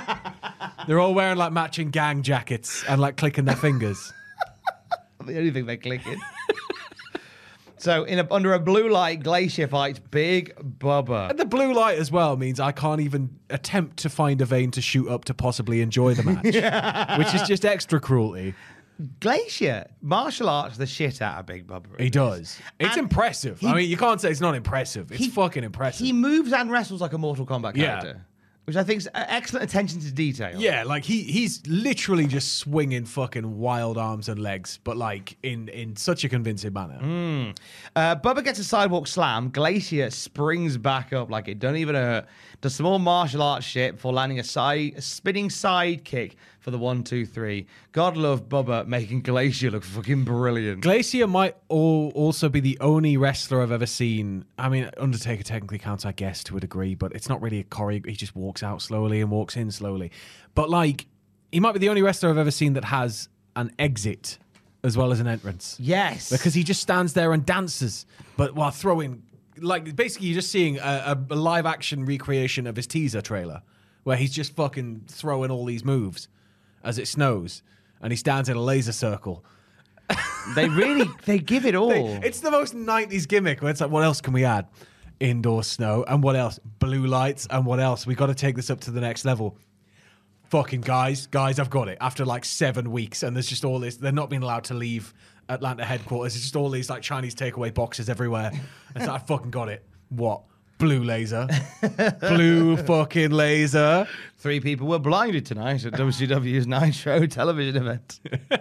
They're 0.88 1.00
all 1.00 1.14
wearing 1.14 1.38
like 1.38 1.52
matching 1.52 1.90
gang 1.90 2.22
jackets 2.22 2.84
and 2.88 3.02
like 3.02 3.18
clicking 3.18 3.44
their 3.44 3.58
fingers. 3.58 4.14
the 5.26 5.38
only 5.38 5.52
thing 5.52 5.66
they're 5.66 5.76
clicking. 5.76 6.18
So, 7.78 8.04
in 8.04 8.20
a, 8.20 8.28
under 8.32 8.54
a 8.54 8.60
blue 8.60 8.90
light, 8.90 9.24
Glacier 9.24 9.68
fights 9.68 10.00
Big 10.00 10.56
Bubba. 10.80 11.30
And 11.30 11.40
the 11.40 11.46
blue 11.46 11.74
light 11.74 11.98
as 12.00 12.12
well 12.12 12.36
means 12.38 12.60
I 12.60 12.72
can't 12.72 13.02
even 13.02 13.38
attempt 13.50 13.98
to 13.98 14.10
find 14.10 14.42
a 14.42 14.46
vein 14.46 14.72
to 14.72 14.82
shoot 14.82 15.08
up 15.10 15.26
to 15.26 15.34
possibly 15.34 15.82
enjoy 15.82 16.14
the 16.14 16.24
match, 16.24 16.46
which 17.20 17.34
is 17.42 17.48
just 17.48 17.66
extra 17.66 18.00
cruelty. 18.00 18.54
Glacier 19.20 19.86
martial 20.02 20.50
arts 20.50 20.78
the 20.78 20.88
shit 20.88 21.22
out 21.22 21.40
of 21.40 21.46
Big 21.46 21.68
Bubba. 21.68 22.00
He 22.00 22.10
does. 22.10 22.60
It's 22.80 22.90
And 22.92 22.98
impressive. 23.06 23.60
he- 23.60 23.68
I 23.68 23.76
mean, 23.76 23.90
you 23.90 23.98
can't 23.98 24.20
say 24.20 24.32
it's 24.32 24.42
not 24.42 24.56
impressive. 24.56 25.12
It's 25.12 25.26
He- 25.26 25.30
fucking 25.30 25.64
impressive. 25.64 26.06
He 26.06 26.14
moves 26.14 26.52
and 26.52 26.72
wrestles 26.72 27.00
like 27.02 27.14
a 27.14 27.18
Mortal 27.18 27.46
Kombat 27.46 27.76
Yeah. 27.76 28.00
character, 28.00 28.26
which 28.68 28.76
I 28.76 28.84
think 28.84 28.98
is 28.98 29.10
excellent 29.14 29.64
attention 29.64 30.02
to 30.02 30.12
detail. 30.12 30.60
Yeah, 30.60 30.84
like 30.84 31.06
he 31.06 31.24
he's 31.24 31.66
literally 31.68 32.28
just 32.28 32.56
swinging 32.56 33.06
fucking 33.06 33.58
wild 33.58 33.98
arms 33.98 34.28
and 34.28 34.42
legs, 34.42 34.78
but 34.84 34.98
like 34.98 35.38
in 35.42 35.70
in 35.70 35.96
such 35.96 36.26
a 36.26 36.30
convincing 36.30 36.74
manner. 36.74 37.54
Uh, 37.96 38.18
Bubba 38.18 38.44
gets 38.44 38.60
a 38.60 38.66
sidewalk 38.66 39.08
slam. 39.08 39.52
Glacier 39.52 40.10
springs 40.10 40.78
back 40.78 41.14
up 41.14 41.32
like 41.32 41.48
it 41.48 41.60
don't 41.60 41.78
even 41.78 41.96
hurt. 41.96 42.26
Does 42.62 42.76
some 42.76 42.86
more 42.86 43.00
martial 43.00 43.44
arts 43.44 43.66
shit 43.66 43.96
before 43.96 44.14
landing 44.14 44.40
a 44.40 44.44
side, 44.44 44.94
a 44.98 45.02
spinning 45.02 45.50
side 45.50 46.04
kick 46.04 46.36
for 46.60 46.72
the 46.72 46.78
one, 46.78 47.04
two, 47.04 47.26
three. 47.26 47.66
God 47.92 48.18
love 48.18 48.50
Bubba 48.50 48.86
making 48.88 49.22
Glacier 49.22 49.72
look 49.72 49.84
fucking 49.84 50.26
brilliant. 50.26 50.82
Glacier 50.82 51.28
might 51.28 51.56
all 51.70 52.12
also 52.16 52.50
be 52.50 52.60
the 52.60 52.78
only 52.82 53.16
wrestler 53.16 53.62
I've 53.62 53.72
ever 53.72 53.86
seen. 53.86 54.44
I 54.58 54.68
mean, 54.68 54.90
Undertaker 54.98 55.44
technically 55.44 55.78
counts, 55.78 56.06
I 56.06 56.12
guess, 56.12 56.44
to 56.46 56.58
a 56.58 56.60
degree, 56.60 56.94
but 56.94 57.14
it's 57.14 57.30
not 57.30 57.42
really 57.42 57.60
a 57.60 57.64
choreo. 57.64 58.06
He 58.06 58.16
just 58.16 58.36
walks 58.36 58.64
out 58.64 58.82
slowly 58.82 59.22
and 59.22 59.32
walks 59.32 59.56
in 59.56 59.72
slowly. 59.72 60.12
But 60.56 60.70
like, 60.70 61.06
he 61.52 61.60
might 61.60 61.72
be 61.72 61.80
the 61.80 61.90
only 61.90 62.02
wrestler 62.02 62.32
I've 62.32 62.38
ever 62.38 62.52
seen 62.52 62.74
that 62.74 62.84
has 62.84 63.30
an 63.56 63.72
exit 63.80 64.38
as 64.84 64.98
well 64.98 65.12
as 65.12 65.20
an 65.20 65.28
entrance. 65.28 65.78
yes, 65.80 66.30
because 66.30 66.54
he 66.54 66.64
just 66.64 66.82
stands 66.82 67.14
there 67.14 67.34
and 67.34 67.46
dances, 67.46 68.06
but 68.36 68.56
while 68.56 68.72
throwing, 68.72 69.24
like 69.62 69.96
basically 69.96 70.28
you're 70.28 70.36
just 70.36 70.52
seeing 70.52 70.78
a, 70.80 71.18
a, 71.30 71.36
live 71.36 71.66
action 71.66 72.06
recreation 72.06 72.68
of 72.68 72.76
his 72.76 72.88
teaser 72.88 73.22
trailer, 73.22 73.62
where 74.04 74.18
he's 74.18 74.32
just 74.32 74.56
fucking 74.56 75.04
throwing 75.08 75.52
all 75.52 75.66
these 75.66 75.84
moves 75.84 76.28
as 76.84 76.98
it 76.98 77.08
snows, 77.08 77.64
and 78.02 78.12
he 78.12 78.18
stands 78.18 78.50
in 78.50 78.56
a 78.58 78.62
laser 78.62 78.92
circle. 78.92 79.44
they 80.56 80.70
really 80.70 81.10
they 81.26 81.40
give 81.40 81.66
it 81.66 81.76
all. 81.82 81.90
They- 81.90 82.20
it's 82.24 82.40
the 82.40 82.52
most 82.52 82.76
'90s 82.76 83.28
gimmick. 83.28 83.62
Where 83.62 83.72
it's 83.72 83.82
like, 83.82 83.92
what 83.92 84.04
else 84.04 84.22
can 84.22 84.34
we 84.34 84.46
add? 84.46 84.68
Indoor 85.20 85.64
snow, 85.64 86.06
and 86.08 86.22
what 86.22 86.36
else? 86.36 86.60
Blue 86.80 87.08
lights, 87.08 87.48
and 87.50 87.66
what 87.66 87.80
else? 87.80 88.06
We 88.06 88.14
got 88.16 88.28
to 88.28 88.36
take 88.36 88.56
this 88.56 88.70
up 88.70 88.80
to 88.82 88.92
the 88.92 89.02
next 89.02 89.26
level. 89.26 89.58
Fucking 90.50 90.82
guys, 90.82 91.28
guys, 91.28 91.60
I've 91.60 91.70
got 91.70 91.90
it. 91.90 91.98
After 92.00 92.24
like 92.24 92.46
seven 92.46 92.92
weeks, 92.92 93.24
and 93.24 93.36
there's 93.36 93.48
just 93.48 93.66
all 93.66 93.80
this. 93.80 93.98
They're 93.98 94.12
not 94.14 94.30
being 94.30 94.44
allowed 94.44 94.64
to 94.66 94.74
leave 94.76 95.14
Atlanta 95.50 95.86
headquarters. 95.86 96.36
It's 96.36 96.44
just 96.44 96.56
all 96.56 96.70
these 96.70 96.90
like 96.90 97.02
Chinese 97.02 97.36
takeaway 97.36 97.74
boxes 97.74 98.10
everywhere. 98.10 98.52
It's 98.96 99.08
like, 99.08 99.22
I 99.22 99.26
fucking 99.26 99.52
got 99.52 99.70
it. 99.70 99.84
What? 100.10 100.44
Blue 100.80 101.04
laser, 101.04 101.48
blue 102.20 102.78
fucking 102.78 103.32
laser. 103.32 104.08
Three 104.38 104.60
people 104.60 104.86
were 104.86 105.00
blinded 105.00 105.44
tonight 105.44 105.84
at 105.84 105.94
WCW's 105.94 106.68
Nitro 106.68 107.26
television 107.26 107.78
event 107.78 108.20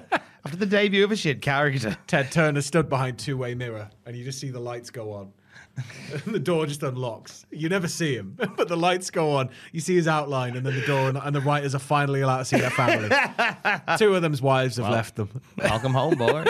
after 0.46 0.56
the 0.56 0.64
debut 0.64 1.04
of 1.04 1.12
a 1.12 1.16
shit 1.16 1.42
character. 1.42 1.94
Ted 2.06 2.32
Turner 2.32 2.62
stood 2.62 2.88
behind 2.88 3.18
two-way 3.18 3.54
mirror, 3.54 3.90
and 4.06 4.16
you 4.16 4.24
just 4.24 4.40
see 4.40 4.48
the 4.48 4.58
lights 4.58 4.88
go 4.88 5.12
on. 5.12 5.30
And 5.76 6.22
the 6.34 6.38
door 6.38 6.66
just 6.66 6.82
unlocks. 6.82 7.46
You 7.50 7.68
never 7.68 7.88
see 7.88 8.14
him, 8.14 8.36
but 8.56 8.68
the 8.68 8.76
lights 8.76 9.10
go 9.10 9.32
on. 9.32 9.50
You 9.72 9.80
see 9.80 9.94
his 9.94 10.08
outline, 10.08 10.56
and 10.56 10.64
then 10.64 10.74
the 10.74 10.86
door, 10.86 11.08
and, 11.08 11.18
and 11.18 11.34
the 11.34 11.40
writers 11.40 11.74
are 11.74 11.80
finally 11.80 12.20
allowed 12.20 12.38
to 12.38 12.44
see 12.44 12.58
their 12.58 12.70
family. 12.70 13.08
Two 13.98 14.14
of 14.14 14.22
them's 14.22 14.42
wives 14.42 14.76
have 14.76 14.88
left 14.88 15.16
them. 15.16 15.40
Welcome 15.58 15.92
home, 15.92 16.16
boys. 16.16 16.46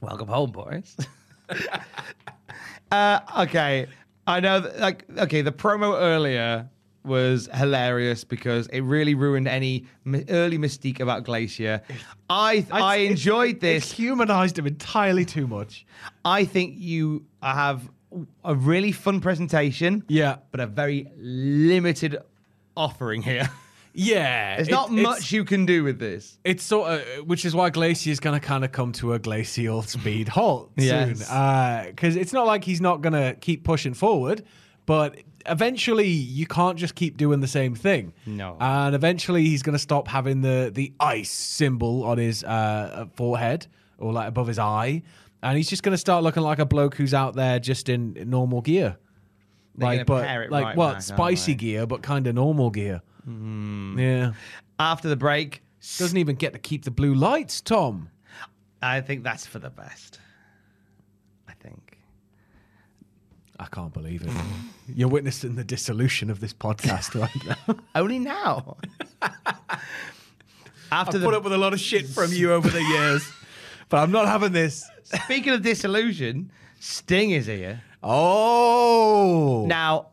Welcome 0.00 0.28
home, 0.28 0.50
boys. 0.50 0.96
uh, 2.90 3.20
okay, 3.40 3.86
I 4.26 4.40
know. 4.40 4.60
That, 4.60 4.80
like, 4.80 5.04
okay, 5.18 5.42
the 5.42 5.52
promo 5.52 6.00
earlier 6.00 6.68
was 7.04 7.48
hilarious 7.54 8.22
because 8.24 8.66
it 8.68 8.80
really 8.82 9.14
ruined 9.14 9.48
any 9.48 9.86
early 10.28 10.58
mystique 10.58 11.00
about 11.00 11.24
Glacier. 11.24 11.82
I 12.30 12.64
I, 12.70 12.96
It's- 12.96 13.10
enjoyed 13.10 13.60
this. 13.60 13.90
It 13.92 13.96
humanized 13.96 14.58
him 14.58 14.66
entirely 14.66 15.24
too 15.24 15.46
much. 15.46 15.84
I 16.24 16.44
think 16.44 16.74
you 16.78 17.24
have 17.42 17.88
a 18.44 18.54
really 18.54 18.92
fun 18.92 19.20
presentation, 19.20 20.04
Yeah, 20.08 20.36
but 20.50 20.60
a 20.60 20.66
very 20.66 21.08
limited 21.18 22.18
offering 22.76 23.22
here. 23.22 23.48
yeah. 23.94 24.56
There's 24.56 24.68
it- 24.68 24.70
not 24.70 24.90
it's- 24.92 25.02
much 25.02 25.32
you 25.32 25.44
can 25.44 25.66
do 25.66 25.82
with 25.84 25.98
this. 25.98 26.38
It's 26.44 26.62
sort 26.62 26.90
of, 26.92 27.26
which 27.26 27.44
is 27.44 27.54
why 27.54 27.70
Glacier's 27.70 28.20
going 28.20 28.38
to 28.38 28.46
kind 28.46 28.64
of 28.64 28.72
come 28.72 28.92
to 28.92 29.14
a 29.14 29.18
glacial 29.18 29.82
speed 29.82 30.28
halt 30.28 30.70
Yes. 30.76 31.26
soon. 31.26 31.36
Uh, 31.36 31.84
because 31.88 32.16
it's 32.16 32.32
not 32.32 32.46
like 32.46 32.64
he's 32.64 32.80
not 32.80 33.00
going 33.00 33.14
to 33.14 33.34
keep 33.40 33.64
pushing 33.64 33.94
forward, 33.94 34.44
but 34.86 35.16
eventually 35.46 36.08
you 36.08 36.46
can't 36.46 36.78
just 36.78 36.94
keep 36.94 37.16
doing 37.16 37.40
the 37.40 37.48
same 37.48 37.74
thing. 37.74 38.12
No. 38.26 38.56
And 38.60 38.94
eventually 38.94 39.42
he's 39.44 39.62
going 39.62 39.74
to 39.74 39.78
stop 39.78 40.08
having 40.08 40.40
the 40.40 40.70
the 40.72 40.92
ice 41.00 41.30
symbol 41.30 42.04
on 42.04 42.18
his 42.18 42.44
uh, 42.44 43.06
forehead 43.14 43.66
or 43.98 44.12
like 44.12 44.28
above 44.28 44.46
his 44.46 44.58
eye, 44.58 45.02
and 45.42 45.56
he's 45.56 45.68
just 45.68 45.82
going 45.82 45.92
to 45.92 45.98
start 45.98 46.24
looking 46.24 46.42
like 46.42 46.58
a 46.58 46.66
bloke 46.66 46.94
who's 46.94 47.14
out 47.14 47.34
there 47.34 47.58
just 47.58 47.88
in 47.88 48.14
normal 48.26 48.60
gear, 48.60 48.96
They're 49.76 49.88
like 49.98 50.06
but 50.06 50.50
like 50.50 50.64
right 50.64 50.76
what 50.76 50.92
back, 50.94 51.02
spicy 51.02 51.54
gear, 51.54 51.86
but 51.86 52.02
kind 52.02 52.26
of 52.26 52.34
normal 52.34 52.70
gear. 52.70 53.02
Yeah, 53.26 54.32
After 54.80 55.08
the 55.08 55.16
break, 55.16 55.62
doesn't 55.98 56.16
even 56.16 56.34
get 56.36 56.52
to 56.54 56.58
keep 56.58 56.84
the 56.84 56.90
blue 56.90 57.14
lights, 57.14 57.60
Tom. 57.60 58.08
I 58.82 59.00
think 59.00 59.22
that's 59.22 59.46
for 59.46 59.60
the 59.60 59.70
best. 59.70 60.18
I 61.48 61.52
think. 61.54 61.98
I 63.62 63.66
can't 63.66 63.92
believe 63.92 64.22
it. 64.22 64.30
You're 64.94 65.08
witnessing 65.08 65.54
the 65.54 65.62
dissolution 65.62 66.30
of 66.30 66.40
this 66.40 66.52
podcast 66.52 67.14
right 67.18 67.46
now. 67.68 67.76
Only 67.94 68.18
now. 68.18 68.76
After 70.90 71.16
I've 71.16 71.20
the 71.22 71.26
put 71.26 71.34
up 71.34 71.44
with 71.44 71.52
a 71.52 71.58
lot 71.58 71.72
of 71.72 71.80
shit 71.80 72.06
from 72.08 72.32
you 72.32 72.52
over 72.52 72.68
the 72.68 72.82
years, 72.82 73.26
but 73.88 73.98
I'm 73.98 74.10
not 74.10 74.26
having 74.26 74.52
this. 74.52 74.90
speaking 75.04 75.52
of 75.52 75.62
disillusion, 75.62 76.50
Sting 76.80 77.30
is 77.30 77.46
here. 77.46 77.82
Oh, 78.02 79.64
Now, 79.66 80.08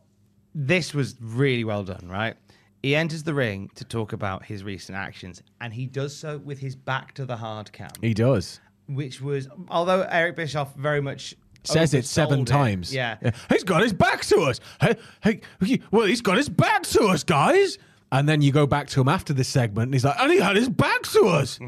this 0.56 0.94
was 0.94 1.16
really 1.20 1.64
well 1.64 1.84
done, 1.84 2.08
right? 2.08 2.36
He 2.84 2.96
enters 2.96 3.24
the 3.24 3.34
ring 3.34 3.70
to 3.76 3.84
talk 3.84 4.14
about 4.14 4.46
his 4.46 4.64
recent 4.64 4.98
actions, 4.98 5.42
and 5.60 5.74
he 5.74 5.86
does 5.86 6.16
so 6.16 6.38
with 6.38 6.60
his 6.60 6.76
back 6.76 7.14
to 7.16 7.26
the 7.26 7.36
hard 7.36 7.72
cam, 7.74 7.90
he 8.00 8.14
does. 8.14 8.62
which 8.88 9.20
was, 9.22 9.50
although 9.70 10.04
Eric 10.04 10.36
Bischoff 10.38 10.74
very 10.76 11.02
much 11.02 11.36
Says 11.64 11.94
it 11.94 12.06
seven 12.06 12.42
oversold 12.42 12.48
times. 12.48 12.94
Yeah. 12.96 13.18
he's 13.50 13.64
got 13.64 13.82
his 13.84 13.94
back 13.94 14.22
to 14.26 14.40
us. 14.42 14.60
Hey, 14.82 14.96
hey, 15.22 15.42
he- 15.64 15.82
well, 15.92 16.06
he's 16.06 16.22
got 16.22 16.38
his 16.38 16.50
back 16.50 16.84
to 16.84 17.02
us, 17.06 17.24
guys. 17.24 17.78
And 18.12 18.28
then 18.28 18.42
you 18.42 18.52
go 18.52 18.66
back 18.66 18.88
to 18.90 19.02
him 19.02 19.08
after 19.08 19.34
this 19.34 19.48
segment, 19.48 19.88
and 19.88 19.94
he's 19.94 20.04
like, 20.04 20.16
and 20.20 20.32
he 20.32 20.40
had 20.40 20.56
his 20.56 20.68
back 20.70 21.04
to 21.04 21.26
us. 21.28 21.60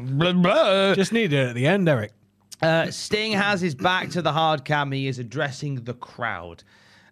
Just 0.96 1.12
needed 1.12 1.32
it 1.34 1.48
at 1.50 1.54
the 1.54 1.66
end, 1.68 1.88
Eric. 1.88 2.12
Uh, 2.60 2.90
Sting 2.90 3.32
has 3.32 3.60
his 3.60 3.74
back 3.76 4.10
to 4.10 4.22
the 4.22 4.32
hard 4.32 4.64
cam. 4.64 4.90
He 4.92 5.06
is 5.06 5.18
addressing 5.20 5.84
the 5.84 5.94
crowd 5.94 6.64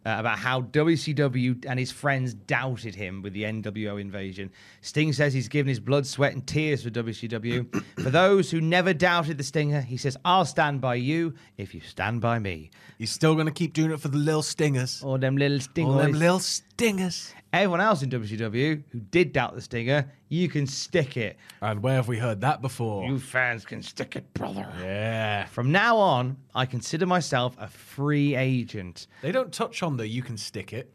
uh, 0.06 0.16
about 0.18 0.38
how 0.38 0.62
WCW 0.62 1.64
and 1.68 1.78
his 1.78 1.90
friends 1.90 2.34
doubted 2.34 2.94
him 2.94 3.22
with 3.22 3.32
the 3.32 3.42
NWO 3.42 4.00
invasion. 4.00 4.50
Sting 4.80 5.12
says 5.12 5.34
he's 5.34 5.48
given 5.48 5.68
his 5.68 5.80
blood, 5.80 6.06
sweat, 6.06 6.32
and 6.32 6.46
tears 6.46 6.82
for 6.82 6.90
WCW. 6.90 7.82
for 8.02 8.10
those 8.10 8.50
who 8.50 8.60
never 8.60 8.94
doubted 8.94 9.38
the 9.38 9.44
Stinger, 9.44 9.80
he 9.82 9.96
says, 9.96 10.16
I'll 10.24 10.44
stand 10.44 10.80
by 10.80 10.94
you 10.94 11.34
if 11.58 11.74
you 11.74 11.80
stand 11.80 12.20
by 12.20 12.38
me. 12.38 12.70
He's 12.98 13.10
still 13.10 13.34
going 13.34 13.46
to 13.46 13.52
keep 13.52 13.72
doing 13.72 13.90
it 13.90 14.00
for 14.00 14.08
the 14.08 14.18
little 14.18 14.42
stingers. 14.42 15.02
Or 15.02 15.18
them 15.18 15.36
little 15.36 15.60
Stingers. 15.60 15.94
All 15.94 15.98
them 15.98 16.12
little 16.12 16.40
stingers. 16.40 17.34
Everyone 17.52 17.80
else 17.80 18.02
in 18.02 18.10
WCW 18.10 18.82
who 18.90 19.00
did 19.00 19.32
doubt 19.32 19.56
the 19.56 19.60
Stinger, 19.60 20.08
you 20.28 20.48
can 20.48 20.66
stick 20.68 21.16
it. 21.16 21.36
And 21.60 21.82
where 21.82 21.94
have 21.96 22.06
we 22.06 22.16
heard 22.16 22.40
that 22.42 22.62
before? 22.62 23.04
You 23.08 23.18
fans 23.18 23.64
can 23.64 23.82
stick 23.82 24.14
it, 24.14 24.32
brother. 24.34 24.68
yeah. 24.80 25.46
From 25.46 25.72
now 25.72 25.96
on, 25.96 26.36
I 26.54 26.64
consider 26.66 27.06
myself 27.06 27.56
a 27.58 27.66
free 27.66 28.36
agent. 28.36 29.08
They 29.22 29.32
don't 29.32 29.52
touch 29.52 29.82
on 29.82 29.96
the 29.96 30.06
you 30.06 30.22
can 30.22 30.36
stick 30.36 30.72
it, 30.72 30.92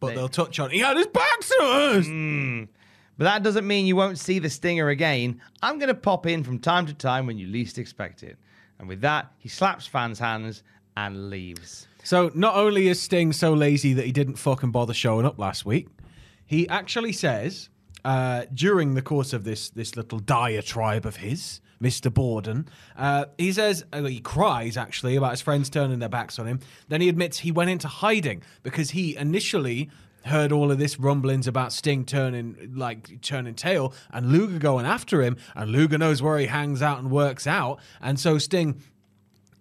but 0.00 0.14
They- 0.14 0.20
will 0.20 0.28
touch 0.28 0.58
on 0.58 0.70
he 0.70 0.80
had 0.80 0.96
his 0.96 1.06
back 1.06 1.40
to 1.40 1.62
us. 1.62 2.06
But 3.16 3.24
that 3.24 3.44
doesn't 3.44 3.64
mean 3.64 3.86
you 3.86 3.94
won't 3.94 4.18
see 4.18 4.40
the 4.40 4.50
stinger 4.50 4.88
again. 4.88 5.40
I'm 5.62 5.78
going 5.78 5.86
to 5.88 5.94
pop 5.94 6.26
in 6.26 6.42
from 6.42 6.58
time 6.58 6.86
to 6.86 6.94
time 6.94 7.26
when 7.26 7.38
you 7.38 7.46
least 7.46 7.78
expect 7.78 8.24
it. 8.24 8.36
And 8.80 8.88
with 8.88 9.00
that, 9.02 9.30
he 9.38 9.48
slaps 9.48 9.86
fans' 9.86 10.18
hands 10.18 10.64
and 10.96 11.30
leaves. 11.30 11.86
So 12.04 12.30
not 12.34 12.54
only 12.54 12.88
is 12.88 13.00
Sting 13.00 13.32
so 13.32 13.54
lazy 13.54 13.94
that 13.94 14.04
he 14.04 14.12
didn't 14.12 14.36
fucking 14.36 14.70
bother 14.70 14.94
showing 14.94 15.24
up 15.24 15.38
last 15.38 15.64
week, 15.64 15.88
he 16.44 16.68
actually 16.68 17.12
says 17.12 17.70
uh, 18.04 18.44
during 18.52 18.94
the 18.94 19.02
course 19.02 19.32
of 19.32 19.44
this 19.44 19.70
this 19.70 19.96
little 19.96 20.18
diatribe 20.18 21.06
of 21.06 21.16
his, 21.16 21.62
Mister 21.80 22.10
Borden, 22.10 22.68
uh, 22.96 23.24
he 23.38 23.50
says 23.52 23.84
uh, 23.92 24.02
he 24.02 24.20
cries 24.20 24.76
actually 24.76 25.16
about 25.16 25.30
his 25.30 25.40
friends 25.40 25.70
turning 25.70 25.98
their 25.98 26.10
backs 26.10 26.38
on 26.38 26.46
him. 26.46 26.60
Then 26.88 27.00
he 27.00 27.08
admits 27.08 27.38
he 27.38 27.50
went 27.50 27.70
into 27.70 27.88
hiding 27.88 28.42
because 28.62 28.90
he 28.90 29.16
initially 29.16 29.88
heard 30.26 30.52
all 30.52 30.70
of 30.70 30.78
this 30.78 30.98
rumblings 30.98 31.46
about 31.46 31.72
Sting 31.72 32.04
turning 32.04 32.72
like 32.74 33.22
turning 33.22 33.54
tail 33.54 33.94
and 34.10 34.30
Luger 34.30 34.58
going 34.58 34.84
after 34.84 35.22
him, 35.22 35.38
and 35.54 35.70
Luger 35.70 35.96
knows 35.96 36.20
where 36.20 36.38
he 36.38 36.46
hangs 36.46 36.82
out 36.82 36.98
and 36.98 37.10
works 37.10 37.46
out, 37.46 37.80
and 38.02 38.20
so 38.20 38.36
Sting 38.36 38.82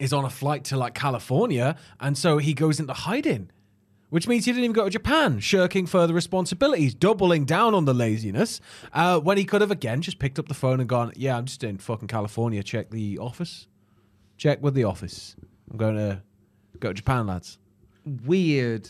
is 0.04 0.12
on 0.12 0.26
a 0.26 0.30
flight 0.30 0.66
to 0.66 0.78
like 0.78 0.94
California, 0.94 1.78
and 2.00 2.18
so 2.18 2.38
he 2.38 2.54
goes 2.54 2.80
into 2.80 2.92
hiding, 2.92 3.50
which 4.10 4.28
means 4.28 4.44
he 4.44 4.52
didn't 4.52 4.66
even 4.66 4.74
go 4.74 4.84
to 4.84 4.90
Japan, 4.90 5.40
shirking 5.40 5.86
further 5.86 6.14
responsibilities, 6.14 6.94
doubling 6.94 7.46
down 7.46 7.74
on 7.74 7.86
the 7.86 7.94
laziness. 7.94 8.60
Uh, 8.92 9.20
when 9.20 9.38
he 9.38 9.46
could 9.46 9.62
have 9.62 9.72
again 9.72 10.02
just 10.02 10.20
picked 10.20 10.38
up 10.38 10.50
the 10.50 10.54
phone 10.54 10.82
and 10.82 10.90
gone, 10.90 11.14
"Yeah, 11.16 11.38
I'm 11.38 11.46
just 11.46 11.64
in 11.64 11.78
fucking 11.78 12.10
California. 12.10 12.62
Check 12.64 12.90
the 12.90 13.18
office. 13.18 13.68
Check 14.38 14.62
with 14.62 14.74
the 14.74 14.84
office. 14.84 15.38
I'm 15.72 15.78
going 15.78 15.96
to 15.96 16.22
go 16.80 16.90
to 16.90 16.94
Japan, 16.94 17.28
lads." 17.28 17.58
Weird. 18.26 18.90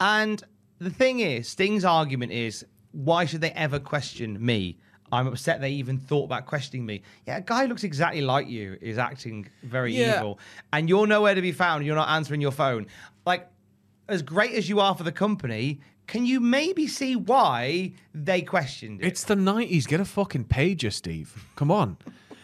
And 0.00 0.42
the 0.78 0.88
thing 0.88 1.20
is, 1.20 1.46
Sting's 1.48 1.84
argument 1.84 2.32
is 2.32 2.64
why 2.92 3.26
should 3.26 3.42
they 3.42 3.52
ever 3.52 3.78
question 3.78 4.42
me? 4.44 4.78
I'm 5.12 5.26
upset 5.26 5.60
they 5.60 5.70
even 5.72 5.98
thought 5.98 6.24
about 6.24 6.46
questioning 6.46 6.86
me. 6.86 7.02
Yeah, 7.26 7.38
a 7.38 7.40
guy 7.40 7.62
who 7.62 7.68
looks 7.68 7.84
exactly 7.84 8.20
like 8.22 8.48
you 8.48 8.78
is 8.80 8.98
acting 8.98 9.48
very 9.62 9.94
Yeah. 9.94 10.18
evil, 10.18 10.38
and 10.72 10.88
you're 10.88 11.06
nowhere 11.06 11.34
to 11.34 11.42
be 11.42 11.52
found. 11.52 11.84
You're 11.84 11.96
not 11.96 12.08
answering 12.08 12.40
your 12.40 12.52
phone. 12.52 12.86
Like, 13.26 13.48
as 14.08 14.22
great 14.22 14.52
as 14.52 14.68
you 14.68 14.80
are 14.80 14.94
for 14.94 15.02
the 15.04 15.12
company, 15.12 15.80
can 16.06 16.26
you 16.26 16.40
maybe 16.40 16.86
see 16.88 17.14
why 17.16 17.92
they 18.14 18.42
questioned 18.42 19.00
it? 19.00 19.06
It's 19.06 19.24
the 19.24 19.36
90s. 19.36 19.86
Get 19.86 20.00
a 20.00 20.04
fucking 20.04 20.44
pager, 20.46 20.92
Steve. 20.92 21.46
Come 21.56 21.70
on. 21.70 21.96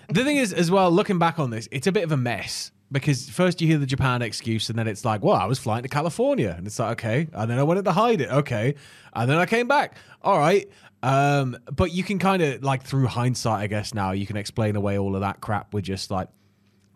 the 0.09 0.23
thing 0.23 0.37
is, 0.37 0.53
as 0.53 0.71
well, 0.71 0.91
looking 0.91 1.19
back 1.19 1.39
on 1.41 1.51
this, 1.51 1.69
it's 1.73 1.89
a 1.89 1.93
bit 1.93 2.05
of 2.05 2.13
a 2.13 2.17
mess 2.17 2.71
because 2.93 3.29
first 3.29 3.61
you 3.61 3.67
hear 3.67 3.79
the 3.79 3.87
Japan 3.87 4.23
excuse 4.23 4.71
and 4.71 4.79
then 4.79 4.87
it's 4.87 5.05
like, 5.05 5.21
well, 5.25 5.35
I 5.35 5.47
was 5.47 5.59
flying 5.59 5.83
to 5.83 5.89
California. 5.89 6.55
And 6.57 6.65
it's 6.69 6.79
like, 6.79 6.93
okay. 7.05 7.27
And 7.33 7.51
then 7.51 7.59
I 7.59 7.65
went 7.65 7.85
to 7.85 7.91
hide 7.91 8.21
it. 8.21 8.31
Okay. 8.31 8.77
And 9.15 9.29
then 9.29 9.37
I 9.39 9.47
came 9.47 9.67
back. 9.67 9.97
All 10.23 10.39
right. 10.39 10.69
Um, 11.07 11.57
but 11.71 11.93
you 11.93 12.03
can 12.03 12.19
kind 12.19 12.43
of, 12.43 12.65
like, 12.65 12.83
through 12.83 13.07
hindsight, 13.07 13.63
I 13.63 13.67
guess 13.69 13.95
now, 13.95 14.11
you 14.11 14.27
can 14.27 14.37
explain 14.37 14.75
away 14.75 14.99
all 14.99 15.15
of 15.15 15.21
that 15.21 15.41
crap 15.41 15.73
with 15.73 15.85
just 15.85 16.11
like, 16.11 16.29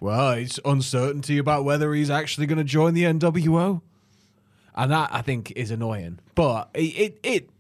well, 0.00 0.32
it's 0.32 0.58
uncertainty 0.64 1.38
about 1.38 1.64
whether 1.64 1.94
he's 1.94 2.10
actually 2.10 2.46
going 2.46 2.58
to 2.58 2.64
join 2.64 2.94
the 2.94 3.04
NWO. 3.04 3.82
And 4.74 4.90
that, 4.90 5.10
I 5.12 5.22
think, 5.22 5.52
is 5.52 5.70
annoying. 5.70 6.18
But 6.34 6.70
it, 6.74 6.80
it, 6.80 7.20
it 7.22 7.50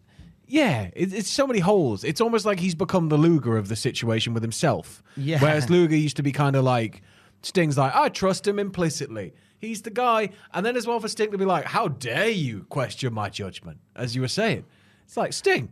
yeah, 0.48 0.90
it, 0.94 1.12
it's 1.12 1.30
so 1.30 1.46
many 1.46 1.60
holes. 1.60 2.02
It's 2.02 2.20
almost 2.20 2.44
like 2.44 2.58
he's 2.58 2.74
become 2.74 3.10
the 3.10 3.16
Luger 3.16 3.56
of 3.56 3.68
the 3.68 3.76
situation 3.76 4.34
with 4.34 4.42
himself. 4.42 5.04
Yeah. 5.16 5.38
Whereas 5.38 5.70
Luger 5.70 5.94
used 5.94 6.16
to 6.16 6.24
be 6.24 6.32
kind 6.32 6.56
of 6.56 6.64
like, 6.64 7.02
Sting's 7.42 7.78
like, 7.78 7.94
I 7.94 8.08
trust 8.08 8.48
him 8.48 8.58
implicitly. 8.58 9.34
He's 9.60 9.82
the 9.82 9.90
guy. 9.90 10.30
And 10.52 10.66
then 10.66 10.76
as 10.76 10.86
well 10.86 10.98
for 10.98 11.08
Sting 11.08 11.30
to 11.30 11.38
be 11.38 11.44
like, 11.44 11.66
how 11.66 11.86
dare 11.88 12.30
you 12.30 12.64
question 12.68 13.14
my 13.14 13.28
judgment, 13.28 13.78
as 13.94 14.16
you 14.16 14.22
were 14.22 14.28
saying. 14.28 14.64
It's 15.04 15.16
like, 15.16 15.32
Sting, 15.32 15.70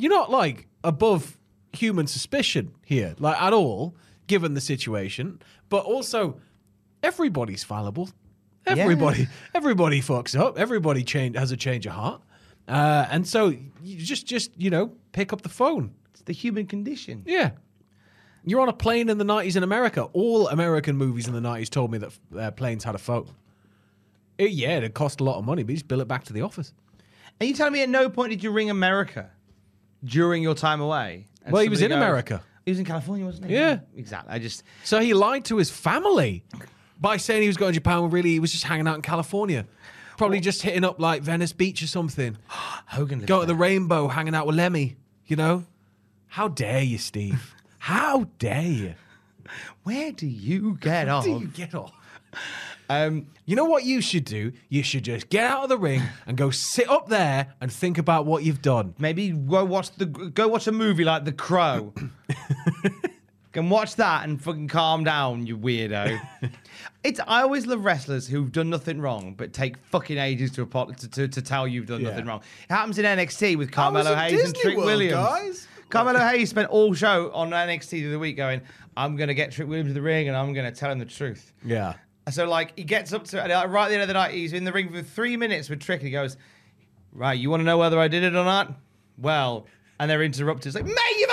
you're 0.00 0.10
not 0.12 0.30
like 0.30 0.66
above 0.82 1.38
human 1.72 2.06
suspicion 2.06 2.72
here, 2.84 3.14
like 3.18 3.40
at 3.40 3.52
all, 3.52 3.94
given 4.26 4.54
the 4.54 4.60
situation. 4.60 5.40
But 5.68 5.84
also, 5.84 6.40
everybody's 7.02 7.64
fallible. 7.64 8.10
Everybody, 8.66 9.28
everybody 9.54 10.00
fucks 10.00 10.38
up. 10.38 10.58
Everybody 10.58 11.04
change 11.04 11.36
has 11.36 11.52
a 11.52 11.56
change 11.56 11.86
of 11.86 11.92
heart. 11.92 12.22
Uh, 12.66 13.06
and 13.10 13.26
so 13.26 13.48
you 13.82 13.96
just, 13.96 14.26
just 14.26 14.52
you 14.56 14.70
know, 14.70 14.92
pick 15.12 15.32
up 15.32 15.42
the 15.42 15.48
phone. 15.48 15.92
It's 16.12 16.22
the 16.22 16.32
human 16.32 16.66
condition. 16.66 17.22
Yeah. 17.26 17.50
You're 18.44 18.60
on 18.60 18.68
a 18.68 18.74
plane 18.74 19.10
in 19.10 19.18
the 19.18 19.24
90s 19.24 19.56
in 19.56 19.62
America. 19.62 20.04
All 20.12 20.48
American 20.48 20.96
movies 20.96 21.28
in 21.28 21.34
the 21.34 21.40
90s 21.40 21.68
told 21.68 21.90
me 21.92 21.98
that 21.98 22.12
uh, 22.38 22.50
planes 22.52 22.84
had 22.84 22.94
a 22.94 22.98
phone. 22.98 23.28
It, 24.38 24.52
yeah, 24.52 24.78
it 24.78 24.94
cost 24.94 25.20
a 25.20 25.24
lot 25.24 25.38
of 25.38 25.44
money, 25.44 25.62
but 25.62 25.70
you 25.72 25.76
just 25.76 25.88
bill 25.88 26.00
it 26.00 26.08
back 26.08 26.24
to 26.24 26.32
the 26.32 26.40
office. 26.40 26.72
And 27.38 27.48
you 27.48 27.54
telling 27.54 27.74
me 27.74 27.82
at 27.82 27.88
no 27.90 28.08
point 28.08 28.30
did 28.30 28.42
you 28.42 28.50
ring 28.50 28.70
America 28.70 29.30
during 30.04 30.42
your 30.42 30.54
time 30.54 30.80
away? 30.80 31.26
And 31.44 31.52
Well, 31.52 31.62
he 31.62 31.68
was 31.68 31.78
somebody 31.80 31.94
in 31.94 31.98
goes- 32.00 32.08
America. 32.08 32.42
He 32.66 32.70
was 32.72 32.78
in 32.78 32.84
California, 32.84 33.24
wasn't 33.24 33.46
he? 33.46 33.54
Yeah. 33.54 33.80
Exactly. 33.96 34.32
I 34.34 34.38
just 34.38 34.62
So 34.84 35.00
he 35.00 35.14
lied 35.14 35.44
to 35.46 35.56
his 35.56 35.70
family 35.70 36.44
by 37.00 37.16
saying 37.16 37.40
he 37.42 37.48
was 37.48 37.56
going 37.56 37.72
to 37.72 37.80
Japan 37.80 38.02
when 38.02 38.10
really 38.10 38.30
he 38.30 38.40
was 38.40 38.52
just 38.52 38.64
hanging 38.64 38.86
out 38.86 38.96
in 38.96 39.02
California. 39.02 39.66
Probably 40.18 40.40
just 40.40 40.60
hitting 40.62 40.84
up 40.84 41.00
like 41.00 41.22
Venice 41.22 41.54
Beach 41.54 41.82
or 41.82 41.86
something. 41.86 42.36
Hogan 42.48 43.20
Go 43.20 43.40
to 43.40 43.46
the 43.46 43.54
rainbow, 43.54 44.08
hanging 44.08 44.34
out 44.34 44.46
with 44.46 44.56
Lemmy, 44.56 44.96
you 45.26 45.36
know? 45.36 45.64
How 46.26 46.48
dare 46.48 46.82
you, 46.82 46.98
Steve? 46.98 47.54
How 47.78 48.26
dare 48.38 48.62
you? 48.62 48.94
Where 49.84 50.12
do 50.12 50.26
you 50.26 50.76
get 50.78 51.08
off? 51.08 51.24
do 51.24 51.30
you 51.40 51.46
get 51.46 51.74
off? 51.74 51.92
Um, 52.90 53.26
You 53.46 53.54
know 53.56 53.64
what 53.66 53.84
you 53.84 54.00
should 54.00 54.24
do? 54.24 54.52
You 54.68 54.82
should 54.82 55.04
just 55.04 55.28
get 55.28 55.44
out 55.48 55.62
of 55.62 55.68
the 55.68 55.78
ring 55.78 56.02
and 56.26 56.36
go 56.36 56.50
sit 56.50 56.88
up 56.90 57.08
there 57.08 57.54
and 57.60 57.72
think 57.72 57.98
about 57.98 58.26
what 58.26 58.42
you've 58.42 58.62
done. 58.62 58.94
maybe 58.98 59.30
go 59.30 59.64
watch 59.64 59.90
the 59.96 60.06
go 60.06 60.48
watch 60.48 60.66
a 60.66 60.72
movie 60.72 61.04
like 61.04 61.24
The 61.24 61.32
Crow. 61.32 61.94
Can 63.52 63.68
watch 63.68 63.96
that 63.96 64.28
and 64.28 64.40
fucking 64.40 64.68
calm 64.68 65.02
down, 65.02 65.44
you 65.44 65.58
weirdo. 65.58 66.20
it's 67.02 67.18
I 67.26 67.42
always 67.42 67.66
love 67.66 67.84
wrestlers 67.84 68.28
who've 68.28 68.52
done 68.52 68.70
nothing 68.70 69.00
wrong 69.00 69.34
but 69.36 69.52
take 69.52 69.76
fucking 69.90 70.18
ages 70.18 70.52
to 70.52 70.62
apo- 70.62 70.92
to, 70.92 71.08
to, 71.10 71.26
to 71.26 71.42
tell 71.42 71.66
you've 71.66 71.86
done 71.86 72.00
Yeah. 72.00 72.10
nothing 72.10 72.26
wrong. 72.26 72.42
It 72.68 72.72
happens 72.72 72.98
in 73.00 73.04
NXT 73.04 73.56
with 73.58 73.72
Carmelo 73.72 74.14
Hayes 74.14 74.44
and 74.44 74.54
Trick 74.54 74.76
World, 74.76 74.86
Williams. 74.86 75.14
guys. 75.14 75.68
Carmelo 75.88 76.20
Hayes 76.28 76.50
spent 76.50 76.68
all 76.70 76.94
show 76.94 77.32
on 77.32 77.50
NXT 77.50 77.90
the 77.90 78.06
other 78.08 78.18
week 78.20 78.36
going, 78.36 78.60
I'm 78.96 79.16
going 79.16 79.26
to 79.28 79.34
get 79.34 79.50
Trick 79.50 79.66
Williams 79.66 79.90
to 79.90 79.94
the 79.94 80.02
ring 80.02 80.28
and 80.28 80.36
I'm 80.36 80.52
going 80.54 80.72
to 80.72 80.78
tell 80.78 80.92
him 80.92 81.00
the 81.00 81.04
truth. 81.04 81.52
Yeah. 81.64 81.94
So, 82.28 82.48
like, 82.48 82.72
he 82.76 82.84
gets 82.84 83.12
up 83.12 83.24
to 83.24 83.38
it, 83.38 83.50
and 83.50 83.72
right 83.72 83.84
at 83.84 83.88
the 83.88 83.94
end 83.94 84.02
of 84.02 84.08
the 84.08 84.14
night, 84.14 84.32
he's 84.32 84.52
in 84.52 84.64
the 84.64 84.72
ring 84.72 84.92
for 84.92 85.02
three 85.02 85.36
minutes 85.36 85.68
with 85.68 85.80
Trick, 85.80 86.00
and 86.00 86.06
he 86.06 86.12
goes, 86.12 86.36
Right, 87.12 87.38
you 87.38 87.50
want 87.50 87.60
to 87.60 87.64
know 87.64 87.78
whether 87.78 87.98
I 87.98 88.08
did 88.08 88.22
it 88.22 88.36
or 88.36 88.44
not? 88.44 88.72
Well, 89.18 89.66
and 89.98 90.10
they're 90.10 90.22
interrupted. 90.22 90.66
It's 90.66 90.76
like, 90.76 90.84
mate, 90.84 90.94
you've 91.18 91.30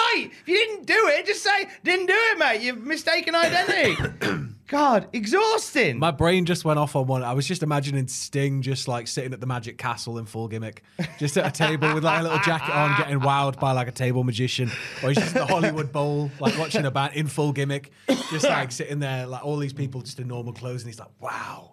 night. 0.00 0.30
If 0.40 0.48
you 0.48 0.56
didn't 0.56 0.86
do 0.86 1.08
it, 1.08 1.26
just 1.26 1.42
say, 1.42 1.68
didn't 1.84 2.06
do 2.06 2.14
it, 2.16 2.38
mate. 2.38 2.60
You've 2.60 2.84
mistaken 2.84 3.34
identity. 3.34 3.96
God, 4.70 5.08
exhausting. 5.12 5.98
My 5.98 6.12
brain 6.12 6.46
just 6.46 6.64
went 6.64 6.78
off 6.78 6.94
on 6.94 7.08
one. 7.08 7.24
I 7.24 7.32
was 7.32 7.44
just 7.44 7.64
imagining 7.64 8.06
Sting 8.06 8.62
just 8.62 8.86
like 8.86 9.08
sitting 9.08 9.32
at 9.32 9.40
the 9.40 9.46
Magic 9.46 9.78
Castle 9.78 10.16
in 10.18 10.26
full 10.26 10.46
gimmick, 10.46 10.84
just 11.18 11.36
at 11.36 11.44
a 11.44 11.50
table 11.50 11.92
with 11.92 12.04
like 12.04 12.20
a 12.20 12.22
little 12.22 12.38
jacket 12.38 12.72
on, 12.72 12.96
getting 12.96 13.18
wowed 13.18 13.58
by 13.58 13.72
like 13.72 13.88
a 13.88 13.92
table 13.92 14.22
magician, 14.22 14.70
or 15.02 15.08
he's 15.08 15.18
just 15.18 15.34
at 15.34 15.48
the 15.48 15.52
Hollywood 15.52 15.90
Bowl, 15.90 16.30
like 16.38 16.56
watching 16.56 16.86
a 16.86 16.90
band 16.92 17.14
in 17.16 17.26
full 17.26 17.52
gimmick, 17.52 17.90
just 18.30 18.44
like 18.44 18.70
sitting 18.70 19.00
there, 19.00 19.26
like 19.26 19.44
all 19.44 19.56
these 19.56 19.72
people 19.72 20.02
just 20.02 20.20
in 20.20 20.28
normal 20.28 20.52
clothes, 20.52 20.82
and 20.82 20.88
he's 20.88 21.00
like, 21.00 21.10
wow, 21.18 21.72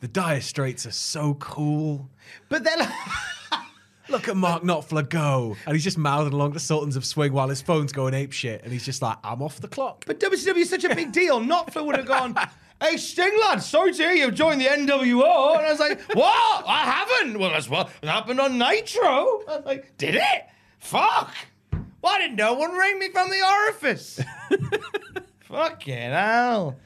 the 0.00 0.06
Dire 0.06 0.40
Straits 0.40 0.86
are 0.86 0.92
so 0.92 1.34
cool. 1.34 2.08
But 2.48 2.62
then. 2.62 2.78
Look 4.08 4.28
at 4.28 4.36
Mark 4.36 4.62
Knopfler 4.62 5.08
go. 5.08 5.56
And 5.66 5.74
he's 5.74 5.84
just 5.84 5.96
mouthing 5.96 6.32
along 6.32 6.52
the 6.52 6.60
Sultans 6.60 6.96
of 6.96 7.04
Swing 7.04 7.32
while 7.32 7.48
his 7.48 7.62
phone's 7.62 7.92
going 7.92 8.12
ape 8.14 8.32
shit. 8.32 8.62
And 8.62 8.72
he's 8.72 8.84
just 8.84 9.00
like, 9.00 9.16
I'm 9.24 9.42
off 9.42 9.60
the 9.60 9.68
clock. 9.68 10.04
But 10.06 10.20
WCW 10.20 10.56
is 10.58 10.70
such 10.70 10.84
a 10.84 10.94
big 10.94 11.10
deal. 11.12 11.40
Knopfler 11.40 11.84
would 11.86 11.96
have 11.96 12.06
gone, 12.06 12.36
Hey, 12.82 12.96
Sting 12.98 13.32
lad, 13.40 13.62
sorry 13.62 13.92
to 13.94 14.02
hear 14.02 14.12
you've 14.12 14.34
joined 14.34 14.60
the 14.60 14.66
NWO. 14.66 15.56
And 15.56 15.66
I 15.66 15.70
was 15.70 15.80
like, 15.80 16.02
What? 16.14 16.64
I 16.66 16.84
haven't. 16.84 17.38
Well, 17.38 17.50
that's 17.50 17.68
what 17.70 17.88
happened 18.02 18.40
on 18.40 18.58
Nitro. 18.58 19.42
I 19.48 19.56
was 19.56 19.64
like, 19.64 19.96
Did 19.96 20.16
it? 20.16 20.46
Fuck. 20.80 21.32
Why 22.02 22.18
didn't 22.18 22.36
no 22.36 22.52
one 22.52 22.72
ring 22.72 22.98
me 22.98 23.08
from 23.10 23.30
the 23.30 23.40
orifice? 23.42 24.20
Fucking 25.40 25.94
hell. 26.10 26.76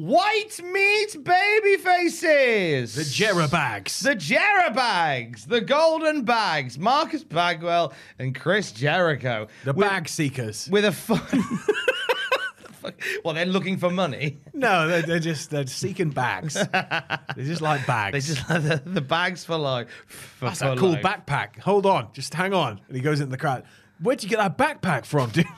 White 0.00 0.62
meat 0.64 1.14
baby 1.22 1.76
faces. 1.76 2.94
The 2.94 3.02
Jera 3.02 3.50
bags. 3.50 4.00
The 4.00 4.16
Jera 4.16 4.74
bags. 4.74 5.44
The 5.44 5.60
golden 5.60 6.22
bags. 6.22 6.78
Marcus 6.78 7.22
Bagwell 7.22 7.92
and 8.18 8.34
Chris 8.34 8.72
Jericho. 8.72 9.48
The 9.64 9.74
With- 9.74 9.86
bag 9.86 10.08
seekers. 10.08 10.70
With 10.72 10.86
a 10.86 10.92
fun. 10.92 11.20
well, 13.26 13.34
they're 13.34 13.44
looking 13.44 13.76
for 13.76 13.90
money. 13.90 14.38
No, 14.54 14.88
they're, 14.88 15.02
they're 15.02 15.18
just 15.18 15.50
they're 15.50 15.66
seeking 15.66 16.08
bags. 16.08 16.54
they 17.36 17.44
just 17.44 17.60
like 17.60 17.86
bags. 17.86 18.12
They 18.14 18.34
just 18.34 18.48
like 18.48 18.62
the, 18.62 18.82
the 18.90 19.02
bags 19.02 19.44
for 19.44 19.58
life. 19.58 19.88
For, 20.06 20.46
That's 20.46 20.60
for 20.60 20.68
a 20.68 20.76
cool 20.76 20.92
life. 20.92 21.02
backpack. 21.02 21.58
Hold 21.58 21.84
on, 21.84 22.08
just 22.14 22.32
hang 22.32 22.54
on. 22.54 22.80
And 22.88 22.96
he 22.96 23.02
goes 23.02 23.20
into 23.20 23.32
the 23.32 23.36
crowd. 23.36 23.64
Where'd 24.00 24.22
you 24.22 24.30
get 24.30 24.38
that 24.38 24.56
backpack 24.56 25.04
from, 25.04 25.28
dude? 25.28 25.44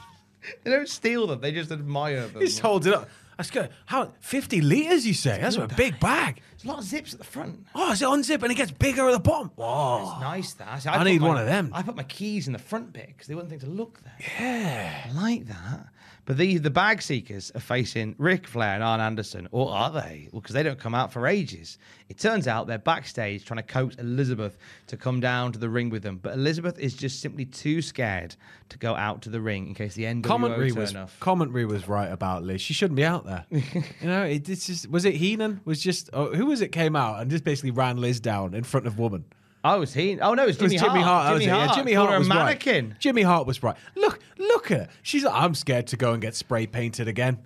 They 0.64 0.72
don't 0.72 0.88
steal 0.88 1.28
them. 1.28 1.40
They 1.40 1.52
just 1.52 1.70
admire 1.70 2.26
them. 2.26 2.40
He 2.40 2.48
just 2.48 2.58
holds 2.58 2.88
it 2.88 2.94
up. 2.94 3.08
That's 3.42 3.50
good. 3.50 3.70
How 3.86 4.12
fifty 4.20 4.60
liters? 4.60 5.04
You 5.04 5.14
say? 5.14 5.40
That's 5.40 5.56
a 5.56 5.66
big 5.66 5.98
bag. 5.98 6.40
There's 6.52 6.64
a 6.64 6.68
lot 6.68 6.78
of 6.78 6.84
zips 6.84 7.12
at 7.12 7.18
the 7.18 7.24
front. 7.24 7.66
Oh, 7.74 7.90
is 7.90 8.00
it 8.00 8.04
unzip 8.04 8.40
and 8.44 8.52
it 8.52 8.54
gets 8.54 8.70
bigger 8.70 9.08
at 9.08 9.12
the 9.12 9.18
bottom? 9.18 9.50
Whoa. 9.56 10.02
It's 10.12 10.20
nice 10.20 10.52
that. 10.54 10.80
See, 10.80 10.88
I 10.88 10.98
put 10.98 11.04
need 11.08 11.20
my- 11.20 11.26
one 11.26 11.38
of 11.38 11.46
them. 11.46 11.70
I 11.72 11.82
put 11.82 11.96
my 11.96 12.04
keys 12.04 12.46
in 12.46 12.52
the 12.52 12.60
front 12.60 12.92
bit 12.92 13.08
because 13.08 13.26
they 13.26 13.34
wouldn't 13.34 13.50
think 13.50 13.62
to 13.62 13.68
look 13.68 14.00
there. 14.04 14.14
Yeah. 14.38 15.06
I 15.10 15.12
like 15.20 15.46
that. 15.46 15.88
But 16.24 16.36
the 16.36 16.58
the 16.58 16.70
bag 16.70 17.02
seekers 17.02 17.50
are 17.54 17.60
facing 17.60 18.14
Ric 18.16 18.46
Flair 18.46 18.74
and 18.74 18.82
Arn 18.82 19.00
Anderson, 19.00 19.48
or 19.50 19.72
are 19.72 19.90
they? 19.90 20.28
Well, 20.30 20.40
because 20.40 20.54
they 20.54 20.62
don't 20.62 20.78
come 20.78 20.94
out 20.94 21.12
for 21.12 21.26
ages. 21.26 21.78
It 22.08 22.18
turns 22.18 22.46
out 22.46 22.68
they're 22.68 22.78
backstage 22.78 23.44
trying 23.44 23.56
to 23.56 23.64
coax 23.64 23.96
Elizabeth 23.96 24.56
to 24.86 24.96
come 24.96 25.18
down 25.18 25.50
to 25.52 25.58
the 25.58 25.68
ring 25.68 25.90
with 25.90 26.04
them, 26.04 26.18
but 26.22 26.34
Elizabeth 26.34 26.78
is 26.78 26.94
just 26.94 27.20
simply 27.20 27.44
too 27.44 27.82
scared 27.82 28.36
to 28.68 28.78
go 28.78 28.94
out 28.94 29.22
to 29.22 29.30
the 29.30 29.40
ring 29.40 29.66
in 29.66 29.74
case 29.74 29.94
the 29.94 30.04
NWO 30.04 30.22
Commentary 30.22 30.70
turn 30.70 30.80
was 30.80 30.94
up. 30.94 31.10
commentary 31.18 31.64
was 31.64 31.88
right 31.88 32.10
about 32.12 32.44
Liz. 32.44 32.60
She 32.60 32.72
shouldn't 32.72 32.96
be 32.96 33.04
out 33.04 33.24
there. 33.24 33.44
you 33.50 33.82
know, 34.02 34.22
it, 34.22 34.48
it's 34.48 34.66
just 34.66 34.88
was 34.88 35.04
it 35.04 35.14
Heenan 35.16 35.60
was 35.64 35.82
just 35.82 36.08
oh, 36.12 36.32
who 36.32 36.46
was 36.46 36.60
it 36.60 36.68
came 36.68 36.94
out 36.94 37.20
and 37.20 37.30
just 37.32 37.42
basically 37.42 37.72
ran 37.72 37.96
Liz 37.96 38.20
down 38.20 38.54
in 38.54 38.62
front 38.62 38.86
of 38.86 38.96
woman. 38.96 39.24
Oh, 39.64 39.78
was 39.80 39.94
he? 39.94 40.18
Oh 40.20 40.34
no, 40.34 40.42
it 40.42 40.46
was 40.46 40.56
It 40.56 40.62
was 40.62 40.72
Jimmy, 40.72 40.84
Jimmy 40.88 41.00
Hart. 41.02 41.24
that 41.26 41.40
Jimmy 41.40 41.52
was. 41.52 41.56
Hart. 41.56 41.70
Yeah, 41.70 41.74
Jimmy 41.76 41.92
Hart 41.92 42.10
her 42.10 42.16
a 42.16 42.24
mannequin. 42.24 42.88
right. 42.90 42.98
Jimmy 42.98 43.22
Hart 43.22 43.46
was 43.46 43.62
right. 43.62 43.76
Look, 43.94 44.18
look 44.38 44.70
at 44.72 44.78
her. 44.80 44.88
She's. 45.02 45.22
like, 45.24 45.34
I'm 45.34 45.54
scared 45.54 45.86
to 45.88 45.96
go 45.96 46.12
and 46.12 46.20
get 46.20 46.34
spray 46.34 46.66
painted 46.66 47.06
again. 47.06 47.38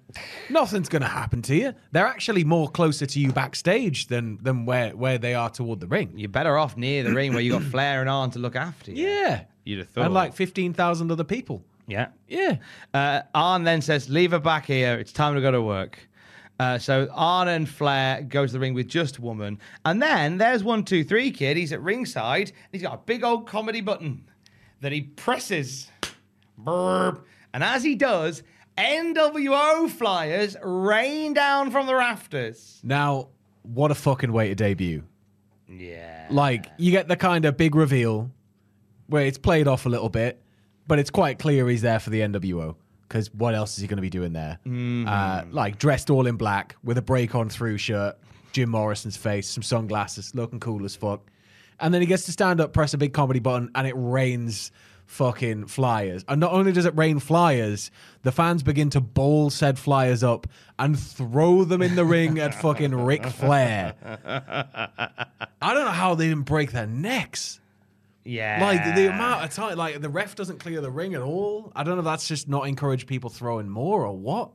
Nothing's 0.48 0.88
going 0.88 1.02
to 1.02 1.08
happen 1.08 1.42
to 1.42 1.54
you. 1.54 1.74
They're 1.92 2.06
actually 2.06 2.44
more 2.44 2.68
closer 2.68 3.04
to 3.06 3.20
you 3.20 3.32
backstage 3.32 4.06
than 4.06 4.38
than 4.42 4.64
where 4.64 4.90
where 4.96 5.18
they 5.18 5.34
are 5.34 5.50
toward 5.50 5.80
the 5.80 5.86
ring. 5.86 6.12
You're 6.16 6.28
better 6.30 6.56
off 6.56 6.76
near 6.76 7.02
the 7.02 7.12
ring 7.12 7.32
where 7.32 7.42
you 7.42 7.52
got 7.52 7.62
Flair 7.64 8.00
and 8.00 8.08
Arn 8.08 8.30
to 8.30 8.38
look 8.38 8.56
after 8.56 8.92
you. 8.92 9.06
Yeah, 9.06 9.42
You'd 9.64 9.80
have 9.80 9.88
thought. 9.90 10.04
and 10.06 10.14
like 10.14 10.34
fifteen 10.34 10.72
thousand 10.72 11.10
other 11.10 11.24
people. 11.24 11.62
Yeah. 11.88 12.08
Yeah. 12.26 12.56
Uh, 12.92 13.22
Arn 13.34 13.62
then 13.64 13.80
says, 13.80 14.08
Leave 14.08 14.32
her 14.32 14.40
back 14.40 14.66
here. 14.66 14.94
It's 14.98 15.12
time 15.12 15.34
to 15.36 15.40
go 15.40 15.50
to 15.52 15.62
work. 15.62 15.98
Uh, 16.58 16.78
so 16.78 17.08
Arn 17.12 17.48
and 17.48 17.68
Flair 17.68 18.22
go 18.22 18.46
to 18.46 18.52
the 18.52 18.58
ring 18.58 18.74
with 18.74 18.88
just 18.88 19.18
a 19.18 19.20
woman. 19.20 19.58
And 19.84 20.00
then 20.00 20.38
there's 20.38 20.64
one, 20.64 20.84
two, 20.84 21.04
three 21.04 21.30
kid. 21.30 21.56
He's 21.56 21.72
at 21.72 21.82
ringside. 21.82 22.52
He's 22.72 22.82
got 22.82 22.94
a 22.94 23.00
big 23.04 23.22
old 23.24 23.46
comedy 23.46 23.80
button 23.82 24.24
that 24.80 24.92
he 24.92 25.02
presses. 25.02 25.90
Brrr. 26.62 27.20
And 27.52 27.62
as 27.62 27.82
he 27.82 27.94
does, 27.94 28.42
NWO 28.78 29.88
flyers 29.90 30.56
rain 30.62 31.34
down 31.34 31.70
from 31.70 31.86
the 31.86 31.94
rafters. 31.94 32.80
Now, 32.82 33.28
what 33.62 33.90
a 33.90 33.94
fucking 33.94 34.32
way 34.32 34.48
to 34.48 34.54
debut. 34.54 35.02
Yeah. 35.68 36.26
Like 36.30 36.66
you 36.76 36.90
get 36.90 37.08
the 37.08 37.16
kind 37.16 37.44
of 37.44 37.56
big 37.56 37.74
reveal 37.74 38.30
where 39.08 39.26
it's 39.26 39.38
played 39.38 39.68
off 39.68 39.86
a 39.86 39.88
little 39.88 40.08
bit, 40.08 40.42
but 40.86 40.98
it's 40.98 41.10
quite 41.10 41.38
clear 41.38 41.68
he's 41.68 41.82
there 41.82 41.98
for 41.98 42.10
the 42.10 42.20
NWO. 42.20 42.76
Because 43.08 43.32
what 43.34 43.54
else 43.54 43.76
is 43.76 43.82
he 43.82 43.86
going 43.86 43.96
to 43.98 44.02
be 44.02 44.10
doing 44.10 44.32
there? 44.32 44.58
Uh, 45.06 45.44
like 45.50 45.78
dressed 45.78 46.10
all 46.10 46.26
in 46.26 46.36
black 46.36 46.76
with 46.82 46.98
a 46.98 47.02
break 47.02 47.34
on 47.34 47.48
through 47.48 47.78
shirt, 47.78 48.18
Jim 48.52 48.70
Morrison's 48.70 49.16
face, 49.16 49.48
some 49.48 49.62
sunglasses, 49.62 50.34
looking 50.34 50.58
cool 50.60 50.84
as 50.84 50.96
fuck. 50.96 51.20
And 51.78 51.92
then 51.94 52.00
he 52.00 52.06
gets 52.06 52.24
to 52.24 52.32
stand 52.32 52.60
up, 52.60 52.72
press 52.72 52.94
a 52.94 52.98
big 52.98 53.12
comedy 53.12 53.38
button, 53.38 53.70
and 53.74 53.86
it 53.86 53.94
rains 53.96 54.72
fucking 55.06 55.66
flyers. 55.66 56.24
And 56.28 56.40
not 56.40 56.52
only 56.52 56.72
does 56.72 56.84
it 56.84 56.96
rain 56.96 57.18
flyers, 57.20 57.90
the 58.22 58.32
fans 58.32 58.62
begin 58.62 58.90
to 58.90 59.00
bowl 59.00 59.50
said 59.50 59.78
flyers 59.78 60.24
up 60.24 60.46
and 60.78 60.98
throw 60.98 61.64
them 61.64 61.82
in 61.82 61.94
the 61.94 62.04
ring 62.04 62.38
at 62.38 62.54
fucking 62.54 62.94
Ric 62.94 63.24
Flair. 63.26 63.94
I 65.62 65.74
don't 65.74 65.84
know 65.84 65.90
how 65.90 66.14
they 66.14 66.28
didn't 66.28 66.44
break 66.44 66.72
their 66.72 66.86
necks. 66.86 67.60
Yeah. 68.26 68.58
Like 68.60 68.94
the 68.96 69.08
amount 69.08 69.44
of 69.44 69.50
time, 69.50 69.76
like 69.76 70.00
the 70.00 70.08
ref 70.08 70.34
doesn't 70.34 70.58
clear 70.60 70.80
the 70.80 70.90
ring 70.90 71.14
at 71.14 71.22
all. 71.22 71.72
I 71.74 71.82
don't 71.84 71.94
know 71.94 72.00
if 72.00 72.04
that's 72.04 72.26
just 72.28 72.48
not 72.48 72.66
encourage 72.68 73.06
people 73.06 73.30
throwing 73.30 73.68
more 73.68 74.04
or 74.04 74.16
what. 74.16 74.50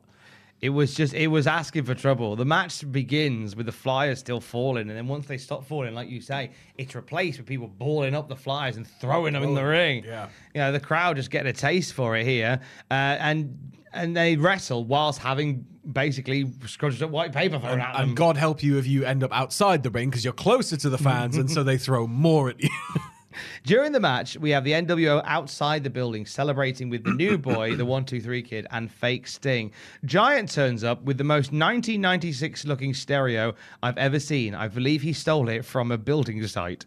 It 0.62 0.70
was 0.70 0.94
just, 0.94 1.16
it 1.16 1.26
was 1.26 1.48
asking 1.48 1.86
for 1.86 1.96
trouble. 1.96 2.36
The 2.36 2.46
match 2.46 2.90
begins 2.92 3.56
with 3.56 3.66
the 3.66 3.72
flyers 3.72 4.20
still 4.20 4.40
falling, 4.40 4.90
and 4.90 4.96
then 4.98 5.08
once 5.08 5.26
they 5.26 5.40
stop 5.40 5.66
falling, 5.66 5.96
like 5.96 6.08
you 6.08 6.22
say, 6.22 6.52
it's 6.78 6.94
replaced 6.94 7.40
with 7.40 7.48
people 7.48 7.68
balling 7.68 8.14
up 8.14 8.30
the 8.30 8.36
flyers 8.36 8.78
and 8.78 8.86
throwing 8.88 9.34
them 9.34 9.42
in 9.42 9.56
the 9.56 9.64
ring. 9.64 10.04
yeah. 10.06 10.28
You 10.54 10.62
know, 10.62 10.72
the 10.72 10.80
crowd 10.80 11.16
just 11.16 11.32
getting 11.32 11.50
a 11.50 11.54
taste 11.54 11.94
for 11.94 12.16
it 12.16 12.26
here. 12.28 12.60
Uh, 12.92 12.94
and 12.94 13.58
and 13.94 14.16
they 14.16 14.36
wrestle 14.36 14.86
whilst 14.86 15.20
having 15.20 15.66
basically 15.92 16.46
scrunched 16.68 17.02
up 17.02 17.10
white 17.10 17.34
paper 17.34 17.58
thrown 17.60 17.74
And, 17.74 17.82
at 17.82 17.94
them. 17.94 18.10
and 18.10 18.16
God 18.16 18.38
help 18.38 18.62
you 18.62 18.78
if 18.78 18.86
you 18.86 19.04
end 19.04 19.24
up 19.24 19.34
outside 19.34 19.82
the 19.82 19.90
ring 19.90 20.10
because 20.12 20.24
you're 20.24 20.32
closer 20.32 20.78
to 20.78 20.90
the 20.90 20.98
fans, 21.00 21.38
and 21.38 21.50
so 21.56 21.64
they 21.64 21.78
throw 21.80 22.06
more 22.06 22.50
at 22.50 22.62
you. 22.62 22.70
During 23.66 23.92
the 23.92 24.00
match, 24.00 24.38
we 24.38 24.50
have 24.52 24.64
the 24.64 24.72
NWO 24.72 25.22
outside 25.26 25.84
the 25.84 25.90
building 25.90 26.26
celebrating 26.26 26.90
with 26.90 27.04
the 27.04 27.14
new 27.14 27.38
boy, 27.38 27.76
the 27.76 27.86
123 27.86 28.42
kid, 28.44 28.68
and 28.72 28.92
fake 28.92 29.28
Sting. 29.28 29.72
Giant 30.06 30.52
turns 30.52 30.84
up 30.84 31.02
with 31.04 31.18
the 31.18 31.24
most 31.24 31.48
1996 31.52 32.66
looking 32.66 32.94
stereo 32.94 33.54
I've 33.84 33.98
ever 33.98 34.20
seen. 34.20 34.56
I 34.56 34.68
believe 34.68 35.02
he 35.02 35.14
stole 35.14 35.50
it 35.50 35.66
from 35.66 35.92
a 35.92 35.98
building 35.98 36.46
site. 36.48 36.86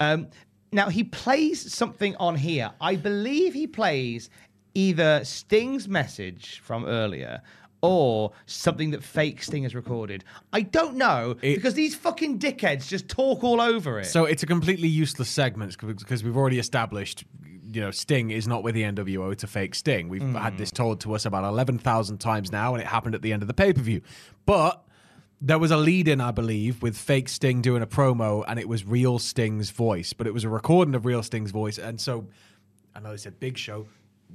Um, 0.00 0.28
now, 0.72 0.88
he 0.88 1.04
plays 1.04 1.72
something 1.72 2.14
on 2.16 2.36
here. 2.36 2.70
I 2.80 2.96
believe 2.96 3.54
he 3.54 3.66
plays 3.66 4.30
either 4.74 5.24
Sting's 5.24 5.88
message 5.88 6.60
from 6.62 6.86
earlier. 6.86 7.42
Or 7.82 8.32
something 8.44 8.90
that 8.90 9.02
fake 9.02 9.42
Sting 9.42 9.62
has 9.62 9.74
recorded. 9.74 10.22
I 10.52 10.60
don't 10.60 10.96
know 10.96 11.36
because 11.40 11.72
these 11.72 11.94
fucking 11.94 12.38
dickheads 12.38 12.86
just 12.88 13.08
talk 13.08 13.42
all 13.42 13.60
over 13.60 14.00
it. 14.00 14.04
so 14.04 14.26
it's 14.26 14.42
a 14.42 14.46
completely 14.46 14.88
useless 14.88 15.30
segment 15.30 15.78
because 15.78 16.22
we've 16.22 16.36
already 16.36 16.58
established, 16.58 17.24
you 17.72 17.80
know, 17.80 17.90
Sting 17.90 18.30
is 18.30 18.46
not 18.46 18.62
with 18.62 18.74
the 18.74 18.82
NWO; 18.82 19.32
it's 19.32 19.44
a 19.44 19.46
fake 19.46 19.74
Sting. 19.74 20.08
We've 20.08 20.20
hmm. 20.20 20.34
had 20.34 20.58
this 20.58 20.70
told 20.70 21.00
to 21.00 21.14
us 21.14 21.24
about 21.24 21.44
eleven 21.44 21.78
thousand 21.78 22.18
times 22.18 22.52
now, 22.52 22.74
and 22.74 22.82
it 22.82 22.86
happened 22.86 23.14
at 23.14 23.22
the 23.22 23.32
end 23.32 23.40
of 23.40 23.48
the 23.48 23.54
pay 23.54 23.72
per 23.72 23.80
view. 23.80 24.02
But 24.44 24.84
there 25.40 25.58
was 25.58 25.70
a 25.70 25.76
lead 25.76 26.06
in, 26.06 26.20
I 26.20 26.32
believe, 26.32 26.82
with 26.82 26.96
fake 26.96 27.28
Sting 27.28 27.62
doing 27.62 27.82
a 27.82 27.86
promo, 27.86 28.44
and 28.46 28.58
it 28.58 28.68
was 28.68 28.84
real 28.84 29.18
Sting's 29.18 29.70
voice, 29.70 30.12
but 30.12 30.26
it 30.26 30.34
was 30.34 30.44
a 30.44 30.48
recording 30.48 30.94
of 30.94 31.06
real 31.06 31.22
Sting's 31.22 31.50
voice. 31.50 31.78
And 31.78 32.00
so, 32.00 32.26
I 32.94 33.00
know 33.00 33.10
they 33.10 33.16
said 33.16 33.40
Big 33.40 33.56
Show, 33.56 33.86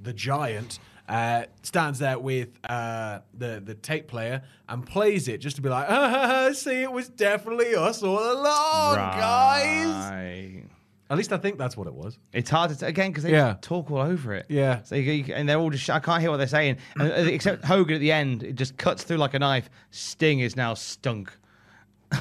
the 0.02 0.14
giant, 0.14 0.80
uh, 1.08 1.44
stands 1.64 2.00
there 2.00 2.18
with 2.18 2.50
uh, 2.68 3.20
the 3.38 3.62
the 3.64 3.76
tape 3.76 4.08
player 4.08 4.42
and 4.68 4.86
plays 4.86 5.28
it 5.28 5.38
just 5.40 5.56
to 5.58 5.62
be 5.62 5.70
like, 5.70 5.86
ah, 5.90 6.50
see, 6.54 6.82
it 6.82 6.92
was 6.92 7.10
definitely 7.10 7.76
us 7.76 8.02
all 8.04 8.18
along, 8.34 8.96
guys. 8.96 10.62
At 11.08 11.18
least 11.18 11.32
I 11.32 11.38
think 11.38 11.60
that's 11.60 11.78
what 11.78 11.86
it 11.86 11.94
was. 11.94 12.18
It's 12.34 12.50
hard 12.50 12.72
to 12.72 12.78
t- 12.78 12.86
again 12.88 13.12
because 13.12 13.24
they 13.24 13.32
Yeah. 13.32 13.58
talk 13.62 13.92
all 13.92 14.00
over 14.00 14.34
it. 14.34 14.48
Yeah. 14.50 14.82
So 14.82 14.96
you, 14.96 15.12
you, 15.12 15.34
and 15.36 15.48
they're 15.48 15.60
all 15.60 15.70
just 15.70 15.88
I 15.88 16.00
can't 16.00 16.20
hear 16.20 16.32
what 16.32 16.38
they're 16.38 16.48
saying. 16.48 16.78
And, 17.00 17.12
uh, 17.12 17.16
except 17.32 17.64
Hogan 17.64 17.94
at 17.96 18.00
the 18.02 18.12
end, 18.12 18.42
it 18.42 18.56
just 18.56 18.76
cuts 18.78 19.04
through 19.04 19.18
like 19.18 19.36
a 19.36 19.40
knife. 19.40 19.70
Sting 19.92 20.40
is 20.40 20.56
now 20.56 20.74
stunk. 20.74 21.32
I 22.12 22.20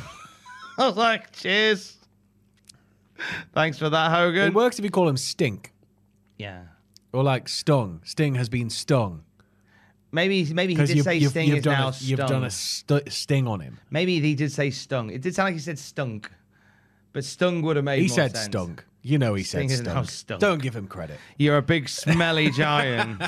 was 0.79 0.97
like, 0.99 1.33
cheers. 1.33 1.97
Thanks 3.55 3.79
for 3.79 3.89
that, 3.89 4.11
Hogan. 4.11 4.49
It 4.49 4.55
works 4.55 4.79
if 4.79 4.85
you 4.85 4.91
call 4.91 5.09
him 5.09 5.17
Stink 5.17 5.73
Yeah. 6.37 6.65
Or 7.15 7.23
like 7.23 7.49
Stung. 7.49 8.01
Sting 8.05 8.35
has 8.35 8.49
been 8.49 8.69
stung. 8.71 9.23
Maybe 10.13 10.45
maybe 10.55 10.75
he 10.75 10.81
did 10.81 10.91
you've- 10.91 11.03
say 11.03 11.15
you've- 11.17 11.31
Sting 11.31 11.49
you've 11.49 11.59
is 11.59 11.65
done 11.65 11.73
now 11.81 11.89
a, 11.89 11.93
stung. 11.93 12.09
You've 12.09 12.19
done 12.29 12.45
a 12.45 12.51
stu- 12.51 13.01
sting 13.09 13.49
on 13.49 13.61
him. 13.61 13.79
Maybe 13.91 14.21
he 14.21 14.35
did 14.35 14.53
say 14.53 14.71
stung. 14.71 15.11
It 15.11 15.23
did 15.23 15.35
sound 15.35 15.47
like 15.49 15.55
he 15.55 15.61
said 15.61 15.79
stunk, 15.79 16.31
but 17.13 17.25
stung 17.25 17.63
would 17.63 17.77
have 17.77 17.85
made 17.85 17.97
him. 17.99 18.03
He 18.03 18.09
said 18.09 18.33
sense. 18.37 18.45
stunk. 18.47 18.85
You 19.03 19.19
know 19.19 19.35
he 19.35 19.43
Sting 19.43 19.69
said 19.69 19.85
now 19.87 19.93
stunk. 20.03 20.11
stunk. 20.11 20.41
Don't 20.41 20.63
give 20.63 20.75
him 20.77 20.87
credit. 20.87 21.19
You're 21.37 21.57
a 21.57 21.63
big 21.63 21.89
smelly 21.89 22.51
giant, 22.63 23.23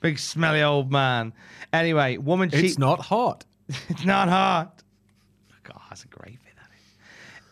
big 0.00 0.18
smelly 0.18 0.62
old 0.62 0.92
man. 0.92 1.32
Anyway, 1.72 2.16
woman 2.18 2.50
cheat. 2.50 2.64
It's 2.64 2.78
not 2.78 3.00
hot. 3.00 3.44
It's 3.88 4.04
not 4.04 4.28
hard. 4.28 4.68
God, 5.64 5.80
that's 5.88 6.04
a 6.04 6.08
great 6.08 6.38
bit. 6.44 6.54
That 6.56 6.68
is. 6.76 6.94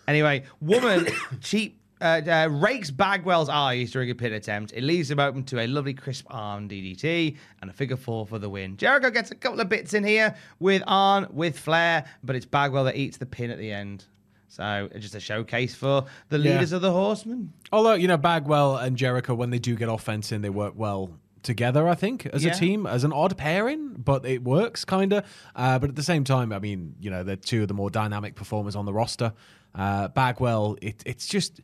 Anyway, 0.07 0.45
woman 0.61 1.07
cheap 1.41 1.81
uh, 2.01 2.21
uh, 2.27 2.49
rakes 2.51 2.91
Bagwell's 2.91 3.49
eyes 3.49 3.91
during 3.93 4.11
a 4.11 4.15
pin 4.15 4.33
attempt. 4.33 4.73
It 4.75 4.83
leaves 4.83 5.11
him 5.11 5.19
open 5.21 5.45
to 5.45 5.61
a 5.61 5.67
lovely 5.67 5.95
crisp 5.95 6.27
arm 6.29 6.69
DDT 6.69 7.37
and 7.63 7.71
a 7.71 7.73
figure 7.73 7.97
four 7.97 8.27
for 8.27 8.39
the 8.39 8.49
win. 8.49 8.77
Jericho 8.77 9.11
gets 9.11 9.31
a 9.31 9.35
couple 9.35 9.61
of 9.61 9.69
bits 9.69 9.95
in 9.95 10.05
here 10.05 10.35
with 10.59 10.83
Arn, 10.87 11.27
with 11.31 11.59
Flair, 11.59 12.05
but 12.23 12.37
it's 12.37 12.47
Bagwell 12.47 12.85
that 12.85 12.97
eats 12.97 13.17
the 13.17 13.27
pin 13.27 13.51
at 13.51 13.59
the 13.59 13.71
end. 13.73 14.05
So 14.49 14.89
it's 14.93 15.03
just 15.03 15.15
a 15.15 15.21
showcase 15.21 15.75
for 15.75 16.05
the 16.29 16.39
Yeah. 16.39 16.53
leaders 16.55 16.73
of 16.73 16.81
the 16.83 16.93
Horsemen. 16.93 17.53
Although, 17.73 17.95
you 17.95 18.07
know, 18.07 18.17
Bagwell 18.17 18.77
and 18.77 18.97
Jericho, 18.97 19.35
when 19.35 19.51
they 19.51 19.59
do 19.59 19.75
get 19.75 19.89
offense 19.89 20.31
in, 20.31 20.43
they 20.43 20.51
work 20.51 20.75
well 20.77 21.11
together, 21.43 21.89
I 21.89 21.95
think, 21.95 22.27
as 22.27 22.45
Yeah. 22.45 22.53
a 22.53 22.55
team, 22.55 22.87
as 22.87 23.05
an 23.05 23.13
odd 23.13 23.37
pairing, 23.37 23.95
but 23.99 24.25
it 24.25 24.43
works 24.45 24.85
kind 24.85 25.13
of. 25.13 25.25
Uh, 25.57 25.79
but 25.79 25.91
at 25.91 25.97
the 25.97 26.03
same 26.03 26.25
time, 26.25 26.53
I 26.53 26.59
mean, 26.59 26.95
you 27.01 27.11
know, 27.11 27.23
they're 27.23 27.37
two 27.37 27.63
of 27.63 27.69
the 27.69 27.75
more 27.75 27.91
dynamic 27.91 28.35
performers 28.35 28.77
on 28.77 28.85
the 28.87 28.93
roster. 28.93 29.33
Uh, 29.75 30.09
Bagwell, 30.09 30.77
it, 30.81 31.03
it's 31.05 31.27
just, 31.27 31.61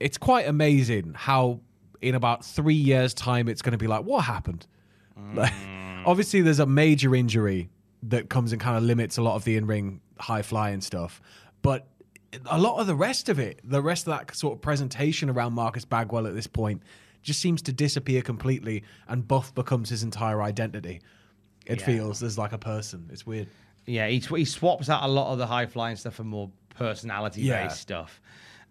it's 0.00 0.18
quite 0.18 0.46
amazing 0.46 1.14
how 1.16 1.60
in 2.02 2.14
about 2.14 2.44
three 2.44 2.74
years' 2.74 3.14
time, 3.14 3.48
it's 3.48 3.62
going 3.62 3.72
to 3.72 3.78
be 3.78 3.86
like, 3.86 4.04
what 4.04 4.24
happened? 4.24 4.66
Mm. 5.18 5.34
Like, 5.36 5.52
obviously, 6.06 6.42
there's 6.42 6.58
a 6.60 6.66
major 6.66 7.14
injury 7.14 7.70
that 8.02 8.28
comes 8.28 8.52
and 8.52 8.60
kind 8.60 8.76
of 8.76 8.82
limits 8.82 9.16
a 9.16 9.22
lot 9.22 9.34
of 9.36 9.44
the 9.44 9.56
in 9.56 9.66
ring 9.66 10.00
high 10.18 10.42
flying 10.42 10.80
stuff. 10.80 11.20
But 11.62 11.88
a 12.46 12.58
lot 12.58 12.78
of 12.78 12.86
the 12.86 12.94
rest 12.94 13.28
of 13.28 13.38
it, 13.38 13.60
the 13.64 13.80
rest 13.82 14.06
of 14.06 14.12
that 14.18 14.34
sort 14.36 14.54
of 14.54 14.60
presentation 14.60 15.30
around 15.30 15.54
Marcus 15.54 15.84
Bagwell 15.84 16.26
at 16.26 16.34
this 16.34 16.46
point, 16.46 16.82
just 17.22 17.40
seems 17.40 17.62
to 17.62 17.72
disappear 17.72 18.22
completely, 18.22 18.84
and 19.08 19.26
Buff 19.26 19.54
becomes 19.54 19.88
his 19.88 20.02
entire 20.02 20.42
identity. 20.42 21.00
It 21.66 21.80
Yeah. 21.80 21.86
feels 21.86 22.22
as 22.22 22.38
like 22.38 22.52
a 22.52 22.58
person. 22.58 23.08
It's 23.12 23.26
weird. 23.26 23.48
Yeah, 23.86 24.06
he, 24.08 24.18
he 24.18 24.44
swaps 24.44 24.88
out 24.88 25.02
a 25.02 25.08
lot 25.08 25.32
of 25.32 25.38
the 25.38 25.46
high 25.46 25.66
flying 25.66 25.96
stuff 25.96 26.14
for 26.14 26.24
more 26.24 26.50
personality 26.76 27.40
based 27.40 27.48
Yeah. 27.50 27.68
stuff. 27.68 28.20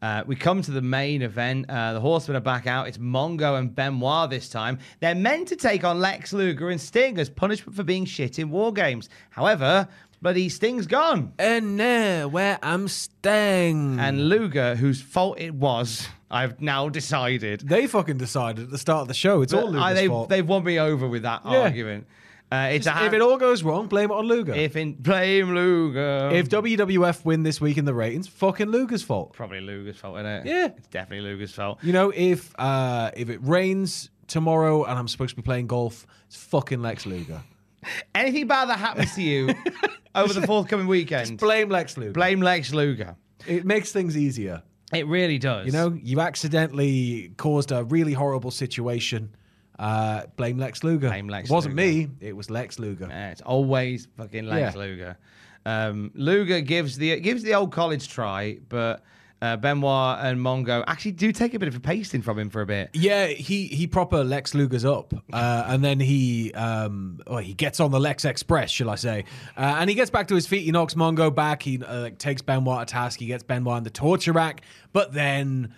Uh, 0.02 0.24
we 0.28 0.36
come 0.36 0.62
to 0.62 0.72
the 0.72 0.82
main 0.82 1.22
event. 1.22 1.68
Uh, 1.70 1.94
the 1.94 2.00
Horsemen 2.00 2.38
are 2.38 2.42
back 2.42 2.68
out. 2.68 2.88
It's 2.88 2.98
Mongo 2.98 3.58
and 3.58 3.74
Benoit 3.74 4.30
this 4.30 4.50
time. 4.50 4.78
They're 5.00 5.16
meant 5.16 5.48
to 5.48 5.56
take 5.56 5.84
on 5.84 6.00
Lex 6.00 6.32
Luger 6.34 6.70
and 6.70 6.80
Sting 6.80 7.18
as 7.18 7.30
punishment 7.30 7.76
for 7.76 7.84
being 7.84 8.06
shit 8.06 8.38
in 8.38 8.50
War 8.52 8.72
Games. 8.72 9.10
However, 9.32 9.88
bloody 10.22 10.50
Sting's 10.50 10.86
gone. 10.86 11.34
And 11.40 11.76
now 11.78 12.28
where 12.28 12.60
I'm 12.62 12.88
staying. 12.88 14.00
And 14.00 14.30
Luger, 14.30 14.76
whose 14.76 15.02
fault 15.02 15.40
it 15.40 15.56
was, 15.56 16.08
I've 16.30 16.62
now 16.62 16.90
decided. 16.90 17.62
They 17.62 17.88
fucking 17.88 18.18
decided 18.18 18.66
at 18.66 18.72
the 18.72 18.78
start 18.78 19.04
of 19.04 19.08
the 19.08 19.14
show. 19.16 19.42
It's 19.42 19.54
all 19.54 19.72
But 19.72 19.80
I- 19.80 19.88
Luger's 19.90 19.96
they've, 20.02 20.10
fault. 20.10 20.30
they've 20.30 20.48
won 20.48 20.64
me 20.64 20.80
over 20.80 21.08
with 21.08 21.24
that 21.24 21.42
Yeah. 21.46 21.62
argument. 21.62 22.06
Uh, 22.52 22.70
it's 22.72 22.86
Just- 22.86 23.02
a 23.02 23.06
if 23.06 23.14
it 23.14 23.22
all 23.22 23.38
goes 23.38 23.64
wrong, 23.64 23.88
blame 23.88 24.12
it 24.12 24.14
on 24.14 24.26
Luger. 24.28 24.54
if 24.54 24.76
in 24.76 24.94
blame 24.94 25.54
Luger. 25.56 26.30
If 26.32 26.48
WWF 26.50 27.26
win 27.26 27.44
this 27.44 27.60
week 27.60 27.78
in 27.78 27.86
the 27.86 27.94
ratings, 27.94 28.28
fucking 28.28 28.68
Luger's 28.68 29.02
fault. 29.04 29.34
probably 29.34 29.62
Luger's 29.62 29.98
fault, 29.98 30.16
isn't 30.18 30.26
it? 30.26 30.46
Yeah. 30.46 30.66
it's 30.78 30.88
definitely 30.88 31.28
Luger's 31.30 31.52
fault. 31.54 31.80
You 31.82 31.92
know, 31.94 32.12
if 32.16 32.54
uh, 32.60 33.12
if 33.16 33.30
it 33.30 33.40
rains 33.42 34.10
tomorrow 34.28 34.84
and 34.86 34.98
I'm 34.98 35.08
supposed 35.08 35.32
to 35.32 35.36
be 35.36 35.42
playing 35.42 35.68
golf, 35.68 36.06
it's 36.28 36.36
fucking 36.38 36.82
Lex 36.82 37.06
Luger. 37.06 37.42
Anything 38.16 38.48
bad 38.48 38.70
that 38.70 38.80
happens 38.80 39.14
to 39.16 39.22
you 39.24 39.50
over 40.16 40.34
the 40.34 40.46
forthcoming 40.46 40.88
weekend, 40.88 41.40
Blame 41.40 41.70
Lex 41.70 41.98
Luger. 41.98 42.12
blame 42.14 42.42
Lex 42.42 42.74
Luger. 42.74 43.16
It 43.48 43.66
makes 43.66 43.92
things 43.92 44.16
easier. 44.18 44.64
It 44.94 45.08
really 45.08 45.40
does. 45.40 45.66
You 45.66 45.72
know, 45.72 45.98
you 46.02 46.20
accidentally 46.20 47.32
caused 47.38 47.72
a 47.72 47.84
really 47.84 48.14
horrible 48.14 48.52
situation. 48.52 49.36
Uh, 49.78 50.24
blame 50.38 50.58
Lex 50.58 50.84
Luger. 50.84 51.10
Blame 51.10 51.28
Lex 51.28 51.50
it 51.50 51.54
wasn't 51.54 51.76
Luger. 51.76 52.08
me. 52.08 52.10
It 52.22 52.36
was 52.36 52.50
Lex 52.50 52.80
Luger. 52.80 53.08
Yeah, 53.10 53.32
it's 53.32 53.42
always 53.42 54.08
fucking 54.18 54.46
Lex 54.46 54.76
Yeah. 54.76 54.82
Luger. 54.82 55.18
Um, 55.66 56.12
Luger 56.14 56.62
gives 56.62 56.98
the 56.98 57.20
gives 57.20 57.44
the 57.44 57.56
old 57.56 57.72
college 57.72 58.08
try, 58.08 58.60
but 58.70 59.04
uh, 59.42 59.58
Benoit 59.58 60.20
and 60.22 60.40
Mongo 60.40 60.84
actually 60.88 61.12
do 61.12 61.32
take 61.32 61.54
a 61.54 61.60
bit 61.60 61.68
of 61.68 61.76
a 61.76 61.80
pasting 61.80 62.22
from 62.22 62.40
him 62.40 62.50
for 62.50 62.62
a 62.62 62.66
bit. 62.66 62.90
Yeah, 62.94 63.28
he 63.28 63.66
he 63.68 63.86
proper 63.88 64.24
Lex 64.24 64.54
Luger's 64.54 64.86
up, 64.86 65.14
uh, 65.34 65.66
and 65.68 65.84
then 65.84 66.00
he 66.00 66.54
um 66.54 67.20
oh, 67.28 67.38
he 67.38 67.54
gets 67.54 67.80
on 67.80 67.92
the 67.92 68.00
Lex 68.00 68.26
Express, 68.26 68.70
shall 68.72 68.90
I 68.90 68.96
say? 68.96 69.26
Uh, 69.58 69.78
and 69.80 69.90
he 69.90 69.96
gets 69.96 70.10
back 70.10 70.28
to 70.30 70.36
his 70.36 70.48
feet. 70.48 70.64
He 70.64 70.72
knocks 70.72 70.94
Mongo 70.94 71.34
back. 71.34 71.64
He 71.64 71.82
uh, 71.84 72.02
like, 72.02 72.18
takes 72.18 72.42
Benoit 72.42 72.88
to 72.88 72.92
task. 72.92 73.20
He 73.20 73.26
gets 73.26 73.44
Benoit 73.44 73.80
in 73.80 73.84
the 73.84 73.90
torture 73.90 74.32
rack, 74.34 74.62
but 74.94 75.14
then 75.14 75.74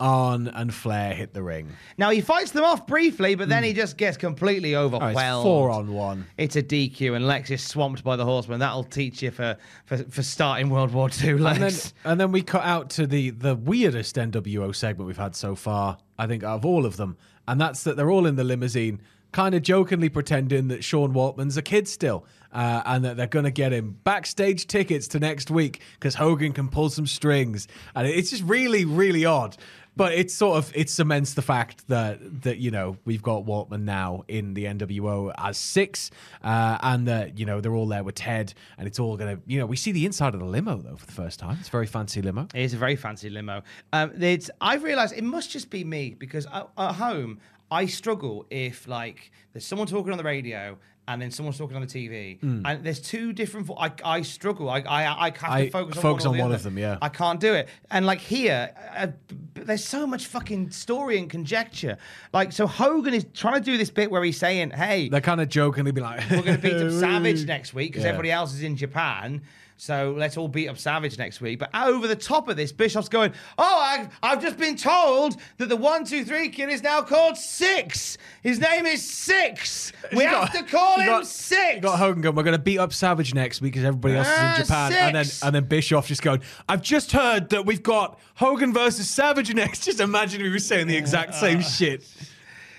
Arn 0.00 0.48
and 0.48 0.74
Flair 0.74 1.12
hit 1.14 1.34
the 1.34 1.42
ring. 1.42 1.68
Now 1.98 2.10
he 2.10 2.20
fights 2.22 2.50
them 2.52 2.64
off 2.64 2.86
briefly, 2.86 3.34
but 3.34 3.48
then 3.48 3.62
he 3.62 3.72
just 3.72 3.96
gets 3.96 4.16
completely 4.16 4.72
Hmm. 4.72 4.76
Oh, 4.78 4.86
it's 4.86 4.94
overwhelmed. 4.94 5.44
four 5.44 5.70
on 5.70 5.92
one. 5.92 6.26
It's 6.38 6.56
a 6.56 6.62
DQ, 6.62 7.14
and 7.14 7.26
Lex 7.26 7.50
is 7.50 7.62
swamped 7.62 8.02
by 8.02 8.16
the 8.16 8.24
Horseman. 8.24 8.58
That'll 8.60 8.82
teach 8.84 9.22
you 9.22 9.30
for 9.30 9.56
for, 9.84 9.98
for 9.98 10.22
starting 10.22 10.70
World 10.70 10.92
War 10.92 11.08
II, 11.22 11.34
Lex. 11.34 11.60
And 11.60 11.70
then, 11.70 12.10
and 12.12 12.20
then 12.20 12.32
we 12.32 12.42
cut 12.42 12.64
out 12.64 12.90
to 12.90 13.06
the 13.06 13.30
the 13.30 13.54
weirdest 13.54 14.16
NWO 14.16 14.74
segment 14.74 15.06
we've 15.06 15.16
had 15.16 15.36
so 15.36 15.54
far, 15.54 15.98
I 16.18 16.26
think, 16.26 16.42
out 16.42 16.56
of 16.56 16.64
all 16.64 16.86
of 16.86 16.96
them. 16.96 17.16
And 17.46 17.60
that's 17.60 17.84
that 17.84 17.96
they're 17.96 18.10
all 18.10 18.26
in 18.26 18.36
the 18.36 18.44
limousine, 18.44 19.00
kind 19.32 19.54
of 19.54 19.62
jokingly 19.62 20.08
pretending 20.08 20.68
that 20.68 20.82
Sean 20.84 21.12
Waltman's 21.12 21.56
a 21.56 21.62
kid 21.62 21.88
still, 21.88 22.24
uh, 22.52 22.82
and 22.86 23.04
that 23.04 23.16
they're 23.16 23.26
going 23.26 23.44
to 23.44 23.50
get 23.50 23.72
him 23.72 23.96
backstage 24.04 24.66
tickets 24.68 25.08
to 25.08 25.18
next 25.18 25.50
week 25.50 25.80
because 25.94 26.14
Hogan 26.14 26.52
can 26.52 26.68
pull 26.68 26.90
some 26.90 27.06
strings. 27.06 27.66
And 27.96 28.06
it's 28.06 28.30
just 28.30 28.44
really, 28.44 28.84
really 28.84 29.24
odd. 29.24 29.56
But 29.96 30.12
it's 30.12 30.32
sort 30.32 30.56
of 30.58 30.72
it 30.74 30.88
cements 30.88 31.34
the 31.34 31.42
fact 31.42 31.86
that 31.88 32.42
that 32.42 32.58
you 32.58 32.70
know 32.70 32.96
we've 33.04 33.22
got 33.22 33.44
Waltman 33.44 33.82
now 33.82 34.24
in 34.28 34.54
the 34.54 34.64
NWO 34.64 35.34
as 35.36 35.58
six, 35.58 36.10
uh, 36.42 36.78
and 36.82 37.06
that 37.08 37.38
you 37.38 37.46
know 37.46 37.60
they're 37.60 37.74
all 37.74 37.86
there 37.86 38.04
with 38.04 38.14
Ted, 38.14 38.54
and 38.78 38.86
it's 38.86 38.98
all 38.98 39.16
gonna 39.16 39.38
you 39.46 39.58
know 39.58 39.66
we 39.66 39.76
see 39.76 39.92
the 39.92 40.06
inside 40.06 40.34
of 40.34 40.40
the 40.40 40.46
limo 40.46 40.76
though 40.78 40.96
for 40.96 41.06
the 41.06 41.12
first 41.12 41.38
time. 41.38 41.56
It's 41.60 41.68
a 41.68 41.72
very 41.72 41.86
fancy 41.86 42.22
limo. 42.22 42.48
It 42.54 42.62
is 42.62 42.74
a 42.74 42.78
very 42.78 42.96
fancy 42.96 43.30
limo. 43.30 43.62
Um, 43.92 44.12
it's, 44.20 44.50
I've 44.60 44.82
realised 44.82 45.14
it 45.16 45.24
must 45.24 45.50
just 45.50 45.70
be 45.70 45.84
me 45.84 46.14
because 46.18 46.46
at, 46.46 46.68
at 46.78 46.92
home 46.94 47.40
I 47.70 47.86
struggle 47.86 48.46
if 48.50 48.88
like 48.88 49.30
there's 49.52 49.64
someone 49.64 49.86
talking 49.86 50.12
on 50.12 50.18
the 50.18 50.24
radio 50.24 50.76
and 51.12 51.20
then 51.22 51.30
someone's 51.30 51.58
talking 51.58 51.76
on 51.76 51.82
the 51.82 51.88
TV 51.88 52.38
and 52.42 52.84
there's 52.84 53.00
two 53.00 53.32
different. 53.32 53.66
Vo- 53.66 53.76
I, 53.78 53.90
I 54.04 54.22
struggle. 54.22 54.68
I 54.70 54.80
I, 54.80 55.26
I 55.26 55.30
have 55.30 55.34
to. 55.40 55.50
I 55.50 55.70
focus 55.70 55.96
on 55.96 56.02
focus 56.02 56.26
one, 56.26 56.34
on 56.36 56.40
one 56.48 56.52
of 56.52 56.62
them, 56.62 56.78
yeah. 56.78 56.98
I 57.02 57.08
can't 57.08 57.40
do 57.40 57.52
it. 57.54 57.68
And 57.90 58.06
like 58.06 58.20
here, 58.20 58.70
uh, 58.96 59.08
there's 59.54 59.84
so 59.84 60.06
much 60.06 60.26
fucking 60.26 60.70
story 60.70 61.18
and 61.18 61.28
conjecture. 61.28 61.98
Like 62.32 62.52
so, 62.52 62.66
Hogan 62.66 63.14
is 63.14 63.26
trying 63.34 63.54
to 63.54 63.60
do 63.60 63.76
this 63.76 63.90
bit 63.90 64.10
where 64.10 64.22
he's 64.24 64.38
saying, 64.38 64.70
"Hey, 64.70 65.08
They're 65.08 65.20
kind 65.20 65.40
of 65.40 65.48
jokingly 65.48 65.92
be 65.92 66.00
like, 66.00 66.20
we're 66.30 66.42
going 66.42 66.56
to 66.56 66.62
beat 66.62 66.74
up 66.74 66.90
Savage 67.00 67.46
next 67.46 67.74
week 67.74 67.92
because 67.92 68.04
Yeah. 68.04 68.10
everybody 68.10 68.30
else 68.30 68.54
is 68.54 68.62
in 68.62 68.76
Japan. 68.76 69.42
So 69.82 70.14
let's 70.14 70.36
all 70.36 70.46
beat 70.46 70.68
up 70.68 70.76
Savage 70.76 71.16
next 71.16 71.40
week. 71.40 71.58
But 71.58 71.70
over 71.74 72.06
the 72.06 72.14
top 72.14 72.50
of 72.50 72.56
this, 72.58 72.70
Bischoff's 72.70 73.08
going, 73.08 73.32
Oh, 73.56 73.78
I've, 73.80 74.10
I've 74.22 74.42
just 74.42 74.58
been 74.58 74.76
told 74.76 75.38
that 75.56 75.70
the 75.70 75.76
one, 75.76 76.04
two, 76.04 76.22
three 76.22 76.50
kid 76.50 76.68
is 76.68 76.82
now 76.82 77.00
called 77.00 77.38
Six. 77.38 78.18
His 78.42 78.58
name 78.58 78.84
is 78.84 79.02
Six. 79.02 79.94
We 80.12 80.24
You 80.24 80.28
have 80.28 80.52
got- 80.52 80.54
to 80.54 80.70
call 80.70 81.00
him 81.00 81.06
got- 81.06 81.26
Six. 81.26 81.80
Got 81.80 81.98
Hogan 81.98 82.20
going, 82.20 82.34
we're 82.36 82.42
going 82.42 82.56
to 82.58 82.62
beat 82.62 82.76
up 82.76 82.92
Savage 82.92 83.32
next 83.32 83.62
week 83.62 83.72
because 83.72 83.86
everybody 83.86 84.16
else 84.16 84.26
is 84.28 84.34
Ah, 84.36 84.54
in 84.56 84.62
Japan. 84.62 84.92
And 84.92 85.16
then 85.16 85.26
and 85.44 85.54
then 85.54 85.64
Bischoff 85.64 86.06
just 86.06 86.20
going, 86.20 86.42
I've 86.68 86.82
just 86.82 87.12
heard 87.12 87.48
that 87.48 87.64
we've 87.64 87.82
got 87.82 88.20
Hogan 88.34 88.74
versus 88.74 89.08
Savage 89.08 89.54
next. 89.54 89.84
Just 89.84 90.00
imagine 90.00 90.42
if 90.42 90.46
he 90.46 90.52
was 90.52 90.66
saying 90.66 90.88
the 90.88 90.96
exact 90.96 91.34
same 91.34 91.62
shit. 91.62 92.04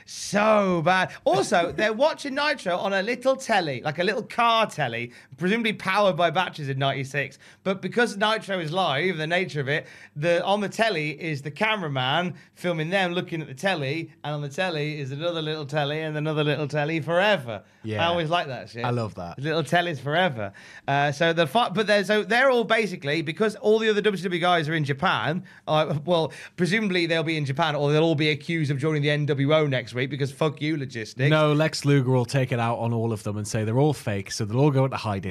So 0.05 0.81
bad. 0.83 1.11
Also, 1.23 1.71
they're 1.71 1.93
watching 1.93 2.35
Nitro 2.35 2.75
on 2.77 2.91
a 2.93 3.01
little 3.01 3.35
telly, 3.35 3.81
like 3.81 3.97
a 3.99 4.03
little 4.03 4.23
car 4.23 4.65
telly, 4.67 5.13
presumably 5.41 5.73
powered 5.73 6.15
by 6.15 6.29
batteries 6.29 6.69
in 6.69 6.79
'96. 6.79 7.37
But 7.63 7.81
because 7.81 8.15
Nitro 8.15 8.59
is 8.59 8.71
live, 8.71 9.17
the 9.17 9.27
nature 9.27 9.59
of 9.59 9.67
it, 9.67 9.87
the 10.15 10.43
on 10.45 10.61
the 10.61 10.69
telly 10.69 11.09
is 11.21 11.41
the 11.41 11.51
cameraman 11.51 12.35
filming 12.53 12.89
them 12.89 13.13
looking 13.13 13.41
at 13.41 13.47
the 13.47 13.53
telly, 13.53 14.13
and 14.23 14.35
on 14.35 14.41
the 14.41 14.49
telly 14.49 14.99
is 14.99 15.11
another 15.11 15.41
little 15.41 15.65
telly 15.65 15.99
and 16.01 16.15
another 16.15 16.43
little 16.43 16.67
telly 16.67 17.01
forever. 17.01 17.63
Yeah. 17.83 18.03
I 18.03 18.07
always 18.07 18.29
like 18.29 18.47
that 18.47 18.69
shit. 18.69 18.85
I 18.85 18.91
love 18.91 19.15
that. 19.15 19.39
Little 19.39 19.63
tellies 19.63 19.99
forever. 19.99 20.53
Uh, 20.87 21.11
so 21.11 21.33
the 21.33 21.47
fi- 21.47 21.69
but 21.69 21.87
they're 21.87 22.03
so 22.03 22.23
they're 22.23 22.49
all 22.51 22.63
basically 22.63 23.21
because 23.21 23.55
all 23.55 23.79
the 23.79 23.89
other 23.89 24.01
WWE 24.01 24.39
guys 24.39 24.69
are 24.69 24.75
in 24.75 24.83
Japan. 24.83 25.43
Uh, 25.67 25.97
well, 26.05 26.31
presumably 26.55 27.07
they'll 27.07 27.23
be 27.23 27.37
in 27.37 27.45
Japan, 27.45 27.75
or 27.75 27.91
they'll 27.91 28.03
all 28.03 28.15
be 28.15 28.29
accused 28.29 28.71
of 28.71 28.77
joining 28.77 29.01
the 29.01 29.09
NWO 29.09 29.67
next 29.67 29.93
week 29.93 30.09
because 30.09 30.31
fuck 30.31 30.61
you 30.61 30.77
logistics. 30.77 31.29
No, 31.29 31.53
Lex 31.53 31.85
Luger 31.85 32.11
will 32.11 32.25
take 32.25 32.51
it 32.51 32.59
out 32.59 32.77
on 32.77 32.93
all 32.93 33.11
of 33.11 33.23
them 33.23 33.37
and 33.37 33.47
say 33.47 33.63
they're 33.63 33.79
all 33.79 33.93
fake, 33.93 34.31
so 34.31 34.45
they'll 34.45 34.59
all 34.59 34.71
go 34.71 34.85
into 34.85 34.97
hiding. 34.97 35.30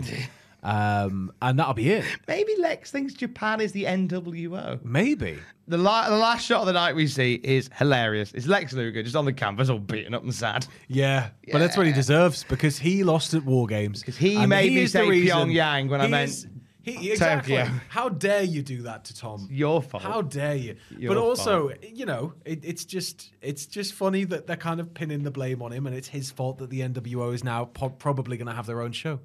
Um, 0.62 1.32
and 1.40 1.58
that'll 1.58 1.74
be 1.74 1.90
it. 1.90 2.04
Maybe 2.28 2.54
Lex 2.58 2.90
thinks 2.90 3.14
Japan 3.14 3.60
is 3.60 3.72
the 3.72 3.84
NWO. 3.84 4.84
Maybe. 4.84 5.38
The, 5.68 5.78
la- 5.78 6.08
the 6.10 6.16
last 6.16 6.44
shot 6.44 6.60
of 6.60 6.66
the 6.66 6.72
night 6.72 6.94
we 6.94 7.06
see 7.06 7.40
is 7.42 7.70
hilarious. 7.76 8.32
It's 8.32 8.46
Lex 8.46 8.72
Luger 8.72 9.02
just 9.02 9.16
on 9.16 9.24
the 9.24 9.32
canvas, 9.32 9.70
all 9.70 9.78
beaten 9.78 10.14
up 10.14 10.22
and 10.22 10.34
sad. 10.34 10.66
Yeah, 10.88 11.30
but 11.52 11.58
that's 11.58 11.76
what 11.76 11.86
he 11.86 11.92
deserves 11.92 12.44
because 12.44 12.78
he 12.78 13.04
lost 13.04 13.34
at 13.34 13.44
War 13.44 13.66
Games. 13.66 14.00
Because 14.00 14.16
he 14.16 14.44
made 14.46 14.72
me 14.72 14.86
say 14.86 15.06
Pyongyang 15.06 15.88
when 15.88 16.00
I 16.00 16.08
meant 16.08 16.46
he, 16.82 17.10
exactly. 17.12 17.56
Tokyo. 17.56 17.72
How 17.88 18.08
dare 18.08 18.42
you 18.42 18.62
do 18.62 18.82
that 18.82 19.04
to 19.06 19.14
Tom? 19.14 19.48
Your 19.50 19.82
fault. 19.82 20.02
How 20.02 20.22
dare 20.22 20.54
you? 20.54 20.76
Your 20.96 21.14
but 21.14 21.20
also, 21.20 21.72
you 21.82 22.06
know, 22.06 22.32
it, 22.44 22.64
it's 22.64 22.84
just 22.84 23.32
it's 23.42 23.66
just 23.66 23.92
funny 23.92 24.24
that 24.24 24.46
they're 24.46 24.56
kind 24.56 24.80
of 24.80 24.94
pinning 24.94 25.22
the 25.22 25.30
blame 25.30 25.62
on 25.62 25.72
him, 25.72 25.86
and 25.86 25.94
it's 25.94 26.08
his 26.08 26.30
fault 26.30 26.58
that 26.58 26.70
the 26.70 26.80
NWO 26.80 27.34
is 27.34 27.44
now 27.44 27.66
po- 27.66 27.90
probably 27.90 28.36
going 28.36 28.46
to 28.46 28.54
have 28.54 28.66
their 28.66 28.80
own 28.80 28.92
show. 28.92 29.20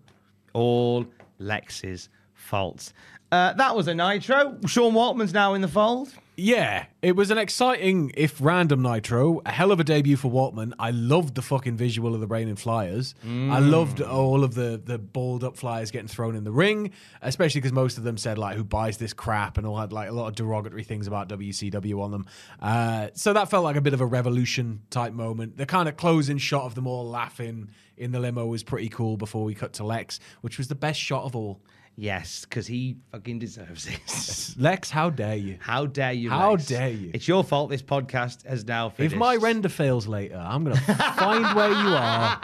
All 0.56 1.06
Lex's 1.38 2.10
faults. 2.34 2.94
Uh, 3.32 3.54
that 3.54 3.76
was 3.76 3.88
a 3.88 3.94
Nitro. 3.94 4.58
Sean 4.66 4.94
Waltman's 4.94 5.34
now 5.34 5.54
in 5.54 5.62
the 5.62 5.68
fold. 5.68 6.14
Yeah, 6.38 6.88
it 7.02 7.16
was 7.16 7.32
an 7.32 7.38
exciting, 7.38 8.12
if 8.16 8.42
random 8.42 8.82
Nitro. 8.82 9.42
A 9.46 9.52
hell 9.52 9.72
of 9.72 9.80
a 9.80 9.86
debut 9.86 10.18
for 10.18 10.30
Waltman. 10.30 10.74
I 10.78 10.92
loved 10.92 11.36
the 11.36 11.42
fucking 11.42 11.78
visual 11.78 12.14
of 12.14 12.20
the 12.20 12.28
Raining 12.28 12.58
Flyers. 12.58 13.16
I 13.24 13.60
loved 13.60 14.02
all 14.02 14.44
of 14.44 14.54
the 14.54 14.82
the 14.84 14.98
balled 14.98 15.44
up 15.46 15.56
flyers 15.56 15.92
getting 15.92 16.10
thrown 16.10 16.36
in 16.36 16.44
the 16.44 16.52
ring, 16.52 16.92
especially 17.22 17.62
because 17.62 17.72
most 17.72 17.98
of 17.98 18.04
them 18.04 18.18
said 18.18 18.38
like, 18.38 18.58
"Who 18.58 18.64
buys 18.66 18.98
this 18.98 19.14
crap?" 19.14 19.58
and 19.58 19.66
all 19.66 19.78
had 19.78 19.94
like 19.94 20.10
a 20.10 20.12
lot 20.12 20.28
of 20.28 20.36
derogatory 20.36 20.84
things 20.84 21.08
about 21.08 21.30
WCW 21.30 22.02
on 22.02 22.12
them. 22.12 22.26
Uh, 22.62 23.08
so 23.14 23.32
that 23.32 23.50
felt 23.50 23.64
like 23.64 23.78
a 23.78 23.82
bit 23.82 23.94
of 23.94 24.02
a 24.02 24.06
revolution 24.06 24.82
type 24.90 25.14
moment. 25.14 25.56
The 25.58 25.66
kind 25.66 25.88
of 25.88 25.96
closing 25.96 26.38
shot 26.38 26.64
of 26.64 26.76
them 26.76 26.86
all 26.86 27.08
laughing 27.08 27.70
in 27.98 28.12
the 28.12 28.20
limo 28.20 28.46
was 28.46 28.62
pretty 28.62 28.90
cool 28.90 29.16
before 29.16 29.46
we 29.46 29.56
cut 29.56 29.72
to 29.74 29.86
Lex, 29.86 30.20
which 30.42 30.58
was 30.58 30.68
the 30.68 30.76
best 30.76 31.00
shot 31.00 31.24
of 31.24 31.34
all. 31.36 31.62
Yes, 31.98 32.44
because 32.44 32.68
he 32.68 32.98
fucking 33.12 33.40
deserves 33.40 33.88
it. 33.88 34.56
Lex, 34.62 34.90
how 34.90 35.10
dare 35.10 35.36
you? 35.36 35.58
How 35.62 35.86
dare 35.86 36.12
you? 36.12 36.30
How 36.30 36.52
Lex? 36.52 36.66
dare 36.66 36.90
you? 36.90 37.12
It's 37.14 37.26
your 37.28 37.42
fault. 37.44 37.70
This 37.70 37.82
podcast 37.82 38.46
has 38.46 38.66
now 38.66 38.90
finished. 38.90 39.14
If 39.14 39.20
my 39.20 39.38
render 39.38 39.70
fails 39.70 40.06
later, 40.06 40.36
I'm 40.36 40.66
going 40.66 40.76
to 40.76 40.82
find 40.82 41.56
where 41.56 41.70
you 41.70 41.88
are 41.96 42.40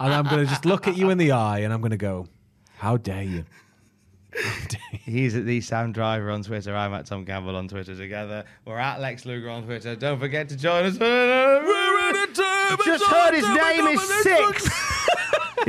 and 0.00 0.14
I'm 0.14 0.24
going 0.24 0.44
to 0.44 0.46
just 0.46 0.64
look 0.64 0.88
at 0.88 0.96
you 0.96 1.10
in 1.10 1.18
the 1.18 1.32
eye 1.32 1.58
and 1.58 1.74
I'm 1.74 1.82
going 1.82 1.90
to 1.90 1.98
go, 1.98 2.26
How 2.78 2.96
dare 2.96 3.22
you? 3.22 3.44
He's 4.92 5.34
at 5.34 5.44
the 5.44 5.60
Sam 5.60 5.92
Driver 5.92 6.30
on 6.30 6.42
Twitter. 6.42 6.74
I'm 6.74 6.94
at 6.94 7.04
Tom 7.04 7.26
Campbell 7.26 7.56
on 7.56 7.68
Twitter 7.68 7.96
together. 7.96 8.44
We're 8.64 8.78
at 8.78 9.00
Lex 9.00 9.26
Luger 9.26 9.50
on 9.50 9.64
Twitter. 9.64 9.96
Don't 9.96 10.20
forget 10.20 10.48
to 10.50 10.56
join 10.56 10.84
us. 10.86 10.96
Just 12.84 13.04
heard 13.04 13.34
his 13.34 13.48
name 13.48 13.86
is 13.88 14.22
Six. 14.22 14.79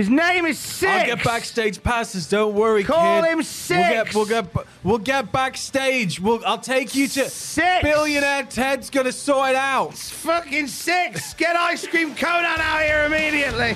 His 0.02 0.10
name 0.10 0.48
is 0.48 0.58
Six. 0.58 0.92
I'll 0.92 1.06
get 1.16 1.24
backstage 1.24 1.84
passes. 1.84 2.28
Don't 2.28 2.56
worry, 2.56 2.84
Call 2.84 3.22
kid. 3.22 3.30
him 3.30 3.38
We'll 3.38 3.44
Six. 3.46 3.90
get, 3.90 4.16
we'll 4.16 4.26
get, 4.26 4.46
we'll 4.84 4.98
get 4.98 5.32
backstage. 5.32 6.20
We'll, 6.20 6.44
I'll 6.44 6.58
take 6.58 6.96
you 6.96 7.08
to 7.08 7.30
Six. 7.30 7.84
Billionaire 7.84 8.44
Ted's 8.44 8.90
to 9.06 9.12
sort 9.12 9.52
it 9.52 9.56
out. 9.56 9.92
It's 9.92 10.10
fucking 10.10 10.66
Six. 10.68 11.36
Get 11.36 11.56
Ice 11.56 11.86
Cream 11.86 12.16
Conan 12.16 12.46
out 12.60 12.82
here 12.82 13.06
immediately. 13.06 13.76